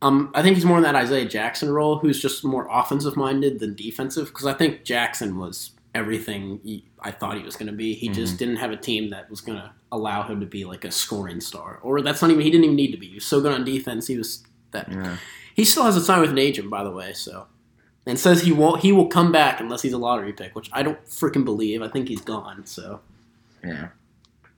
Um, 0.00 0.30
I 0.34 0.42
think 0.42 0.56
he's 0.56 0.64
more 0.64 0.76
in 0.76 0.84
that 0.84 0.94
Isaiah 0.94 1.24
Jackson 1.24 1.70
role, 1.70 1.98
who's 1.98 2.20
just 2.22 2.44
more 2.44 2.68
offensive 2.70 3.16
minded 3.16 3.58
than 3.58 3.74
defensive. 3.74 4.28
Because 4.28 4.46
I 4.46 4.54
think 4.54 4.84
Jackson 4.84 5.38
was 5.38 5.72
everything 5.94 6.60
he, 6.62 6.84
I 7.00 7.10
thought 7.10 7.36
he 7.36 7.42
was 7.42 7.56
going 7.56 7.66
to 7.66 7.72
be. 7.72 7.94
He 7.94 8.08
just 8.08 8.38
didn't 8.38 8.56
have 8.56 8.70
a 8.70 8.76
team 8.76 9.10
that 9.10 9.28
was 9.28 9.40
going 9.40 9.58
to 9.58 9.72
allow 9.90 10.22
him 10.22 10.40
to 10.40 10.46
be 10.46 10.64
like 10.64 10.84
a 10.84 10.90
scoring 10.92 11.40
star, 11.40 11.80
or 11.82 12.00
that's 12.02 12.22
not 12.22 12.30
even. 12.30 12.42
He 12.42 12.50
didn't 12.50 12.64
even 12.64 12.76
need 12.76 12.92
to 12.92 12.98
be. 12.98 13.08
He 13.08 13.14
was 13.14 13.26
so 13.26 13.40
good 13.40 13.52
on 13.52 13.64
defense. 13.64 14.06
He 14.06 14.16
was 14.16 14.44
that. 14.70 14.90
yeah. 14.90 15.16
He 15.54 15.64
still 15.64 15.82
has 15.82 15.96
a 15.96 16.00
sign 16.00 16.20
with 16.20 16.30
an 16.30 16.38
agent, 16.38 16.70
by 16.70 16.84
the 16.84 16.90
way. 16.92 17.12
So, 17.12 17.48
and 18.06 18.18
says 18.18 18.42
he 18.42 18.52
won't. 18.52 18.82
He 18.82 18.92
will 18.92 19.08
come 19.08 19.32
back 19.32 19.58
unless 19.60 19.82
he's 19.82 19.92
a 19.92 19.98
lottery 19.98 20.32
pick, 20.32 20.54
which 20.54 20.70
I 20.72 20.84
don't 20.84 21.04
freaking 21.06 21.44
believe. 21.44 21.82
I 21.82 21.88
think 21.88 22.06
he's 22.06 22.20
gone. 22.20 22.64
So, 22.66 23.00
yeah. 23.64 23.88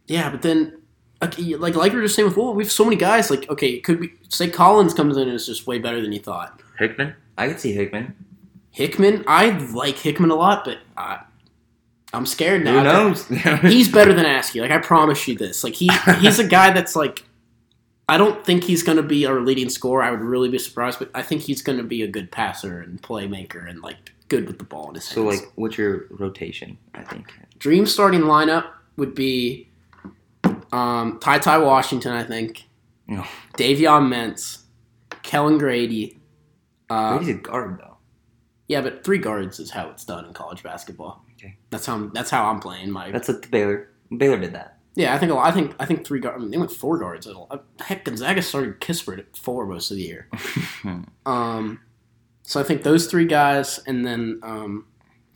yeah, 0.07 0.31
but 0.31 0.43
then. 0.43 0.80
Okay, 1.23 1.57
like 1.57 1.75
like 1.75 1.93
we 1.93 1.99
were 1.99 2.05
just 2.05 2.17
saying 2.17 2.27
with 2.27 2.35
before, 2.35 2.55
we 2.55 2.65
have 2.65 2.73
so 2.73 2.85
many 2.85 2.97
guys. 2.97 3.31
Like, 3.31 3.49
okay, 3.51 3.79
could 3.79 4.01
we 4.01 4.15
say 4.29 4.49
Collins 4.49 4.95
comes 4.95 5.17
in 5.17 5.25
and 5.25 5.33
is 5.33 5.47
just 5.47 5.67
way 5.67 5.79
better 5.79 6.01
than 6.01 6.13
you 6.13 6.21
thought. 6.21 6.61
Hickman. 6.79 7.15
I 7.37 7.49
could 7.49 7.61
see 7.61 7.73
Hickman. 7.73 8.15
Hickman, 8.71 9.25
I 9.27 9.51
like 9.73 9.97
Hickman 9.97 10.31
a 10.31 10.35
lot, 10.35 10.65
but 10.65 10.79
I, 10.97 11.21
I'm 12.15 12.25
scared 12.25 12.65
now. 12.65 12.79
Who 12.79 12.85
knows? 12.85 13.27
He's 13.63 13.89
better 13.89 14.15
than 14.15 14.25
Askew. 14.25 14.63
Like 14.63 14.71
I 14.71 14.79
promise 14.79 15.27
you 15.29 15.37
this. 15.37 15.63
Like 15.63 15.75
he 15.75 15.91
he's 16.21 16.39
a 16.39 16.47
guy 16.47 16.71
that's 16.73 16.97
like 16.97 17.25
I 18.09 18.17
don't 18.19 18.45
think 18.45 18.65
he's 18.65 18.83
going 18.83 18.97
to 18.97 19.05
be 19.05 19.25
our 19.27 19.41
leading 19.41 19.69
scorer. 19.69 20.03
I 20.03 20.11
would 20.11 20.21
really 20.21 20.49
be 20.49 20.59
surprised, 20.59 20.99
but 20.99 21.11
I 21.15 21.23
think 21.23 21.43
he's 21.43 21.63
going 21.63 21.79
to 21.79 21.85
be 21.85 22.03
a 22.03 22.09
good 22.09 22.33
passer 22.33 22.81
and 22.81 23.01
playmaker 23.01 23.71
and 23.71 23.83
like 23.83 24.13
good 24.29 24.49
with 24.49 24.59
the 24.59 24.65
ball 24.65 24.89
in 24.89 24.97
his 24.97 25.07
hands. 25.07 25.15
So 25.15 25.23
like, 25.23 25.53
what's 25.55 25.79
your 25.79 26.07
rotation? 26.11 26.77
I 26.95 27.03
think. 27.03 27.33
dream 27.59 27.87
starting 27.87 28.23
lineup 28.23 28.67
would 28.97 29.15
be 29.15 29.70
um, 30.73 31.19
Ty 31.21 31.39
Ty 31.39 31.59
Washington, 31.59 32.13
I 32.13 32.23
think. 32.25 32.65
No. 33.07 33.25
Davion 33.57 34.09
Mintz, 34.09 34.63
Kellan 35.23 35.59
Grady. 35.59 36.21
Uh, 36.89 37.17
Brady's 37.19 37.35
a 37.37 37.39
guard 37.39 37.79
though. 37.81 37.97
yeah, 38.69 38.81
but 38.81 39.05
three 39.05 39.19
guards 39.19 39.59
is 39.61 39.71
how 39.71 39.91
it's 39.91 40.05
done 40.05 40.25
in 40.25 40.33
college 40.33 40.63
basketball. 40.63 41.25
Okay. 41.37 41.57
That's 41.71 41.87
how 41.87 41.95
I'm, 41.95 42.13
that's 42.13 42.31
how 42.31 42.49
I'm 42.51 42.61
playing 42.61 42.91
my. 42.91 43.11
That's 43.11 43.29
what 43.29 43.43
the 43.43 43.49
Baylor. 43.49 43.91
Baylor 44.17 44.39
did 44.39 44.53
that. 44.55 44.77
Yeah, 44.97 45.15
I 45.15 45.19
think 45.19 45.31
a 45.31 45.35
lot- 45.37 45.47
I 45.47 45.53
think 45.53 45.75
I 45.79 45.87
think 45.87 46.05
three 46.05 46.19
guards. 46.21 46.37
I 46.37 46.41
mean, 46.41 46.51
they 46.51 46.59
went 46.59 46.73
four 46.73 46.99
guards. 46.99 47.27
At 47.27 47.35
all. 47.37 47.49
Heck, 47.81 48.05
Gonzaga 48.05 48.43
started 48.43 48.81
Kispert 48.81 49.19
at 49.21 49.37
four 49.37 49.65
most 49.67 49.91
of 49.91 49.97
the 49.97 50.03
year. 50.03 50.29
Um, 51.27 51.81
so 52.43 52.61
I 52.61 52.65
think 52.65 52.83
those 52.83 53.07
three 53.07 53.27
guys, 53.27 53.79
and 53.87 54.05
then 54.05 54.41
um, 54.43 54.87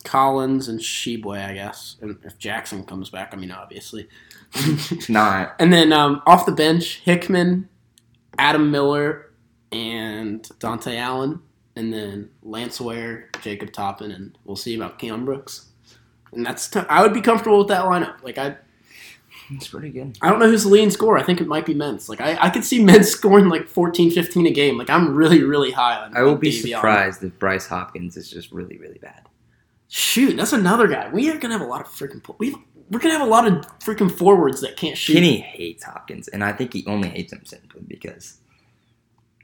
Collins 0.05 0.67
and 0.69 0.81
Tshiebwe, 0.81 1.45
I 1.49 1.55
guess, 1.55 1.97
and 2.03 2.19
if 2.25 2.39
Jackson 2.39 2.85
comes 2.85 3.11
back, 3.11 3.31
I 3.33 3.37
mean, 3.37 3.51
obviously. 3.53 4.09
Not. 5.09 5.55
and 5.59 5.73
then 5.73 5.93
um, 5.93 6.23
off 6.27 6.47
the 6.47 6.53
bench, 6.53 7.01
Hickman, 7.05 7.69
Adam 8.39 8.71
Miller, 8.71 9.33
and 9.73 10.43
Dontaie 10.61 10.99
Allen, 10.99 11.41
and 11.77 11.93
then 11.93 12.31
Lance 12.43 12.81
Ware, 12.81 13.31
Jacob 13.43 13.73
Toppin, 13.73 14.11
and 14.11 14.39
we'll 14.45 14.57
see 14.57 14.75
about 14.77 14.99
Cam 14.99 15.25
Brooks. 15.25 15.71
And 16.33 16.45
that's 16.47 16.69
t- 16.69 16.81
I 16.89 17.03
would 17.03 17.15
be 17.15 17.21
comfortable 17.21 17.59
with 17.59 17.69
that 17.69 17.85
lineup. 17.85 18.23
Like 18.23 18.39
I, 18.39 18.57
It's 19.51 19.69
pretty 19.69 19.91
good. 19.91 20.17
I 20.23 20.31
don't 20.31 20.39
know 20.39 20.49
who's 20.49 20.65
the 20.65 20.69
leading 20.71 20.91
scorer. 20.91 21.19
I 21.19 21.23
think 21.23 21.41
it 21.41 21.47
might 21.47 21.67
be 21.67 21.75
Mintz. 21.75 22.09
Like 22.09 22.21
I, 22.21 22.37
I 22.47 22.51
could 22.51 22.65
see 22.65 22.81
Mintz 22.81 23.07
scoring 23.07 23.49
like 23.49 23.69
14, 23.69 24.11
15 24.11 24.47
a 24.47 24.51
game. 24.51 24.79
Like 24.79 24.91
I'm 24.91 25.15
really, 25.15 25.43
really 25.43 25.71
high 25.73 25.97
on. 25.97 26.17
I 26.17 26.23
will 26.23 26.33
on 26.35 26.41
be 26.41 26.51
Davion. 26.51 26.75
surprised 26.77 27.23
if 27.25 27.39
Bryce 27.39 27.67
Hopkins 27.67 28.17
is 28.17 28.31
just 28.31 28.51
really, 28.53 28.79
really 28.79 28.99
bad. 28.99 29.23
Shoot, 29.89 30.37
that's 30.37 30.53
another 30.53 30.89
guy. 30.89 31.09
We 31.13 31.31
are 31.31 31.39
gonna 31.39 31.55
have 31.59 31.67
a 31.67 31.71
lot 31.71 31.81
of 31.83 31.87
freaking. 31.89 32.23
We 32.39 32.57
we're 32.91 33.01
gonna 33.01 33.15
have 33.15 33.27
a 33.27 33.31
lot 33.31 33.47
of 33.47 33.67
freaking 33.81 34.11
forwards 34.11 34.61
that 34.61 34.77
can't 34.77 34.97
shoot. 34.97 35.15
Kenny 35.15 35.39
hates 35.39 35.85
Hopkins, 35.85 36.29
and 36.29 36.45
I 36.45 36.53
think 36.53 36.73
he 36.73 36.85
only 36.87 37.09
hates 37.09 37.33
him 37.33 37.45
simply 37.45 37.83
because 37.87 38.39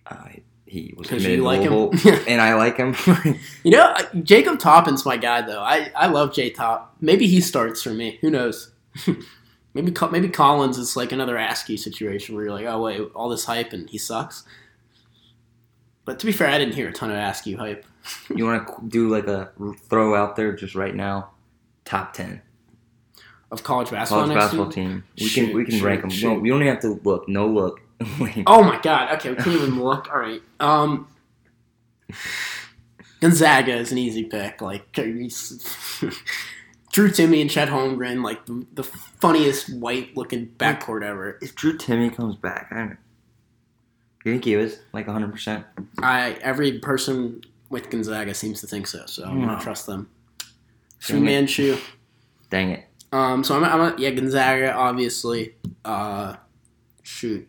uh, 0.06 0.28
he 0.66 0.94
was 0.96 1.08
committed 1.08 1.38
you 1.38 1.42
like 1.42 1.62
him? 1.62 1.90
And 2.28 2.40
I 2.40 2.54
like 2.54 2.76
him. 2.76 2.94
You 3.64 3.72
know, 3.72 3.94
Jacob 4.22 4.58
Toppin's 4.58 5.04
my 5.04 5.16
guy 5.16 5.42
though. 5.42 5.60
I, 5.60 5.90
I 5.96 6.06
love 6.06 6.32
J 6.32 6.50
Top. 6.50 6.94
Maybe 7.00 7.26
he 7.26 7.40
starts 7.40 7.82
for 7.82 7.90
me. 7.90 8.18
Who 8.20 8.30
knows? 8.30 8.70
maybe 9.74 9.94
maybe 10.10 10.28
Collins 10.28 10.78
is 10.78 10.96
like 10.96 11.12
another 11.12 11.36
Askew 11.36 11.76
situation 11.76 12.34
where 12.34 12.44
you're 12.44 12.54
like, 12.54 12.66
oh 12.66 12.82
wait, 12.82 13.00
all 13.14 13.28
this 13.28 13.44
hype 13.44 13.72
and 13.72 13.88
he 13.90 13.98
sucks. 13.98 14.44
But 16.04 16.18
to 16.20 16.26
be 16.26 16.32
fair, 16.32 16.48
I 16.48 16.58
didn't 16.58 16.74
hear 16.74 16.88
a 16.88 16.92
ton 16.92 17.10
of 17.10 17.16
Askew 17.16 17.56
hype. 17.56 17.84
you 18.34 18.46
want 18.46 18.66
to 18.66 18.88
do 18.88 19.08
like 19.08 19.26
a 19.26 19.50
throw 19.88 20.14
out 20.14 20.36
there 20.36 20.52
just 20.52 20.74
right 20.74 20.94
now? 20.94 21.30
Top 21.84 22.12
ten 22.12 22.42
Of 23.50 23.64
college 23.64 23.90
basketball. 23.90 24.26
college 24.26 24.34
next 24.34 24.44
basketball 24.44 24.66
year? 24.66 24.72
team. 24.88 25.04
We 25.18 25.26
Shoot, 25.26 25.46
can 25.46 25.56
we 25.56 25.64
can 25.64 25.74
shoot, 25.74 25.84
rank 25.84 26.00
them. 26.02 26.10
shoot. 26.10 26.28
No, 26.28 26.34
we 26.38 26.48
don't 26.50 26.60
even 26.62 26.72
have 26.74 26.82
to 26.82 27.00
look. 27.04 27.28
No 27.28 27.48
look. 27.48 27.80
Oh 28.46 28.62
my 28.62 28.80
god. 28.80 29.12
Okay, 29.16 29.30
we 29.30 29.36
can't 29.36 29.48
even 29.48 29.82
look. 29.82 30.08
All 30.10 30.18
right. 30.18 30.40
Um, 30.60 31.08
Gonzaga 33.20 33.74
is 33.76 33.92
an 33.92 33.98
easy 33.98 34.24
pick. 34.24 34.60
Like 34.62 34.90
Drew 34.92 35.28
Timme 37.08 37.40
and 37.40 37.50
Chet 37.50 37.68
Holmgren, 37.68 38.22
like 38.24 38.46
the, 38.46 38.66
the 38.72 38.82
funniest 38.84 39.72
white 39.74 40.16
looking 40.16 40.48
backcourt 40.58 41.02
ever. 41.02 41.38
if 41.42 41.54
Drew 41.54 41.76
Timme 41.76 42.14
comes 42.14 42.36
back, 42.36 42.68
I 42.70 42.74
don't. 42.76 42.88
Know. 42.90 42.96
You 44.24 44.32
think 44.32 44.44
he 44.44 44.56
was 44.56 44.78
like 44.92 45.06
100? 45.06 45.32
percent 45.32 45.64
I 46.02 46.32
every 46.42 46.78
person 46.78 47.42
with 47.70 47.88
Gonzaga 47.90 48.34
seems 48.34 48.60
to 48.60 48.66
think 48.66 48.86
so, 48.86 49.04
so 49.06 49.24
I'm 49.24 49.40
No. 49.40 49.46
gonna 49.48 49.62
trust 49.62 49.86
them. 49.86 50.08
Fu 50.98 51.20
Manchu. 51.20 51.76
Dang 52.50 52.70
it! 52.70 52.84
Um, 53.12 53.42
so 53.42 53.56
I'm, 53.56 53.64
I'm 53.64 53.80
a, 53.80 53.94
yeah 53.98 54.10
Gonzaga 54.10 54.72
obviously. 54.72 55.54
Uh, 55.84 56.36
shoot, 57.02 57.48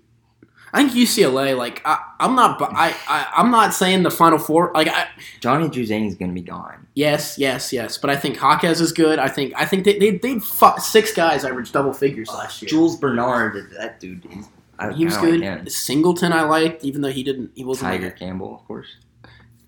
I 0.74 0.84
think 0.84 0.94
UCLA. 0.94 1.56
Like 1.58 1.82
I, 1.86 2.00
I'm 2.20 2.36
not. 2.36 2.62
I, 2.62 2.96
I 3.08 3.28
I'm 3.36 3.52
not 3.52 3.74
saying 3.74 4.04
the 4.04 4.12
Final 4.12 4.40
Four. 4.40 4.72
Like 4.74 4.88
I, 4.88 5.08
Johnny 5.40 5.66
is 5.68 6.16
gonna 6.16 6.34
be 6.34 6.42
gone. 6.42 6.88
yes, 6.96 7.38
yes, 7.38 7.72
yes. 7.74 7.98
But 7.98 8.10
I 8.10 8.16
think 8.16 8.38
Hawkes 8.38 8.80
is 8.80 8.92
good. 8.92 9.20
I 9.20 9.28
think 9.28 9.54
I 9.56 9.66
think 9.66 9.86
they 9.86 10.00
they 10.00 10.12
they 10.18 10.40
fought 10.40 10.82
six 10.82 11.14
guys 11.14 11.44
averaged 11.44 11.74
double 11.74 11.94
figures 11.94 12.30
last 12.30 12.62
year. 12.62 12.70
Jules 12.70 12.98
Bernard, 12.98 13.72
that 13.78 14.00
dude. 14.00 14.26
I, 14.80 14.94
he 14.94 15.06
was 15.06 15.18
good. 15.18 15.42
Like. 15.42 15.70
Singleton 15.70 16.34
I 16.34 16.42
liked, 16.42 16.84
even 16.84 17.02
though 17.02 17.12
he 17.12 17.24
didn't. 17.24 17.52
He 17.54 17.64
wasn't 17.64 17.92
Tyger 17.92 18.04
like 18.06 18.18
Campbell, 18.18 18.56
of 18.56 18.66
course. 18.66 18.96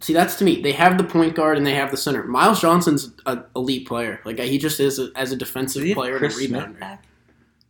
See, 0.04 0.12
that's 0.14 0.36
to 0.36 0.44
me. 0.44 0.62
They 0.62 0.74
have 0.74 0.98
the 0.98 1.04
point 1.06 1.34
guard 1.34 1.58
and 1.58 1.66
they 1.66 1.76
have 1.76 1.90
the 1.90 1.96
center. 1.98 2.24
Myles 2.26 2.60
Johnson's 2.60 3.14
an 3.26 3.46
elite 3.56 3.88
player. 3.88 4.20
Like 4.26 4.38
he 4.38 4.58
just 4.58 4.80
is 4.82 5.00
a, 5.00 5.10
as 5.16 5.32
a 5.32 5.36
defensive 5.38 5.82
Do 5.84 5.88
you 5.88 5.96
player 5.96 6.18
and 6.18 6.26
a 6.26 6.28
Chris 6.30 6.46
Smith 6.46 6.62
rebounder. 6.64 6.80
back? 6.80 7.06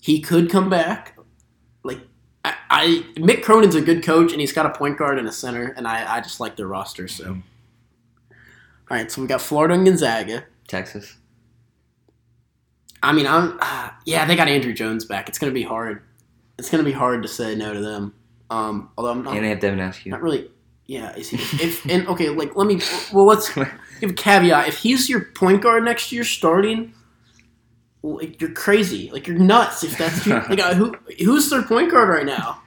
He 0.01 0.19
could 0.19 0.49
come 0.49 0.67
back. 0.69 1.15
Like 1.83 1.99
I, 2.43 2.55
I, 2.71 3.05
Mick 3.17 3.43
Cronin's 3.43 3.75
a 3.75 3.81
good 3.81 4.03
coach 4.03 4.31
and 4.31 4.41
he's 4.41 4.51
got 4.51 4.65
a 4.65 4.71
point 4.71 4.97
guard 4.97 5.19
and 5.19 5.27
a 5.27 5.31
center, 5.31 5.73
and 5.77 5.87
I, 5.87 6.15
I 6.17 6.21
just 6.21 6.39
like 6.39 6.55
their 6.57 6.65
roster. 6.67 7.07
So, 7.07 7.23
Mm-hmm. 7.25 7.39
all 8.89 8.97
right. 8.97 9.11
So 9.11 9.21
we 9.21 9.27
got 9.27 9.39
Florida 9.41 9.75
and 9.75 9.85
Gonzaga. 9.85 10.45
Texas. 10.67 11.17
I 13.03 13.11
mean, 13.13 13.27
I'm 13.27 13.57
uh, 13.61 13.89
yeah. 14.05 14.25
They 14.25 14.35
got 14.35 14.47
Andrew 14.47 14.73
Jones 14.73 15.05
back. 15.05 15.29
It's 15.29 15.37
gonna 15.37 15.51
be 15.53 15.63
hard. 15.63 16.01
It's 16.57 16.69
gonna 16.69 16.83
be 16.83 16.91
hard 16.93 17.21
to 17.23 17.27
say 17.29 17.53
no 17.53 17.73
to 17.73 17.79
them. 17.81 18.13
Um, 18.49 18.89
although 18.97 19.11
I'm 19.11 19.23
not, 19.23 19.35
And 19.35 19.43
they 19.45 19.49
have 19.49 19.59
Devin 19.59 19.79
Askew. 19.79 20.11
not 20.11 20.21
really. 20.23 20.49
Yeah, 20.85 21.15
is 21.15 21.29
he? 21.29 21.37
If 21.63 21.85
and 21.85 22.07
okay, 22.07 22.29
like 22.29 22.55
let 22.55 22.67
me. 22.67 22.81
Well, 23.13 23.25
let's 23.25 23.53
give 23.53 24.09
a 24.09 24.13
caveat. 24.13 24.67
If 24.67 24.77
he's 24.79 25.09
your 25.09 25.21
point 25.21 25.61
guard 25.61 25.83
next 25.85 26.11
year 26.11 26.23
starting, 26.25 26.93
like 28.01 28.41
you're 28.41 28.51
crazy. 28.51 29.09
Like 29.11 29.25
you're 29.27 29.37
nuts. 29.37 29.83
If 29.83 29.97
that's 29.97 30.25
your, 30.25 30.41
like 30.49 30.59
uh, 30.59 30.73
who 30.73 30.93
who's 31.19 31.49
their 31.49 31.63
point 31.63 31.89
guard 31.91 32.09
right 32.09 32.25
now? 32.25 32.61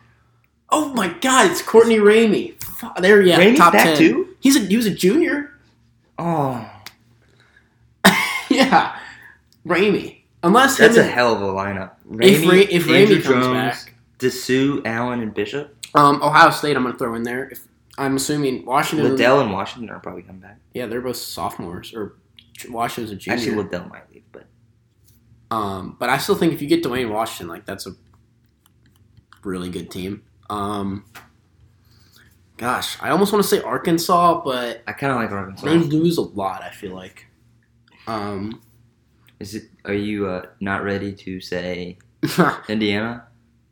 Oh 0.70 0.92
my 0.94 1.08
God, 1.20 1.50
it's 1.50 1.60
Courtney 1.62 1.98
Ramey. 1.98 2.54
There, 3.00 3.22
yeah, 3.22 3.38
Ramey's 3.38 3.58
top 3.58 3.72
ten. 3.74 3.96
too? 3.96 4.34
He's 4.40 4.56
a 4.56 4.60
he 4.60 4.76
was 4.76 4.86
a 4.86 4.94
junior. 4.94 5.52
Oh, 6.18 6.68
yeah, 8.48 8.98
Ramey. 9.66 10.20
Unless 10.42 10.78
him 10.78 10.86
that's 10.86 10.96
a 10.98 11.02
and, 11.02 11.10
hell 11.10 11.34
of 11.34 11.42
a 11.42 11.46
lineup. 11.52 11.92
If 12.20 12.42
Ramey, 12.42 12.48
Ra- 12.48 12.66
if 12.70 12.84
Ramey 12.86 13.22
comes 13.22 13.44
Jones, 13.44 13.54
back. 13.54 13.94
Disu, 14.18 14.86
Allen, 14.86 15.20
and 15.20 15.34
Bishop. 15.34 15.74
um, 15.94 16.22
Ohio 16.22 16.50
State, 16.50 16.76
I'm 16.76 16.84
gonna 16.84 16.96
throw 16.96 17.14
in 17.14 17.22
there. 17.22 17.48
If 17.50 17.66
I'm 17.98 18.16
assuming 18.16 18.64
Washington. 18.66 19.10
Liddell 19.10 19.40
and 19.40 19.52
Washington 19.52 19.90
are 19.90 20.00
probably 20.00 20.22
coming 20.22 20.40
back. 20.42 20.58
Yeah, 20.74 20.86
they're 20.86 21.00
both 21.00 21.16
sophomores, 21.16 21.94
or 21.94 22.16
Washington's 22.68 23.10
a 23.12 23.16
junior. 23.16 23.38
Actually, 23.38 23.56
Liddell 23.56 23.88
might 23.88 24.12
leave, 24.12 24.24
but 24.32 24.46
Um, 25.50 25.96
but 25.98 26.08
I 26.08 26.18
still 26.18 26.34
think 26.34 26.52
if 26.52 26.60
you 26.60 26.68
get 26.68 26.82
Duane 26.82 27.10
Washington, 27.10 27.48
like 27.48 27.64
that's 27.64 27.86
a 27.86 27.92
really 29.44 29.70
good 29.70 29.90
team. 29.90 30.22
Um, 30.50 31.04
gosh, 32.56 32.96
I 33.00 33.10
almost 33.10 33.32
want 33.32 33.42
to 33.44 33.48
say 33.48 33.60
Arkansas, 33.60 34.42
but 34.44 34.82
I 34.86 34.92
kind 34.92 35.12
of 35.12 35.18
like 35.18 35.30
Arkansas. 35.30 35.66
they 35.66 35.76
lose 35.78 36.18
a 36.18 36.22
lot. 36.22 36.62
I 36.62 36.70
feel 36.70 36.94
like. 36.94 37.26
Um, 38.06 38.62
Is 39.40 39.54
it? 39.54 39.64
Are 39.84 39.94
you 39.94 40.26
uh, 40.28 40.46
not 40.60 40.84
ready 40.84 41.12
to 41.12 41.40
say 41.40 41.98
Indiana 42.68 43.26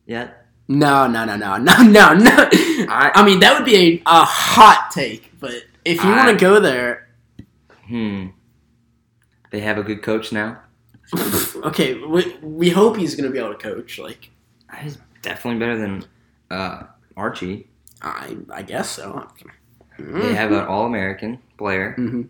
yet? 0.06 0.44
No, 0.69 1.07
no, 1.07 1.24
no, 1.24 1.36
no, 1.36 1.57
no, 1.59 1.82
no. 2.15 2.49
I- 2.89 3.12
I 3.15 3.24
mean, 3.24 3.41
that 3.41 3.55
would 3.57 3.65
be 3.66 3.77
a, 3.77 4.03
a 4.07 4.24
hot 4.24 4.91
take, 4.93 5.32
but 5.41 5.53
if 5.85 6.03
you 6.03 6.11
want 6.11 6.31
to 6.31 6.36
go 6.36 6.61
there, 6.61 7.09
Hmm. 7.86 8.28
They 9.51 9.61
have 9.61 9.77
a 9.78 9.82
good 9.82 10.03
coach 10.03 10.32
now. 10.32 10.62
okay, 11.57 11.95
we, 11.95 12.35
we 12.43 12.70
hope 12.70 12.97
he's 12.97 13.15
going 13.15 13.28
to 13.28 13.31
be 13.32 13.39
able 13.39 13.53
to 13.55 13.59
coach. 13.59 13.99
Like, 13.99 14.31
He's 14.81 14.97
definitely 15.23 15.61
better 15.61 15.77
than 15.77 16.05
uh, 16.51 16.85
Archie. 17.16 17.69
I 18.03 18.36
I 18.53 18.62
guess 18.62 18.91
so. 18.91 19.28
They 19.99 20.35
have 20.35 20.51
an 20.51 20.65
All-American 20.65 21.39
player. 21.59 21.93
hmm 21.93 22.23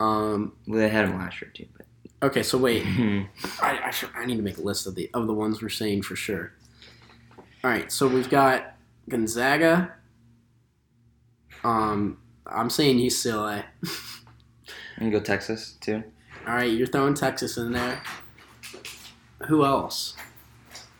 Um. 0.00 0.52
Well, 0.66 0.78
they 0.78 0.88
had 0.88 1.06
him 1.06 1.18
last 1.18 1.40
year 1.40 1.50
too, 1.52 1.66
Okay, 2.22 2.42
so 2.42 2.58
wait. 2.58 2.84
Hmm. 2.84 3.22
I, 3.62 3.78
I, 3.86 3.90
should, 3.90 4.10
I 4.14 4.26
need 4.26 4.36
to 4.36 4.42
make 4.42 4.58
a 4.58 4.62
list 4.62 4.86
of 4.86 4.94
the 4.94 5.08
of 5.14 5.26
the 5.26 5.34
ones 5.34 5.62
we're 5.62 5.68
saying 5.68 6.02
for 6.02 6.16
sure. 6.16 6.52
All 7.62 7.70
right, 7.70 7.90
so 7.90 8.08
we've 8.08 8.28
got 8.30 8.74
Gonzaga. 9.08 9.94
Um, 11.64 12.18
I'm 12.46 12.70
saying 12.70 12.98
UCLA. 12.98 13.64
and 14.96 15.12
go 15.12 15.20
Texas 15.20 15.76
too. 15.80 16.02
All 16.46 16.54
right, 16.54 16.70
you're 16.70 16.86
throwing 16.86 17.14
Texas 17.14 17.56
in 17.56 17.72
there. 17.72 18.00
Who 19.46 19.64
else? 19.64 20.16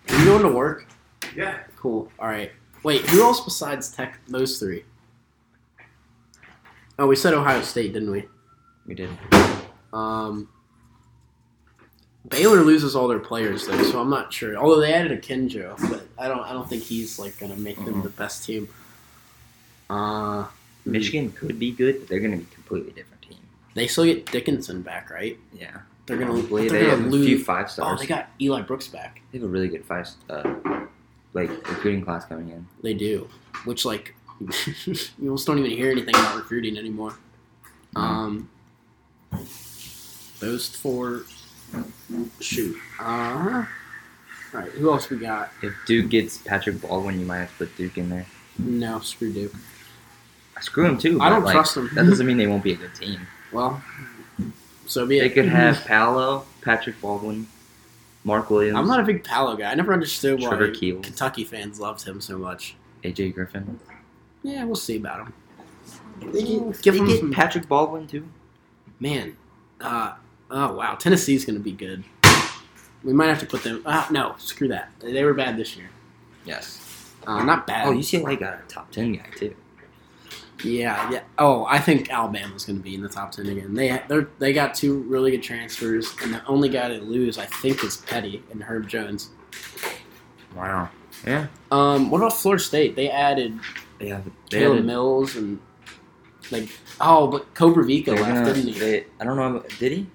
Are 0.08 0.18
you 0.18 0.24
going 0.24 0.42
to 0.42 0.52
work? 0.52 0.86
Yeah. 1.34 1.58
Cool. 1.76 2.10
All 2.18 2.28
right. 2.28 2.52
Wait, 2.82 3.02
who 3.10 3.22
else 3.22 3.40
besides 3.40 3.90
Tech? 3.90 4.20
Those 4.28 4.58
three. 4.58 4.84
Oh, 6.98 7.06
we 7.06 7.16
said 7.16 7.34
Ohio 7.34 7.62
State, 7.62 7.92
didn't 7.92 8.10
we? 8.10 8.24
We 8.86 8.94
did. 8.94 9.10
Um, 9.92 10.48
Baylor 12.28 12.62
loses 12.62 12.94
all 12.96 13.08
their 13.08 13.18
players 13.18 13.66
though, 13.66 13.82
so 13.84 14.00
I'm 14.00 14.10
not 14.10 14.32
sure. 14.32 14.56
Although 14.56 14.80
they 14.80 14.92
added 14.92 15.20
Akinjo, 15.22 15.78
but 15.90 16.06
I 16.18 16.28
don't 16.28 16.40
I 16.40 16.52
don't 16.52 16.68
think 16.68 16.82
he's 16.82 17.18
like 17.18 17.38
gonna 17.38 17.56
make 17.56 17.76
them 17.84 17.94
Mhm. 17.96 18.02
the 18.02 18.10
best 18.10 18.44
team. 18.44 18.68
Uh 19.90 20.46
Michigan 20.84 21.32
could 21.32 21.58
be 21.58 21.70
good, 21.70 21.98
but 22.00 22.08
they're 22.08 22.20
going 22.20 22.30
to 22.30 22.38
be 22.38 22.44
a 22.50 22.54
completely 22.54 22.92
different 22.92 23.20
team. 23.20 23.36
They 23.74 23.86
still 23.86 24.04
get 24.06 24.24
Dickinson 24.32 24.80
back, 24.80 25.10
right? 25.10 25.38
Yeah. 25.52 25.76
They're 26.06 26.16
gonna 26.16 26.32
Probably. 26.32 26.66
they're 26.68 26.80
they 26.80 26.86
gonna 26.86 27.02
have 27.02 27.12
lose. 27.12 27.24
a 27.24 27.28
few 27.28 27.44
five 27.44 27.66
oh, 27.66 27.68
stars. 27.68 28.00
they 28.00 28.06
got 28.06 28.30
Eli 28.40 28.62
Brooks 28.62 28.88
back. 28.88 29.20
They 29.30 29.38
have 29.38 29.46
a 29.46 29.50
really 29.50 29.68
good 29.68 29.84
five, 29.84 30.08
uh, 30.30 30.54
like 31.34 31.50
recruiting 31.68 32.02
class 32.02 32.24
coming 32.24 32.48
in. 32.48 32.66
They 32.82 32.94
do, 32.94 33.28
which 33.66 33.84
like 33.84 34.14
you 34.86 34.96
almost 35.24 35.46
don't 35.46 35.58
even 35.58 35.70
hear 35.70 35.90
anything 35.90 36.14
about 36.14 36.36
recruiting 36.36 36.78
anymore. 36.78 37.14
No. 37.94 38.00
Um, 38.00 38.50
those 40.40 40.68
four. 40.68 41.24
Shoot. 42.40 42.76
Uh, 43.00 43.64
all 44.54 44.60
right. 44.60 44.70
Who 44.72 44.90
else 44.90 45.10
we 45.10 45.18
got? 45.18 45.50
If 45.62 45.74
Duke 45.86 46.08
gets 46.10 46.38
Patrick 46.38 46.80
Baldwin, 46.80 47.20
you 47.20 47.26
might 47.26 47.38
have 47.38 47.50
to 47.58 47.66
put 47.66 47.76
Duke 47.76 47.98
in 47.98 48.08
there. 48.08 48.26
No, 48.58 49.00
screw 49.00 49.32
Duke. 49.32 49.54
I 50.56 50.60
Screw 50.60 50.84
him 50.86 50.98
too. 50.98 51.20
I 51.20 51.28
don't 51.28 51.44
like, 51.44 51.52
trust 51.54 51.74
them. 51.74 51.90
That 51.94 52.06
doesn't 52.06 52.26
mean 52.26 52.36
they 52.36 52.46
won't 52.46 52.64
be 52.64 52.72
a 52.72 52.76
good 52.76 52.94
team. 52.94 53.20
Well, 53.52 53.82
so 54.86 55.06
be 55.06 55.20
They 55.20 55.26
it. 55.26 55.34
could 55.34 55.44
have 55.48 55.84
Paolo, 55.84 56.44
Patrick 56.62 57.00
Baldwin, 57.00 57.46
Mark 58.24 58.50
Williams, 58.50 58.76
I'm 58.76 58.88
not 58.88 59.00
a 59.00 59.04
big 59.04 59.22
Paolo 59.22 59.56
guy. 59.56 59.70
I 59.70 59.74
never 59.74 59.92
understood 59.92 60.40
why 60.40 60.48
Trevor 60.48 60.70
Keels, 60.70 61.04
Kentucky 61.04 61.44
fans 61.44 61.78
loved 61.78 62.02
him 62.04 62.20
so 62.20 62.36
much. 62.38 62.74
AJ 63.04 63.34
Griffin. 63.34 63.78
Yeah, 64.42 64.64
we'll 64.64 64.74
see 64.74 64.96
about 64.96 65.26
him. 65.26 65.32
They 66.32 66.42
get- 66.42 66.48
get, 66.72 66.82
give 66.82 66.94
they 66.94 67.00
him 67.00 67.08
some- 67.18 67.30
get 67.30 67.36
Patrick 67.36 67.68
Baldwin 67.68 68.06
too. 68.08 68.26
Man, 68.98 69.36
uh, 69.80 70.14
oh 70.50 70.72
wow, 70.74 70.94
Tennessee's 70.94 71.44
going 71.44 71.56
to 71.56 71.62
be 71.62 71.72
good. 71.72 72.04
We 73.04 73.12
might 73.12 73.26
have 73.28 73.38
to 73.40 73.46
put 73.46 73.62
them. 73.62 73.82
Uh, 73.86 74.06
no, 74.10 74.34
screw 74.38 74.68
that. 74.68 74.90
They 75.00 75.22
were 75.24 75.34
bad 75.34 75.56
this 75.56 75.76
year. 75.76 75.88
Yes. 76.44 77.12
Uh, 77.26 77.42
not 77.44 77.66
bad. 77.66 77.86
Oh, 77.86 77.92
UCLA 77.92 78.38
got 78.38 78.54
a 78.54 78.62
top 78.68 78.90
ten 78.90 79.12
guy 79.12 79.26
too. 79.36 79.54
yeah, 80.64 81.10
yeah. 81.10 81.22
Oh, 81.38 81.64
I 81.66 81.78
think 81.78 82.10
Alabama's 82.10 82.64
going 82.64 82.78
to 82.78 82.82
be 82.82 82.94
in 82.94 83.02
the 83.02 83.08
top 83.08 83.32
ten 83.32 83.46
again. 83.46 83.74
They 83.74 84.00
they 84.08 84.20
they 84.38 84.52
got 84.52 84.74
two 84.74 85.00
really 85.02 85.30
good 85.30 85.42
transfers, 85.42 86.14
and 86.22 86.34
the 86.34 86.44
only 86.46 86.68
guy 86.68 86.88
to 86.88 87.00
lose, 87.00 87.38
I 87.38 87.46
think, 87.46 87.84
is 87.84 87.98
Petty 87.98 88.42
and 88.50 88.62
Herb 88.62 88.88
Jones. 88.88 89.30
Wow. 90.56 90.88
Yeah. 91.26 91.46
Um, 91.70 92.10
what 92.10 92.18
about 92.18 92.32
Florida 92.32 92.62
State? 92.62 92.96
They 92.96 93.10
added 93.10 93.58
They 93.98 94.08
have. 94.08 94.24
They 94.50 94.58
Caleb 94.60 94.76
had 94.76 94.84
a- 94.84 94.86
Mills 94.86 95.36
and 95.36 95.60
like 96.50 96.68
oh, 97.00 97.26
but 97.28 97.54
Koprivica 97.54 98.06
they're 98.06 98.14
left, 98.16 98.32
gonna- 98.34 98.54
didn't 98.54 98.72
he? 98.72 98.78
they- 98.80 99.04
I 99.20 99.24
don't 99.24 99.36
know. 99.36 99.62
Did 99.78 99.92
he? 99.92 100.06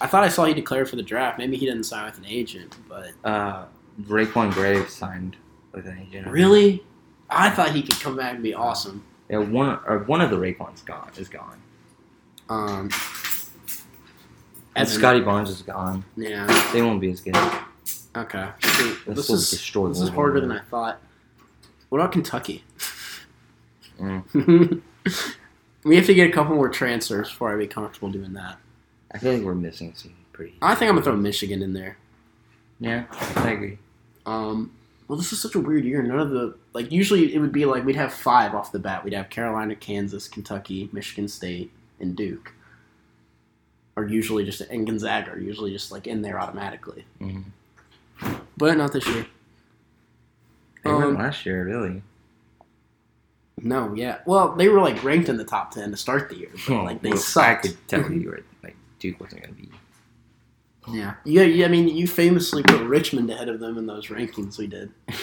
I 0.00 0.06
thought 0.06 0.22
I 0.24 0.28
saw 0.28 0.44
he 0.44 0.54
declared 0.54 0.88
for 0.88 0.96
the 0.96 1.02
draft. 1.02 1.38
Maybe 1.38 1.56
he 1.56 1.66
didn't 1.66 1.84
sign 1.84 2.04
with 2.06 2.18
an 2.18 2.26
agent, 2.26 2.76
but 2.88 3.10
Uh, 3.24 3.64
Raekwon 4.02 4.52
Graves 4.52 4.92
signed 4.94 5.36
with 5.72 5.86
an 5.86 5.98
agent. 5.98 6.28
really, 6.28 6.84
I 7.30 7.50
thought 7.50 7.70
he 7.72 7.82
could 7.82 7.98
come 8.00 8.16
back 8.16 8.34
and 8.34 8.42
be 8.42 8.54
awesome. 8.54 9.02
Yeah, 9.28 9.38
one 9.38 9.78
or 9.86 9.98
one 10.04 10.20
of 10.20 10.30
the 10.30 10.36
Raekwons 10.36 10.84
gone 10.84 11.10
is 11.18 11.28
gone. 11.28 11.58
Um, 12.48 12.90
And 14.76 14.88
Scotty 14.88 15.20
Barnes 15.20 15.50
is 15.50 15.62
gone. 15.62 16.04
Yeah. 16.16 16.46
They 16.72 16.80
won't 16.82 17.00
be 17.00 17.10
as 17.10 17.20
good. 17.20 17.36
Okay. 18.16 18.48
This 19.06 19.28
is 19.28 19.50
destroy 19.50 19.88
this 19.88 20.00
is 20.00 20.08
harder 20.08 20.40
than 20.40 20.52
I 20.52 20.60
thought. 20.60 21.00
What 21.88 21.98
about 22.00 22.12
Kentucky? 22.12 22.64
Mm. 24.00 24.80
we 25.84 25.96
have 25.96 26.06
to 26.06 26.14
get 26.14 26.28
a 26.30 26.32
couple 26.32 26.54
more 26.54 26.68
transfers 26.68 27.28
before 27.28 27.52
I 27.52 27.56
be 27.58 27.66
comfortable 27.66 28.10
doing 28.10 28.32
that. 28.34 28.58
I 29.12 29.18
feel 29.18 29.32
like 29.34 29.42
we're 29.42 29.54
missing 29.54 29.92
some 29.94 30.14
pretty. 30.32 30.54
I 30.62 30.74
think 30.74 30.88
I'm 30.88 30.94
gonna 30.96 31.04
throw 31.04 31.16
Michigan 31.16 31.62
in 31.62 31.72
there. 31.72 31.96
Yeah, 32.80 33.04
I 33.36 33.50
agree. 33.50 33.78
Um, 34.26 34.72
well, 35.08 35.16
this 35.18 35.32
is 35.32 35.40
such 35.40 35.54
a 35.54 35.60
weird 35.60 35.84
year. 35.84 36.02
None 36.02 36.18
of 36.20 36.30
the 36.30 36.54
like 36.74 36.92
usually 36.92 37.34
it 37.34 37.38
would 37.38 37.52
be 37.52 37.64
like 37.64 37.84
we'd 37.84 37.96
have 37.96 38.12
five 38.12 38.54
off 38.54 38.70
the 38.72 38.78
bat. 38.78 39.04
We'd 39.04 39.14
have 39.14 39.30
Carolina, 39.30 39.74
Kansas, 39.74 40.28
Kentucky, 40.28 40.88
Michigan 40.92 41.28
State, 41.28 41.70
and 42.00 42.14
Duke. 42.14 42.52
Are 43.96 44.04
usually 44.06 44.44
just 44.44 44.60
and 44.60 44.86
Gonzaga 44.86 45.32
are 45.32 45.38
usually 45.40 45.72
just 45.72 45.90
like 45.90 46.06
in 46.06 46.22
there 46.22 46.38
automatically, 46.38 47.04
Mhm. 47.20 47.44
but 48.56 48.76
not 48.76 48.92
this 48.92 49.06
year. 49.08 49.26
They 50.84 50.90
Um, 50.90 50.96
weren't 51.02 51.18
last 51.18 51.44
year, 51.44 51.64
really. 51.64 52.02
No, 53.60 53.92
yeah. 53.94 54.18
Well, 54.24 54.54
they 54.54 54.68
were 54.68 54.80
like 54.80 55.02
ranked 55.02 55.28
in 55.28 55.36
the 55.36 55.44
top 55.44 55.72
ten 55.72 55.90
to 55.90 55.96
start 55.96 56.28
the 56.28 56.36
year, 56.36 56.50
but 56.68 56.84
like 56.84 57.02
they 57.02 57.10
Well, 57.10 57.22
I 57.38 57.54
could 57.56 57.76
tell 57.88 58.12
you 58.12 58.28
were 58.30 58.42
Duke 58.98 59.20
wasn't 59.20 59.42
going 59.42 59.54
to 59.54 59.60
be. 59.60 59.70
Yeah, 60.90 61.14
yeah, 61.24 61.42
yeah. 61.42 61.66
I 61.66 61.68
mean, 61.68 61.88
you 61.88 62.06
famously 62.06 62.62
put 62.62 62.80
Richmond 62.82 63.30
ahead 63.30 63.48
of 63.48 63.60
them 63.60 63.76
in 63.78 63.86
those 63.86 64.06
rankings 64.06 64.58
we 64.58 64.66
did. 64.66 64.90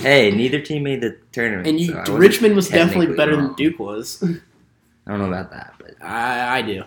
Hey, 0.00 0.32
neither 0.32 0.60
team 0.60 0.82
made 0.82 1.00
the 1.00 1.18
tournament. 1.30 1.68
and 1.68 1.78
you, 1.78 1.92
so 2.04 2.16
Richmond 2.16 2.56
was 2.56 2.68
definitely 2.68 3.14
better 3.14 3.36
than. 3.36 3.54
Duke 3.54 3.78
was. 3.78 4.20
I 4.20 5.10
don't 5.10 5.20
know 5.20 5.28
about 5.28 5.52
that, 5.52 5.74
but 5.78 5.94
I, 6.02 6.58
I 6.58 6.62
do. 6.62 6.82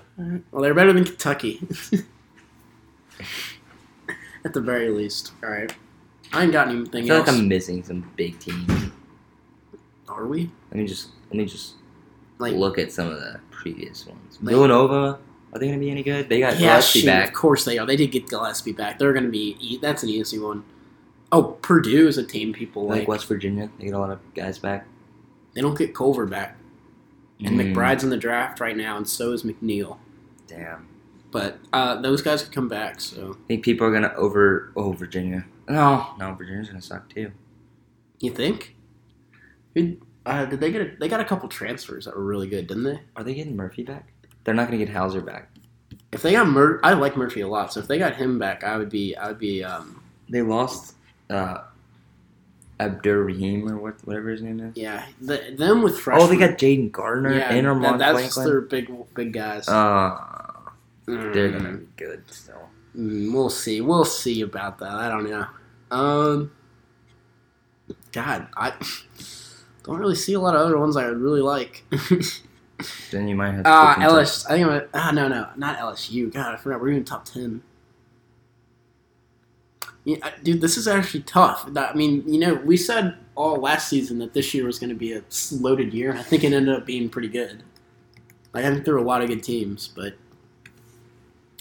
Well, 0.51 0.61
they're 0.61 0.73
better 0.73 0.91
than 0.91 1.06
Kentucky, 1.06 1.61
at 4.43 4.53
the 4.53 4.60
very 4.60 4.89
least. 4.89 5.31
All 5.41 5.49
right, 5.49 5.73
I 6.34 6.43
ain't 6.43 6.51
got 6.51 6.68
anything 6.68 7.06
I 7.06 7.07
feel 7.07 7.15
else. 7.18 7.27
like 7.27 7.38
I'm 7.38 7.47
missing 7.47 7.81
some 7.84 8.11
big 8.18 8.38
teams. 8.39 8.91
Are 10.10 10.26
we? 10.27 10.51
Let 10.72 10.80
me 10.81 10.85
just 10.88 11.10
let 11.30 11.38
me 11.38 11.45
just 11.45 11.76
Like, 12.40 12.56
look 12.56 12.78
at 12.80 12.91
some 12.91 13.07
of 13.10 13.20
the 13.20 13.40
previous 13.52 14.06
ones. 14.07 14.40
Like- 14.41 14.53
Villanova, 14.53 15.20
are 15.53 15.60
they 15.60 15.68
going 15.68 15.80
to 15.80 15.86
be 15.86 15.91
any 15.91 16.03
good? 16.03 16.30
They 16.30 16.40
got 16.40 16.53
yeah, 16.60 16.74
Gillespie 16.74 16.99
shoot, 17.02 17.06
back. 17.07 17.28
of 17.30 17.34
course 17.34 17.66
they 17.66 17.78
are. 17.78 17.86
They 17.86 17.95
did 17.95 18.11
get 18.11 18.28
Gillespie 18.30 18.72
back. 18.72 18.98
They're 18.99 19.14
going 19.14 19.26
to 19.26 19.32
be. 19.32 19.78
That's 19.82 20.03
an 20.03 20.10
easy 20.10 20.40
one. 20.40 20.64
Oh, 21.32 21.57
Purdue 21.61 22.07
is 22.07 22.18
a 22.18 22.24
team 22.24 22.53
people 22.53 22.88
Like 22.88 22.99
like. 22.99 23.07
West 23.07 23.28
Virginia, 23.28 23.70
they 23.78 23.86
get 23.86 23.94
a 23.94 23.99
lot 23.99 24.10
of 24.10 24.20
guys 24.34 24.57
back. 24.57 24.88
They 25.53 25.61
don't 25.61 25.78
get 25.78 25.94
Culver 25.94 26.26
back, 26.26 26.57
and 27.40 27.60
Mm, 27.60 27.74
McBride's 27.76 28.03
in 28.03 28.10
the 28.10 28.18
draft 28.18 28.60
right 28.60 28.76
now, 28.78 28.95
and 28.98 29.07
so 29.07 29.32
is 29.34 29.44
McNeil. 29.44 29.98
Damn. 30.48 30.88
But 31.32 31.60
uh, 31.74 32.02
those 32.02 32.22
guys 32.24 32.41
could 32.41 32.52
come 32.53 32.68
back. 32.68 33.02
So 33.02 33.38
I 33.44 33.48
think 33.48 33.64
people 33.66 33.86
are 33.86 33.91
gonna 33.91 34.14
over 34.16 34.72
oh 34.76 34.91
Virginia. 34.94 35.45
No, 35.68 36.07
no, 36.18 36.34
Virginia's 36.34 36.70
gonna 36.70 36.82
suck 36.82 37.10
too. 37.14 37.32
you 38.20 38.32
think? 38.32 38.76
Who- 39.76 39.98
Uh, 40.26 40.46
did 40.46 40.60
they 40.60 40.72
get? 40.72 40.82
A, 40.82 40.91
they 41.00 41.08
got 41.08 41.20
a 41.20 41.26
couple 41.26 41.48
transfers 41.50 42.06
that 42.06 42.16
were 42.16 42.24
really 42.24 42.48
good, 42.48 42.68
didn't 42.68 42.84
they? 42.84 43.00
Are 43.16 43.24
they 43.24 43.34
getting 43.34 43.56
Murphy 43.56 43.84
back? 43.84 44.12
They're 44.44 44.54
not 44.54 44.66
gonna 44.68 44.78
get 44.78 44.90
Hauser 44.90 45.22
back. 45.22 45.50
If 46.12 46.22
they 46.22 46.32
got 46.34 46.48
Mur, 46.48 46.80
I 46.84 46.94
like 46.94 47.16
Murphy 47.18 47.41
a 47.41 47.48
lot. 47.48 47.72
So 47.74 47.80
if 47.80 47.88
they 47.88 47.98
got 47.98 48.16
him 48.16 48.38
back, 48.40 48.64
I 48.64 48.78
would 48.78 48.90
be. 48.90 49.16
I 49.16 49.28
would 49.28 49.40
be. 49.40 49.64
Um, 49.64 50.04
They 50.30 50.41
lost 50.41 50.96
uh 51.30 51.64
Abdur 52.80 53.24
Rahim 53.26 53.68
or 53.70 53.78
what 53.78 53.96
whatever 54.06 54.30
his 54.30 54.41
name 54.41 54.60
is. 54.60 54.76
yeah, 54.78 55.06
the, 55.22 55.54
them 55.58 55.82
with 55.82 56.00
freshmen. 56.00 56.24
Oh, 56.26 56.28
they 56.30 56.38
got 56.38 56.58
Jayden 56.58 56.91
Gardner 56.91 57.34
yeah, 57.34 57.52
and 57.52 57.66
that- 57.84 57.98
that's 58.00 58.34
Franklin. 58.36 58.46
their 58.48 58.62
big 58.62 58.91
big 59.16 59.34
guys. 59.34 59.68
Uh, 59.68 60.18
Mm. 61.08 61.34
they're 61.34 61.52
gonna 61.52 61.74
be 61.78 61.88
good 61.98 62.24
still. 62.30 62.70
Mm, 62.96 63.34
we'll 63.34 63.50
see. 63.50 63.82
We'll 63.82 64.06
see 64.06 64.41
about 64.41 64.78
that. 64.80 64.91
I 64.94 65.10
don't 65.10 65.28
know. 65.30 65.46
Um, 65.91 66.52
God, 68.12 68.48
I 68.56 68.74
don't 69.84 69.97
really 69.99 70.15
see 70.15 70.34
a 70.34 70.39
lot 70.39 70.56
of 70.56 70.61
other 70.61 70.77
ones 70.77 70.95
I 70.97 71.07
would 71.07 71.19
really 71.19 71.41
like. 71.41 71.84
Then 73.11 73.27
you 73.27 73.35
might 73.35 73.51
have 73.51 73.64
to 73.65 73.69
Uh, 73.69 73.93
them 73.95 74.03
I 74.47 74.53
think 74.53 74.68
I'm. 74.68 74.88
Ah, 74.93 75.11
no, 75.11 75.27
no, 75.27 75.49
not 75.57 75.77
LSU. 75.80 76.31
God, 76.34 76.53
I 76.53 76.57
forgot 76.57 76.80
we're 76.80 76.91
even 76.91 77.03
top 77.03 77.26
ten. 77.26 77.61
Yeah, 80.06 80.18
I- 80.23 80.34
dude, 80.43 80.61
this 80.61 80.77
is 80.77 80.88
actually 80.88 81.23
tough. 81.23 81.69
I 81.76 81.93
mean, 81.93 82.23
you 82.26 82.39
know, 82.39 82.53
we 82.56 82.77
said 82.77 83.18
all 83.35 83.57
last 83.57 83.89
season 83.89 84.19
that 84.19 84.34
this 84.34 84.53
year 84.53 84.65
was 84.65 84.80
going 84.80 84.89
to 84.89 84.95
be 84.95 85.14
a 85.14 85.23
loaded 85.51 85.93
year. 85.93 86.14
I 86.15 86.23
think 86.23 86.43
it 86.43 86.53
ended 86.53 86.73
up 86.73 86.85
being 86.85 87.10
pretty 87.10 87.27
good. 87.27 87.64
Like, 88.53 88.65
I 88.65 88.72
think 88.72 88.85
there 88.85 88.93
were 88.93 88.99
a 89.01 89.03
lot 89.03 89.22
of 89.22 89.27
good 89.27 89.43
teams, 89.43 89.89
but 89.89 90.14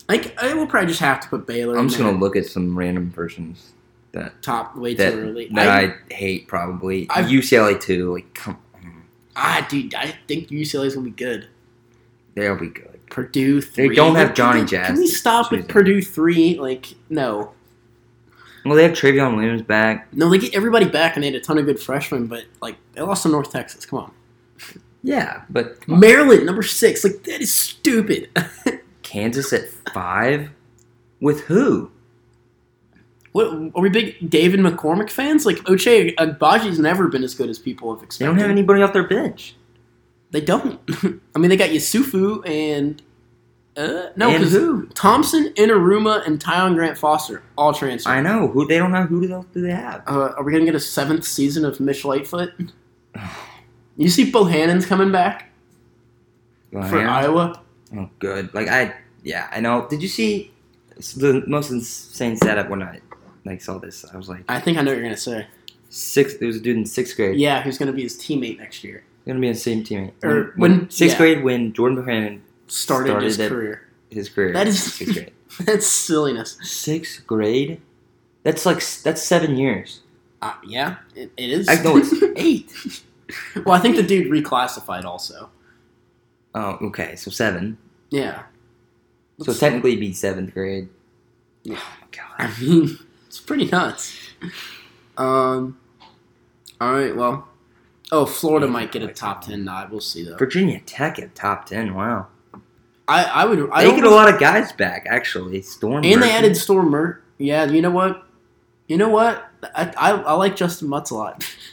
like, 0.09 0.41
I 0.41 0.55
will 0.55 0.67
probably 0.67 0.89
just 0.89 1.01
have 1.01 1.21
to 1.21 1.29
put 1.29 1.47
Baylor. 1.47 1.77
I'm 1.77 1.89
just 1.89 1.99
there, 1.99 2.07
gonna 2.07 2.19
look 2.19 2.37
at 2.37 2.47
some 2.47 2.79
random 2.79 3.11
persons 3.11 3.73
that 4.19 4.43
top 4.43 4.77
way 4.77 4.95
that, 4.95 5.13
too 5.13 5.19
early. 5.21 5.49
that 5.55 5.69
I, 5.69 5.83
I, 5.85 6.15
hate 6.15 6.49
probably. 6.49 7.07
I've- 7.11 7.31
UCLA 7.33 7.81
too. 7.81 8.13
Like 8.15 8.33
come 8.35 8.59
on, 8.75 9.03
ah, 9.37 9.67
dude, 9.71 9.95
I 9.95 10.15
think 10.27 10.49
UCLA's 10.49 10.95
gonna 10.95 11.05
be 11.05 11.11
good. 11.11 11.49
they'll 12.35 12.57
be 12.59 12.69
good. 12.69 13.01
Purdue 13.11 13.61
three. 13.63 13.89
They 13.89 13.95
don't 13.95 14.17
have 14.17 14.35
Johnny 14.35 14.65
Jazz 14.67 14.89
Can 14.89 14.99
we 14.99 15.07
stop 15.07 15.51
with. 15.51 15.67
Purdue 15.69 16.03
three? 16.03 16.59
Like, 16.59 16.95
no. 17.09 17.53
Well, 18.67 18.75
they 18.75 18.83
have 18.83 18.93
Trevion 18.93 19.35
Williams 19.37 19.63
back. 19.63 20.13
No, 20.13 20.29
they 20.29 20.37
get 20.39 20.55
everybody 20.55 20.85
back, 20.87 21.17
and 21.17 21.23
they 21.23 21.29
had 21.29 21.37
a 21.37 21.41
ton 21.41 21.57
of 21.57 21.65
good 21.65 21.81
freshmen, 21.81 22.27
but 22.27 22.45
like 22.61 22.77
they 22.93 23.01
lost 23.01 23.23
to 23.23 23.31
North 23.31 23.51
Texas. 23.51 23.87
Come 23.87 24.01
on, 24.01 24.13
Yeah, 25.03 25.43
but. 25.49 25.89
Maryland 25.89 26.45
number 26.45 26.63
six. 26.63 27.03
Like 27.03 27.23
that 27.23 27.41
is 27.41 27.55
stupid. 27.55 28.29
Kansas 29.03 29.55
at 29.55 29.71
five 29.95 30.51
with 31.21 31.41
who? 31.43 31.91
What 33.33 33.47
are 33.75 33.83
we 33.83 33.89
big 33.89 34.31
David 34.31 34.61
McCormick 34.61 35.11
fans? 35.11 35.45
Like 35.47 35.57
Ochai 35.59 36.15
Agbaji's 36.17 36.79
never 36.79 37.09
been 37.09 37.23
as 37.25 37.35
good 37.35 37.51
as 37.51 37.59
people 37.59 37.95
have 37.95 38.03
expected. 38.03 38.25
They 38.25 38.29
don't 38.29 38.39
have 38.41 38.51
anybody 38.51 38.83
off 38.83 38.93
their 38.93 39.07
bench. 39.07 39.55
They 40.31 40.41
don't. 40.41 40.81
I 41.35 41.39
mean, 41.39 41.49
they 41.51 41.57
got 41.57 41.71
Yesufu 41.71 42.47
and 42.49 43.01
Uh, 43.77 44.11
no, 44.17 44.33
because 44.33 44.53
who? 44.53 44.87
Thompson, 44.89 45.53
Enaruna, 45.57 46.27
and 46.27 46.41
Tyon 46.41 46.75
Grant 46.75 46.99
Foster 46.99 47.43
all 47.57 47.73
transferred. 47.73 48.11
I 48.11 48.21
know 48.21 48.49
who. 48.49 48.67
They 48.67 48.79
don't 48.79 48.93
have 48.93 49.09
who 49.09 49.31
else 49.31 49.47
do 49.55 49.61
they 49.63 49.71
have? 49.71 50.03
Uh, 50.09 50.33
are 50.37 50.43
we 50.43 50.53
gonna 50.53 50.65
get 50.65 50.75
a 50.75 50.81
seventh 50.81 51.25
season 51.25 51.65
of 51.65 51.79
Mitch 51.81 52.05
Lightfoot? 52.05 52.53
You 53.97 54.09
see 54.09 54.31
Bohannon's 54.31 54.87
coming 54.87 55.11
back 55.11 55.51
Well, 56.71 56.89
for. 56.89 56.99
Iowa. 57.01 57.61
Oh, 57.97 58.09
good. 58.21 58.55
Like 58.55 58.69
I, 58.69 58.95
yeah, 59.25 59.49
I 59.51 59.59
know. 59.59 59.89
Did 59.91 60.03
you 60.03 60.09
see 60.09 60.53
the 61.17 61.43
most 61.49 61.73
insane 61.73 62.37
setup 62.37 62.69
when 62.71 62.81
I 62.81 63.01
like 63.49 63.61
saw 63.63 63.79
this? 63.79 64.05
I 64.13 64.17
was 64.17 64.29
like, 64.29 64.45
I 64.49 64.61
think 64.61 64.79
I 64.79 64.83
know 64.83 64.91
what 64.93 64.99
you're 64.99 65.05
gonna 65.07 65.17
say. 65.17 65.47
sixth. 65.89 66.39
There 66.39 66.47
was 66.47 66.57
a 66.57 66.61
dude 66.61 66.77
in 66.77 66.87
sixth 66.87 67.17
grade. 67.17 67.39
Yeah, 67.39 67.63
who's 67.63 67.79
gonna 67.79 67.93
be 67.93 68.03
his 68.03 68.17
teammate 68.17 68.59
next 68.59 68.85
year? 68.85 69.05
gonna 69.27 69.41
be 69.41 69.49
the 69.49 69.55
same 69.55 69.85
teammate. 69.85 70.13
Or 70.25 70.53
when, 70.57 70.73
when- 70.81 70.91
sixth 70.91 71.15
yeah. 71.17 71.19
grade 71.19 71.45
when 71.45 71.73
Jordan 71.75 72.03
Bohannon 72.03 72.41
Started, 72.67 73.09
Started 73.11 73.25
his 73.27 73.37
career. 73.37 73.89
his 74.11 74.29
career. 74.29 74.53
That 74.53 74.67
is- 74.69 74.83
sixth 74.95 75.15
grade. 75.15 75.33
That's 75.67 75.87
silliness. 75.87 76.59
Sixth 76.63 77.27
grade. 77.27 77.81
That's 78.43 78.65
like 78.65 78.83
that's 79.03 79.23
seven 79.23 79.57
years. 79.57 80.01
Uh, 80.41 80.55
yeah, 80.67 80.97
it, 81.17 81.33
it 81.37 81.51
is. 81.51 81.69
I 81.69 81.83
know 81.83 81.97
it's 81.97 82.15
eight. 82.37 82.73
well, 83.67 83.75
I 83.75 83.81
think 83.81 83.97
the 83.97 84.03
dude 84.03 84.31
reclassified 84.33 85.05
also. 85.05 85.51
Oh, 86.55 86.79
okay. 86.83 87.17
So 87.17 87.31
seven. 87.31 87.77
Yeah. 88.11 88.43
So 89.41 89.53
technically, 89.53 89.93
it'd 89.93 90.01
be 90.01 90.13
seventh 90.13 90.55
grade. 90.55 90.89
Yeah. 91.65 91.79
Oh 91.79 91.93
my 92.01 92.07
god. 92.11 92.51
I 92.57 92.61
mean, 92.61 92.99
it's 93.29 93.39
pretty 93.41 93.67
nuts. 93.67 94.19
Um. 95.17 95.79
All 96.81 96.93
right. 96.93 97.15
Well. 97.15 97.47
Oh, 98.11 98.25
Florida 98.25 98.67
might 98.67 98.91
get 98.91 99.03
a 99.03 99.09
top 99.09 99.43
ten 99.45 99.65
nod. 99.65 99.91
We'll 99.91 100.01
see 100.01 100.25
though. 100.25 100.37
Virginia 100.37 100.81
Tech 100.81 101.19
at 101.19 101.35
top 101.35 101.67
ten. 101.67 101.95
Wow. 101.95 102.29
I 103.07 103.25
I 103.25 103.45
would. 103.45 103.69
I 103.71 103.85
they 103.85 103.95
get 103.95 104.05
a 104.05 104.11
lot 104.11 104.33
of 104.33 104.41
guys 104.41 104.73
back 104.73 105.07
actually. 105.09 105.61
Storm. 105.63 106.05
And 106.05 106.23
they 106.23 106.31
added 106.31 106.57
Storm 106.57 106.91
Mert. 106.91 107.23
Yeah. 107.39 107.65
You 107.67 107.83
know 107.83 107.91
what? 107.91 108.27
You 108.87 108.97
know 108.97 109.11
what? 109.11 109.45
I 109.75 109.93
I, 109.97 110.11
I 110.13 110.33
like 110.35 110.57
Justyn 110.57 110.89
Mutts 110.89 111.11
a 111.11 111.15
lot. 111.15 111.45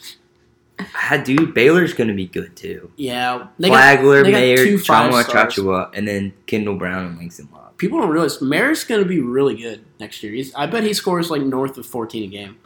Ah, 0.93 1.21
dude, 1.23 1.53
Baylor's 1.53 1.93
gonna 1.93 2.13
be 2.13 2.25
good 2.25 2.53
too. 2.57 2.91
yeah. 2.97 3.47
They 3.57 3.69
got, 3.69 3.75
Flagler, 3.75 4.23
they 4.23 4.31
got 4.31 4.37
Mayer, 4.39 4.57
two 4.57 4.75
Chama 4.75 5.11
five-stars. 5.11 5.55
Chachua, 5.55 5.89
and 5.93 6.05
then 6.05 6.33
Kendall 6.47 6.75
Brown 6.75 7.05
and 7.05 7.17
Langston 7.17 7.47
Love. 7.53 7.64
People 7.77 7.99
don't 7.99 8.09
realize 8.09 8.41
Merritt's 8.41 8.83
going 8.83 9.01
to 9.03 9.07
be 9.07 9.19
really 9.19 9.55
good 9.55 9.83
next 9.99 10.23
year. 10.23 10.31
He's, 10.33 10.53
I 10.55 10.65
bet 10.65 10.83
he 10.83 10.93
scores 10.93 11.29
like 11.29 11.41
north 11.41 11.77
of 11.77 11.85
14 11.85 12.23
a 12.23 12.27
game, 12.27 12.57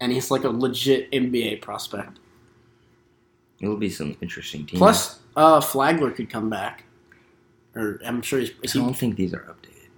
and 0.00 0.12
he's 0.12 0.30
like 0.30 0.44
a 0.44 0.50
legit 0.50 1.10
NBA 1.10 1.62
prospect. 1.62 2.18
It'll 3.60 3.76
be 3.76 3.88
some 3.90 4.16
interesting 4.20 4.66
teams. 4.66 4.78
Plus, 4.78 5.18
uh, 5.36 5.60
Flagler 5.60 6.10
could 6.10 6.30
come 6.30 6.48
back, 6.50 6.84
or 7.74 7.98
I'm 8.04 8.22
sure 8.22 8.40
he's. 8.40 8.50
I 8.50 8.54
Is 8.62 8.72
he, 8.74 8.78
don't 8.80 8.94
think 8.96 9.16
these 9.16 9.34
are 9.34 9.40
updated. 9.40 9.88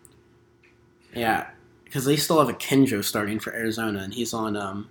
yeah, 1.14 1.48
because 1.84 2.04
they 2.04 2.16
still 2.16 2.44
have 2.44 2.54
Akinjo 2.56 3.04
starting 3.04 3.38
for 3.38 3.52
Arizona, 3.52 3.98
and 4.00 4.14
he's 4.14 4.32
on. 4.32 4.56
Um, 4.56 4.88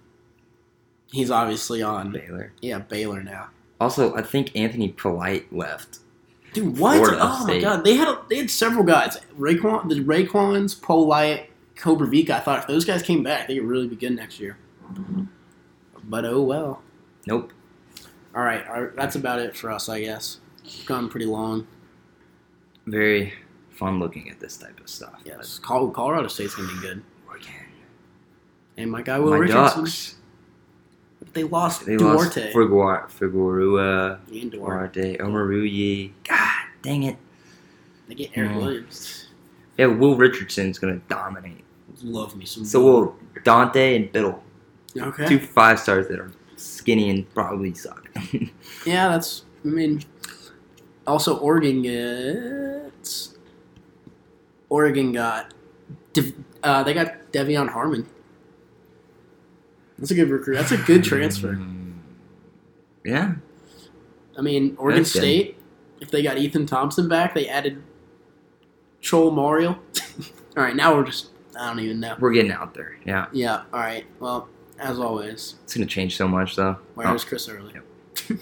he's 1.12 1.32
obviously 1.32 1.82
on. 1.82 2.12
Baylor. 2.12 2.52
Yeah, 2.62 2.80
Baylor 2.80 3.24
now. 3.24 3.50
Also, 3.82 4.14
I 4.14 4.22
think 4.22 4.56
Anthony 4.56 4.90
Polite 4.90 5.52
left. 5.54 6.00
Dude, 6.54 6.78
what? 6.78 6.98
Florida 6.98 7.20
oh 7.22 7.46
my 7.46 7.60
god, 7.60 7.84
they 7.84 7.96
had 7.96 8.08
a, 8.08 8.22
they 8.30 8.38
had 8.38 8.50
several 8.50 8.84
guys. 8.84 9.18
Raekwon, 9.38 9.90
the 9.90 10.04
Raekwons, 10.04 10.82
Polite, 10.82 11.52
Koprivica. 11.76 12.32
I 12.32 12.40
thought 12.40 12.60
if 12.60 12.68
those 12.68 12.86
guys 12.86 13.04
came 13.04 13.24
back, 13.24 13.48
they 13.48 13.56
could 13.56 13.66
really 13.66 13.88
be 13.88 13.96
good 13.96 14.16
next 14.16 14.40
year. 14.40 14.58
But 16.04 16.26
oh 16.26 16.42
well. 16.42 16.82
Nope. 17.28 17.54
All 18.36 18.44
right, 18.44 18.66
all 18.68 18.82
right, 18.82 18.96
that's 18.96 19.16
about 19.16 19.40
it 19.40 19.56
for 19.56 19.72
us, 19.72 19.90
I 19.90 20.02
guess. 20.02 20.40
We've 20.64 20.86
gone 20.86 21.10
pretty 21.10 21.26
long. 21.26 21.68
Very 22.86 23.34
fun 23.72 24.00
looking 24.00 24.30
at 24.30 24.40
this 24.40 24.58
type 24.58 24.80
of 24.80 24.90
stuff. 24.90 25.22
Yes, 25.26 25.60
Colorado 25.60 26.28
State's 26.28 26.56
gonna 26.56 26.68
be 26.68 26.80
good. 26.80 27.04
Oregon. 27.28 27.52
And 28.78 28.92
my 28.92 29.02
guy 29.02 29.20
Will 29.20 29.32
My 29.32 29.38
Richardson. 29.38 29.84
Ducks. 29.84 30.16
They 31.34 31.44
lost 31.44 31.86
They 31.86 31.98
lost 31.98 32.34
Duarte. 32.34 32.52
Figueroa, 33.10 34.20
and 34.32 34.52
Duarte. 34.52 35.18
Duarte, 35.18 35.18
Omoruyi. 35.18 36.12
God 36.28 36.50
dang 36.82 37.04
it. 37.04 37.18
They 38.08 38.16
get 38.16 38.32
Eric 38.36 38.52
Mm. 38.52 38.56
Williams. 38.58 39.28
Yeah, 39.78 39.86
Will 39.88 40.16
Richardson's 40.18 40.80
gonna 40.80 41.02
dominate. 41.08 41.64
Love 42.04 42.36
me 42.36 42.46
some. 42.46 42.66
So 42.66 42.84
will 42.84 43.16
Dante 43.44 43.96
and 43.96 44.12
Bittle. 44.12 44.40
okay. 44.98 45.28
Two 45.28 45.40
five 45.40 45.80
stars 45.80 46.08
that 46.08 46.20
are 46.20 46.32
skinny 46.56 47.10
and 47.10 47.32
probably 47.34 47.74
suck. 47.74 48.10
Yeah, 48.86 49.10
that's. 49.10 49.44
I 49.66 49.68
mean, 49.68 50.02
also 51.06 51.38
Oregon 51.38 51.82
gets. 51.82 53.36
Oregon 54.70 55.12
got. 55.12 55.54
Uh, 56.64 56.84
they 56.84 56.94
got 56.94 57.32
Devion 57.32 57.70
Harmon. 57.70 58.06
That's 60.00 60.12
a 60.12 60.16
good 60.16 60.30
recruit. 60.30 60.56
That's 60.56 60.72
a 60.72 60.78
good 60.78 61.04
transfer. 61.04 61.60
Yeah. 63.04 63.36
I 64.38 64.42
mean, 64.42 64.76
Oregon 64.78 65.04
That's 65.04 65.14
good. 65.14 65.20
State. 65.20 65.58
If 66.00 66.12
they 66.12 66.24
got 66.24 66.38
Ethan 66.38 66.66
Thompson 66.66 67.10
back, 67.10 67.34
they 67.34 67.48
added 67.50 67.84
Chol 69.02 69.34
Mario. 69.34 69.72
all 70.58 70.64
right, 70.64 70.76
now 70.76 70.96
we're 70.96 71.06
just. 71.06 71.30
I 71.60 71.68
don't 71.68 71.80
even 71.80 72.00
know. 72.00 72.16
We're 72.20 72.32
getting 72.32 72.54
out 72.54 72.74
there. 72.74 72.98
Yeah. 73.06 73.26
Yeah. 73.34 73.64
All 73.74 73.82
right. 73.82 74.06
Well, 74.20 74.48
as 74.80 74.98
always, 74.98 75.56
It's 75.64 75.74
gonna 75.74 75.86
change 75.86 76.16
so 76.16 76.28
much 76.28 76.56
though. 76.56 76.78
where's 76.96 77.26
oh. 77.26 77.28
Chris 77.28 77.50
Early? 77.50 77.74
Yep. 77.74 77.84